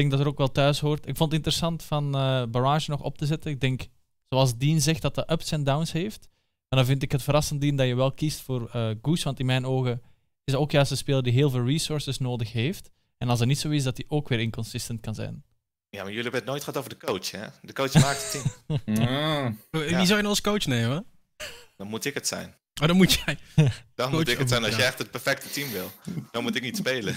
Ik 0.00 0.06
denk 0.06 0.18
dat 0.18 0.20
er 0.26 0.32
ook 0.32 0.38
wel 0.38 0.52
thuis 0.52 0.80
hoort. 0.80 1.06
Ik 1.06 1.16
vond 1.16 1.32
het 1.32 1.32
interessant 1.32 1.82
van 1.82 2.14
eh, 2.14 2.44
Barrage 2.44 2.90
nog 2.90 3.02
op 3.02 3.18
te 3.18 3.26
zetten. 3.26 3.50
Ik 3.50 3.60
denk, 3.60 3.86
zoals 4.28 4.56
Dean 4.56 4.80
zegt, 4.80 5.02
dat 5.02 5.14
dat 5.14 5.30
ups 5.30 5.52
en 5.52 5.64
downs 5.64 5.92
heeft. 5.92 6.28
En 6.68 6.76
dan 6.76 6.86
vind 6.86 7.02
ik 7.02 7.12
het 7.12 7.22
verrassend, 7.22 7.60
Dean, 7.60 7.76
dat 7.76 7.86
je 7.86 7.94
wel 7.94 8.12
kiest 8.12 8.40
voor 8.40 8.68
eh 8.72 8.90
Goose. 9.02 9.24
Want 9.24 9.38
in 9.40 9.46
mijn 9.46 9.66
ogen 9.66 10.02
is 10.44 10.54
ook 10.54 10.70
juist 10.70 10.90
een 10.90 10.96
speler 10.96 11.22
die 11.22 11.32
heel 11.32 11.50
veel 11.50 11.64
resources 11.64 12.18
nodig 12.18 12.52
heeft. 12.52 12.90
En 13.18 13.28
als 13.28 13.38
dat 13.38 13.48
niet 13.48 13.58
zo 13.58 13.68
is, 13.68 13.82
dat 13.82 13.96
hij 13.96 14.06
ook 14.08 14.28
weer 14.28 14.40
inconsistent 14.40 15.00
kan 15.00 15.14
zijn. 15.14 15.44
Ja, 15.88 15.98
maar 16.02 16.06
jullie 16.12 16.22
hebben 16.22 16.40
het 16.40 16.48
nooit 16.50 16.64
gehad 16.64 16.78
over 16.78 16.90
de 16.90 17.06
coach, 17.06 17.30
hè? 17.30 17.46
De 17.62 17.72
coach 17.72 17.94
maakt 17.94 18.22
het 18.22 18.30
team. 18.30 18.78
Mm. 18.98 19.58
Wie 19.70 19.80
Ja. 19.82 19.96
zou 19.96 20.06
je 20.08 20.14
nou 20.14 20.26
als 20.26 20.40
coach 20.40 20.66
nemen? 20.66 21.06
Dan 21.76 21.86
moet 21.86 22.04
ik 22.04 22.14
het 22.14 22.26
zijn. 22.26 22.54
Oh, 22.80 22.86
dan 22.86 22.96
moet 22.96 23.12
jij. 23.12 23.38
Dan 23.54 23.74
Coach 23.94 24.10
moet 24.10 24.28
ik 24.28 24.38
het 24.38 24.48
zijn 24.48 24.64
als 24.64 24.72
ja. 24.72 24.78
je 24.78 24.84
echt 24.84 24.98
het 24.98 25.10
perfecte 25.10 25.50
team 25.50 25.70
wil. 25.70 25.90
Dan 26.30 26.42
moet 26.42 26.56
ik 26.56 26.62
niet 26.62 26.76
spelen. 26.76 27.16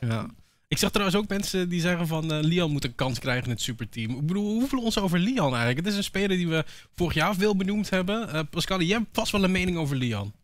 Ja. 0.00 0.26
Ik 0.68 0.78
zag 0.78 0.90
trouwens 0.90 1.18
ook 1.18 1.28
mensen 1.28 1.68
die 1.68 1.80
zeggen 1.80 2.06
van 2.06 2.32
eh 2.32 2.38
Lian 2.40 2.70
moet 2.70 2.84
een 2.84 2.94
kans 2.94 3.18
krijgen 3.18 3.44
in 3.44 3.50
het 3.50 3.60
superteam. 3.60 4.10
Ik 4.10 4.26
bedoel, 4.26 4.44
hoe 4.44 4.60
voelen 4.60 4.78
we 4.78 4.84
ons 4.84 4.98
over 4.98 5.18
Lian 5.18 5.48
eigenlijk? 5.48 5.78
Het 5.78 5.86
is 5.86 5.96
een 5.96 6.04
speler 6.04 6.36
die 6.36 6.48
we 6.48 6.64
vorig 6.94 7.14
jaar 7.14 7.34
veel 7.34 7.56
benoemd 7.56 7.90
hebben. 7.90 8.32
Eh 8.32 8.40
Pascal, 8.50 8.80
jij 8.80 8.96
hebt 8.96 9.08
vast 9.12 9.32
wel 9.32 9.44
een 9.44 9.52
mening 9.52 9.78
over 9.78 9.96
Lian. 9.96 10.34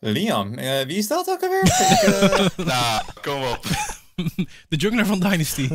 Liam, 0.00 0.54
eh, 0.54 0.86
wie 0.86 0.96
is 0.96 1.06
dat 1.08 1.28
ook 1.28 1.42
alweer? 1.42 1.62
Ik, 1.90 2.02
eh, 2.02 2.66
nou, 2.66 3.04
kom 3.22 3.42
op. 3.42 3.66
De 4.68 4.76
jungler 4.76 5.06
van 5.06 5.20
Dynasty. 5.20 5.68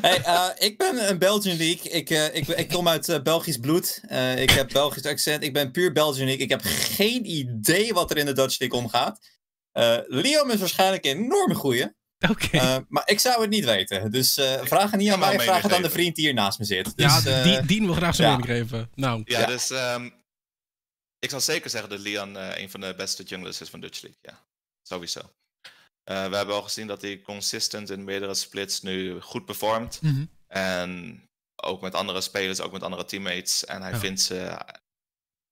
Hey, 0.00 0.22
eh, 0.22 0.48
ik 0.58 0.78
ben 0.78 1.08
een 1.10 1.18
Belgian 1.18 1.56
League. 1.56 1.92
Ik, 1.92 2.10
ik, 2.10 2.48
ik 2.48 2.68
kom 2.68 2.88
uit 2.88 3.08
eh, 3.08 3.22
Belgisch 3.22 3.56
bloed. 3.56 4.00
Eh, 4.08 4.42
ik 4.42 4.50
heb 4.50 4.68
Belgisch 4.72 5.06
accent. 5.06 5.42
Ik 5.42 5.52
ben 5.52 5.70
puur 5.70 5.92
Belgian 5.92 6.26
League. 6.26 6.44
Ik 6.44 6.50
heb 6.50 6.60
geen 6.64 7.30
idee 7.30 7.92
wat 7.92 8.10
er 8.10 8.16
in 8.16 8.26
de 8.26 8.32
Dutch 8.32 8.58
League 8.58 8.78
omgaat. 8.78 9.18
Eh 9.72 9.98
Liam 10.06 10.50
is 10.50 10.58
waarschijnlijk 10.58 11.04
een 11.04 11.16
enorme 11.16 11.54
goeie. 11.54 11.86
Oké. 12.28 12.56
Eh, 12.56 12.76
maar 12.88 13.02
ik 13.08 13.18
zou 13.20 13.40
het 13.40 13.50
niet 13.50 13.64
weten. 13.64 14.10
Dus 14.10 14.36
eh, 14.36 14.64
vraag 14.64 14.90
het 14.90 15.00
niet 15.00 15.10
aan 15.10 15.18
mij, 15.18 15.40
vraag 15.40 15.62
het 15.62 15.72
aan 15.72 15.82
de 15.82 15.90
vriend 15.90 16.14
die 16.16 16.24
hier 16.24 16.34
naast 16.34 16.58
me 16.58 16.64
zit. 16.64 16.96
Dus, 16.96 17.22
ja, 17.22 17.38
eh, 17.38 17.42
die, 17.44 17.66
Dien 17.66 17.84
wil 17.84 17.94
graag 17.94 18.14
zijn 18.14 18.30
ja. 18.30 18.36
mening 18.36 18.58
geven. 18.58 18.90
Nou, 18.94 19.22
Ja, 19.24 19.40
Ja. 19.40 19.46
dus 19.46 19.70
ehm, 19.70 20.10
ik 21.18 21.30
zal 21.30 21.40
zeker 21.40 21.70
zeggen 21.70 21.90
dat 21.90 21.98
Lian 21.98 22.36
eh, 22.36 22.62
een 22.62 22.70
van 22.70 22.80
de 22.80 22.94
beste 22.94 23.22
junglers 23.22 23.60
is 23.60 23.68
van 23.68 23.80
Dutch 23.80 24.02
League. 24.02 24.20
Ja, 24.22 24.44
sowieso. 24.82 25.20
Eh, 26.04 26.28
we 26.28 26.36
hebben 26.36 26.54
al 26.54 26.62
gezien 26.62 26.86
dat 26.86 27.02
hij 27.02 27.20
consistent 27.20 27.90
in 27.90 28.04
meerdere 28.04 28.34
splits 28.34 28.80
nu 28.80 29.20
goed 29.20 29.44
performt. 29.44 30.02
mhm. 30.02 30.24
En 30.46 31.22
ook 31.56 31.80
met 31.80 31.94
andere 31.94 32.20
spelers, 32.20 32.60
ook 32.60 32.72
met 32.72 32.82
andere 32.82 33.04
teammates. 33.04 33.64
En 33.64 33.82
hij 33.82 33.96
vindt 33.96 34.20
ze, 34.20 34.60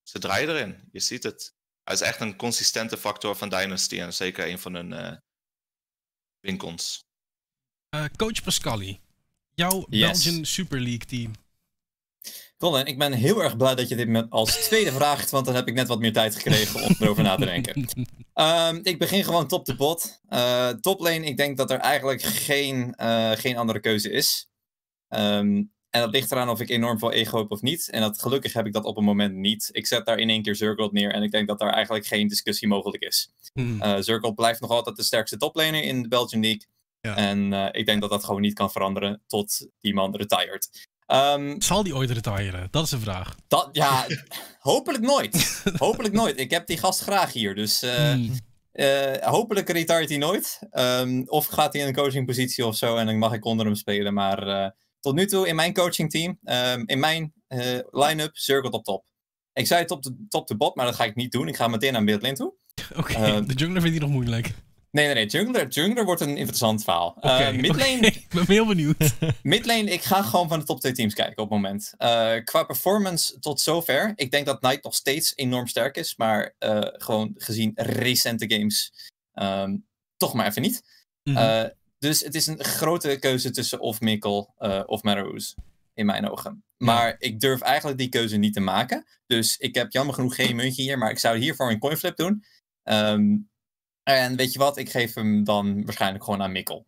ze 0.03 0.19
draaien 0.19 0.49
erin. 0.49 0.89
Je 0.93 1.01
ziet 1.01 1.23
het. 1.23 1.53
Hij 1.83 1.95
is 1.95 2.01
echt 2.01 2.21
een 2.21 2.37
consistente 2.37 2.97
factor 2.97 3.37
van 3.37 3.49
Dynasty. 3.49 4.01
En 4.01 4.13
zeker 4.15 4.49
een 4.49 4.59
van 4.59 4.75
hun 4.75 4.93
eh 4.93 5.17
winkels. 6.41 7.05
Eh, 7.89 8.05
coach 8.17 8.43
Pascali. 8.43 9.01
Jouw 9.55 9.87
Yes. 9.89 10.23
Belgian 10.25 10.45
Super 10.45 10.81
League 10.81 11.07
team. 11.07 11.33
Colin, 12.59 12.87
ik 12.87 12.99
ben 12.99 13.13
heel 13.13 13.43
erg 13.43 13.57
blij 13.57 13.75
dat 13.75 13.89
je 13.89 13.97
dit 13.97 14.09
me 14.09 14.27
als 14.29 14.57
tweede 14.57 14.93
vraagt, 14.93 15.31
want 15.31 15.47
dan 15.47 15.55
heb 15.55 15.69
ik 15.69 15.75
net 15.75 15.89
wat 15.89 15.99
meer 15.99 16.13
tijd 16.13 16.35
gekregen 16.35 16.83
om 16.83 16.97
erover 16.99 17.23
na 17.23 17.37
te 17.37 17.45
denken. 17.45 17.85
Ehm, 18.35 18.81
ik 18.83 18.99
begin 18.99 19.25
gewoon 19.25 19.47
top 19.49 19.67
de 19.67 19.77
bot. 19.77 20.21
Eh 20.29 20.69
top 20.69 21.01
lane, 21.01 21.25
ik 21.25 21.37
denk 21.37 21.57
dat 21.57 21.71
er 21.71 21.79
eigenlijk 21.79 22.23
geen, 22.23 22.95
eh, 22.95 23.31
geen 23.31 23.57
andere 23.57 23.81
keuze 23.81 24.11
is. 24.11 24.49
Ehm, 25.09 25.63
en 25.91 26.01
dat 26.01 26.11
ligt 26.11 26.33
eraan 26.33 26.49
of 26.49 26.61
ik 26.61 26.69
enorm 26.69 26.99
veel 26.99 27.13
ego 27.13 27.39
heb 27.39 27.51
of 27.51 27.63
niet. 27.63 27.89
En 27.91 28.01
dat, 28.01 28.21
gelukkig 28.21 28.53
heb 28.53 28.67
ik 28.67 28.73
dat 28.73 28.85
op 28.85 28.97
een 28.97 29.05
moment 29.05 29.35
niet. 29.35 29.69
Ik 29.73 29.87
zet 29.87 30.07
daar 30.07 30.19
in 30.19 30.31
één 30.31 30.43
keer 30.43 30.57
Zergold 30.57 30.93
neer 30.93 31.13
en 31.13 31.23
ik 31.23 31.31
denk 31.31 31.49
dat 31.49 31.59
daar 31.59 31.73
eigenlijk 31.73 32.07
geen 32.07 32.29
discussie 32.29 32.69
mogelijk 32.69 33.03
is. 33.03 33.31
Hmm. 33.53 34.03
Zergold 34.03 34.35
blijft 34.35 34.61
nog 34.61 34.71
altijd 34.71 34.97
de 34.97 35.03
sterkste 35.03 35.37
toplaner 35.37 35.83
in 35.83 36.03
de 36.03 36.09
Belgian 36.09 36.43
League. 36.43 36.67
Ja. 37.01 37.17
En 37.17 37.53
eh, 37.53 37.81
ik 37.81 37.87
denk 37.87 38.01
dat 38.01 38.11
dat 38.11 38.25
gewoon 38.25 38.41
niet 38.41 38.55
kan 38.55 38.71
veranderen 38.71 39.23
tot 39.27 39.67
die 39.81 39.95
man 39.95 40.17
retired. 40.17 40.89
Ehm, 41.07 41.61
Zal 41.61 41.83
die 41.83 41.95
ooit 41.95 42.11
retiren? 42.11 42.69
Dat 42.71 42.85
is 42.85 42.91
de 42.91 42.99
vraag. 42.99 43.35
dat, 43.49 43.69
ja, 43.73 44.07
hopelijk 44.59 45.03
nooit. 45.03 45.63
Hopelijk 45.79 46.15
nooit. 46.15 46.39
Ik 46.41 46.51
heb 46.51 46.67
die 46.67 46.79
gast 46.79 47.01
graag 47.01 47.33
hier. 47.33 47.55
Dus 47.55 47.83
eh, 47.83 48.13
Hmm. 48.13 48.33
hopelijk 49.21 49.69
retireert 49.69 50.09
hij 50.09 50.19
nooit. 50.19 50.59
Ehm, 50.71 51.23
of 51.27 51.47
gaat 51.47 51.73
hij 51.73 51.83
in 51.83 51.89
een 51.89 51.95
coachingpositie 51.95 52.67
of 52.67 52.77
zo 52.77 52.97
en 52.97 53.07
dan 53.07 53.19
mag 53.19 53.33
ik 53.33 53.45
onder 53.45 53.67
hem 53.67 53.75
spelen. 53.75 54.15
Maar 54.15 54.75
tot 55.01 55.15
nu 55.15 55.27
toe 55.27 55.49
in 55.49 55.55
mijn 55.57 55.73
coachingteam, 55.75 56.39
ehm, 56.45 56.83
in 56.87 56.99
mijn 56.99 57.33
eh, 57.49 57.79
line-up, 57.91 58.37
circle 58.37 58.71
op 58.71 58.85
top. 58.85 59.05
Ik 59.53 59.67
zei 59.67 59.85
top 59.85 60.03
de, 60.03 60.27
top 60.29 60.47
de 60.47 60.57
bot, 60.57 60.75
maar 60.77 60.87
dat 60.87 60.95
ga 60.95 61.05
ik 61.05 61.15
niet 61.15 61.33
doen. 61.33 61.49
Ik 61.49 61.57
ga 61.57 61.69
meteen 61.69 61.93
naar 61.93 62.03
midlane 62.03 62.35
toe. 62.43 62.55
Oké, 62.97 63.13
eh, 63.13 63.37
de 63.47 63.55
jungler 63.55 63.83
vindt 63.83 63.97
hij 63.97 64.07
nog 64.07 64.11
moeilijk. 64.17 64.55
Nee, 64.91 65.05
nee, 65.07 65.15
nee. 65.15 65.27
Jungler, 65.27 65.69
jungler 65.69 66.05
wordt 66.05 66.21
een 66.21 66.37
interessant 66.37 66.85
verhaal. 66.85 67.09
Oké, 67.17 67.29
Eh, 67.29 67.55
midlane, 67.57 67.97
oké, 67.97 68.07
ik 68.17 68.27
ben 68.31 68.47
heel 68.47 68.67
benieuwd. 68.67 68.97
Midlane, 69.43 69.91
ik 69.91 70.03
ga 70.03 70.23
gewoon 70.23 70.49
van 70.49 70.59
de 70.59 70.65
top 70.65 70.81
2 70.81 70.93
teams 70.93 71.15
kijken 71.15 71.43
op 71.43 71.51
het 71.51 71.61
moment. 71.61 71.93
Eh, 71.97 72.35
qua 72.45 72.65
performance 72.65 73.39
tot 73.39 73.61
zover. 73.61 74.13
Ik 74.17 74.31
denk 74.31 74.47
dat 74.47 74.59
Knight 74.59 74.85
nog 74.85 74.95
steeds 74.95 75.33
enorm 75.37 75.67
sterk 75.67 75.97
is. 75.97 76.17
Maar 76.17 76.55
eh, 76.59 76.81
gewoon 76.83 77.33
gezien 77.37 77.73
recente 77.75 78.51
games. 78.55 78.93
ehm, 79.33 79.77
toch 80.17 80.35
maar 80.35 80.47
even 80.47 80.63
niet. 80.63 80.83
Mhm. 81.23 81.37
Eh, 81.37 81.65
dus 81.99 82.21
het 82.21 82.35
is 82.35 82.47
een 82.47 82.65
grote 82.65 83.17
keuze 83.19 83.51
tussen 83.51 83.81
of 83.81 84.01
Mikkel 84.01 84.55
eh, 84.57 84.83
of 84.87 85.03
Marrows. 85.03 85.55
In 85.95 86.07
mijn 86.07 86.31
ogen. 86.31 86.65
Maar 86.77 87.17
ik 87.19 87.41
durf 87.41 87.61
eigenlijk 87.61 87.99
die 87.99 88.09
keuze 88.09 88.37
niet 88.37 88.53
te 88.55 88.61
maken. 88.61 89.07
Dus 89.27 89.57
ik 89.57 89.75
heb 89.75 89.93
jammer 89.93 90.15
genoeg 90.15 90.35
geen 90.35 90.57
muntje 90.57 90.83
hier. 90.83 90.99
Maar 90.99 91.11
ik 91.11 91.19
zou 91.19 91.39
hiervoor 91.39 91.71
een 91.71 91.79
coinflip 91.79 92.17
doen. 92.17 92.45
Ehm, 92.83 93.37
en 94.03 94.37
weet 94.37 94.53
je 94.53 94.59
wat? 94.59 94.77
Ik 94.77 94.91
geef 94.91 95.15
hem 95.15 95.45
dan 95.45 95.85
waarschijnlijk 95.85 96.25
gewoon 96.25 96.43
aan 96.43 96.53
Mikkel. 96.53 96.87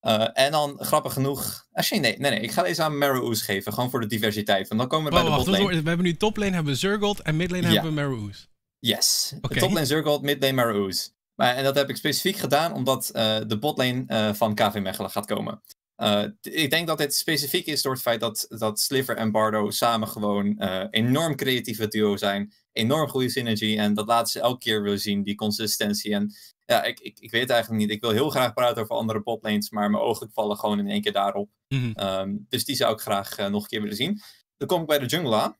Eh, 0.00 0.28
en 0.32 0.52
dan, 0.52 0.76
grappig 0.80 1.12
genoeg... 1.12 1.66
Actually, 1.72 2.02
nee, 2.02 2.18
nee, 2.18 2.30
nee. 2.30 2.40
Ik 2.40 2.50
ga 2.50 2.62
deze 2.62 2.82
aan 2.82 2.98
Marrows 2.98 3.42
geven. 3.42 3.72
Gewoon 3.72 3.90
voor 3.90 4.00
de 4.00 4.06
diversiteit. 4.06 4.68
Want 4.68 4.80
dan 4.80 4.88
komen 4.88 5.12
we 5.12 5.20
bij 5.22 5.30
de 5.30 5.36
botlane. 5.36 5.82
we 5.82 5.88
hebben 5.88 6.06
nu 6.06 6.16
toplane 6.16 6.54
hebben 6.54 6.72
we 6.72 6.78
Zergold 6.78 7.20
en 7.20 7.36
midlane 7.36 7.62
Ja. 7.62 7.72
hebben 7.72 7.94
we 7.94 8.00
Maroos. 8.00 8.48
Yes. 8.78 9.34
Oké. 9.40 9.58
Toplane 9.58 9.86
Zergold, 9.86 10.22
midlane 10.22 10.52
Marrows. 10.52 11.12
Maar, 11.38 11.54
en 11.54 11.64
dat 11.64 11.74
heb 11.74 11.88
ik 11.88 11.96
specifiek 11.96 12.36
gedaan 12.36 12.72
omdat 12.72 13.08
eh, 13.08 13.38
de 13.46 13.58
botlane 13.58 14.04
eh, 14.06 14.34
van 14.34 14.54
KV 14.54 14.78
Mechelen 14.82 15.10
gaat 15.10 15.26
komen. 15.26 15.62
Eh, 15.94 16.24
ik 16.40 16.70
denk 16.70 16.86
dat 16.86 16.98
dit 16.98 17.14
specifiek 17.14 17.66
is 17.66 17.82
door 17.82 17.92
het 17.92 18.02
feit 18.02 18.20
dat, 18.20 18.46
dat 18.48 18.80
Sliver 18.80 19.16
en 19.16 19.30
Bardo 19.30 19.70
samen 19.70 20.08
gewoon 20.08 20.62
enorm 20.90 21.36
creatieve 21.36 21.88
duo 21.88 22.16
zijn. 22.16 22.52
Enorm 22.72 23.08
goede 23.08 23.30
synergy. 23.30 23.78
En 23.78 23.94
dat 23.94 24.06
laten 24.06 24.26
ze 24.26 24.40
elke 24.40 24.58
keer 24.58 24.82
willen 24.82 24.98
zien, 25.00 25.22
die 25.22 25.34
consistentie. 25.34 26.14
En 26.14 26.34
ja, 26.64 26.82
ik, 26.82 27.00
ik, 27.00 27.18
ik 27.18 27.30
weet 27.30 27.40
het 27.40 27.50
eigenlijk 27.50 27.82
niet. 27.82 27.90
Ik 27.90 28.00
wil 28.00 28.10
heel 28.10 28.30
graag 28.30 28.52
praten 28.52 28.82
over 28.82 28.96
andere 28.96 29.22
botlanes, 29.22 29.70
maar 29.70 29.90
mijn 29.90 30.02
ogen 30.02 30.30
vallen 30.32 30.56
gewoon 30.56 30.78
in 30.78 30.88
één 30.88 31.02
keer 31.02 31.12
daarop. 31.12 31.50
Mhm. 31.68 31.92
Ehm, 31.92 32.36
dus 32.48 32.64
die 32.64 32.76
zou 32.76 32.92
ik 32.92 33.00
graag 33.00 33.36
nog 33.36 33.62
een 33.62 33.68
keer 33.68 33.80
willen 33.80 33.96
zien. 33.96 34.20
Dan 34.56 34.68
kom 34.68 34.80
ik 34.80 34.86
bij 34.86 34.98
de 34.98 35.06
jungle 35.06 35.36
aan. 35.36 35.56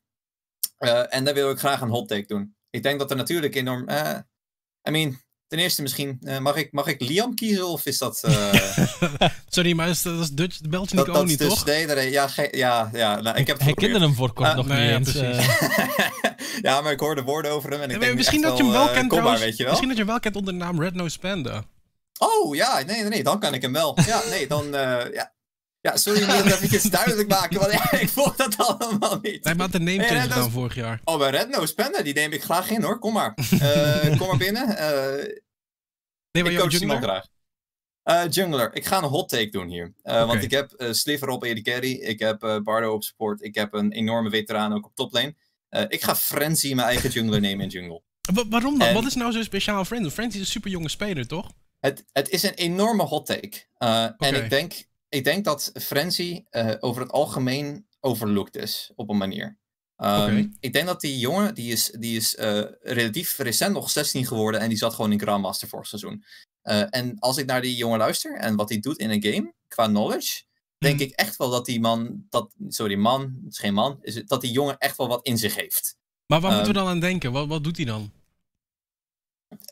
En 1.09 1.25
daar 1.25 1.35
wil 1.35 1.51
ik 1.51 1.59
graag 1.59 1.81
een 1.81 1.91
hot 1.91 2.09
take 2.09 2.27
doen. 2.27 2.57
Ik 2.71 2.83
denk 2.83 2.99
dat 2.99 3.11
er 3.11 3.17
natuurlijk 3.17 3.55
enorm. 3.55 3.89
I 4.89 4.91
mean, 4.91 5.19
ten 5.49 5.59
eerste 5.59 5.83
misschien. 5.83 6.19
eh, 6.23 6.39
mag, 6.39 6.57
ik, 6.57 6.73
mag 6.73 6.87
ik 6.87 7.01
Liam 7.01 7.35
kiezen 7.35 7.69
of 7.69 7.87
is 7.87 7.99
dat. 7.99 8.21
eh, 8.23 8.79
Sorry, 9.49 9.73
maar 9.73 9.87
dat 9.87 9.95
is, 9.95 10.03
dat 10.03 10.21
is 10.21 10.31
Dutch, 10.31 10.59
de 10.59 10.81
is 10.83 11.23
niet, 11.25 11.39
dus. 11.39 11.49
toch? 11.49 11.65
Nee, 11.65 11.87
nee, 11.87 12.11
ja, 12.11 12.29
ge- 12.29 12.49
ja, 12.51 12.91
ja 12.93 13.21
nou, 13.21 13.37
ik 13.37 13.47
heb 13.47 13.57
het 13.57 13.65
Hij 13.65 13.75
kende 13.75 13.99
hem 13.99 14.15
voor 14.15 14.33
kort 14.33 14.49
Ah, 14.49 14.57
nog 14.57 14.67
nee, 14.67 14.99
niet 14.99 15.13
ja, 15.13 15.23
eens. 15.23 15.39
eh. 15.39 16.61
ja, 16.69 16.81
maar 16.81 16.93
ik 16.93 17.01
hoorde 17.01 17.23
woorden 17.23 17.51
over 17.51 17.71
hem 17.71 17.81
en 17.81 17.91
ik 17.91 18.01
denk 18.01 18.15
misschien 18.15 18.41
dat 18.41 18.57
je 18.57 18.63
hem 18.63 18.73
wel 18.73 18.85
kent 18.91 18.97
kom 18.97 19.07
maar, 19.09 19.11
trouwens. 19.19 19.41
weet 19.45 19.57
je 19.57 19.63
wel. 19.63 19.71
Misschien 19.73 19.89
dat 19.89 19.99
je 19.99 20.03
hem 20.05 20.13
wel 20.13 20.21
kent 20.21 20.37
onder 20.37 20.53
de 20.53 20.59
naam 20.59 20.81
Red 20.83 20.95
Nose 20.95 21.19
Panda. 21.19 21.65
Oh, 22.19 22.55
ja, 22.55 22.75
nee, 22.87 22.97
nee, 22.97 23.05
nee, 23.09 23.23
dan 23.23 23.41
kan 23.41 23.55
ik 23.55 23.63
hem 23.63 23.73
wel. 23.73 23.99
Ja, 24.07 24.23
nee, 24.31 24.47
dan. 24.47 24.75
ja. 25.13 25.33
Ja, 25.81 25.97
sorry, 25.97 26.21
ik 26.21 26.27
moet 26.45 26.61
het 26.61 26.73
even 26.73 26.91
duidelijk 26.91 27.29
maken, 27.29 27.59
want 27.61 27.73
ja, 27.73 27.93
ik 27.99 28.09
volg 28.09 28.37
dat 28.37 28.57
allemaal 28.57 29.19
niet. 29.23 29.45
Hij 29.45 29.55
had 29.59 29.73
de 29.73 29.79
name 29.79 29.91
Nee, 29.97 29.99
change 30.07 30.13
Red 30.13 30.23
gedaan 30.23 30.39
Nose- 30.39 30.51
vorig 30.51 30.75
jaar. 30.75 31.01
Oh, 31.05 31.19
bij 31.19 31.31
Red 31.31 31.49
Nose 31.49 31.75
Panda, 31.75 32.03
die 32.03 32.15
neem 32.15 32.33
ik 32.33 32.43
graag 32.43 32.71
in 32.71 32.83
hoor. 32.83 32.99
Kom 32.99 33.13
maar. 33.13 33.35
Eh, 33.61 34.19
kom 34.19 34.27
maar 34.29 34.37
binnen. 34.37 34.77
Eh, 34.77 35.37
Nee, 36.31 36.43
maar 36.43 36.53
ik 36.53 36.59
coach 36.59 36.79
hem 36.79 37.03
graag. 37.03 37.27
Eh, 38.03 38.23
jungler, 38.31 38.75
ik 38.75 38.87
ga 38.87 38.99
een 38.99 39.05
hot 39.05 39.29
take 39.29 39.49
doen 39.51 39.69
hier. 39.69 39.95
Want 40.03 40.43
ik 40.43 40.51
heb 40.51 40.75
Sliver 40.91 41.29
op 41.29 41.45
AD 41.45 41.63
Carry, 41.63 41.93
ik 41.93 42.19
heb 42.19 42.61
Bardo 42.65 42.93
op 42.95 43.03
support, 43.03 43.43
ik 43.43 43.55
heb 43.55 43.73
een 43.73 43.93
enorme 43.93 44.31
veteraan 44.31 44.73
ook 44.73 44.85
op 44.87 44.95
toplane. 44.95 45.35
Ik 45.89 46.03
ga 46.03 46.17
Frenzy 46.17 46.75
mijn 46.75 46.89
eigen 46.89 47.11
jungler 47.11 47.41
nemen 47.41 47.65
in 47.65 47.71
jungle. 47.71 48.03
Wa- 48.35 48.49
waarom 48.49 48.79
dan? 48.79 48.89
En- 48.89 48.95
Wat 48.95 49.05
is 49.07 49.15
nou 49.15 49.33
zo 49.33 49.43
speciaal 49.43 49.77
aan 49.79 49.87
Friends? 49.87 50.13
Friends 50.15 50.35
is 50.35 50.41
een 50.41 50.47
super 50.47 50.71
jonge 50.71 50.89
speler, 50.89 51.27
toch? 51.27 51.51
Het, 51.81 52.05
het 52.13 52.29
is 52.29 52.43
een 52.43 52.55
enorme 52.55 53.03
hot 53.03 53.27
take. 53.27 53.53
En 54.19 54.35
ik 54.35 54.51
denk, 54.51 54.73
ik 55.09 55.25
denk 55.25 55.45
dat 55.45 55.71
Frenzy 55.75 56.45
eh, 56.51 56.75
over 56.81 57.03
het 57.03 57.11
algemeen 57.13 57.87
overlooked 58.01 58.57
is 58.57 58.93
op 58.97 59.09
een 59.09 59.17
manier. 59.17 59.59
Ehm. 59.97 60.47
Ik 60.61 60.73
denk 60.73 60.87
dat 60.87 61.01
die 61.01 61.19
jongen, 61.19 61.55
die 61.55 61.73
is, 61.73 61.91
die 61.99 62.17
is 62.17 62.35
eh, 62.37 62.63
relatief 62.81 63.39
recent 63.39 63.75
nog 63.75 63.91
16 63.91 64.27
geworden 64.27 64.61
en 64.61 64.69
die 64.69 64.79
zat 64.79 64.95
gewoon 64.95 65.13
in 65.13 65.21
Grandmaster 65.21 65.69
vorig 65.69 65.87
seizoen. 65.87 66.25
Eh, 66.63 66.83
en 66.91 67.19
als 67.19 67.37
ik 67.37 67.47
naar 67.47 67.63
die 67.63 67.77
jongen 67.77 67.99
luister 67.99 68.37
en 68.37 68.57
wat 68.57 68.69
hij 68.69 68.81
doet 68.81 68.99
in 68.99 69.11
een 69.11 69.23
game, 69.23 69.53
qua 69.69 69.87
knowledge, 69.87 70.43
denk 70.79 70.95
Mhm. 70.95 71.03
ik 71.05 71.11
echt 71.13 71.37
wel 71.37 71.51
dat 71.51 71.67
die 71.67 71.81
man, 71.81 72.27
dat, 72.29 72.55
sorry 72.69 72.95
man, 72.95 73.23
het 73.45 73.53
is 73.53 73.59
geen 73.59 73.75
man, 73.75 73.99
is 74.01 74.15
dat 74.25 74.41
die 74.41 74.51
jongen 74.51 74.79
echt 74.79 74.97
wel 74.97 75.09
wat 75.09 75.27
in 75.27 75.39
zich 75.39 75.55
heeft. 75.55 75.97
Maar 76.27 76.41
waar 76.41 76.53
moeten 76.53 76.73
we 76.73 76.79
Ehm, 76.79 76.87
dan 76.87 76.95
aan 76.95 77.01
denken? 77.01 77.33
Wat, 77.33 77.47
wat 77.49 77.65
doet 77.65 77.77
hij 77.77 77.87
dan? 77.87 78.13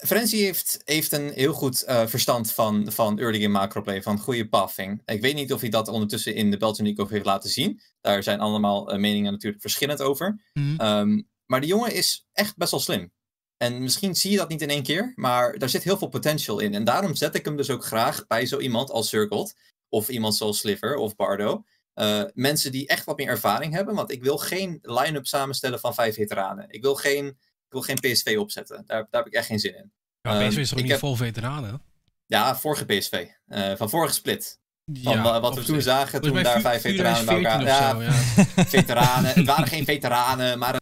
Frenzy 0.04 0.36
heeft, 0.36 0.80
heeft 0.84 1.12
een 1.12 1.32
heel 1.32 1.52
goed 1.52 1.82
eh, 1.82 2.06
verstand 2.06 2.52
van, 2.52 2.92
van 2.92 3.18
early 3.18 3.40
game 3.40 3.58
macroplay, 3.58 4.02
van 4.02 4.18
goede 4.18 4.48
pathing. 4.48 5.02
Ik 5.04 5.20
weet 5.20 5.34
niet 5.34 5.52
of 5.52 5.60
hij 5.60 5.70
dat 5.70 5.88
ondertussen 5.88 6.34
in 6.34 6.50
de 6.50 6.56
Belgian 6.56 6.86
League 6.86 7.04
ook 7.04 7.10
heeft 7.10 7.24
laten 7.24 7.50
zien. 7.50 7.80
Daar 8.00 8.22
zijn 8.22 8.40
allemaal 8.40 8.90
eh, 8.90 8.98
meningen 8.98 9.32
natuurlijk 9.32 9.62
verschillend 9.62 10.02
over. 10.02 10.40
Mhm. 10.52 10.76
Ehm, 10.76 11.22
maar 11.46 11.60
die 11.60 11.68
jongen 11.68 11.94
is 11.94 12.26
echt 12.32 12.56
best 12.56 12.70
wel 12.70 12.80
slim. 12.80 13.12
En 13.56 13.82
misschien 13.82 14.14
zie 14.14 14.30
je 14.30 14.36
dat 14.36 14.48
niet 14.48 14.62
in 14.62 14.70
één 14.70 14.82
keer, 14.82 15.12
maar 15.14 15.58
daar 15.58 15.68
zit 15.68 15.82
heel 15.82 15.98
veel 15.98 16.08
potential 16.08 16.58
in. 16.58 16.74
En 16.74 16.84
daarom 16.84 17.14
zet 17.14 17.34
ik 17.34 17.44
hem 17.44 17.56
dus 17.56 17.70
ook 17.70 17.84
graag 17.84 18.26
bij 18.26 18.46
zo 18.46 18.58
iemand 18.58 18.90
als 18.90 19.08
Circled. 19.08 19.54
Of 19.88 20.08
iemand 20.08 20.36
zoals 20.36 20.58
Sliver 20.58 20.96
of 20.96 21.16
Bardo. 21.16 21.64
Uh, 21.94 22.22
mensen 22.34 22.72
die 22.72 22.86
echt 22.86 23.04
wat 23.04 23.16
meer 23.16 23.28
ervaring 23.28 23.72
hebben. 23.72 23.94
Want 23.94 24.10
ik 24.10 24.22
wil 24.22 24.38
geen 24.38 24.78
line-up 24.82 25.26
samenstellen 25.26 25.80
van 25.80 25.94
vijf 25.94 26.14
veteranen. 26.14 26.66
Ik 26.68 26.82
wil 26.82 26.94
geen, 26.94 27.38
wil 27.68 27.80
geen 27.80 28.00
PSV 28.00 28.36
opzetten. 28.38 28.76
Daar, 28.86 29.06
daar 29.10 29.22
heb 29.22 29.26
ik 29.26 29.32
echt 29.32 29.46
geen 29.46 29.58
zin 29.58 29.76
in. 29.76 29.92
Ja, 30.20 30.48
PSV 30.48 30.58
is 30.58 30.68
toch 30.68 30.80
niet 30.80 30.90
heb... 30.90 30.98
vol 30.98 31.14
veteranen? 31.14 31.82
Ja, 32.26 32.56
vorige 32.56 32.84
PSV. 32.84 33.26
Uh, 33.48 33.76
van 33.76 33.90
vorige 33.90 34.14
split. 34.14 34.60
Van 35.02 35.12
ja, 35.12 35.40
wat 35.40 35.54
we 35.54 35.62
toen 35.62 35.82
zagen, 35.82 36.20
toen 36.20 36.42
daar 36.42 36.60
vijf 36.60 36.80
veteranen 36.80 37.26
bij 37.26 37.36
elkaar... 37.36 37.62
Ja, 37.62 37.90
zo, 37.90 38.02
ja. 38.02 38.12
veteranen. 38.78 39.34
Het 39.34 39.46
waren 39.46 39.66
geen 39.66 39.84
veteranen, 39.94 40.58
maar 40.58 40.80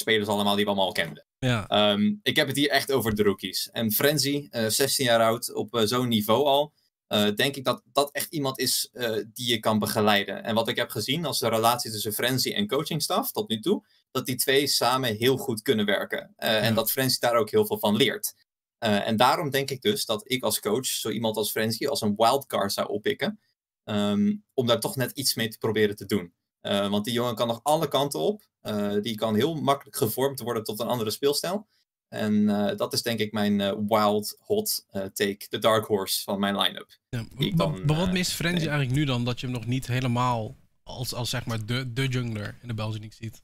spelers 0.00 0.28
allemaal 0.28 0.54
die 0.54 0.64
we 0.64 0.70
allemaal 0.70 0.92
kenden. 0.92 1.24
Ja. 1.38 1.90
Um, 1.92 2.20
ik 2.22 2.36
heb 2.36 2.46
het 2.46 2.56
hier 2.56 2.70
echt 2.70 2.92
over 2.92 3.14
de 3.14 3.22
rookies. 3.22 3.70
En 3.70 3.92
Frenzy, 3.92 4.48
uh, 4.50 4.66
16 4.66 5.04
jaar 5.04 5.20
oud, 5.20 5.54
op 5.54 5.74
uh, 5.74 5.82
zo'n 5.84 6.08
niveau 6.08 6.44
al. 6.46 6.72
Uh, 7.12 7.34
denk 7.34 7.56
ik 7.56 7.64
dat 7.64 7.82
dat 7.92 8.10
echt 8.10 8.32
iemand 8.32 8.58
is 8.58 8.90
die 9.32 9.48
je 9.48 9.58
kan 9.58 9.78
begeleiden. 9.78 10.42
En 10.42 10.54
wat 10.54 10.68
ik 10.68 10.76
heb 10.76 10.90
gezien 10.90 11.24
als 11.24 11.38
de 11.38 11.48
relatie 11.48 11.90
tussen 11.90 12.12
Frenzy 12.12 12.52
en 12.52 12.66
coachingstaf 12.66 13.32
tot 13.32 13.48
nu 13.48 13.60
toe, 13.60 13.84
dat 14.10 14.26
die 14.26 14.36
twee 14.36 14.66
samen 14.66 15.16
heel 15.16 15.36
goed 15.36 15.62
kunnen 15.62 15.86
werken. 15.86 16.34
Ja. 16.36 16.46
En 16.46 16.74
dat 16.74 16.90
Frenzy 16.90 17.18
daar 17.18 17.36
ook 17.36 17.50
heel 17.50 17.66
veel 17.66 17.78
van 17.78 17.96
leert. 17.96 18.34
En 18.78 19.16
daarom 19.16 19.50
denk 19.50 19.70
ik 19.70 19.82
dus 19.82 20.04
dat 20.04 20.22
ik 20.24 20.42
als 20.42 20.60
coach 20.60 20.86
zo 20.86 21.10
iemand 21.10 21.36
als 21.36 21.50
Frenzy 21.50 21.86
als 21.86 22.00
een 22.00 22.14
wildcard 22.16 22.72
zou 22.72 22.88
oppikken. 22.88 23.40
Um, 23.84 24.44
om 24.54 24.66
daar 24.66 24.80
toch 24.80 24.96
net 24.96 25.10
iets 25.10 25.34
mee 25.34 25.48
te 25.48 25.58
proberen 25.58 25.96
te 25.96 26.06
doen. 26.06 26.34
Uh, 26.62 26.88
want 26.88 27.04
die 27.04 27.14
jongen 27.14 27.34
kan 27.34 27.46
nog 27.46 27.60
alle 27.62 27.88
kanten 27.88 28.20
op. 28.20 28.42
Uh, 28.62 29.00
die 29.00 29.14
kan 29.14 29.34
heel 29.34 29.54
makkelijk 29.54 29.96
gevormd 29.96 30.40
worden 30.40 30.64
tot 30.64 30.80
een 30.80 30.86
andere 30.86 31.10
speelstijl. 31.10 31.66
En 32.10 32.46
dat 32.76 32.92
is 32.92 33.02
denk 33.02 33.18
ik 33.18 33.32
mijn 33.32 33.86
wild 33.88 34.36
hot 34.38 34.86
take, 34.90 35.46
de 35.48 35.58
dark 35.58 35.86
horse 35.86 36.22
van 36.22 36.40
mijn 36.40 36.56
line-up. 36.56 36.98
Ja, 37.08 37.24
maar 37.56 37.96
wat 37.96 38.12
mist 38.12 38.32
Frenzy 38.32 38.66
eigenlijk 38.66 38.90
nu 38.90 39.04
dan 39.04 39.24
dat 39.24 39.40
je 39.40 39.46
hem 39.46 39.54
nog 39.54 39.66
niet 39.66 39.86
helemaal 39.86 40.56
als, 40.82 41.14
als 41.14 41.30
zeg 41.30 41.46
maar 41.46 41.66
de, 41.66 41.92
de 41.92 42.06
jungler 42.06 42.58
in 42.62 42.68
de 42.68 42.74
België 42.74 43.08
ziet? 43.10 43.42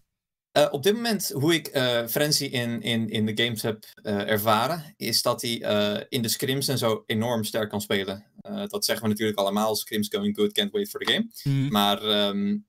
Uh, 0.58 0.66
op 0.70 0.82
dit 0.82 0.94
moment, 0.94 1.30
hoe 1.34 1.54
ik 1.54 1.68
Frenzy 2.10 2.44
in, 2.44 2.82
in, 2.82 3.08
in 3.08 3.26
de 3.26 3.44
games 3.44 3.62
heb 3.62 3.84
ervaren, 4.02 4.94
is 4.96 5.22
dat 5.22 5.42
hij 5.42 6.06
in 6.08 6.22
de 6.22 6.28
scrims 6.28 6.68
en 6.68 6.78
zo 6.78 7.02
enorm 7.06 7.44
sterk 7.44 7.70
kan 7.70 7.80
spelen. 7.80 8.24
dat 8.66 8.84
zeggen 8.84 9.04
we 9.04 9.10
natuurlijk 9.10 9.38
allemaal, 9.38 9.76
scrims 9.76 10.08
going 10.10 10.36
good, 10.36 10.52
can't 10.52 10.72
wait 10.72 10.88
for 10.88 11.00
the 11.00 11.12
game. 11.12 11.30
Mm. 11.42 11.68
Maar 11.68 12.02
um, 12.02 12.66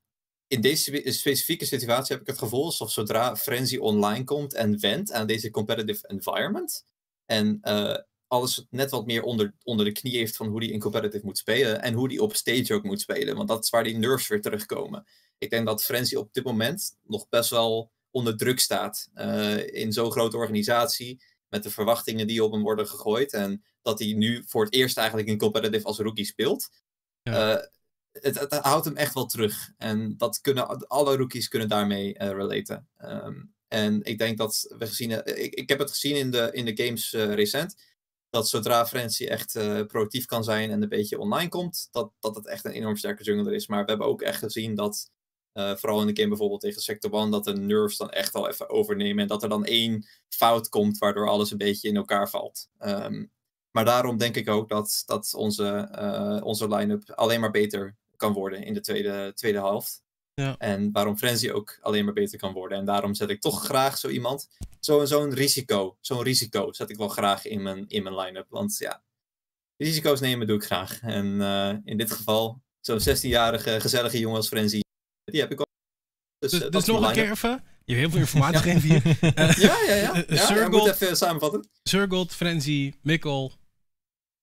in 0.48 0.62
deze 0.62 1.02
specifieke 1.06 1.66
situatie 1.66 2.14
heb 2.14 2.22
ik 2.22 2.30
het 2.30 2.38
gevoel 2.38 2.66
alsof 2.66 2.92
zodra 2.92 3.36
Frenzy 3.36 3.78
online 3.78 4.24
komt 4.24 4.54
en 4.54 4.80
went 4.80 5.12
aan 5.12 5.28
deze 5.28 5.52
competitive 5.52 6.08
environment, 6.08 6.86
en 7.26 7.60
alles 8.28 8.66
net 8.70 8.92
wat 8.92 9.06
meer 9.06 9.24
onder, 9.24 9.54
onder 9.64 9.86
de 9.86 9.92
knie 9.92 10.18
heeft 10.18 10.36
van 10.36 10.48
hoe 10.48 10.64
hij 10.64 10.74
in 10.74 10.80
competitive 10.80 11.26
moet 11.26 11.38
spelen, 11.38 11.82
en 11.82 11.94
hoe 11.94 12.08
hij 12.08 12.20
op 12.20 12.36
stage 12.36 12.74
ook 12.74 12.84
moet 12.84 13.02
spelen, 13.02 13.36
want 13.36 13.48
dat 13.48 13.64
is 13.64 13.70
waar 13.70 13.84
die 13.84 13.98
nerves 13.98 14.28
weer 14.28 14.42
terugkomen 14.42 15.06
ik 15.38 15.50
denk 15.50 15.66
dat 15.66 15.84
Frenzy 15.84 16.16
op 16.16 16.34
dit 16.34 16.44
moment 16.44 16.98
nog 17.04 17.30
best 17.30 17.50
wel 17.50 17.92
onder 18.12 18.38
druk 18.38 18.60
staat. 18.60 19.10
Uh, 19.16 19.74
in 19.74 19.94
zo'n 19.94 20.12
grote 20.12 20.38
organisatie. 20.38 21.24
Met 21.50 21.64
de 21.64 21.70
verwachtingen 21.70 22.28
die 22.28 22.44
op 22.44 22.52
hem 22.52 22.62
worden 22.62 22.88
gegooid. 22.88 23.34
En 23.34 23.64
dat 23.82 24.00
hij 24.00 24.14
nu 24.14 24.44
voor 24.48 24.64
het 24.64 24.74
eerst 24.74 24.98
eigenlijk 24.98 25.28
in 25.28 25.38
competitive 25.38 25.86
als 25.86 25.98
rookie 25.98 26.26
speelt. 26.26 26.70
Ja. 27.22 27.58
Uh, 27.58 27.66
het, 28.22 28.54
houdt 28.54 28.86
hem 28.86 28.96
echt 28.96 29.14
wel 29.14 29.26
terug. 29.26 29.72
En 29.78 30.18
dat 30.18 30.42
kunnen, 30.42 30.88
alle 30.88 31.16
rookies 31.16 31.48
kunnen 31.48 31.68
daarmee 31.68 32.20
uh, 32.20 32.30
relaten. 32.30 32.88
Um, 33.04 33.54
en 33.68 34.04
ik 34.04 34.18
denk 34.18 34.38
dat 34.38 34.76
we 34.78 34.88
gezien. 34.88 35.12
Ik, 35.12 35.54
ik 35.54 35.70
heb 35.70 35.80
het 35.80 35.90
gezien 35.90 36.16
in 36.16 36.32
de, 36.32 36.50
in 36.52 36.66
de 36.66 36.84
games 36.84 37.12
recent. 37.12 37.76
Dat 38.30 38.50
zodra 38.50 38.86
Frenzy 38.86 39.26
echt 39.26 39.54
productief 39.88 40.26
kan 40.26 40.44
zijn 40.44 40.72
en 40.72 40.82
een 40.82 40.90
beetje 40.90 41.20
online 41.20 41.50
komt, 41.50 41.88
dat, 41.92 42.12
dat 42.20 42.36
het 42.36 42.48
echt 42.48 42.66
een 42.66 42.72
enorm 42.72 42.96
sterke 42.96 43.24
jungler 43.24 43.54
is. 43.54 43.68
Maar 43.68 43.84
we 43.84 43.90
hebben 43.90 44.08
ook 44.08 44.22
echt 44.22 44.40
gezien 44.40 44.76
dat 44.76 45.10
uh, 45.58 45.76
vooral 45.76 46.02
in 46.02 46.08
de 46.08 46.16
game 46.16 46.28
bijvoorbeeld 46.28 46.62
tegen 46.62 46.82
Sector 46.82 47.14
1, 47.14 47.32
dat 47.32 47.44
de 47.44 47.54
nerves 47.54 47.98
dan 47.98 48.10
echt 48.10 48.36
al 48.36 48.50
even 48.50 48.70
overnemen. 48.70 49.22
En 49.22 49.28
dat 49.28 49.44
er 49.44 49.50
dan 49.50 49.66
één 49.66 50.08
fout 50.30 50.70
komt, 50.70 50.98
waardoor 50.98 51.30
alles 51.30 51.52
een 51.52 51.58
beetje 51.58 51.88
in 51.88 51.96
elkaar 51.96 52.30
valt. 52.30 52.70
Um, 52.80 53.32
maar 53.72 53.86
daarom 53.86 54.18
denk 54.18 54.36
ik 54.36 54.50
ook 54.50 54.70
dat, 54.70 55.04
dat 55.06 55.34
onze, 55.34 55.90
uh, 56.00 56.46
onze 56.46 56.68
line-up 56.68 57.12
alleen 57.12 57.40
maar 57.40 57.52
beter 57.52 57.96
kan 58.18 58.34
worden 58.34 58.64
in 58.64 58.74
de 58.74 58.82
tweede, 58.82 59.32
tweede 59.36 59.58
helft. 59.58 60.06
Ja. 60.34 60.56
En 60.58 60.92
waarom 60.92 61.18
Frenzy 61.18 61.50
ook 61.50 61.78
alleen 61.82 62.06
maar 62.06 62.14
beter 62.14 62.40
kan 62.40 62.54
worden. 62.54 62.78
En 62.78 62.86
daarom 62.86 63.14
zet 63.14 63.30
ik 63.30 63.42
toch 63.42 63.66
graag 63.66 63.98
zo 63.98 64.08
iemand, 64.08 64.50
zo'n 64.80 65.08
zo 65.08 65.24
risico, 65.24 65.98
zo'n 66.02 66.24
risico 66.24 66.74
zet 66.74 66.90
ik 66.90 66.98
wel 66.98 67.08
graag 67.08 67.46
in 67.46 67.62
mijn, 67.62 67.86
in 67.88 68.04
mijn 68.04 68.16
line-up. 68.16 68.46
Want 68.50 68.78
ja, 68.78 69.04
risico's 69.78 70.20
nemen 70.20 70.48
doe 70.48 70.56
ik 70.56 70.64
graag. 70.64 71.02
En 71.02 71.26
uh, 71.26 71.74
in 71.84 71.98
dit 71.98 72.12
geval, 72.12 72.62
zo'n 72.80 73.00
16-jarige 73.00 73.80
gezellige 73.80 74.20
jongen 74.20 74.38
als 74.38 74.48
Frenzy, 74.48 74.80
die 75.24 75.42
heb 75.42 75.52
ik 75.52 75.60
al. 75.60 75.66
Dus, 76.40 76.52
dus, 76.52 76.62
uh, 76.62 76.70
dus 76.70 76.86
nog 76.86 77.08
een 77.08 77.14
keer 77.14 77.32
even. 77.32 77.64
Je 77.86 77.96
hebt 77.96 78.00
heel 78.00 78.10
veel 78.10 78.20
informatie 78.20 78.60
gegeven 78.60 78.90
hier. 78.90 79.18
Ja, 79.68 79.78
ja, 79.88 79.94
ja. 79.94 80.24
ja, 80.28 80.46
Circle, 80.46 80.70
moet 80.70 80.88
even 80.88 81.18
samenvatten. 81.18 81.70
Circled, 81.84 82.36
Frenzy, 82.36 82.94
Mikkel. 83.02 83.52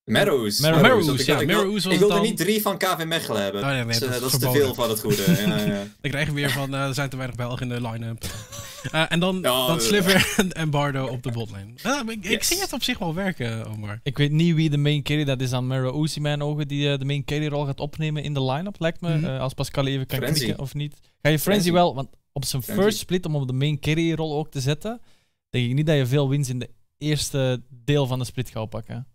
Marrows. 0.05 0.61
Marrows, 0.61 1.25
ja. 1.25 1.41
Ik, 1.41 1.51
ik 1.93 1.99
wilde 1.99 2.21
niet 2.21 2.37
drie 2.37 2.63
van 2.63 2.79
KV 2.79 3.05
Mechelen 3.07 3.43
hebben. 3.43 3.61
Oh, 3.61 3.67
nee, 3.67 3.77
nee, 3.77 3.87
dus, 3.87 3.99
dat, 3.99 4.21
dat 4.21 4.33
is 4.33 4.39
te 4.39 4.51
veel 4.51 4.75
van 4.75 4.89
het 4.89 5.01
goede. 5.01 5.23
ja, 5.47 5.57
ja. 5.57 5.87
Dan 6.01 6.11
krijgen 6.11 6.35
we 6.35 6.41
weer 6.41 6.51
van, 6.51 6.75
uh, 6.75 6.87
er 6.87 6.95
zijn 6.95 7.09
te 7.09 7.17
weinig 7.17 7.37
Belgen 7.37 7.73
in 7.73 7.83
de 7.83 7.89
line-up. 7.89 8.25
Uh, 8.93 9.05
en 9.13 9.21
dan, 9.21 9.39
ja, 9.43 9.67
dan 9.67 9.81
Sliver 9.81 10.33
en, 10.37 10.53
en, 10.53 10.71
Bardo 10.71 11.07
op 11.07 11.23
de 11.23 11.31
botlane. 11.31 11.73
Uh, 11.87 12.01
ik, 12.07 12.25
yes. 12.25 12.33
ik, 12.33 12.43
zie 12.43 12.61
het 12.61 12.73
op 12.73 12.83
zich 12.83 12.99
wel 12.99 13.15
werken, 13.15 13.67
Omar. 13.67 14.01
Ik 14.03 14.19
weet 14.19 14.31
niet 14.31 14.55
wie 14.55 14.71
de 14.71 14.77
main 14.77 15.03
carry, 15.03 15.25
dat 15.25 15.41
is 15.41 15.53
aan 15.53 15.67
Marrows 15.67 16.17
in 16.17 16.23
mijn 16.23 16.43
ogen, 16.43 16.69
die 16.69 16.99
de 16.99 17.05
main 17.05 17.25
carry 17.25 17.49
rol 17.49 17.65
gaat 17.65 17.81
opnemen 17.81 18.23
in 18.23 18.35
de 18.35 18.45
line-up, 18.45 18.81
lijkt 18.81 19.01
me. 19.01 19.17
Mm 19.17 19.25
-hmm. 19.25 19.37
als 19.37 19.55
Pascal 19.55 19.87
even 19.87 20.07
kan 20.07 20.19
Frenzy. 20.19 20.39
klikken 20.39 20.63
of 20.63 20.75
niet. 20.75 20.93
Ga 20.93 21.31
je 21.31 21.39
Frenzy, 21.39 21.41
Frenzy. 21.41 21.73
wel, 21.73 21.95
want 21.95 22.09
op 22.33 22.45
zijn 22.45 22.63
Frenzy. 22.63 22.83
first 22.83 22.99
split 22.99 23.27
om 23.27 23.37
op 23.37 23.47
de 23.47 23.53
main 23.53 23.81
carry 23.81 24.15
rol 24.15 24.35
ook 24.35 24.51
te 24.51 24.61
zetten, 24.61 25.01
denk 25.51 25.69
ik 25.69 25.75
niet 25.75 25.87
dat 25.87 25.97
je 25.97 26.07
veel 26.07 26.29
wins 26.29 26.49
in 26.49 26.59
de 26.59 26.71
eerste 26.99 27.63
deel 27.69 28.07
van 28.07 28.19
de 28.19 28.25
split 28.25 28.51
gaat 28.51 28.69
pakken. 28.69 29.07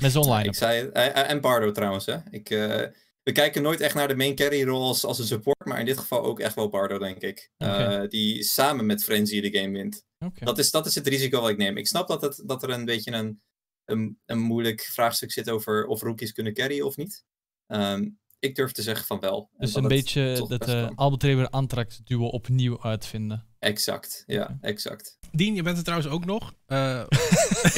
Met 0.00 0.12
zo'n 0.12 0.32
line. 0.32 0.44
Ik 0.44 0.54
zei, 0.54 0.88
en 0.88 1.40
Bardo 1.40 1.70
trouwens. 1.70 2.06
Hè. 2.06 2.16
Ik, 2.30 2.50
uh, 2.50 2.84
we 3.22 3.32
kijken 3.32 3.62
nooit 3.62 3.80
echt 3.80 3.94
naar 3.94 4.08
de 4.08 4.16
main 4.16 4.34
carry 4.34 4.64
rol 4.64 4.86
als, 4.86 5.04
als 5.04 5.18
een 5.18 5.26
support, 5.26 5.64
maar 5.64 5.80
in 5.80 5.86
dit 5.86 5.98
geval 5.98 6.22
ook 6.22 6.40
echt 6.40 6.54
wel 6.54 6.68
Bardo, 6.68 6.98
denk 6.98 7.20
ik. 7.20 7.50
Okay. 7.58 8.02
Uh, 8.02 8.08
die 8.08 8.42
samen 8.42 8.86
met 8.86 9.04
Frenzy 9.04 9.40
de 9.40 9.58
game 9.58 9.72
wint. 9.72 10.04
Okay. 10.18 10.44
Dat, 10.46 10.58
is, 10.58 10.70
dat 10.70 10.86
is 10.86 10.94
het 10.94 11.06
risico 11.06 11.40
wat 11.40 11.50
ik 11.50 11.56
neem. 11.56 11.76
Ik 11.76 11.86
snap 11.86 12.08
dat, 12.08 12.22
het, 12.22 12.42
dat 12.46 12.62
er 12.62 12.70
een 12.70 12.84
beetje 12.84 13.12
een, 13.12 13.42
een, 13.84 14.20
een 14.26 14.38
moeilijk 14.38 14.80
vraagstuk 14.80 15.32
zit 15.32 15.50
over 15.50 15.86
of 15.86 16.02
rookies 16.02 16.32
kunnen 16.32 16.54
carryen 16.54 16.86
of 16.86 16.96
niet. 16.96 17.24
Um, 17.66 18.20
ik 18.42 18.54
durf 18.54 18.72
te 18.72 18.82
zeggen 18.82 19.06
van 19.06 19.20
wel. 19.20 19.50
Dus 19.58 19.74
een 19.74 19.88
beetje 19.88 20.46
dat 20.48 20.68
uh, 20.68 20.88
Albert 20.94 21.22
Reber 21.22 21.48
Antrax 21.48 22.00
duo 22.04 22.26
opnieuw 22.26 22.82
uitvinden. 22.82 23.46
Exact, 23.58 24.24
ja, 24.26 24.42
okay. 24.42 24.56
exact. 24.60 25.18
Dien, 25.30 25.54
je 25.54 25.62
bent 25.62 25.76
er 25.76 25.82
trouwens 25.82 26.10
ook 26.10 26.24
nog. 26.24 26.54
Uh... 26.66 26.78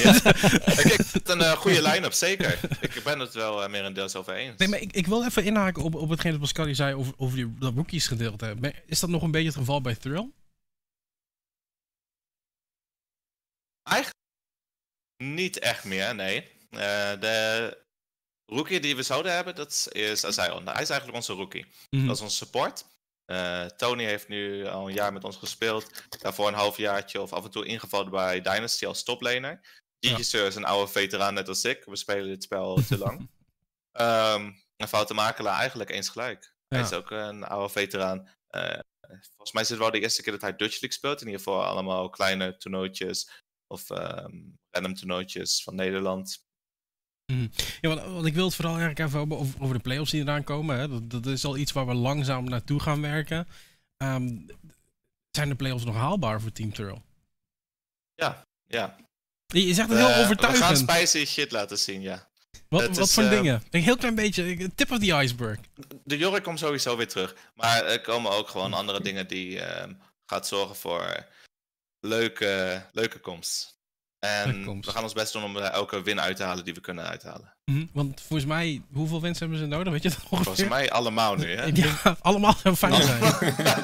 ja. 0.03 0.15
ik 0.85 1.07
het 1.13 1.29
een 1.29 1.39
uh, 1.39 1.53
goede 1.53 1.83
line-up, 1.83 2.13
zeker. 2.13 2.59
Ik 2.81 3.01
ben 3.05 3.19
het 3.19 3.35
wel 3.35 3.63
uh, 3.63 3.71
meer 3.71 3.85
een 3.85 3.93
deels 3.93 4.17
over 4.17 4.35
eens. 4.35 4.59
Nee, 4.59 4.69
maar 4.69 4.81
ik, 4.81 4.93
ik 4.93 5.07
wil 5.07 5.25
even 5.25 5.45
inhaken 5.45 5.83
op, 5.83 5.95
op 5.95 6.09
hetgeen 6.09 6.31
dat 6.31 6.41
Pascal 6.41 6.75
zei 6.75 6.95
over, 6.95 7.15
over 7.17 7.37
die, 7.37 7.55
dat 7.59 7.75
rookies 7.75 8.07
gedeelte. 8.07 8.57
Is 8.87 9.01
dat 9.01 9.11
nog 9.11 9.23
een 9.23 9.31
beetje 9.31 9.49
het 9.49 9.57
geval 9.57 9.81
bij 9.81 9.95
Thrill? 9.95 10.31
Eigenlijk 13.83 14.19
niet 15.17 15.59
echt 15.59 15.85
meer, 15.85 16.15
nee. 16.15 16.49
de 16.71 17.84
rookie 18.47 18.81
die 18.81 18.97
we 18.97 19.03
zouden 19.03 19.33
hebben, 19.33 19.55
dat 19.55 19.89
is 19.93 20.25
Azion. 20.25 20.69
Hij 20.69 20.83
is 20.83 20.91
eigenlijk 20.91 21.15
onze 21.15 21.33
rookie. 21.33 21.65
Mm 21.65 21.99
-hmm. 21.99 22.07
Dat 22.07 22.17
is 22.17 22.23
onze 22.23 22.37
support. 22.37 22.85
Uh, 23.27 23.65
Tony 23.65 24.05
heeft 24.05 24.29
nu 24.29 24.67
al 24.67 24.89
een 24.89 24.95
jaar 24.95 25.13
met 25.13 25.25
ons 25.25 25.37
gespeeld. 25.37 25.91
Daarvoor 26.21 26.49
een 26.49 26.55
halfjaartje 26.55 27.21
of 27.21 27.33
af 27.33 27.45
en 27.45 27.51
toe 27.51 27.67
ingevallen 27.67 28.11
bij 28.11 28.41
Dynasty 28.41 28.87
als 28.87 29.03
toplaner. 29.03 29.83
Gigi 30.01 30.39
ja. 30.39 30.47
is 30.47 30.55
een 30.55 30.65
oude 30.65 30.93
veteraan 30.93 31.35
net 31.35 31.49
als 31.49 31.65
ik. 31.65 31.85
We 31.85 31.97
spelen 31.97 32.29
dit 32.29 32.43
spel 32.43 32.75
te 32.89 32.99
lang. 32.99 33.19
um, 33.93 34.63
en 34.77 34.89
Foute 34.89 35.15
Makelaar 35.15 35.59
eigenlijk 35.59 35.91
eens 35.91 36.09
gelijk. 36.09 36.55
Ja. 36.69 36.77
Hij 36.77 36.87
is 36.87 36.93
ook 36.93 37.11
een 37.11 37.45
oude 37.45 37.73
veteraan. 37.73 38.29
Uh, 38.51 38.79
volgens 39.09 39.53
mij 39.53 39.63
is 39.63 39.69
het 39.69 39.79
wel 39.79 39.91
de 39.91 40.01
eerste 40.01 40.23
keer 40.23 40.33
dat 40.33 40.41
hij 40.41 40.57
Dutch 40.57 40.81
League 40.81 40.93
speelt. 40.93 41.21
In 41.21 41.27
ieder 41.27 41.43
geval 41.43 41.65
allemaal 41.65 42.11
kleine 42.11 42.57
toernooitjes. 42.57 43.31
Of 43.67 43.91
um, 43.91 44.59
random 44.71 44.95
toernooitjes 44.95 45.63
van 45.63 45.75
Nederland. 45.75 46.45
Mm. 47.27 47.51
Ja, 47.81 47.89
want, 47.89 48.01
want, 48.01 48.27
ik 48.27 48.35
wil 48.35 48.45
het 48.45 48.55
vooral 48.55 48.79
eigenlijk 48.79 49.09
even 49.09 49.37
over, 49.39 49.63
over 49.63 49.75
de 49.75 49.83
play-offs 49.83 50.11
die 50.11 50.21
eraan 50.21 50.45
komen. 50.45 50.79
Hè. 50.79 50.89
Dat, 50.89 51.11
dat, 51.11 51.27
is 51.27 51.45
al 51.45 51.57
iets 51.57 51.73
waar 51.73 51.87
we 51.87 51.95
langzaam 51.95 52.45
naartoe 52.45 52.81
gaan 52.81 53.01
werken. 53.01 53.49
Um, 53.97 54.47
zijn 55.31 55.49
de 55.49 55.55
play-offs 55.55 55.85
nog 55.85 55.95
haalbaar 55.95 56.41
voor 56.41 56.53
Team 56.53 56.73
Turl? 56.73 57.03
Ja, 58.15 58.47
ja. 58.67 58.97
Je 59.47 59.75
zegt 59.75 59.89
het 59.89 59.99
heel 59.99 60.09
uh, 60.09 60.21
overtuigend. 60.21 60.59
We 60.59 60.87
gaan 60.87 60.97
spicy 60.97 61.25
shit 61.25 61.53
laten 61.53 61.79
zien, 61.79 62.01
ja. 62.01 62.29
Wat, 62.69 62.97
wat 62.97 62.99
is, 62.99 63.15
voor 63.15 63.23
uh, 63.23 63.31
dingen? 63.31 63.63
Een 63.71 63.83
heel 63.83 63.97
klein 63.97 64.15
beetje, 64.15 64.75
tip 64.75 64.91
of 64.91 64.99
the 64.99 65.13
iceberg. 65.13 65.59
De 66.05 66.19
Jorik 66.19 66.43
komt 66.43 66.59
sowieso 66.59 66.97
weer 66.97 67.09
terug. 67.09 67.37
Maar 67.55 67.85
er 67.85 68.01
komen 68.01 68.31
ook 68.33 68.49
gewoon 68.49 68.73
andere 68.73 69.01
dingen 69.01 69.29
die 69.29 69.57
uh, 69.57 69.85
gaat 70.27 70.47
zorgen 70.47 70.77
voor 70.77 71.27
leuke, 72.01 72.83
leuke 72.93 73.19
komst. 73.19 73.79
En 74.25 74.65
we 74.81 74.91
gaan 74.91 75.03
ons 75.03 75.13
best 75.13 75.33
doen 75.33 75.45
om 75.45 75.57
er 75.57 75.63
elke 75.63 76.03
win 76.03 76.21
uit 76.21 76.37
te 76.37 76.43
halen 76.43 76.65
die 76.65 76.75
we 76.75 76.81
kunnen 76.81 77.05
uithalen. 77.05 77.53
Mhm, 77.65 77.85
Want 77.93 78.21
volgens 78.21 78.49
mij, 78.49 78.83
hoeveel 78.93 79.21
wins 79.21 79.39
hebben 79.39 79.59
ze 79.59 79.67
nodig? 79.67 79.93
Weet 79.93 80.03
je 80.03 80.09
dat 80.09 80.19
ongeveer? 80.29 80.45
Volgens 80.45 80.69
mij 80.69 80.91
allemaal 80.91 81.35
nu, 81.35 81.47
hè? 81.47 81.67
Ja, 81.83 82.17
allemaal 82.21 82.53
zou 82.53 82.75
fijn 82.75 83.03
zijn. 83.03 83.23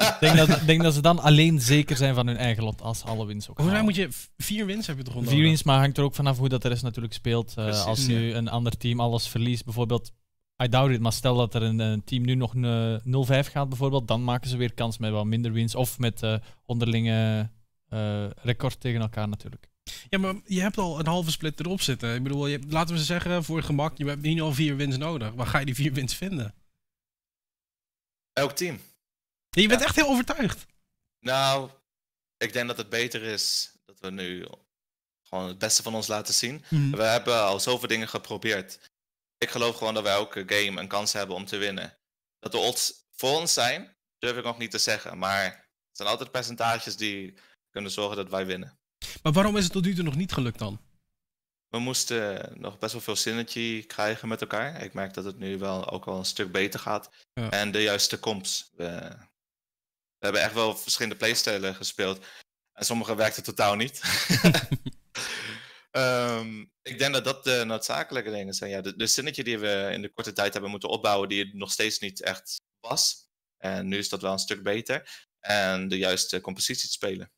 Ik 0.01 0.17
denk 0.21 0.37
dat, 0.37 0.61
denk 0.67 0.83
dat 0.83 0.95
ze 0.95 1.01
dan 1.01 1.19
alleen 1.19 1.61
zeker 1.61 1.97
zijn 1.97 2.15
van 2.15 2.27
hun 2.27 2.37
eigen 2.37 2.63
lot 2.65 2.83
als 2.83 3.05
alle 3.05 3.27
wins 3.27 3.49
ook 3.49 3.57
Volgens 3.57 3.77
mij 3.77 3.85
moet 3.85 3.95
je 3.95 4.09
vier 4.37 4.67
wins 4.67 4.87
heb 4.87 4.97
je 4.97 5.03
toch 5.03 5.15
onder 5.15 5.31
Vier 5.31 5.43
wins, 5.43 5.63
maar 5.63 5.79
hangt 5.79 5.99
er 5.99 6.05
ook 6.05 6.15
vanaf 6.15 6.39
hoe 6.39 6.49
dat 6.49 6.63
de 6.63 6.69
rest 6.69 6.83
natuurlijk 6.83 7.15
speelt. 7.15 7.49
Eh, 7.57 7.65
Precies. 7.65 7.85
als 7.85 8.07
nu 8.07 8.35
een 8.35 8.49
ander 8.49 8.77
team 8.77 9.01
alles 9.01 9.29
verliest, 9.29 9.65
bijvoorbeeld, 9.65 10.11
I 10.63 10.69
doubt 10.69 10.95
it, 10.95 11.01
maar 11.01 11.13
stel 11.13 11.37
dat 11.37 11.55
er 11.55 11.63
een, 11.63 11.79
een 11.79 12.05
team 12.05 12.25
nu 12.25 12.35
nog 12.35 12.55
een 12.55 13.01
0-5 13.45 13.51
gaat 13.51 13.69
bijvoorbeeld, 13.69 14.09
dan 14.09 14.25
maken 14.25 14.51
ze 14.51 14.57
weer 14.57 14.75
kans 14.75 14.99
met 14.99 15.11
wat 15.11 15.25
minder 15.25 15.53
wins 15.53 15.75
of 15.75 15.99
met 15.99 16.23
eh, 16.23 16.35
onderlinge 16.67 17.51
eh, 17.89 18.25
record 18.43 18.81
tegen 18.81 19.01
elkaar 19.01 19.29
natuurlijk. 19.29 19.70
Ja, 20.09 20.19
maar 20.19 20.35
je 20.45 20.61
hebt 20.61 20.79
al 20.79 20.99
een 20.99 21.07
halve 21.07 21.31
split 21.31 21.61
erop 21.61 21.81
zitten. 21.81 22.15
Ik 22.15 22.23
bedoel, 22.23 22.47
je, 22.47 22.61
laten 22.69 22.95
we 22.95 23.03
zeggen, 23.03 23.45
voor 23.45 23.63
gemak, 23.63 23.99
je 23.99 24.07
hebt 24.07 24.23
niet 24.23 24.41
al 24.41 24.53
vier 24.55 24.77
wins 24.77 24.97
nodig. 24.97 25.33
Waar 25.33 25.47
ga 25.47 25.59
je 25.59 25.65
die 25.67 25.75
vier 25.75 25.93
wins 25.93 26.15
vinden? 26.17 26.55
Elk 28.33 28.53
team. 28.53 28.81
Ja, 29.51 29.63
je 29.63 29.69
bent 29.69 29.81
Ja. 29.81 29.87
echt 29.87 29.97
heel 29.97 30.09
overtuigd. 30.09 30.67
Nou, 31.21 31.71
ik 32.37 32.53
denk 32.53 32.69
dat 32.69 32.77
het 32.77 32.89
beter 32.89 33.23
is 33.23 33.73
dat 33.85 34.01
we 34.01 34.11
nu 34.11 34.47
gewoon 35.23 35.49
het 35.49 35.59
beste 35.59 35.83
van 35.83 35.95
ons 35.95 36.07
laten 36.07 36.35
zien. 36.35 36.65
We 36.69 37.03
hebben 37.03 37.43
al 37.43 37.61
zoveel 37.61 37.89
dingen 37.89 38.09
geprobeerd. 38.09 38.91
Ik 39.39 39.51
geloof 39.51 39.77
gewoon 39.77 39.95
dat 39.95 40.03
we 40.03 40.09
elke 40.09 40.43
game 40.47 40.81
een 40.81 40.89
kans 40.89 41.13
hebben 41.13 41.37
om 41.37 41.45
te 41.45 41.57
winnen. 41.57 41.99
Dat 42.39 42.53
de 42.53 42.59
odds 42.59 42.93
voor 43.13 43.39
ons 43.39 43.53
zijn, 43.53 43.97
durf 44.19 44.37
ik 44.37 44.45
nog 44.45 44.59
niet 44.59 44.71
te 44.71 44.79
zeggen. 44.79 45.19
Maar 45.19 45.45
het 45.45 45.97
zijn 45.97 46.09
altijd 46.09 46.31
percentages 46.31 46.97
die 46.97 47.35
kunnen 47.71 47.91
zorgen 47.91 48.17
dat 48.17 48.29
wij 48.31 48.47
winnen. 48.47 48.80
Maar 49.23 49.33
waarom 49.33 49.57
is 49.57 49.65
het 49.65 49.73
tot 49.73 49.85
nu 49.85 49.95
toe 49.95 50.05
nog 50.05 50.17
niet 50.17 50.33
gelukt 50.33 50.59
dan? 50.59 50.81
We 51.69 51.79
moesten 51.79 52.53
nog 52.61 52.79
best 52.79 52.93
wel 52.93 53.03
veel 53.03 53.17
synergy 53.17 53.87
krijgen 53.87 54.29
met 54.29 54.41
elkaar. 54.41 54.83
Ik 54.83 54.95
merk 54.95 55.15
dat 55.15 55.25
het 55.25 55.39
nu 55.39 55.59
wel 55.59 55.91
ook 55.91 56.05
al 56.05 56.19
een 56.19 56.25
stuk 56.25 56.53
beter 56.53 56.81
gaat. 56.81 57.11
Ja. 57.33 57.51
En 57.51 57.71
de 57.71 57.83
juiste 57.83 58.21
comps. 58.21 58.71
We, 58.77 58.85
we 60.19 60.27
hebben 60.27 60.43
echt 60.43 60.55
wel 60.55 60.77
verschillende 60.77 61.17
playstijlen 61.17 61.75
gespeeld. 61.75 62.27
En 62.73 62.85
sommige 62.85 63.15
werkten 63.15 63.43
totaal 63.43 63.75
niet. 63.75 64.01
Ehm, 65.91 66.61
ik 66.83 66.99
denk 66.99 67.13
dat 67.13 67.25
dat 67.25 67.45
de 67.45 67.63
noodzakelijke 67.67 68.31
dingen 68.31 68.55
zijn. 68.55 68.71
Ja, 68.71 68.81
de, 68.81 68.97
de 68.97 69.07
synergy 69.07 69.43
die 69.43 69.59
we 69.59 69.89
in 69.93 70.03
de 70.03 70.13
korte 70.13 70.33
tijd 70.33 70.53
hebben 70.53 70.71
moeten 70.71 70.89
opbouwen, 70.89 71.29
die 71.29 71.45
het 71.45 71.55
nog 71.55 71.73
steeds 71.73 71.99
niet 71.99 72.23
echt 72.23 72.61
was. 72.81 73.29
En 73.57 73.89
nu 73.89 73.99
is 73.99 74.09
dat 74.09 74.23
wel 74.23 74.33
een 74.33 74.39
stuk 74.39 74.63
beter. 74.63 75.27
En 75.41 75.89
de 75.89 75.99
juiste 75.99 76.41
compositie 76.41 76.87
te 76.89 76.93
spelen. 76.93 77.33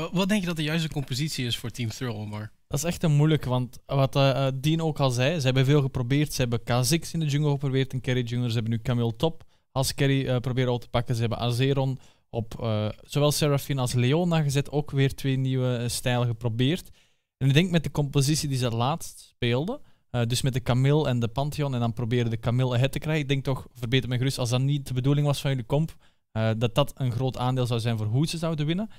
Wa- 0.00 0.10
Wat 0.12 0.28
denk 0.28 0.40
je 0.40 0.46
dat 0.46 0.56
de 0.56 0.62
juiste 0.62 0.88
compositie 0.88 1.46
is 1.46 1.56
voor 1.56 1.70
Team 1.70 1.88
Thrill, 1.88 2.08
Omar? 2.14 2.50
Dat 2.68 2.78
is 2.78 2.84
echt 2.84 3.02
een 3.02 3.12
moeilijke, 3.12 3.48
want 3.48 3.78
wat 3.86 4.16
eh, 4.16 4.46
eh, 4.46 4.52
Dean 4.60 4.80
ook 4.80 5.00
al 5.00 5.10
zei, 5.10 5.38
ze 5.38 5.44
hebben 5.44 5.64
veel 5.64 5.80
geprobeerd. 5.82 6.32
Ze 6.32 6.40
hebben 6.40 6.62
Kha'Zix 6.62 7.12
in 7.12 7.20
de 7.20 7.26
jungle 7.26 7.50
geprobeerd, 7.50 7.92
een 7.92 8.00
carry 8.00 8.22
jungle. 8.22 8.48
Ze 8.48 8.54
hebben 8.54 8.72
nu 8.72 8.78
Camille 8.82 9.16
Top 9.16 9.44
als 9.72 9.94
carry 9.94 10.26
eh, 10.26 10.36
proberen 10.38 10.72
op 10.72 10.80
te 10.80 10.88
pakken. 10.88 11.14
Ze 11.14 11.20
hebben 11.20 11.38
Azeron 11.38 11.98
op 12.30 12.54
zowel 13.02 13.32
Seraphine 13.32 13.80
als 13.80 13.92
Leona 13.92 14.42
gezet. 14.42 14.70
Ook 14.70 14.90
weer 14.90 15.14
twee 15.14 15.36
nieuwe 15.36 15.88
stijlen 15.88 16.26
geprobeerd. 16.26 16.90
En 17.36 17.48
ik 17.48 17.54
denk 17.54 17.70
met 17.70 17.84
de 17.84 17.90
compositie 17.90 18.48
die 18.48 18.58
ze 18.58 18.70
laatst 18.70 19.18
speelden, 19.18 19.80
dus 20.26 20.42
met 20.42 20.52
de 20.52 20.62
Camille 20.62 21.08
en 21.08 21.18
de 21.20 21.28
Pantheon, 21.28 21.74
en 21.74 21.80
dan 21.80 21.92
proberen 21.92 22.30
de 22.30 22.38
Camille 22.38 22.74
ahead 22.74 22.92
te 22.92 22.98
krijgen. 22.98 23.22
Ik 23.22 23.28
denk 23.28 23.44
toch, 23.44 23.66
verbeter 23.74 24.08
me 24.08 24.16
gerust, 24.16 24.38
als 24.38 24.50
dat 24.50 24.60
niet 24.60 24.86
de 24.86 24.94
bedoeling 24.94 25.26
was 25.26 25.40
van 25.40 25.50
jullie 25.50 25.66
comp, 25.66 25.96
eh, 26.36 26.50
dat 26.58 26.74
dat 26.74 26.92
een 26.94 27.12
groot 27.12 27.38
aandeel 27.38 27.66
zou 27.66 27.80
zijn 27.80 27.96
voor 27.96 28.06
hoe 28.06 28.26
ze 28.26 28.38
zouden 28.38 28.66
winnen. 28.66 28.90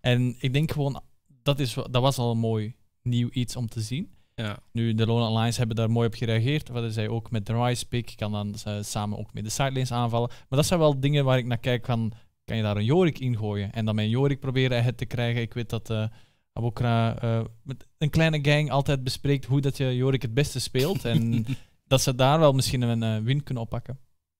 En 0.00 0.36
ik 0.38 0.52
denk 0.52 0.70
gewoon, 0.70 1.00
dat, 1.42 1.58
is, 1.58 1.74
dat 1.74 2.02
was 2.02 2.18
al 2.18 2.30
een 2.30 2.38
mooi 2.38 2.74
nieuw 3.02 3.28
iets 3.30 3.56
om 3.56 3.68
te 3.68 3.80
zien. 3.80 4.10
Ja. 4.34 4.58
Nu, 4.72 4.94
de 4.94 5.06
Lone 5.06 5.24
Alliance 5.24 5.58
hebben 5.58 5.76
daar 5.76 5.90
mooi 5.90 6.06
op 6.06 6.14
gereageerd. 6.14 6.68
Wat 6.68 6.92
zij 6.92 7.08
ook 7.08 7.30
met 7.30 7.46
de 7.46 7.64
Rise 7.64 7.86
pick, 7.86 8.12
kan 8.16 8.32
dan 8.32 8.54
eh, 8.64 8.76
samen 8.80 9.18
ook 9.18 9.32
met 9.32 9.44
de 9.44 9.50
sidelanes 9.50 9.92
aanvallen. 9.92 10.28
Maar 10.28 10.58
dat 10.58 10.66
zijn 10.66 10.80
wel 10.80 11.00
dingen 11.00 11.24
waar 11.24 11.38
ik 11.38 11.46
naar 11.46 11.58
kijk 11.58 11.86
van, 11.86 12.12
kan 12.44 12.56
je 12.56 12.62
daar 12.62 12.76
een 12.76 12.84
Jorik 12.84 13.18
in 13.18 13.36
gooien? 13.36 13.72
En 13.72 13.84
dan 13.84 13.98
een 13.98 14.08
Jorik 14.08 14.40
proberen 14.40 14.84
het 14.84 14.96
te 14.96 15.06
krijgen. 15.06 15.42
Ik 15.42 15.54
weet 15.54 15.70
dat 15.70 15.90
eh 15.90 16.04
Abokra 16.52 17.16
met 17.62 17.86
een 17.98 18.10
kleine 18.10 18.38
gang 18.42 18.70
altijd 18.70 19.04
bespreekt 19.04 19.44
hoe 19.44 19.60
dat 19.60 19.76
je 19.76 19.96
Jorik 19.96 20.22
het 20.22 20.34
beste 20.34 20.60
speelt. 20.60 21.04
En 21.04 21.46
dat 21.86 22.02
ze 22.02 22.14
daar 22.14 22.38
wel 22.38 22.52
misschien 22.52 22.82
een 22.82 23.24
win 23.24 23.42
kunnen 23.42 23.62
oppakken. 23.62 23.98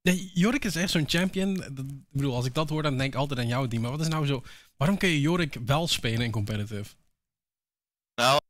Nee, 0.08 0.30
Jorik 0.34 0.64
is 0.64 0.76
echt 0.76 0.90
zo'n 0.90 1.08
champion. 1.08 1.54
Dat- 1.54 1.84
Ik 1.88 2.16
bedoel, 2.24 2.34
als 2.34 2.46
ik 2.46 2.54
dat 2.54 2.68
hoor, 2.68 2.82
dan 2.82 2.98
denk 2.98 3.12
ik 3.12 3.18
altijd 3.18 3.38
aan 3.40 3.46
jouw 3.46 3.66
team. 3.66 3.82
Maar 3.82 3.90
wat 3.90 4.00
is 4.00 4.08
nou 4.08 4.26
zo... 4.26 4.42
Waarom 4.76 4.98
kun 4.98 5.08
je 5.08 5.20
Jorik 5.20 5.56
wel 5.66 5.86
spelen 5.88 6.20
in 6.20 6.30
competitive? 6.30 6.94
Nou, 8.14 8.40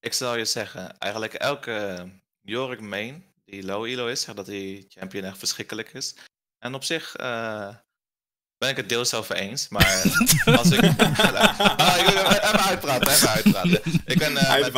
ik 0.00 0.12
zal 0.12 0.36
je 0.36 0.44
zeggen, 0.44 0.98
eigenlijk 0.98 1.34
elke 1.34 2.08
Jorik 2.40 2.80
main 2.80 3.24
die 3.44 3.64
low 3.64 3.84
elo 3.86 4.06
is, 4.06 4.20
zegt 4.20 4.36
dat 4.36 4.46
die 4.46 4.84
champion 4.88 5.24
echt 5.24 5.38
verschrikkelijk 5.38 5.92
is. 5.92 6.14
En 6.58 6.74
op 6.74 6.84
zich 6.84 7.16
eh, 7.16 7.74
ben 8.58 8.68
ik 8.68 8.76
het 8.76 8.88
deels 8.88 9.14
over 9.14 9.34
eens, 9.36 9.68
maar 9.68 10.02
als 10.58 10.70
ik... 10.70 10.82
Ah, 10.82 11.96
ik 12.00 12.06
wil 12.06 12.24
even 12.30 12.60
uitpraten, 12.60 13.08
even 13.10 13.28
uitpraten. 13.28 13.80
Ik 14.04 14.18
ben 14.18 14.36
eh, 14.36 14.60
met 14.60 14.74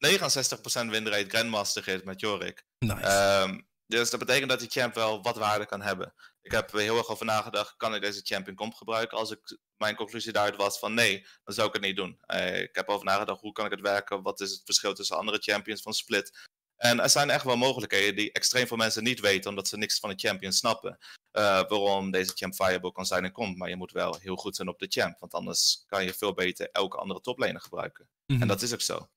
eh 0.00 0.86
69% 0.86 0.86
winrate 0.90 1.28
Grandmaster 1.28 1.82
geweest 1.82 2.04
met 2.04 2.20
Jorik. 2.20 2.64
Nice. 2.78 3.00
Ehm, 3.00 3.60
dus 3.98 4.10
dat 4.10 4.20
betekent 4.20 4.50
dat 4.50 4.58
die 4.60 4.70
champ 4.70 4.94
wel 4.94 5.22
wat 5.22 5.36
waarde 5.36 5.66
kan 5.66 5.82
hebben. 5.82 6.14
Ik 6.42 6.50
heb 6.50 6.72
er 6.72 6.80
heel 6.80 6.96
erg 6.96 7.08
over 7.08 7.26
nagedacht, 7.26 7.76
kan 7.76 7.94
ik 7.94 8.02
deze 8.02 8.20
champ 8.24 8.48
in 8.48 8.54
comp 8.54 8.74
gebruiken? 8.74 9.18
Als 9.18 9.30
ik, 9.30 9.58
mijn 9.76 9.94
conclusie 9.94 10.32
daaruit 10.32 10.56
was 10.56 10.78
van 10.78 10.94
nee, 10.94 11.26
dan 11.44 11.54
zou 11.54 11.68
ik 11.68 11.72
het 11.72 11.82
niet 11.82 11.96
doen. 11.96 12.18
Eh, 12.20 12.60
ik 12.60 12.74
heb 12.74 12.88
over 12.88 13.04
nagedacht, 13.04 13.40
hoe 13.40 13.52
kan 13.52 13.64
ik 13.64 13.70
het 13.70 13.80
werken? 13.80 14.22
Wat 14.22 14.40
is 14.40 14.50
het 14.50 14.60
verschil 14.64 14.94
tussen 14.94 15.16
andere 15.16 15.38
champions 15.38 15.82
van 15.82 15.92
Split? 15.92 16.48
En 16.76 17.00
er 17.00 17.10
zijn 17.10 17.30
echt 17.30 17.44
wel 17.44 17.56
mogelijkheden 17.56 18.16
die 18.16 18.32
extreem 18.32 18.66
veel 18.66 18.76
mensen 18.76 19.02
niet 19.02 19.20
weten, 19.20 19.50
omdat 19.50 19.68
ze 19.68 19.76
niks 19.76 19.98
van 19.98 20.10
de 20.10 20.18
champion 20.18 20.52
snappen. 20.52 20.98
Eh, 21.30 21.42
waarom 21.42 22.10
deze 22.10 22.32
champ 22.34 22.54
viable 22.54 22.92
kan 22.92 23.06
zijn 23.06 23.24
en 23.24 23.32
komt. 23.32 23.56
Maar 23.56 23.68
je 23.68 23.76
moet 23.76 23.92
wel 23.92 24.16
heel 24.20 24.36
goed 24.36 24.56
zijn 24.56 24.68
op 24.68 24.78
de 24.78 24.86
champ, 24.88 25.18
want 25.18 25.34
anders 25.34 25.84
kan 25.86 26.04
je 26.04 26.14
veel 26.14 26.34
beter 26.34 26.70
elke 26.70 26.96
andere 26.96 27.20
toplaner 27.20 27.60
gebruiken. 27.60 28.08
Mhm. 28.26 28.42
En 28.42 28.48
dat 28.48 28.62
is 28.62 28.72
ook 28.72 28.80
zo. 28.80 29.08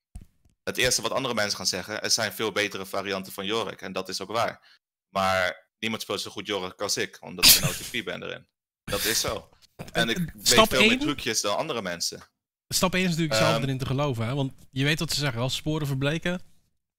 Het 0.65 0.77
eerste 0.77 1.01
wat 1.01 1.11
andere 1.11 1.33
mensen 1.33 1.57
gaan 1.57 1.67
zeggen, 1.67 2.01
er 2.01 2.11
zijn 2.11 2.33
veel 2.33 2.51
betere 2.51 2.85
varianten 2.85 3.33
van 3.33 3.45
Jorik. 3.45 3.81
En 3.81 3.93
dat 3.93 4.09
is 4.09 4.21
ook 4.21 4.31
waar. 4.31 4.79
Maar 5.09 5.67
niemand 5.79 6.01
speelt 6.01 6.21
zo 6.21 6.31
goed 6.31 6.47
Jorik 6.47 6.81
als 6.81 6.97
ik, 6.97 7.17
omdat 7.21 7.45
ik 7.45 7.55
een 7.55 7.67
OTP 7.69 8.05
ben 8.05 8.23
erin. 8.23 8.47
Dat 8.83 9.03
is 9.03 9.19
zo. 9.19 9.49
En 9.91 10.09
ik 10.09 10.17
weet 10.17 10.47
Stap 10.47 10.69
veel 10.69 10.79
meer 10.79 10.89
één? 10.89 10.99
trucjes 10.99 11.41
dan 11.41 11.57
andere 11.57 11.81
mensen. 11.81 12.23
Stap 12.67 12.93
1 12.93 13.03
is 13.03 13.09
natuurlijk 13.09 13.37
zelf 13.39 13.53
Ehm, 13.53 13.63
erin 13.63 13.77
te 13.77 13.85
geloven. 13.85 14.25
Hè? 14.25 14.35
Want 14.35 14.53
je 14.71 14.83
weet 14.83 14.99
wat 14.99 15.11
ze 15.11 15.19
zeggen. 15.19 15.41
Als 15.41 15.55
sporen 15.55 15.87
verbleken... 15.87 16.41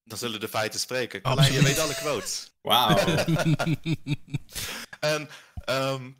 Dan 0.05 0.19
zullen 0.19 0.41
de 0.41 0.49
feiten 0.49 0.81
spreken. 0.81 1.23
Alleen 1.23 1.53
je 1.53 1.63
weet 1.63 1.79
alle 1.79 1.95
quotes. 1.95 2.53
Wauw. 2.63 2.97
En 5.01 5.29
ehm, 5.65 6.11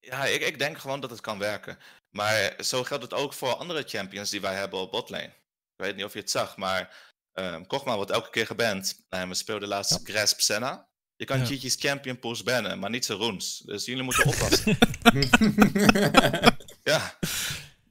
ja, 0.00 0.24
ik, 0.24 0.40
ik 0.42 0.58
denk 0.58 0.78
gewoon 0.78 1.00
dat 1.00 1.10
het 1.10 1.20
kan 1.20 1.38
werken. 1.38 1.78
Maar 2.10 2.54
zo 2.58 2.84
geldt 2.84 3.02
het 3.02 3.12
ook 3.14 3.32
voor 3.32 3.54
andere 3.54 3.82
champions 3.82 4.30
die 4.30 4.40
wij 4.40 4.54
hebben 4.54 4.78
op 4.78 4.90
botlane. 4.90 5.32
Ik 5.76 5.84
weet 5.84 5.96
niet 5.96 6.04
of 6.04 6.12
je 6.12 6.18
het 6.18 6.30
zag, 6.30 6.56
maar 6.56 6.96
ehm 7.32 7.64
Kog'Maw 7.66 7.94
wordt 7.96 8.10
elke 8.10 8.30
keer 8.30 8.46
geband. 8.46 9.04
En 9.08 9.28
we 9.28 9.34
speelden 9.34 9.68
laatst 9.68 10.00
Grasp 10.04 10.40
Senna. 10.40 10.88
Je 11.16 11.24
kan 11.24 11.38
Ja. 11.38 11.44
Gigi's 11.44 11.76
champion 11.78 12.18
pools 12.18 12.42
bannen, 12.42 12.78
maar 12.78 12.90
niet 12.90 13.04
zijn 13.04 13.18
runes. 13.18 13.62
Dus 13.64 13.84
jullie 13.84 14.02
moeten 14.02 14.26
oppassen. 14.26 14.78
ja, 16.82 17.18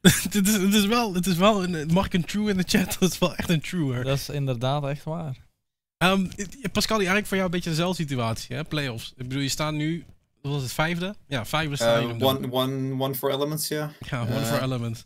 het, 0.00 0.46
is, 0.46 0.52
het, 0.52 0.74
is 0.74 0.86
wel, 0.86 1.14
het 1.14 1.26
is 1.26 1.36
wel 1.36 1.62
een... 1.64 1.72
het 1.72 1.92
Mag 1.92 2.06
ik 2.06 2.14
een 2.14 2.24
true 2.24 2.50
in 2.50 2.56
de 2.56 2.64
chat? 2.66 2.96
Dat 3.00 3.12
is 3.12 3.18
wel 3.18 3.34
echt 3.36 3.48
een 3.48 3.60
truer. 3.60 4.04
Dat 4.04 4.18
is 4.18 4.28
inderdaad 4.28 4.84
echt 4.86 5.04
waar. 5.04 5.36
Ehm, 5.98 6.26
het- 6.36 6.72
Pascal, 6.72 6.98
die 6.98 7.06
eigenlijk 7.06 7.26
voor 7.26 7.36
jou 7.36 7.44
een 7.44 7.54
beetje 7.54 7.70
dezelfde 7.70 8.02
situatie, 8.02 8.56
hè? 8.56 8.64
Playoffs. 8.64 9.12
Ik 9.16 9.28
bedoel, 9.28 9.42
je 9.42 9.48
staat 9.48 9.72
nu, 9.72 10.04
wat 10.42 10.52
was 10.52 10.62
het, 10.62 10.72
vijfde? 10.72 11.14
Ja, 11.28 11.46
vijfde 11.46 11.76
sta 11.76 11.98
je. 11.98 12.08
Eh, 12.08 12.14
nu. 12.14 12.24
one, 12.24 12.50
one, 12.50 13.02
one 13.04 13.14
for 13.14 13.30
elements, 13.32 13.68
ja. 13.68 13.92
Ja, 14.10 14.20
one 14.20 14.40
eh, 14.40 14.52
for 14.52 14.62
element. 14.62 15.04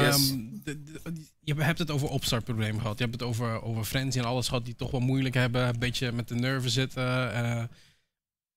Yes. 0.00 0.30
Ehm, 0.30 0.38
de- 0.62 0.82
de- 0.82 1.00
je 1.40 1.54
hebt 1.54 1.78
het 1.78 1.90
over 1.90 2.08
opstartproblemen 2.08 2.80
gehad. 2.80 2.98
Je 2.98 3.04
hebt 3.04 3.20
het 3.20 3.28
over, 3.28 3.62
over 3.62 3.84
frenzy 3.84 4.18
en 4.18 4.24
alles 4.24 4.48
gehad 4.48 4.64
die 4.64 4.74
toch 4.74 4.90
wel 4.90 5.00
moeilijk 5.00 5.34
hebben. 5.34 5.68
Een 5.68 5.78
beetje 5.78 6.12
met 6.12 6.28
de 6.28 6.34
nerven 6.34 6.70
zitten. 6.70 7.34
eh. 7.34 7.64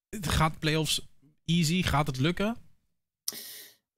Het 0.10 0.28
gaat 0.30 0.60
playoffs 0.60 1.08
easy? 1.46 1.84
Gaat 1.84 2.08
het 2.08 2.18
lukken? 2.20 2.58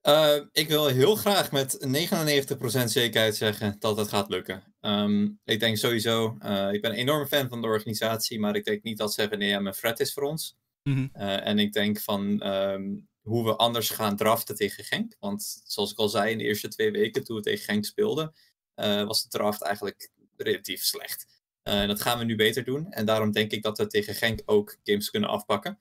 Eh, 0.00 0.36
ik 0.52 0.68
wil 0.68 0.86
heel 0.86 1.16
graag 1.16 1.52
met 1.52 1.78
99% 1.86 2.90
zekerheid 2.90 3.36
zeggen 3.36 3.76
dat 3.78 3.96
het 3.96 4.08
gaat 4.08 4.28
lukken. 4.28 4.74
Ehm, 4.80 5.28
ik 5.44 5.60
denk 5.60 5.76
sowieso, 5.76 6.36
eh, 6.38 6.72
ik 6.72 6.80
ben 6.82 6.90
een 6.90 6.96
enorme 6.96 7.26
fan 7.26 7.48
van 7.48 7.60
de 7.60 7.66
organisatie, 7.66 8.40
maar 8.40 8.56
ik 8.56 8.64
denk 8.64 8.82
niet 8.82 8.98
dat 8.98 9.12
7am 9.20 9.66
een 9.66 9.72
threat 9.72 10.00
is 10.00 10.12
voor 10.12 10.22
ons. 10.22 10.56
Mhm. 10.82 11.06
Eh, 11.12 11.46
en 11.46 11.58
ik 11.58 11.72
denk 11.72 12.00
van 12.00 12.40
ehm, 12.42 12.96
hoe 13.30 13.44
we 13.44 13.56
anders 13.56 13.90
gaan 13.90 14.16
draften 14.16 14.54
tegen 14.56 14.84
Genk. 14.84 15.16
Want 15.18 15.62
zoals 15.64 15.92
ik 15.92 15.98
al 15.98 16.08
zei, 16.08 16.30
in 16.30 16.38
de 16.38 16.44
eerste 16.44 16.68
twee 16.68 16.90
weken 16.90 17.24
toen 17.24 17.36
we 17.36 17.42
tegen 17.42 17.64
Genk 17.64 17.84
speelden, 17.84 18.34
eh, 18.74 19.04
was 19.04 19.22
de 19.22 19.28
draft 19.28 19.62
eigenlijk 19.62 20.10
relatief 20.36 20.82
slecht. 20.84 21.26
Eh, 21.62 21.86
dat 21.86 22.00
gaan 22.02 22.18
we 22.18 22.24
nu 22.24 22.36
beter 22.36 22.64
doen. 22.64 22.92
En 22.92 23.06
daarom 23.06 23.32
denk 23.32 23.50
ik 23.50 23.62
dat 23.62 23.78
we 23.78 23.86
tegen 23.86 24.14
Genk 24.14 24.40
ook 24.44 24.76
games 24.84 25.10
kunnen 25.10 25.30
afpakken. 25.30 25.80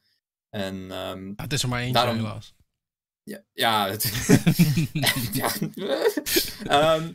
En 0.50 0.92
ehm, 0.92 1.26
Ja, 1.28 1.34
het 1.36 1.54
is 1.54 1.64
er 1.64 1.70
maar 1.70 1.80
eentje 1.80 1.94
Daarom- 1.94 2.16
helaas. 2.16 2.56
Ja, 3.24 3.44
ja, 3.54 3.90
het- 3.90 4.04
ja. 5.42 5.52
Ehm, 6.96 7.14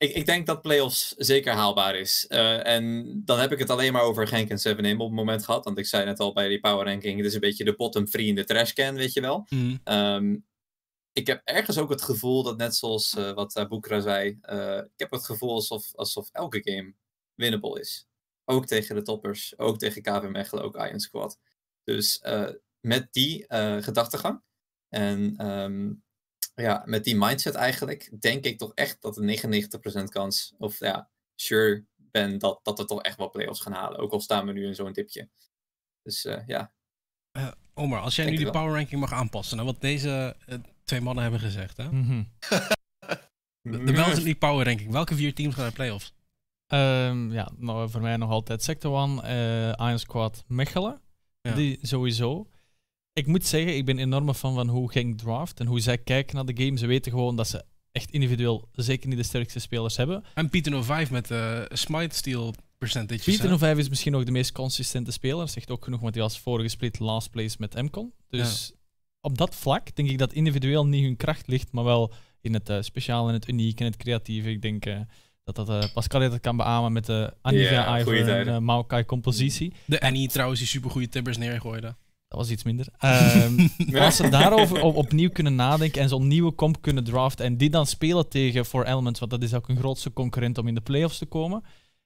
ik, 0.00 0.14
ik 0.14 0.26
denk 0.26 0.46
dat 0.46 0.62
playoffs 0.62 1.14
zeker 1.16 1.52
haalbaar 1.52 1.96
is. 1.96 2.26
Eh, 2.26 2.66
en 2.66 3.12
dan 3.24 3.38
heb 3.38 3.52
ik 3.52 3.58
het 3.58 3.70
alleen 3.70 3.92
maar 3.92 4.02
over 4.02 4.26
Genk 4.26 4.50
en 4.50 4.58
7 4.58 4.92
op 4.92 5.06
het 5.06 5.16
moment 5.16 5.44
gehad. 5.44 5.64
Want 5.64 5.78
ik 5.78 5.86
zei 5.86 6.04
net 6.04 6.20
al 6.20 6.32
bij 6.32 6.48
die 6.48 6.60
power 6.60 6.86
ranking, 6.86 7.16
het 7.16 7.26
is 7.26 7.34
een 7.34 7.40
beetje 7.40 7.64
de 7.64 7.74
bottom 7.74 8.04
3 8.04 8.26
in 8.26 8.34
de 8.34 8.44
trashcan, 8.44 8.94
weet 8.94 9.12
je 9.12 9.20
wel. 9.20 9.46
Mhm. 9.48 9.76
Ehm, 9.84 10.36
ik 11.12 11.26
heb 11.26 11.40
ergens 11.44 11.78
ook 11.78 11.90
het 11.90 12.02
gevoel 12.02 12.42
dat 12.42 12.56
net 12.56 12.76
zoals 12.76 13.14
eh, 13.14 13.32
wat 13.32 13.56
uh, 13.56 13.66
Boekra 13.66 14.00
zei, 14.00 14.38
eh, 14.40 14.76
ik 14.76 14.98
heb 14.98 15.10
het 15.10 15.24
gevoel 15.24 15.54
alsof, 15.54 15.94
alsof 15.94 16.28
elke 16.32 16.60
game 16.62 16.94
winnable 17.34 17.80
is. 17.80 18.08
Ook 18.44 18.66
tegen 18.66 18.94
de 18.94 19.02
toppers, 19.02 19.58
ook 19.58 19.78
tegen 19.78 20.02
KV 20.02 20.28
Mechelen, 20.28 20.64
ook 20.64 20.76
Iron 20.76 21.00
Squad. 21.00 21.38
Dus 21.84 22.18
eh, 22.18 22.48
met 22.80 23.12
die 23.12 23.46
eh, 23.46 23.82
gedachtegang 23.82 24.42
en 24.88 25.34
ehm, 25.36 25.92
ja, 26.60 26.82
met 26.84 27.04
die 27.04 27.16
mindset 27.16 27.54
eigenlijk, 27.54 28.20
denk 28.20 28.44
ik 28.44 28.58
toch 28.58 28.74
echt 28.74 29.02
dat 29.02 29.16
een 29.16 29.70
99% 30.00 30.04
kans, 30.04 30.54
of 30.58 30.78
ja, 30.78 31.10
sure 31.34 31.86
ben 31.96 32.38
dat, 32.38 32.60
dat 32.62 32.78
we 32.78 32.84
toch 32.84 33.02
echt 33.02 33.16
wel 33.16 33.30
play-offs 33.30 33.60
gaan 33.60 33.72
halen. 33.72 33.98
Ook 33.98 34.12
al 34.12 34.20
staan 34.20 34.46
we 34.46 34.52
nu 34.52 34.66
in 34.66 34.74
zo'n 34.74 34.92
tipje. 34.92 35.28
Dus 36.02 36.24
eh, 36.24 36.46
ja, 36.46 36.72
Omar, 37.74 38.00
als 38.00 38.16
jij 38.16 38.24
Denk 38.24 38.38
nu 38.38 38.44
die 38.44 38.52
wel. 38.52 38.62
power 38.62 38.76
ranking 38.78 39.00
mag 39.00 39.12
aanpassen 39.12 39.56
naar 39.56 39.66
wat 39.66 39.80
deze 39.80 40.36
eh, 40.46 40.58
twee 40.84 41.00
mannen 41.00 41.22
hebben 41.22 41.40
gezegd, 41.40 41.76
hè? 41.76 41.90
Mhm. 41.90 42.22
De, 43.62 43.84
de 43.84 43.92
Belgian 43.92 44.14
League 44.14 44.36
power 44.36 44.66
ranking. 44.66 44.90
Welke 44.90 45.14
vier 45.14 45.34
teams 45.34 45.54
gaan 45.54 45.62
naar 45.62 45.72
playoffs? 45.72 46.14
Ehm, 46.66 47.32
ja, 47.32 47.50
nou, 47.56 47.90
voor 47.90 48.00
mij 48.00 48.16
nog 48.16 48.30
altijd 48.30 48.62
Sector 48.62 48.92
One, 48.92 49.22
eh 49.22 49.86
Iron 49.86 49.98
Squad, 49.98 50.44
Mechelen. 50.46 51.00
Ja. 51.40 51.54
Die 51.54 51.78
sowieso. 51.82 52.50
Ik 53.20 53.26
moet 53.26 53.46
zeggen, 53.46 53.76
ik 53.76 53.84
ben 53.84 53.96
een 53.96 54.04
enorme 54.04 54.34
fan 54.34 54.54
van 54.54 54.68
hoe 54.68 54.90
Genk 54.90 55.18
draft 55.18 55.60
en 55.60 55.66
hoe 55.66 55.80
zij 55.80 55.98
kijken 55.98 56.34
naar 56.36 56.44
de 56.44 56.64
game. 56.64 56.78
Ze 56.78 56.86
weten 56.86 57.12
gewoon 57.12 57.36
dat 57.36 57.48
ze 57.48 57.64
echt 57.92 58.10
individueel 58.10 58.68
zeker 58.72 59.08
niet 59.08 59.16
de 59.18 59.22
sterkste 59.24 59.58
spelers 59.58 59.96
hebben. 59.96 60.24
En 60.34 60.48
Pieter 60.48 60.84
05 60.84 61.10
met 61.10 61.30
eh 61.30 61.60
smite 61.68 62.16
steal 62.16 62.54
percentages. 62.78 63.24
Pieter 63.24 63.50
hè? 63.50 63.58
05 63.58 63.78
is 63.78 63.88
misschien 63.88 64.12
nog 64.12 64.24
de 64.24 64.30
meest 64.30 64.52
consistente 64.52 65.10
speler. 65.10 65.48
Zegt 65.48 65.70
ook 65.70 65.84
genoeg, 65.84 66.00
want 66.00 66.14
hij 66.14 66.22
was 66.22 66.38
vorige 66.38 66.68
split 66.68 66.98
last 66.98 67.30
place 67.30 67.56
met 67.58 67.74
Mcon. 67.74 68.12
Dus 68.28 68.72
op 69.20 69.38
dat 69.38 69.54
vlak 69.54 69.96
denk 69.96 70.10
ik 70.10 70.18
dat 70.18 70.32
individueel 70.32 70.86
niet 70.86 71.04
hun 71.04 71.16
kracht 71.16 71.46
ligt, 71.46 71.72
maar 71.72 71.84
wel 71.84 72.12
in 72.40 72.54
het 72.54 72.68
eh, 72.68 72.80
speciaal, 72.80 73.28
in 73.28 73.34
het 73.34 73.48
uniek, 73.48 73.80
in 73.80 73.86
het 73.86 73.96
creatieve. 73.96 74.50
Ik 74.50 74.62
denk 74.62 74.86
eh, 74.86 75.00
dat 75.44 75.66
dat 75.66 75.82
eh, 75.82 75.92
Pascal 75.92 76.20
dat 76.20 76.40
kan 76.40 76.56
beamen 76.56 76.92
met 76.92 77.06
de 77.06 77.34
Anivia 77.42 77.98
Ivor 77.98 78.16
goeie 78.16 78.32
en 78.32 78.48
eh, 78.48 78.58
Maokai 78.58 79.04
compositie. 79.04 79.72
De 79.84 80.00
Annie 80.00 80.28
trouwens, 80.28 80.60
die 80.60 80.68
supergoeie 80.68 81.08
tibbers 81.08 81.36
neergooide. 81.36 81.96
Dat 82.30 82.38
was 82.38 82.50
iets 82.50 82.62
minder. 82.62 82.86
Ehm, 82.98 83.54
maar 83.90 84.00
als 84.00 84.16
ze 84.16 84.28
daarover 84.28 84.82
op, 84.82 84.96
opnieuw 84.96 85.30
kunnen 85.30 85.54
nadenken 85.54 86.02
en 86.02 86.08
zo'n 86.08 86.26
nieuwe 86.26 86.54
comp 86.54 86.82
kunnen 86.82 87.04
draften 87.04 87.44
en 87.44 87.56
die 87.56 87.70
dan 87.70 87.86
spelen 87.86 88.28
tegen 88.28 88.64
For 88.64 88.86
Elements, 88.86 89.18
want 89.20 89.30
dat 89.30 89.42
is 89.42 89.54
ook 89.54 89.68
een 89.68 89.76
grootste 89.76 90.12
concurrent 90.12 90.58
om 90.58 90.68
in 90.68 90.74
de 90.74 90.80
playoffs 90.80 91.18
te 91.18 91.26
komen. 91.26 91.64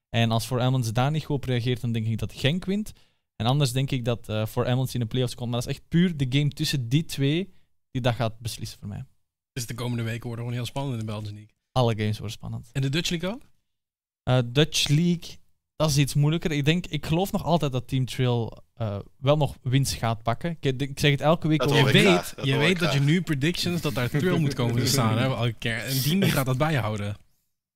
En 0.09 0.31
als 0.31 0.47
For 0.47 0.61
Elements 0.61 0.93
daar 0.93 1.11
niet 1.11 1.25
goed 1.25 1.37
op 1.37 1.45
reageert, 1.45 1.81
dan 1.81 1.93
denk 1.93 2.07
ik 2.07 2.19
dat 2.19 2.33
Genk 2.33 2.65
wint. 2.65 2.93
En 3.37 3.47
anders 3.47 3.73
denk 3.73 3.91
ik 3.91 4.05
dat 4.05 4.29
eh 4.29 4.47
For 4.47 4.67
Elements 4.67 4.95
in 4.95 5.01
de 5.01 5.07
playoffs 5.07 5.35
komt. 5.35 5.51
Maar 5.51 5.61
dat 5.61 5.69
is 5.69 5.77
echt 5.77 5.89
puur 5.89 6.17
de 6.17 6.27
game 6.29 6.49
tussen 6.49 6.89
die 6.89 7.05
twee 7.05 7.55
die 7.91 8.03
dat 8.03 8.15
gaat 8.15 8.39
beslissen 8.39 8.79
voor 8.79 8.89
mij. 8.89 9.05
Dus 9.53 9.67
de 9.67 9.75
komende 9.75 10.03
weken 10.03 10.27
worden 10.27 10.45
gewoon 10.45 10.59
heel 10.59 10.67
spannend 10.67 10.95
in 10.95 11.07
de 11.07 11.13
Belgian 11.13 11.35
League. 11.35 11.55
Alle 11.73 11.97
games 11.97 12.19
worden 12.19 12.37
spannend. 12.37 12.71
En 12.73 12.83
de 12.83 12.89
Dutch 12.89 13.11
League 13.11 13.31
ook? 13.31 13.43
Eh, 14.23 14.39
Dutch 14.45 14.89
League, 14.89 15.39
dat 15.77 15.91
is 15.91 15.99
iets 15.99 16.15
moeilijker. 16.15 16.53
Ik, 16.53 16.65
denk, 16.65 16.87
ik 16.87 17.07
geloof 17.07 17.33
nog 17.33 17.45
altijd 17.45 17.73
dat 17.73 17.89
Team 17.89 18.05
Trail 18.05 18.63
eh, 18.75 18.99
wel 19.19 19.37
nog 19.37 19.57
winst 19.63 19.95
gaat 19.95 20.23
pakken. 20.23 20.57
Ik, 20.61 20.81
ik 20.81 21.01
zeg 21.01 21.11
het 21.11 21.21
elke 21.21 21.49
week. 21.49 21.63
Je 21.63 21.85
weet, 21.85 22.05
graag, 22.05 22.35
dat 22.35 22.45
je, 22.47 22.57
weet 22.57 22.79
dat 22.79 22.93
je 22.93 23.01
nu 23.01 23.23
predictions 23.23 23.81
dat 23.81 23.95
daar 23.95 24.09
Trill 24.09 24.39
moet 24.39 24.55
komen 24.55 24.77
te 24.77 24.87
staan. 24.87 25.19
Hè, 25.19 25.25
elke 25.25 25.55
keer. 25.59 25.79
En 25.79 26.01
Dini 26.03 26.31
gaat 26.31 26.47
dat 26.47 26.59
bijhouden. 26.59 27.17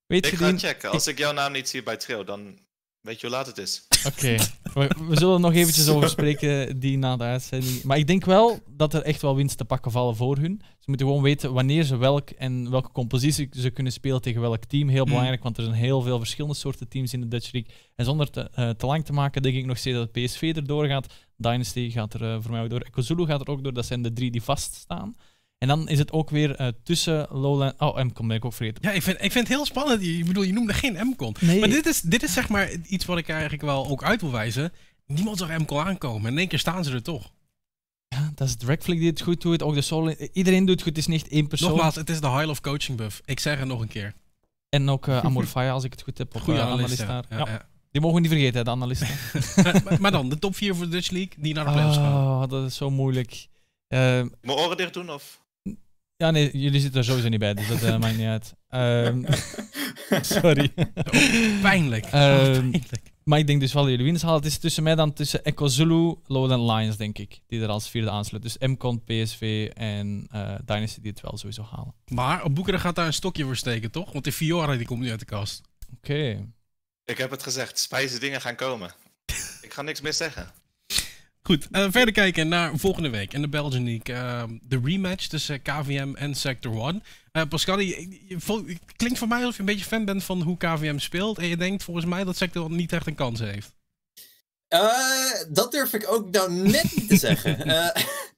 Weet 0.06 0.24
Ik 0.24 0.30
je 0.30 0.36
ga 0.36 0.50
die... 0.50 0.58
checken. 0.58 0.90
Als 0.90 1.06
ik 1.06 1.18
jouw 1.18 1.32
naam 1.32 1.52
niet 1.52 1.68
zie 1.68 1.82
bij 1.82 1.96
Trail, 1.96 2.24
dan 2.24 2.58
weet 3.00 3.20
je 3.20 3.26
hoe 3.26 3.36
laat 3.36 3.46
het 3.46 3.58
is. 3.58 3.86
Oké, 4.06 4.36
we, 4.74 4.90
we 5.08 5.16
zullen 5.16 5.34
er 5.34 5.40
nog 5.40 5.52
eventjes 5.54 5.88
over 5.94 6.08
spreken 6.08 6.80
die 6.80 6.98
na 6.98 7.16
de 7.16 7.24
uitzending. 7.24 7.82
Maar 7.82 7.98
ik 7.98 8.06
denk 8.06 8.24
wel 8.24 8.58
dat 8.70 8.94
er 8.94 9.02
echt 9.02 9.22
wel 9.22 9.36
winst 9.36 9.56
te 9.58 9.64
pakken 9.64 9.90
vallen 9.90 10.16
voor 10.16 10.36
hun. 10.36 10.60
Ze 10.78 10.84
moeten 10.86 11.06
gewoon 11.06 11.22
weten 11.22 11.52
wanneer 11.52 11.82
ze 11.82 11.96
welk 11.96 12.30
en 12.30 12.70
welke 12.70 12.92
compositie 12.92 13.48
ze 13.50 13.70
kunnen 13.70 13.92
spelen 13.92 14.20
tegen 14.22 14.40
welk 14.40 14.64
team. 14.64 14.88
Heel 14.88 15.04
Mm. 15.04 15.10
belangrijk, 15.10 15.42
want 15.42 15.56
er 15.56 15.62
zijn 15.64 15.76
heel 15.76 16.00
veel 16.02 16.18
verschillende 16.18 16.56
soorten 16.56 16.88
teams 16.88 17.12
in 17.12 17.20
de 17.20 17.28
Dutch 17.28 17.52
League. 17.52 17.74
En 17.96 18.04
zonder 18.04 18.30
te, 18.30 18.40
eh, 18.54 18.70
te 18.70 18.86
lang 18.86 19.04
te 19.04 19.12
maken, 19.12 19.42
denk 19.42 19.56
ik 19.56 19.66
nog 19.66 19.78
steeds 19.78 19.96
dat 19.96 20.12
PSV 20.12 20.52
erdoor 20.56 20.86
gaat. 20.86 21.14
Dynasty 21.36 21.90
gaat 21.90 22.14
er 22.14 22.22
eh, 22.32 22.36
voor 22.40 22.50
mij 22.50 22.62
ook 22.62 22.70
door. 22.70 22.80
Ekozulu 22.80 23.26
gaat 23.26 23.40
er 23.40 23.48
ook 23.48 23.62
door. 23.62 23.72
Dat 23.72 23.86
zijn 23.86 24.02
de 24.02 24.12
drie 24.12 24.30
die 24.30 24.42
vaststaan. 24.42 25.14
En 25.58 25.68
dan 25.68 25.88
is 25.88 25.98
het 25.98 26.12
ook 26.12 26.30
weer 26.30 26.54
eh, 26.54 26.68
tussen 26.82 27.26
Lowland... 27.30 27.80
Oh, 27.80 28.02
Mcom 28.02 28.28
ben 28.28 28.36
ik 28.36 28.44
ook 28.44 28.52
vergeten. 28.52 28.82
Ja, 28.88 28.90
ik 28.90 29.02
vind, 29.02 29.16
ik 29.16 29.32
vind 29.32 29.48
het 29.48 29.56
heel 29.56 29.66
spannend. 29.66 30.02
Ik 30.02 30.26
bedoel, 30.26 30.42
je 30.42 30.52
noemde 30.52 30.72
geen 30.72 31.08
M-con. 31.08 31.34
Nee. 31.40 31.60
Maar 31.60 31.68
dit 31.68 31.86
is, 31.86 32.00
dit 32.00 32.22
is 32.22 32.32
zeg 32.32 32.48
maar 32.48 32.70
iets 32.86 33.04
wat 33.04 33.18
ik 33.18 33.28
eigenlijk 33.28 33.62
wel 33.62 33.86
ook 33.86 34.02
uit 34.02 34.20
wil 34.20 34.30
wijzen. 34.30 34.72
Niemand 35.06 35.38
zag 35.38 35.58
M-con 35.58 35.84
aankomen. 35.84 36.26
En 36.26 36.32
in 36.32 36.38
één 36.38 36.48
keer 36.48 36.58
staan 36.58 36.84
ze 36.84 36.92
er 36.92 37.02
toch. 37.02 37.32
Ja, 38.08 38.32
dat 38.34 38.48
is 38.48 38.56
Dragflick 38.56 38.98
die 38.98 39.10
het 39.10 39.20
goed 39.20 39.40
doet. 39.40 39.62
Ook 39.62 39.74
de 39.74 39.80
solo... 39.80 40.14
Iedereen 40.32 40.64
doet 40.64 40.74
het 40.74 40.82
goed. 40.82 40.96
Het 40.96 40.98
is 40.98 41.06
niet 41.06 41.28
één 41.28 41.46
persoon. 41.46 41.70
Nogmaals, 41.70 41.94
het 41.94 42.10
is 42.10 42.20
de 42.20 42.28
High 42.30 42.48
of 42.48 42.60
Coaching 42.60 42.98
buff. 42.98 43.20
Ik 43.24 43.40
zeg 43.40 43.58
het 43.58 43.68
nog 43.68 43.80
een 43.80 43.88
keer. 43.88 44.14
En 44.68 44.88
ook 44.88 45.06
uh, 45.08 45.24
Amorfaya, 45.24 45.72
als 45.72 45.84
ik 45.84 45.92
het 45.92 46.02
goed 46.02 46.18
heb, 46.18 46.34
op 46.34 46.42
Goede 46.42 46.60
uh, 46.60 46.66
analist. 46.66 47.00
analist 47.00 47.28
ja. 47.30 47.36
daar. 47.36 47.46
Ja, 47.46 47.52
Ja, 47.52 47.58
ja. 47.58 47.68
Die 47.90 48.00
mogen 48.00 48.22
we 48.22 48.28
niet 48.28 48.38
vergeten, 48.38 48.64
de 48.64 48.70
analisten. 48.70 49.08
maar, 50.00 50.10
dan, 50.10 50.28
de 50.28 50.38
top 50.38 50.56
4 50.56 50.74
voor 50.74 50.84
de 50.84 50.90
Dutch 50.90 51.10
League 51.10 51.32
die 51.36 51.54
naar 51.54 51.64
de 51.64 51.72
playoffs 51.72 51.96
gaan. 51.96 52.42
Oh, 52.42 52.48
dat 52.48 52.66
is 52.66 52.76
zo 52.76 52.90
moeilijk. 52.90 53.48
Eh, 53.86 53.98
Mijn 54.40 54.58
oren 54.58 54.76
dicht 54.76 54.94
doen 54.94 55.10
of? 55.10 55.40
Ja, 56.18 56.30
nee, 56.30 56.58
jullie 56.58 56.80
zitten 56.80 56.98
er 57.00 57.06
sowieso 57.06 57.28
niet 57.28 57.38
bij, 57.38 57.54
dus 57.54 57.68
dat 57.68 57.82
eh, 57.82 57.98
maakt 57.98 58.16
niet 58.16 58.26
uit. 58.26 58.54
Ehm, 58.68 59.32
sorry. 60.40 60.72
Pijnlijk. 61.62 62.04
Ehm, 62.04 62.70
Pijnlijk. 62.70 63.02
maar 63.24 63.38
ik 63.38 63.46
denk 63.46 63.60
dus 63.60 63.72
wel 63.72 63.82
dat 63.82 63.90
jullie 63.90 64.04
winnen 64.06 64.22
halen. 64.22 64.42
Het 64.42 64.50
is 64.50 64.58
tussen 64.58 64.82
mij 64.82 64.94
dan 64.94 65.12
tussen 65.12 65.44
Echo 65.44 65.66
Zulu, 65.66 66.14
Lowland 66.26 66.70
Lions, 66.70 66.96
denk 66.96 67.18
ik. 67.18 67.40
Die 67.46 67.62
er 67.62 67.68
als 67.68 67.88
vierde 67.90 68.10
aansluit. 68.10 68.42
Dus 68.42 68.58
MCON, 68.58 69.04
PSV 69.04 69.70
en 69.74 70.26
eh 70.30 70.54
Dynasty 70.64 71.00
die 71.00 71.10
het 71.10 71.20
wel 71.20 71.36
sowieso 71.36 71.62
halen. 71.70 71.94
Maar 72.08 72.44
op 72.44 72.54
Boekeren 72.54 72.80
gaat 72.80 72.94
daar 72.94 73.06
een 73.06 73.12
stokje 73.12 73.44
voor 73.44 73.56
steken, 73.56 73.90
toch? 73.90 74.12
Want 74.12 74.24
de 74.24 74.32
Fiora 74.32 74.76
die 74.76 74.86
komt 74.86 75.00
nu 75.00 75.10
uit 75.10 75.20
de 75.20 75.24
kast. 75.26 75.60
Oké. 75.96 76.46
Ik 77.04 77.18
heb 77.18 77.30
het 77.30 77.42
gezegd, 77.42 77.78
spijze 77.78 78.18
dingen 78.18 78.40
gaan 78.40 78.56
komen. 78.56 78.94
ik 79.62 79.72
ga 79.72 79.82
niks 79.82 80.00
meer 80.00 80.12
zeggen. 80.14 80.52
Goed, 81.48 81.68
eh, 81.70 81.86
verder 81.90 82.14
kijken 82.14 82.48
naar 82.48 82.72
volgende 82.76 83.10
week 83.10 83.32
in 83.32 83.40
de 83.40 83.48
Belgian 83.48 83.84
League. 83.84 84.14
eh, 84.14 84.42
de 84.62 84.80
rematch 84.84 85.26
tussen 85.26 85.62
KVM 85.62 86.14
en 86.14 86.34
Sector 86.34 86.88
1. 86.88 87.02
Eh 87.32 87.42
Pascal, 87.48 87.78
je, 87.78 88.18
je 88.26 88.76
klinkt 88.96 89.18
voor 89.18 89.28
mij 89.28 89.38
alsof 89.38 89.54
je 89.54 89.60
een 89.60 89.66
beetje 89.66 89.84
fan 89.84 90.04
bent 90.04 90.24
van 90.24 90.42
hoe 90.42 90.56
KVM 90.56 90.98
speelt. 90.98 91.38
En 91.38 91.46
je 91.46 91.56
denkt 91.56 91.82
volgens 91.82 92.06
mij 92.06 92.24
dat 92.24 92.36
Sector 92.36 92.66
1 92.66 92.76
niet 92.76 92.92
echt 92.92 93.06
een 93.06 93.14
kans 93.14 93.40
heeft. 93.40 93.72
Eh, 94.68 94.90
dat 95.48 95.72
durf 95.72 95.92
ik 95.92 96.12
ook 96.12 96.30
nou 96.30 96.52
net 96.52 96.96
niet 96.96 97.08
te 97.08 97.16
zeggen. 97.16 97.66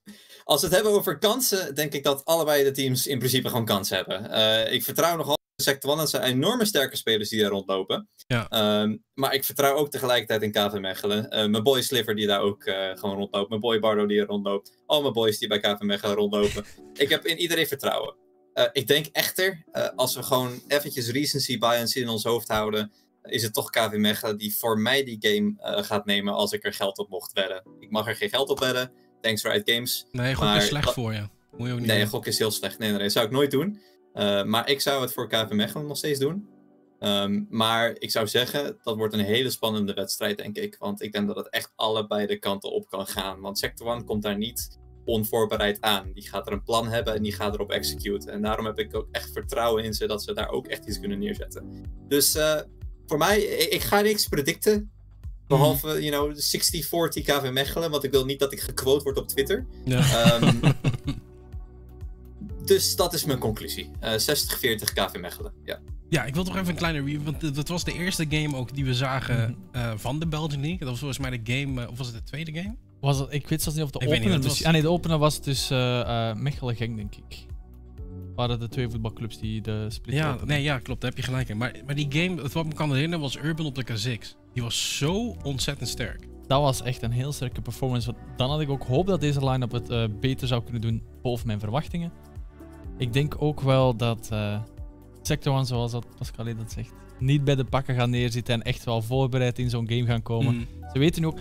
Als 0.45 0.61
we 0.61 0.67
het 0.67 0.75
hebben 0.75 0.93
over 0.93 1.19
kansen, 1.19 1.75
denk 1.75 1.93
ik 1.93 2.05
dat 2.05 2.25
allebei 2.25 2.65
de 2.65 2.71
teams 2.71 3.07
in 3.07 3.19
principe 3.19 3.49
gewoon 3.49 3.65
kansen 3.65 3.97
hebben. 3.97 4.73
Ik 4.73 4.85
vertrouw 4.85 5.17
nogal 5.17 5.39
in 5.61 5.67
Sector 5.73 5.91
1, 5.91 5.99
dat 5.99 6.11
zijn 6.11 6.23
enorme 6.23 6.65
sterke 6.65 6.97
spelers 6.97 7.29
die 7.29 7.41
daar 7.41 7.51
rondlopen. 7.51 8.09
Ja. 8.27 8.49
Ehm, 8.49 8.97
maar 9.15 9.35
ik 9.35 9.45
vertrouw 9.45 9.75
ook 9.77 9.91
tegelijkertijd 9.91 10.43
in 10.43 10.53
KV 10.53 10.79
Mechelen. 10.79 11.31
Eh, 11.31 11.47
mijn 11.47 11.63
boy 11.63 11.83
Sliver 11.83 12.15
die 12.15 12.27
daar 12.27 12.41
ook 12.41 12.65
eh, 12.65 12.91
gewoon 12.95 13.17
rondloopt. 13.17 13.49
Mijn 13.49 13.61
boy 13.61 13.79
Bardo 13.79 14.07
die 14.07 14.21
er 14.21 14.27
rondloopt. 14.27 14.73
Al 14.87 15.01
mijn 15.03 15.13
boys 15.13 15.39
die 15.39 15.49
bij 15.49 15.61
KV 15.61 15.79
Mechelen 15.81 16.15
rondlopen. 16.15 16.65
ik 16.95 17.09
heb 17.09 17.27
in 17.27 17.39
iedereen 17.39 17.67
vertrouwen. 17.67 18.15
Eh, 18.53 18.65
ik 18.73 18.87
denk 18.87 19.07
echter, 19.07 19.65
als 19.97 20.15
we 20.15 20.23
gewoon 20.23 20.63
eventjes 20.67 21.11
recency 21.11 21.59
bias 21.59 21.97
in 21.97 22.09
ons 22.09 22.25
hoofd 22.25 22.49
houden 22.49 22.93
is 23.23 23.43
het 23.43 23.55
toch 23.55 23.71
KV 23.71 23.93
Mechelen 23.93 24.37
die 24.39 24.57
voor 24.57 24.79
mij 24.79 25.05
die 25.05 25.17
game 25.21 25.55
gaat 25.83 26.05
nemen 26.05 26.35
als 26.35 26.53
ik 26.53 26.65
er 26.65 26.73
geld 26.73 26.99
op 26.99 27.09
mocht 27.09 27.33
wedden. 27.33 27.63
Ik 27.81 27.91
mag 27.91 28.07
er 28.07 28.17
geen 28.17 28.29
geld 28.29 28.49
op 28.49 28.59
wedden. 28.59 28.93
Thanks 29.21 29.41
for 29.41 29.51
Right 29.51 29.71
Games. 29.71 30.07
Nee, 30.13 30.37
Maar 30.37 30.57
is 30.57 30.67
slecht 30.67 30.93
voor 30.93 31.13
je. 31.13 31.29
Moet 31.57 31.67
je 31.67 31.73
ook 31.73 31.79
niet 31.79 31.89
Nee, 31.89 32.01
doen. 32.01 32.09
gok 32.09 32.27
is 32.27 32.39
heel 32.39 32.51
slecht. 32.51 32.79
Nee, 32.79 32.89
nee, 32.89 32.97
nee, 32.97 33.07
dat 33.07 33.13
zou 33.13 33.27
ik 33.27 33.33
nooit 33.33 33.51
doen. 33.51 33.81
Eh, 34.13 34.45
maar 34.45 34.69
ik 34.69 34.81
zou 34.81 35.03
het 35.03 35.13
voor 35.13 35.29
KV 35.29 35.51
Mechelen 35.51 35.87
nog 35.87 35.97
steeds 35.97 36.19
doen. 36.19 36.49
Ehm, 36.99 37.43
maar 37.49 37.97
ik 37.99 38.11
zou 38.11 38.27
zeggen, 38.27 38.79
dat 38.83 38.97
wordt 38.97 39.15
een 39.15 39.21
hele 39.21 39.51
spannende 39.51 39.93
wedstrijd, 39.93 40.39
denk 40.39 40.57
ik. 40.57 40.77
Want 40.79 41.03
ik 41.03 41.13
denk 41.13 41.27
dat 41.27 41.37
het 41.37 41.49
echt 41.49 41.73
allebei 41.77 42.27
de 42.27 42.39
kanten 42.39 42.73
op 42.73 42.89
kan 42.89 43.07
gaan. 43.07 43.41
Want 43.41 43.59
Sector 43.59 43.95
1 43.95 44.05
komt 44.05 44.23
daar 44.23 44.37
niet 44.37 44.79
onvoorbereid 45.05 45.81
aan. 45.81 46.13
Die 46.13 46.29
gaat 46.29 46.47
er 46.47 46.53
een 46.53 46.63
plan 46.63 46.89
hebben 46.89 47.15
en 47.15 47.23
die 47.23 47.33
gaat 47.33 47.55
erop 47.55 47.71
executen. 47.71 48.33
En 48.33 48.43
daarom 48.43 48.67
heb 48.67 48.79
ik 48.79 48.97
ook 48.97 49.09
echt 49.13 49.33
vertrouwen 49.33 49.85
in 49.85 49.95
ze 49.95 50.07
dat 50.07 50.23
ze 50.23 50.35
daar 50.35 50.49
ook 50.49 50.67
echt 50.67 50.87
iets 50.87 51.01
kunnen 51.01 51.19
neerzetten. 51.19 51.85
Dus 52.09 52.35
eh, 52.35 52.61
voor 53.07 53.19
mij, 53.19 53.41
ik, 53.41 53.83
ga 53.83 54.01
niks 54.01 54.29
predicten. 54.29 54.91
Behalve, 55.47 56.03
you 56.03 56.11
know, 56.11 56.35
60-40 56.35 57.23
KV 57.23 57.51
Mechelen. 57.53 57.91
Want 57.91 58.05
ik 58.05 58.11
wil 58.11 58.25
niet 58.25 58.39
dat 58.39 58.53
ik 58.53 58.61
gequote 58.61 59.05
word 59.05 59.19
op 59.19 59.29
Twitter. 59.29 59.67
Ja. 59.85 60.01
Ehm, 60.01 60.73
dus 62.75 62.97
dat 62.97 63.15
is 63.15 63.25
mijn 63.25 63.39
conclusie. 63.39 63.91
Eh 64.01 64.13
60-40 64.13 64.93
KV 64.95 65.21
Mechelen. 65.21 65.53
Ja. 65.65 65.79
Ja, 66.09 66.25
ik 66.25 66.35
wil 66.35 66.45
toch 66.45 66.57
even 66.57 66.69
een 66.69 66.75
kleine 66.75 66.99
review. 67.01 67.23
Want 67.23 67.55
dat 67.55 67.69
was 67.69 67.85
de 67.85 67.93
eerste 67.93 68.27
game 68.29 68.57
ook 68.57 68.75
die 68.75 68.85
we 68.85 68.95
zagen 68.95 69.57
Mhm. 69.73 69.79
eh, 69.85 69.93
van 69.97 70.19
de 70.19 70.27
Belgian 70.27 70.61
League. 70.61 70.79
Dat 70.79 70.89
was 70.89 70.99
volgens 70.99 71.19
mij 71.19 71.31
de 71.31 71.53
game, 71.53 71.83
eh, 71.83 71.91
of 71.91 71.99
was 71.99 72.07
het 72.07 72.17
de 72.17 72.23
tweede 72.23 72.53
game? 72.53 72.77
Was 73.01 73.19
het, 73.19 73.29
ik 73.33 73.49
weet 73.49 73.63
zelfs 73.63 73.79
niet 73.79 73.87
of 73.87 73.93
de 73.93 73.99
Ik 73.99 74.09
weet 74.09 74.19
niet, 74.19 74.21
opener... 74.29 74.43
dat 74.43 74.51
was- 74.59 74.65
Ah 74.65 74.73
nee, 74.73 74.83
de 74.83 74.91
opener 74.91 75.19
was 75.19 75.41
dus 75.43 75.71
eh 75.71 76.29
eh 76.31 76.37
Mechelen 76.37 76.77
Genk, 76.77 76.97
denk 76.97 77.15
ik. 77.15 77.47
Waren 78.35 78.61
de 78.61 78.69
twee 78.69 78.89
voetbalclubs 78.91 79.39
die 79.39 79.61
de 79.61 79.87
split 79.89 80.15
Ja, 80.15 80.39
nee, 80.45 80.63
ja, 80.63 80.79
klopt. 80.79 81.01
Daar 81.01 81.11
heb 81.11 81.19
je 81.19 81.25
gelijk 81.27 81.49
in. 81.49 81.57
Maar, 81.57 81.75
maar 81.87 81.95
die 81.95 82.07
game, 82.09 82.43
het 82.43 82.53
wat 82.53 82.67
me 82.67 82.75
kan 82.75 82.93
herinneren, 82.93 83.21
was 83.21 83.37
Urban 83.37 83.67
op 83.67 83.75
de 83.75 83.85
K6. 83.85 84.37
Die 84.55 84.63
was 84.63 84.97
zo 84.99 85.37
ontzettend 85.43 85.89
sterk. 85.89 86.29
Dat 86.47 86.61
was 86.61 86.83
echt 86.83 87.03
een 87.03 87.11
heel 87.11 87.33
sterke 87.33 87.61
performance. 87.61 88.15
Dan 88.37 88.51
had 88.51 88.61
ik 88.61 88.69
ook 88.71 88.83
hoop 88.85 89.07
dat 89.07 89.21
deze 89.21 89.45
line-up 89.51 89.73
het 89.73 89.91
eh, 89.91 90.05
beter 90.21 90.49
zou 90.49 90.63
kunnen 90.63 90.81
doen 90.81 91.03
boven 91.23 91.47
mijn 91.47 91.61
verwachtingen. 91.61 92.13
Ik 93.01 93.13
denk 93.13 93.35
ook 93.39 93.61
wel 93.61 93.97
dat 93.97 94.29
eh, 94.33 94.61
Sector 95.23 95.55
One, 95.55 95.65
zoals 95.65 95.93
dat 95.93 96.07
Pascal 96.17 96.45
dat 96.45 96.73
zegt, 96.73 96.93
niet 97.19 97.45
bij 97.45 97.55
de 97.55 97.65
pakken 97.65 97.95
gaan 97.95 98.11
neerzitten 98.11 98.55
en 98.55 98.63
echt 98.63 98.85
wel 98.85 99.03
voorbereid 99.03 99.59
in 99.59 99.71
zo'n 99.71 99.89
game 99.89 100.07
gaan 100.07 100.23
komen. 100.23 100.55
Mm. 100.55 100.67
Ze 100.93 100.99
weten 100.99 101.23
nu 101.23 101.27
ook, 101.29 101.39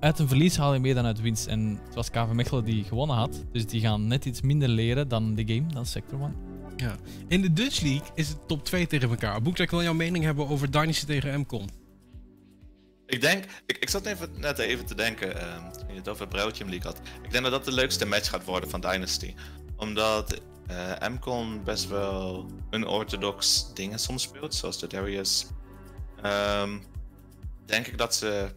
uit 0.00 0.18
een 0.18 0.28
verlies 0.28 0.56
haal 0.56 0.74
je 0.74 0.80
meer 0.80 0.94
dan 0.94 1.04
uit 1.04 1.20
winst. 1.20 1.46
En 1.46 1.80
het 1.84 1.94
was 1.94 2.10
KV 2.10 2.32
Mechelen 2.32 2.64
die 2.64 2.84
gewonnen 2.84 3.16
had, 3.16 3.44
dus 3.52 3.66
die 3.66 3.80
gaan 3.80 4.06
net 4.06 4.24
iets 4.24 4.40
minder 4.40 4.68
leren 4.68 5.08
dan 5.08 5.34
de 5.34 5.44
game, 5.46 5.66
dan 5.66 5.86
Sector 5.86 6.20
One. 6.20 6.32
In 7.28 7.42
de 7.42 7.52
Dutch 7.52 7.80
League 7.80 8.08
is 8.14 8.28
het 8.28 8.48
top 8.48 8.64
2 8.64 8.86
tegen 8.86 9.08
elkaar. 9.08 9.42
Boek, 9.42 9.58
ik 9.58 9.70
wil 9.70 9.82
jouw 9.82 9.94
mening 9.94 10.24
hebben 10.24 10.48
over 10.48 10.70
Dynasty 10.70 11.06
tegen 11.06 11.40
MCON. 11.40 11.68
Ik 13.06 13.20
denk, 13.20 13.44
ik, 13.66 13.78
ik 13.78 13.88
zat 13.88 14.06
even, 14.06 14.28
net 14.36 14.58
even 14.58 14.86
te 14.86 14.94
denken, 14.94 15.40
ehm, 15.40 15.72
toen 15.72 15.88
je 15.88 15.94
het 15.94 16.08
over 16.08 16.28
Belgium 16.28 16.68
League 16.68 16.90
had. 16.90 17.00
Ik 17.22 17.30
denk 17.30 17.42
dat 17.42 17.52
dat 17.52 17.64
de 17.64 17.72
leukste 17.72 18.06
match 18.06 18.28
gaat 18.28 18.44
worden 18.44 18.70
van 18.70 18.80
Dynasty. 18.80 19.34
Omdat 19.76 20.40
eh 20.70 21.08
MCON 21.08 21.64
best 21.64 21.88
wel 21.88 22.46
unorthodox 22.70 23.66
dingen 23.74 23.98
soms 23.98 24.22
speelt, 24.22 24.54
zoals 24.54 24.78
de 24.78 24.86
Darius. 24.86 25.46
Ehm, 26.22 26.78
denk 27.66 27.86
ik 27.86 27.98
dat 27.98 28.14
ze 28.14 28.48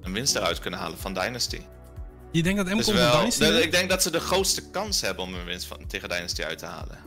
een 0.00 0.12
winst 0.12 0.36
eruit 0.36 0.58
kunnen 0.58 0.80
halen 0.80 0.98
van 0.98 1.14
Dynasty. 1.14 1.60
Je 2.32 2.42
denkt 2.42 2.56
dat 2.58 2.66
MCON 2.66 2.76
Dus 2.76 2.86
van 2.86 2.94
wel, 2.94 3.18
Dynasty 3.18 3.44
de- 3.44 3.62
ik 3.62 3.70
denk 3.70 3.88
dat 3.90 4.02
ze 4.02 4.10
de 4.10 4.20
grootste 4.20 4.70
kans 4.70 5.00
hebben 5.00 5.24
om 5.24 5.34
een 5.34 5.44
winst 5.44 5.66
van, 5.66 5.86
tegen 5.86 6.08
Dynasty 6.08 6.42
uit 6.42 6.58
te 6.58 6.66
halen. 6.66 6.98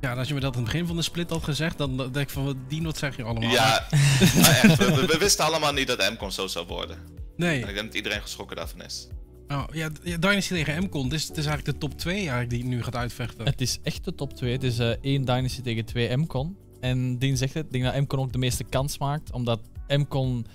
Ja, 0.00 0.10
en 0.10 0.18
als 0.18 0.28
je 0.28 0.34
me 0.34 0.40
dat 0.40 0.56
aan 0.56 0.62
het 0.62 0.72
begin 0.72 0.86
van 0.86 0.96
de 0.96 1.02
split 1.02 1.30
had 1.30 1.44
gezegd, 1.44 1.78
dan 1.78 1.96
denk 1.96 2.16
ik 2.16 2.30
van, 2.30 2.44
wat 2.44 2.56
Dien, 2.68 2.84
wat 2.84 2.98
zeg 2.98 3.16
je 3.16 3.22
allemaal? 3.22 3.50
Ja, 3.50 3.86
maar 4.40 4.60
echt, 4.62 4.76
we, 4.76 4.94
we- 4.94 5.06
we 5.06 5.18
wisten 5.18 5.44
allemaal 5.44 5.72
niet 5.72 5.86
dat 5.86 6.10
MCON 6.10 6.32
zo 6.32 6.46
zou 6.46 6.66
worden. 6.66 6.98
Nee. 7.36 7.62
En 7.62 7.68
ik 7.68 7.74
denk 7.74 7.86
dat 7.86 7.94
iedereen 7.96 8.20
geschrokken 8.22 8.56
daarvan 8.56 8.82
is. 8.82 9.08
Oh, 9.48 9.64
ja, 9.72 9.90
Dynasty 10.02 10.54
tegen 10.54 10.82
MCON. 10.82 11.04
Het 11.04 11.12
is, 11.12 11.30
eigenlijk 11.30 11.64
de 11.64 11.78
top 11.78 11.98
2 11.98 12.14
eigenlijk 12.14 12.50
die 12.50 12.64
nu 12.64 12.82
gaat 12.82 12.96
uitvechten. 12.96 13.44
Het 13.44 13.60
is 13.60 13.78
echt 13.82 14.04
de 14.04 14.14
top 14.14 14.32
2. 14.32 14.52
Het 14.52 14.62
is 14.62 14.78
eh, 14.78 14.88
één 15.00 15.24
Dynasty 15.24 15.62
tegen 15.62 15.84
twee 15.84 16.16
MCON. 16.16 16.56
En 16.80 17.18
Dien 17.18 17.36
zegt 17.36 17.54
het, 17.54 17.64
ik 17.64 17.72
denk 17.72 17.84
dat 17.84 18.00
MCON 18.00 18.18
ook 18.18 18.32
de 18.32 18.38
meeste 18.38 18.64
kans 18.64 18.98
maakt, 18.98 19.32
omdat 19.32 19.60
MCON 19.88 20.46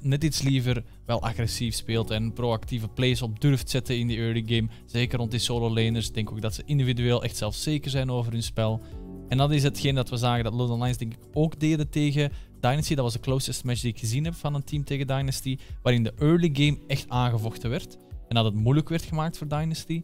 net 0.00 0.24
iets 0.24 0.42
liever 0.42 0.84
wel 1.06 1.22
agressief 1.22 1.74
speelt 1.74 2.10
en 2.10 2.32
proactieve 2.32 2.88
plays 2.88 3.22
op 3.22 3.40
durft 3.40 3.70
zetten 3.70 3.98
in 3.98 4.06
die 4.06 4.18
early 4.18 4.42
game. 4.46 4.68
Zeker 4.86 5.18
rond 5.18 5.30
die 5.30 5.40
solo 5.40 5.70
laners. 5.70 6.08
Ik 6.08 6.14
denk 6.14 6.30
ook 6.30 6.40
dat 6.40 6.54
ze 6.54 6.62
individueel 6.66 7.22
echt 7.22 7.36
zelfzeker 7.36 7.90
zijn 7.90 8.10
over 8.10 8.32
hun 8.32 8.42
spel. 8.42 8.80
En 9.28 9.38
dat 9.38 9.52
is 9.52 9.62
hetgeen 9.62 9.94
dat 9.94 10.10
we 10.10 10.16
zagen 10.16 10.44
dat 10.44 10.54
London 10.54 10.82
Lions 10.82 10.98
denk 10.98 11.12
ik 11.12 11.20
ook 11.32 11.60
deden 11.60 11.90
tegen 11.90 12.32
Dynasty. 12.60 12.94
Dat 12.94 13.04
was 13.04 13.12
de 13.12 13.20
closest 13.20 13.64
match 13.64 13.80
die 13.80 13.92
ik 13.92 13.98
gezien 13.98 14.24
heb 14.24 14.34
van 14.34 14.54
een 14.54 14.64
team 14.64 14.84
tegen 14.84 15.06
Dynasty, 15.06 15.58
waarin 15.82 16.02
de 16.02 16.12
early 16.18 16.50
game 16.52 16.78
echt 16.86 17.08
aangevochten 17.08 17.70
werd. 17.70 17.96
En 18.28 18.34
dat 18.34 18.44
het 18.44 18.54
moeilijk 18.54 18.88
werd 18.88 19.02
gemaakt 19.02 19.38
voor 19.38 19.48
Dynasty. 19.48 20.02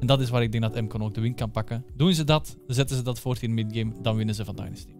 En 0.00 0.06
dat 0.06 0.20
is 0.20 0.30
waar 0.30 0.42
ik 0.42 0.52
denk 0.52 0.64
dat 0.64 0.82
MCON 0.82 1.02
ook 1.02 1.14
de 1.14 1.20
win 1.20 1.34
kan 1.34 1.50
pakken. 1.50 1.84
Doen 1.96 2.14
ze 2.14 2.24
dat, 2.24 2.56
zetten 2.66 2.96
ze 2.96 3.02
dat 3.02 3.20
voort 3.20 3.42
in 3.42 3.54
midgame, 3.54 3.92
dan 4.02 4.16
winnen 4.16 4.34
ze 4.34 4.44
van 4.44 4.56
Dynasty. 4.56 4.94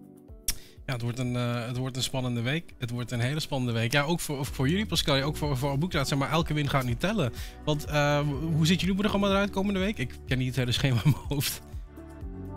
Ja, 0.85 0.93
het 0.93 1.01
wordt, 1.01 1.19
een, 1.19 1.35
eh, 1.35 1.67
het 1.67 1.77
wordt 1.77 1.95
een 1.97 2.03
spannende 2.03 2.41
week. 2.41 2.73
Het 2.77 2.89
wordt 2.89 3.11
een 3.11 3.19
hele 3.19 3.39
spannende 3.39 3.73
week. 3.73 3.91
Ja, 3.91 4.03
ook 4.03 4.19
voor, 4.19 4.45
voor 4.45 4.69
jullie, 4.69 4.85
Pascal. 4.85 5.21
Ook 5.21 5.35
voor, 5.37 5.57
voor 5.57 5.77
Boekraad. 5.77 6.07
Zeg 6.07 6.17
maar, 6.17 6.31
elke 6.31 6.53
win 6.53 6.69
gaat 6.69 6.83
niet 6.85 6.99
tellen. 6.99 7.33
Want 7.65 7.85
eh, 7.85 8.19
hoe 8.55 8.65
ziet 8.65 8.79
jullie 8.79 8.95
programma 8.95 9.27
eruit 9.29 9.49
komende 9.49 9.79
week? 9.79 9.97
Ik 9.97 10.15
ken 10.25 10.37
niet 10.37 10.47
het 10.47 10.55
hele 10.55 10.71
schema 10.71 10.95
in 11.03 11.11
mijn 11.11 11.23
hoofd. 11.27 11.61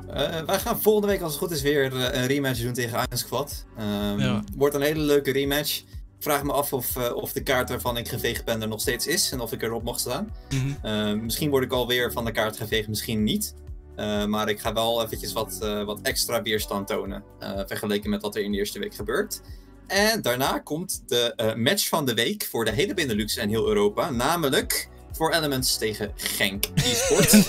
Eh, 0.09 0.41
wij 0.47 0.59
gaan 0.59 0.81
volgende 0.81 1.09
week, 1.09 1.21
als 1.21 1.33
het 1.33 1.41
goed 1.43 1.51
is, 1.51 1.63
weer 1.63 1.95
een 1.95 2.27
rematch 2.27 2.61
doen 2.63 2.73
tegen 2.73 2.99
Iron 2.99 3.19
Squad. 3.19 3.67
Ehm, 3.77 4.19
Ja. 4.19 4.43
Wordt 4.57 4.75
een 4.75 4.83
hele 4.83 5.01
leuke 5.03 5.33
rematch. 5.33 5.83
Ik 6.21 6.27
vraag 6.27 6.43
me 6.43 6.53
af 6.53 6.73
of, 6.73 6.97
eh, 6.97 7.15
of 7.15 7.33
de 7.33 7.43
kaart 7.43 7.69
waarvan 7.69 7.97
ik 7.97 8.09
geveegd 8.09 8.45
ben 8.45 8.63
er 8.63 8.69
nog 8.69 8.81
steeds 8.81 9.07
is 9.07 9.33
en 9.33 9.41
of 9.41 9.53
ik 9.53 9.63
erop 9.63 9.83
mocht 9.83 10.01
staan. 10.01 10.35
Mhm. 10.51 10.73
Eh, 10.83 11.13
misschien 11.13 11.51
word 11.51 11.65
ik 11.65 11.73
alweer 11.73 12.13
van 12.13 12.25
de 12.25 12.33
kaart 12.33 12.57
geveegd, 12.57 12.89
misschien 12.89 13.23
niet. 13.25 13.55
Eh, 13.97 14.25
maar 14.25 14.49
ik 14.49 14.61
ga 14.61 14.73
wel 14.73 15.05
eventjes 15.05 15.33
wat, 15.33 15.59
wat 15.85 16.01
extra 16.03 16.43
weerstand 16.43 16.87
tonen. 16.87 17.23
vergeleken 17.67 18.11
met 18.11 18.23
wat 18.23 18.37
er 18.37 18.43
in 18.43 18.53
de 18.53 18.59
eerste 18.59 18.79
week 18.79 18.95
gebeurt. 18.95 19.41
En 19.87 20.23
daarna 20.23 20.59
komt 20.59 21.03
de 21.07 21.55
match 21.57 21.89
van 21.89 22.07
de 22.07 22.15
week 22.15 22.45
voor 22.51 22.65
de 22.65 22.71
hele 22.71 22.95
Benelux 22.95 23.37
en 23.37 23.49
heel 23.49 23.69
Europa. 23.69 24.11
Namelijk 24.11 24.89
voor 25.13 25.33
Elements 25.33 25.77
tegen 25.77 26.13
Genk 26.17 26.65
eSports. 26.75 27.49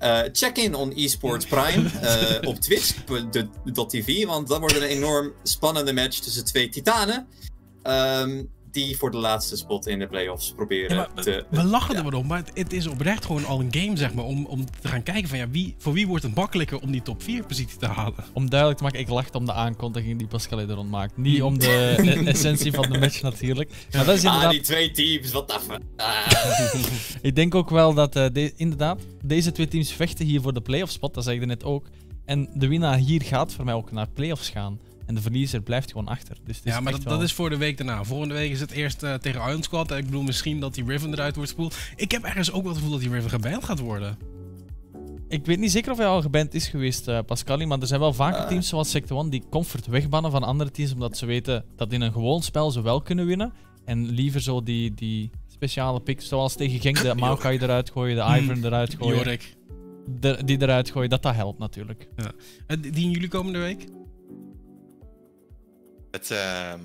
Eh, 0.00 0.20
check 0.32 0.56
in 0.56 0.74
on 0.74 0.92
eSports 0.94 1.46
Prime 1.46 1.88
eh, 2.00 2.48
op 2.48 2.56
Twitch.tv. 2.60 4.26
Want 4.26 4.48
dan 4.48 4.60
wordt 4.60 4.74
het 4.74 4.82
een 4.82 4.88
enorm 4.88 5.32
spannende 5.42 5.92
match 5.92 6.18
tussen 6.18 6.44
twee 6.44 6.68
titanen. 6.68 7.26
ehm, 7.82 8.42
die 8.72 8.96
voor 8.96 9.10
de 9.10 9.16
laatste 9.16 9.56
spot 9.56 9.86
in 9.86 9.98
de 9.98 10.06
playoffs 10.06 10.52
proberen 10.52 10.96
Ja, 10.96 11.08
maar 11.14 11.24
te... 11.24 11.44
we 11.50 11.64
lachen 11.64 11.94
ja. 11.94 12.02
er 12.04 12.10
wel 12.10 12.20
om, 12.20 12.26
maar 12.26 12.38
het, 12.38 12.50
het 12.54 12.72
is 12.72 12.86
oprecht 12.86 13.24
gewoon 13.24 13.44
al 13.44 13.60
een 13.60 13.68
game, 13.70 13.96
zeg 13.96 14.14
maar. 14.14 14.24
Om, 14.24 14.46
om 14.46 14.64
te 14.80 14.88
gaan 14.88 15.02
kijken 15.02 15.28
van 15.28 15.38
ja, 15.38 15.48
wie, 15.48 15.74
voor 15.78 15.92
wie 15.92 16.06
wordt 16.06 16.22
het 16.22 16.34
makkelijker 16.34 16.80
om 16.80 16.90
die 16.90 17.02
top 17.02 17.22
4 17.22 17.44
positie 17.46 17.78
te 17.78 17.86
halen. 17.86 18.14
Om 18.32 18.48
duidelijk 18.50 18.78
te 18.78 18.84
maken, 18.84 19.00
ik 19.00 19.08
lachte 19.08 19.38
om 19.38 19.44
de 19.46 19.52
aankondiging 19.52 20.18
die 20.18 20.26
Pascal 20.26 20.58
er 20.60 20.70
rond 20.70 20.90
maakt. 20.90 21.16
Niet 21.16 21.42
om 21.42 21.58
de 21.58 21.94
e- 21.98 22.24
essentie 22.24 22.72
van 22.72 22.90
de 22.90 22.98
match 22.98 23.22
natuurlijk. 23.22 23.70
Maar 23.92 24.04
dat 24.04 24.14
is 24.16 24.24
Ah, 24.24 24.26
inderdaad... 24.34 24.50
die 24.50 24.60
twee 24.60 24.90
teams, 24.90 25.32
wat 25.32 25.52
af. 25.52 25.66
Ah. 25.96 26.26
Ik 27.22 27.34
denk 27.34 27.54
ook 27.54 27.70
wel 27.70 27.94
dat, 27.94 28.16
eh, 28.16 28.26
de- 28.32 28.52
inderdaad, 28.56 29.00
deze 29.22 29.52
twee 29.52 29.68
teams 29.68 29.92
vechten 29.92 30.26
hier 30.26 30.40
voor 30.40 30.52
de 30.52 30.60
playoff 30.60 30.92
spot. 30.92 31.14
Dat 31.14 31.24
zei 31.24 31.36
ik 31.36 31.42
er 31.42 31.48
net 31.48 31.64
ook. 31.64 31.86
En 32.24 32.48
de 32.54 32.68
winnaar 32.68 32.96
hier 32.96 33.22
gaat 33.22 33.52
voor 33.52 33.64
mij 33.64 33.74
ook 33.74 33.92
naar 33.92 34.08
playoffs 34.08 34.48
gaan. 34.48 34.80
En 35.10 35.16
de 35.16 35.22
verliezer 35.22 35.60
blijft 35.62 35.90
gewoon 35.90 36.08
achter. 36.08 36.36
Dus 36.44 36.56
het 36.56 36.66
is 36.66 36.72
Ja, 36.72 36.80
maar 36.80 37.02
dat, 37.02 37.22
is 37.22 37.32
voor 37.32 37.50
de 37.50 37.56
week 37.56 37.76
daarna. 37.76 38.04
Volgende 38.04 38.34
week 38.34 38.50
is 38.50 38.60
het 38.60 38.70
eerst 38.70 39.02
eh, 39.02 39.14
tegen 39.14 39.48
Iron 39.48 39.62
Squad. 39.62 39.90
Ik 39.90 40.04
bedoel, 40.04 40.22
misschien 40.22 40.60
dat 40.60 40.74
die 40.74 40.84
Riven 40.84 41.12
eruit 41.12 41.34
wordt 41.36 41.50
gespoeld. 41.50 41.76
Ik 41.96 42.10
heb 42.10 42.22
ergens 42.24 42.52
ook 42.52 42.62
wel 42.62 42.68
het 42.72 42.76
gevoel 42.76 42.92
dat 42.92 43.00
die 43.00 43.10
Riven 43.10 43.30
geband 43.30 43.64
gaat 43.64 43.78
worden. 43.78 44.18
Ik 45.28 45.46
weet 45.46 45.58
niet 45.58 45.70
zeker 45.70 45.92
of 45.92 45.98
hij 45.98 46.06
al 46.06 46.22
geband 46.22 46.54
is 46.54 46.68
geweest, 46.68 47.08
eh 47.08 47.18
Pascali, 47.26 47.66
maar 47.66 47.80
er 47.80 47.86
zijn 47.86 48.00
wel 48.00 48.12
vaker 48.12 48.40
Eh. 48.42 48.46
teams 48.48 48.68
zoals 48.68 48.90
Sector 48.90 49.18
One 49.18 49.28
die 49.30 49.42
comfort 49.50 49.86
wegbannen 49.86 50.30
van 50.30 50.42
andere 50.42 50.70
teams, 50.70 50.92
omdat 50.92 51.16
ze 51.16 51.26
weten 51.26 51.64
dat 51.76 51.92
in 51.92 52.00
een 52.00 52.12
gewoon 52.12 52.42
spel 52.42 52.70
ze 52.70 52.82
wel 52.82 53.00
kunnen 53.02 53.26
winnen. 53.26 53.52
En 53.84 54.08
liever 54.10 54.40
zo 54.40 54.62
die, 54.62 54.94
die 54.94 55.30
speciale 55.48 56.00
picks, 56.00 56.28
zoals 56.28 56.54
tegen 56.54 56.80
Genk, 56.80 57.02
de 57.02 57.14
Maokai 57.24 57.58
eruit 57.58 57.90
gooien, 57.90 58.16
de 58.16 58.38
Ivern 58.40 58.64
eruit 58.64 58.94
gooien, 58.98 59.16
Jorik. 59.16 59.56
de- 60.20 60.42
die 60.44 60.62
eruit 60.62 60.90
gooien, 60.90 61.10
dat 61.10 61.22
dat 61.22 61.34
helpt 61.34 61.58
natuurlijk. 61.58 62.08
Eh, 62.66 62.76
die 62.92 63.10
jullie 63.10 63.28
komende 63.28 63.58
week? 63.58 63.86
Het, 66.10 66.30
ehm, 66.30 66.80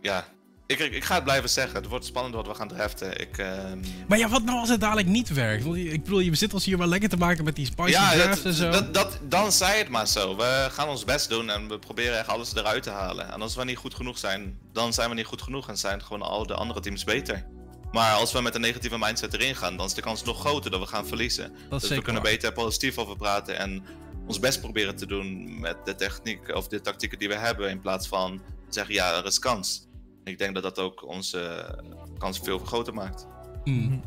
ja, 0.00 0.24
ik, 0.66 0.78
ik, 0.78 0.92
ik 0.92 1.04
ga 1.04 1.14
het 1.14 1.24
blijven 1.24 1.48
zeggen. 1.48 1.74
Het 1.76 1.86
wordt 1.86 2.04
spannend 2.04 2.34
wat 2.34 2.46
we 2.46 2.54
gaan 2.54 2.68
draften. 2.68 3.20
Ik, 3.20 3.38
ehm, 3.38 3.78
Maar 4.08 4.18
ja, 4.18 4.28
wat 4.28 4.44
nou 4.44 4.58
als 4.58 4.68
het 4.68 4.80
dadelijk 4.80 5.08
niet 5.08 5.28
werkt? 5.28 5.64
Want 5.64 5.76
ik 5.76 6.02
bedoel, 6.04 6.18
je 6.20 6.34
zit 6.34 6.54
ons 6.54 6.64
hier 6.64 6.78
wel 6.78 6.86
lekker 6.86 7.08
te 7.08 7.16
maken 7.16 7.44
met 7.44 7.56
die 7.56 7.66
spicy 7.66 7.90
ja, 7.90 8.12
drafts 8.12 8.36
dat, 8.42 8.44
en 8.44 8.58
zo. 8.58 8.70
dat, 8.70 8.94
dat, 8.94 9.18
dan 9.22 9.52
zei 9.52 9.78
het 9.78 9.88
maar 9.88 10.06
zo. 10.06 10.36
We 10.36 10.68
gaan 10.70 10.88
ons 10.88 11.04
best 11.04 11.28
doen 11.28 11.50
en 11.50 11.68
we 11.68 11.78
proberen 11.78 12.18
echt 12.18 12.28
alles 12.28 12.54
eruit 12.54 12.82
te 12.82 12.90
halen. 12.90 13.32
En 13.32 13.42
als 13.42 13.54
we 13.54 13.64
niet 13.64 13.76
goed 13.76 13.94
genoeg 13.94 14.18
zijn, 14.18 14.58
dan 14.72 14.92
zijn 14.92 15.08
we 15.08 15.14
niet 15.14 15.26
goed 15.26 15.42
genoeg 15.42 15.68
en 15.68 15.78
zijn 15.78 16.02
gewoon 16.02 16.22
al 16.22 16.46
de 16.46 16.54
andere 16.54 16.80
teams 16.80 17.04
beter. 17.04 17.46
Maar 17.92 18.12
als 18.12 18.32
we 18.32 18.40
met 18.40 18.54
een 18.54 18.60
negatieve 18.60 18.98
mindset 18.98 19.34
erin 19.34 19.56
gaan, 19.56 19.76
dan 19.76 19.86
is 19.86 19.94
de 19.94 20.00
kans 20.02 20.24
nog 20.24 20.40
groter 20.40 20.70
dat 20.70 20.80
we 20.80 20.86
gaan 20.86 21.06
verliezen. 21.06 21.52
dat 21.68 21.82
is 21.82 21.88
Dus 21.88 21.98
we 21.98 22.04
kunnen 22.04 22.22
waar. 22.22 22.30
beter 22.32 22.52
positief 22.52 22.98
over 22.98 23.16
praten 23.16 23.58
en 23.58 23.82
ons 24.26 24.38
best 24.38 24.60
proberen 24.60 24.96
te 24.96 25.06
doen 25.06 25.60
met 25.60 25.76
de 25.84 25.94
techniek 25.94 26.54
of 26.54 26.68
de 26.68 26.80
tactieken 26.80 27.18
die 27.18 27.28
we 27.28 27.34
hebben. 27.34 27.70
In 27.70 27.80
plaats 27.80 28.08
van 28.08 28.40
zeggen, 28.68 28.94
ja, 28.94 29.16
er 29.18 29.26
is 29.26 29.38
kans. 29.38 29.88
Ik 30.24 30.38
denk 30.38 30.54
dat 30.54 30.62
dat 30.62 30.78
ook 30.78 31.06
onze 31.08 31.74
kans 32.18 32.40
veel 32.42 32.58
groter 32.58 32.94
maakt. 32.94 33.26
Mm. 33.64 34.02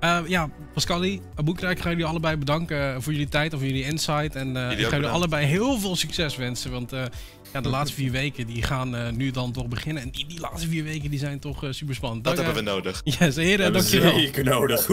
Eh, 0.00 0.20
ja, 0.26 0.50
Pascali, 0.74 1.20
Aboekra, 1.34 1.70
ik 1.70 1.80
ga 1.80 1.88
jullie 1.88 2.04
allebei 2.04 2.36
bedanken 2.36 3.02
voor 3.02 3.12
jullie 3.12 3.28
tijd 3.28 3.52
en 3.52 3.58
voor 3.58 3.66
jullie 3.66 3.84
insight. 3.84 4.34
En 4.36 4.56
eh, 4.56 4.78
ik 4.78 4.86
ga 4.86 4.96
jullie 4.96 5.10
allebei 5.10 5.46
heel 5.46 5.78
veel 5.78 5.96
succes 5.96 6.36
wensen. 6.36 6.70
Want 6.70 6.92
eh, 6.92 7.04
ja, 7.52 7.60
de 7.60 7.68
laatste 7.68 7.96
vier 7.96 8.10
weken 8.10 8.46
die 8.46 8.62
gaan 8.62 8.96
eh, 8.96 9.10
nu 9.10 9.30
dan 9.30 9.52
toch 9.52 9.68
beginnen. 9.68 10.02
En 10.02 10.10
die, 10.10 10.26
die 10.26 10.40
laatste 10.40 10.68
vier 10.68 10.84
weken 10.84 11.10
die 11.10 11.18
zijn 11.18 11.38
toch 11.38 11.64
eh, 11.64 11.70
super 11.72 11.94
spannend. 11.94 12.24
Dat 12.24 12.36
Dank, 12.36 12.46
hebben 12.46 12.64
we 12.64 12.70
eh, 12.70 12.76
nodig. 12.76 13.00
Yes, 13.04 13.36
heren, 13.36 13.62
hebben 13.62 13.80
dankjewel. 13.80 14.14
zeker 14.14 14.44
nodig. 14.44 14.86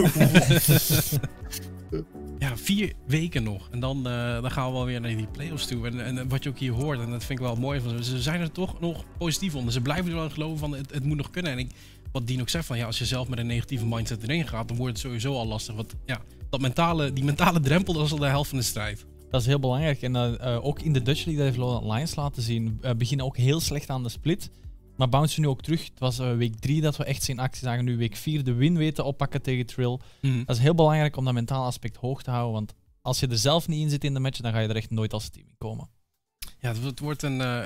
Ja, 2.38 2.56
vier 2.56 2.92
weken 3.06 3.42
nog. 3.42 3.68
En 3.70 3.80
dan, 3.80 4.08
eh, 4.08 4.42
dan 4.42 4.50
gaan 4.50 4.66
we 4.66 4.72
wel 4.72 4.84
weer 4.84 5.00
naar 5.00 5.16
die 5.16 5.26
playoffs 5.26 5.66
toe. 5.66 5.86
En, 5.86 6.04
en 6.04 6.28
wat 6.28 6.42
je 6.42 6.48
ook 6.48 6.58
hier 6.58 6.72
hoort, 6.72 7.00
en 7.00 7.10
dat 7.10 7.24
vind 7.24 7.38
ik 7.38 7.46
wel 7.46 7.56
mooi 7.56 7.80
van 7.80 7.90
ze. 7.90 8.04
Ze 8.04 8.22
zijn 8.22 8.40
er 8.40 8.52
toch 8.52 8.80
nog 8.80 9.04
positief 9.18 9.54
onder. 9.54 9.72
Ze 9.72 9.80
blijven 9.80 10.06
er 10.06 10.14
wel 10.14 10.24
in 10.24 10.30
geloven 10.30 10.58
van 10.58 10.74
het, 10.74 10.92
het 10.92 11.04
moet 11.04 11.16
nog 11.16 11.30
kunnen. 11.30 11.52
En 11.52 11.58
ik, 11.58 11.70
wat 12.12 12.26
Dien 12.26 12.40
ook 12.40 12.48
zegt 12.48 12.66
van 12.66 12.76
ja, 12.76 12.86
als 12.86 12.98
je 12.98 13.04
zelf 13.04 13.28
met 13.28 13.38
een 13.38 13.46
negatieve 13.46 13.86
mindset 13.86 14.22
erin 14.22 14.48
gaat, 14.48 14.68
dan 14.68 14.76
wordt 14.76 14.92
het 14.92 15.02
sowieso 15.02 15.34
al 15.34 15.46
lastig. 15.46 15.74
Want 15.74 15.94
ja, 16.06 16.20
dat 16.50 16.60
mentale, 16.60 17.12
die 17.12 17.24
mentale 17.24 17.60
drempel, 17.60 17.92
dat 17.92 18.04
is 18.04 18.12
al 18.12 18.18
de 18.18 18.26
helft 18.26 18.48
van 18.48 18.58
de 18.58 18.64
strijd. 18.64 19.06
Dat 19.30 19.40
is 19.40 19.46
heel 19.46 19.60
belangrijk. 19.60 20.02
En 20.02 20.16
eh, 20.16 20.54
eh, 20.54 20.64
ook 20.64 20.80
in 20.80 20.92
de 20.92 21.02
Dutch 21.02 21.24
League, 21.24 21.44
dat 21.44 21.44
heeft 21.44 21.56
Lowland 21.56 21.94
Lions 21.94 22.14
laten 22.14 22.42
zien, 22.42 22.80
beginnen 22.96 23.26
ook 23.26 23.36
heel 23.36 23.60
slecht 23.60 23.90
aan 23.90 24.02
de 24.02 24.08
split. 24.08 24.50
Maar 25.00 25.08
bouncen 25.08 25.42
nu 25.42 25.48
ook 25.48 25.62
terug. 25.62 25.84
Het 25.84 25.98
was 25.98 26.18
eh, 26.18 26.36
week 26.36 26.58
3 26.58 26.80
dat 26.80 26.96
we 26.96 27.04
echt 27.04 27.22
zijn 27.22 27.38
actie 27.38 27.62
zagen. 27.62 27.84
Nu 27.84 27.96
week 27.96 28.16
4 28.16 28.44
de 28.44 28.52
win 28.52 28.76
weten 28.76 29.04
oppakken 29.04 29.42
tegen 29.42 29.66
Trill. 29.66 29.98
Mhm. 30.20 30.44
Dat 30.44 30.56
is 30.56 30.62
heel 30.62 30.74
belangrijk 30.74 31.16
om 31.16 31.24
dat 31.24 31.34
mentaal 31.34 31.64
aspect 31.64 31.96
hoog 31.96 32.22
te 32.22 32.30
houden. 32.30 32.52
Want 32.52 32.74
als 33.02 33.20
je 33.20 33.26
er 33.26 33.38
zelf 33.38 33.68
niet 33.68 33.80
in 33.80 33.90
zit 33.90 34.04
in 34.04 34.14
de 34.14 34.20
match, 34.20 34.40
dan 34.40 34.52
ga 34.52 34.58
je 34.58 34.68
er 34.68 34.76
echt 34.76 34.90
nooit 34.90 35.12
als 35.12 35.28
team 35.28 35.46
in 35.46 35.54
komen. 35.58 35.88
Ja, 36.58 36.74
het, 36.74 36.98
wordt 36.98 37.22
een. 37.22 37.40
eh, 37.40 37.62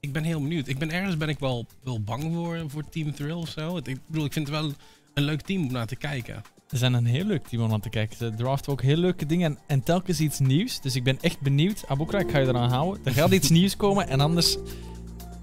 ik 0.00 0.12
ben 0.12 0.22
heel 0.22 0.40
benieuwd. 0.40 0.68
Ik 0.68 0.78
ben 0.78 0.90
ergens 0.90 1.16
ben 1.16 1.28
ik 1.28 1.38
wel, 1.38 1.66
wel 1.82 2.00
bang 2.00 2.34
voor, 2.34 2.64
voor 2.66 2.88
Team 2.88 3.14
Thrill 3.14 3.30
of 3.32 3.48
zo. 3.48 3.76
Ik 3.76 3.98
bedoel, 4.06 4.24
ik 4.24 4.32
vind 4.32 4.48
het 4.48 4.60
wel 4.60 4.72
een 5.14 5.22
leuk 5.22 5.40
team 5.40 5.66
om 5.66 5.72
naar 5.72 5.86
te 5.86 5.96
kijken. 5.96 6.42
Ze 6.68 6.76
zijn 6.76 6.94
een 6.94 7.06
heel 7.06 7.24
leuk 7.24 7.46
team 7.46 7.62
om 7.62 7.72
aan 7.72 7.80
te 7.80 7.88
kijken. 7.88 8.16
Ze 8.16 8.34
draften 8.36 8.72
ook 8.72 8.82
heel 8.82 8.96
leuke 8.96 9.26
dingen 9.26 9.50
en, 9.50 9.58
en 9.66 9.82
telkens 9.82 10.20
iets 10.20 10.38
nieuws. 10.38 10.80
Dus 10.80 10.96
ik 10.96 11.04
ben 11.04 11.20
echt 11.20 11.40
benieuwd. 11.40 11.84
Abukra, 11.88 12.18
ik 12.18 12.30
ga 12.30 12.38
je 12.38 12.46
eraan 12.46 12.70
houden. 12.70 13.04
Er 13.04 13.12
gaat 13.12 13.30
iets 13.30 13.50
nieuws 13.58 13.76
komen 13.76 14.08
en 14.08 14.20
anders... 14.20 14.56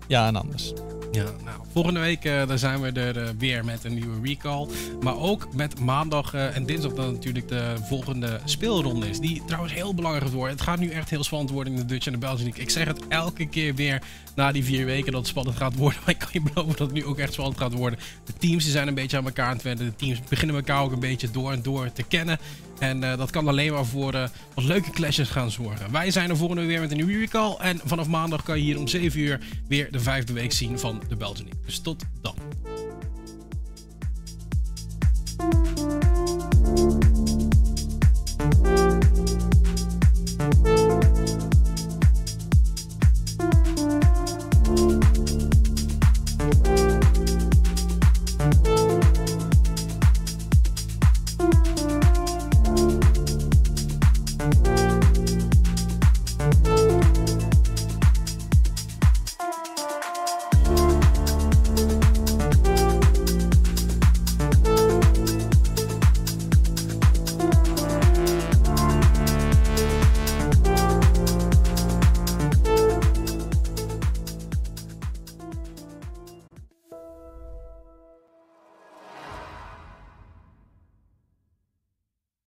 Ja, 0.08 0.28
en 0.28 0.36
anders. 0.36 0.74
Ja, 1.14 1.24
nou, 1.24 1.58
volgende 1.72 2.00
week 2.00 2.24
daar 2.24 2.58
zijn 2.58 2.82
we 2.82 2.92
er 2.92 3.18
eh, 3.18 3.30
weer 3.38 3.66
met 3.66 3.84
een 3.84 3.94
nieuwe 3.94 4.28
recall. 4.28 4.68
Maar 5.02 5.18
ook 5.18 5.56
met 5.56 5.80
maandag 5.80 6.34
eh, 6.34 6.56
en 6.56 6.66
dinsdag 6.66 6.94
dan 6.94 7.12
natuurlijk 7.12 7.48
de 7.48 7.76
volgende 7.82 8.40
speelronde 8.46 9.10
is. 9.10 9.20
Die 9.20 9.42
trouwens 9.46 9.74
heel 9.74 9.96
belangrijk 9.96 10.32
wordt. 10.32 10.52
Het 10.52 10.62
gaat 10.62 10.80
nu 10.80 10.90
echt 10.90 11.10
heel 11.10 11.24
spannend 11.24 11.52
worden 11.52 11.74
in 11.74 11.80
de 11.80 11.86
Dutch 11.86 12.08
en 12.08 12.20
de 12.20 12.26
League. 12.26 12.54
Ik 12.56 12.70
zeg 12.70 12.88
het 12.88 13.08
elke 13.08 13.46
keer 13.46 13.76
weer 13.76 14.02
na 14.36 14.52
die 14.52 14.64
vier 14.64 14.86
weken 14.86 15.12
dat 15.12 15.22
het 15.22 15.30
spannend 15.30 15.58
gaat 15.58 15.76
worden. 15.76 16.00
Maar 16.06 16.14
ik 16.14 16.20
kan 16.20 16.30
je 16.32 16.42
beloven 16.42 16.78
dat 16.78 16.88
het 16.88 16.92
nu 16.92 17.06
ook 17.06 17.18
echt 17.18 17.34
spannend 17.34 17.58
gaat 17.58 17.74
worden. 17.74 18.00
De 18.26 18.34
teams 18.34 18.70
zijn 18.70 18.88
een 18.88 18.94
beetje 18.94 19.18
aan 19.18 19.26
elkaar 19.26 19.48
aan 19.48 19.54
het 19.54 19.64
wennen. 19.64 19.86
De 19.86 19.96
teams 19.96 20.20
beginnen 20.30 20.56
elkaar 20.56 20.82
ook 20.82 20.92
een 20.92 21.00
beetje 21.00 21.32
door 21.32 21.52
en 21.52 21.62
door 21.62 21.92
te 21.92 22.04
kennen. 22.04 22.40
En 22.84 23.04
eh, 23.04 23.18
dat 23.18 23.32
kan 23.32 23.48
alleen 23.48 23.74
maar 23.74 23.86
voor 23.86 24.14
eh, 24.14 24.28
wat 24.54 24.64
leuke 24.64 24.92
clashes 24.92 25.30
gaan 25.30 25.52
zorgen. 25.52 25.92
Wij 25.92 26.12
zijn 26.12 26.30
er 26.30 26.38
volgende 26.38 26.62
week 26.62 26.72
weer 26.72 26.82
met 26.82 26.92
een 26.92 26.98
nieuwe 26.98 27.18
recall. 27.18 27.56
En 27.60 27.80
vanaf 27.84 28.08
maandag 28.08 28.44
kan 28.44 28.58
je 28.58 28.64
hier 28.64 28.80
om 28.80 28.88
7 28.88 29.20
uur 29.20 29.40
weer 29.68 29.92
de 29.92 30.00
vijfde 30.00 30.34
week 30.34 30.52
zien 30.52 30.80
van 30.80 31.02
de 31.08 31.16
Belgian 31.16 31.50
Dus 31.66 31.80
tot 31.80 32.04
dan. 32.22 32.36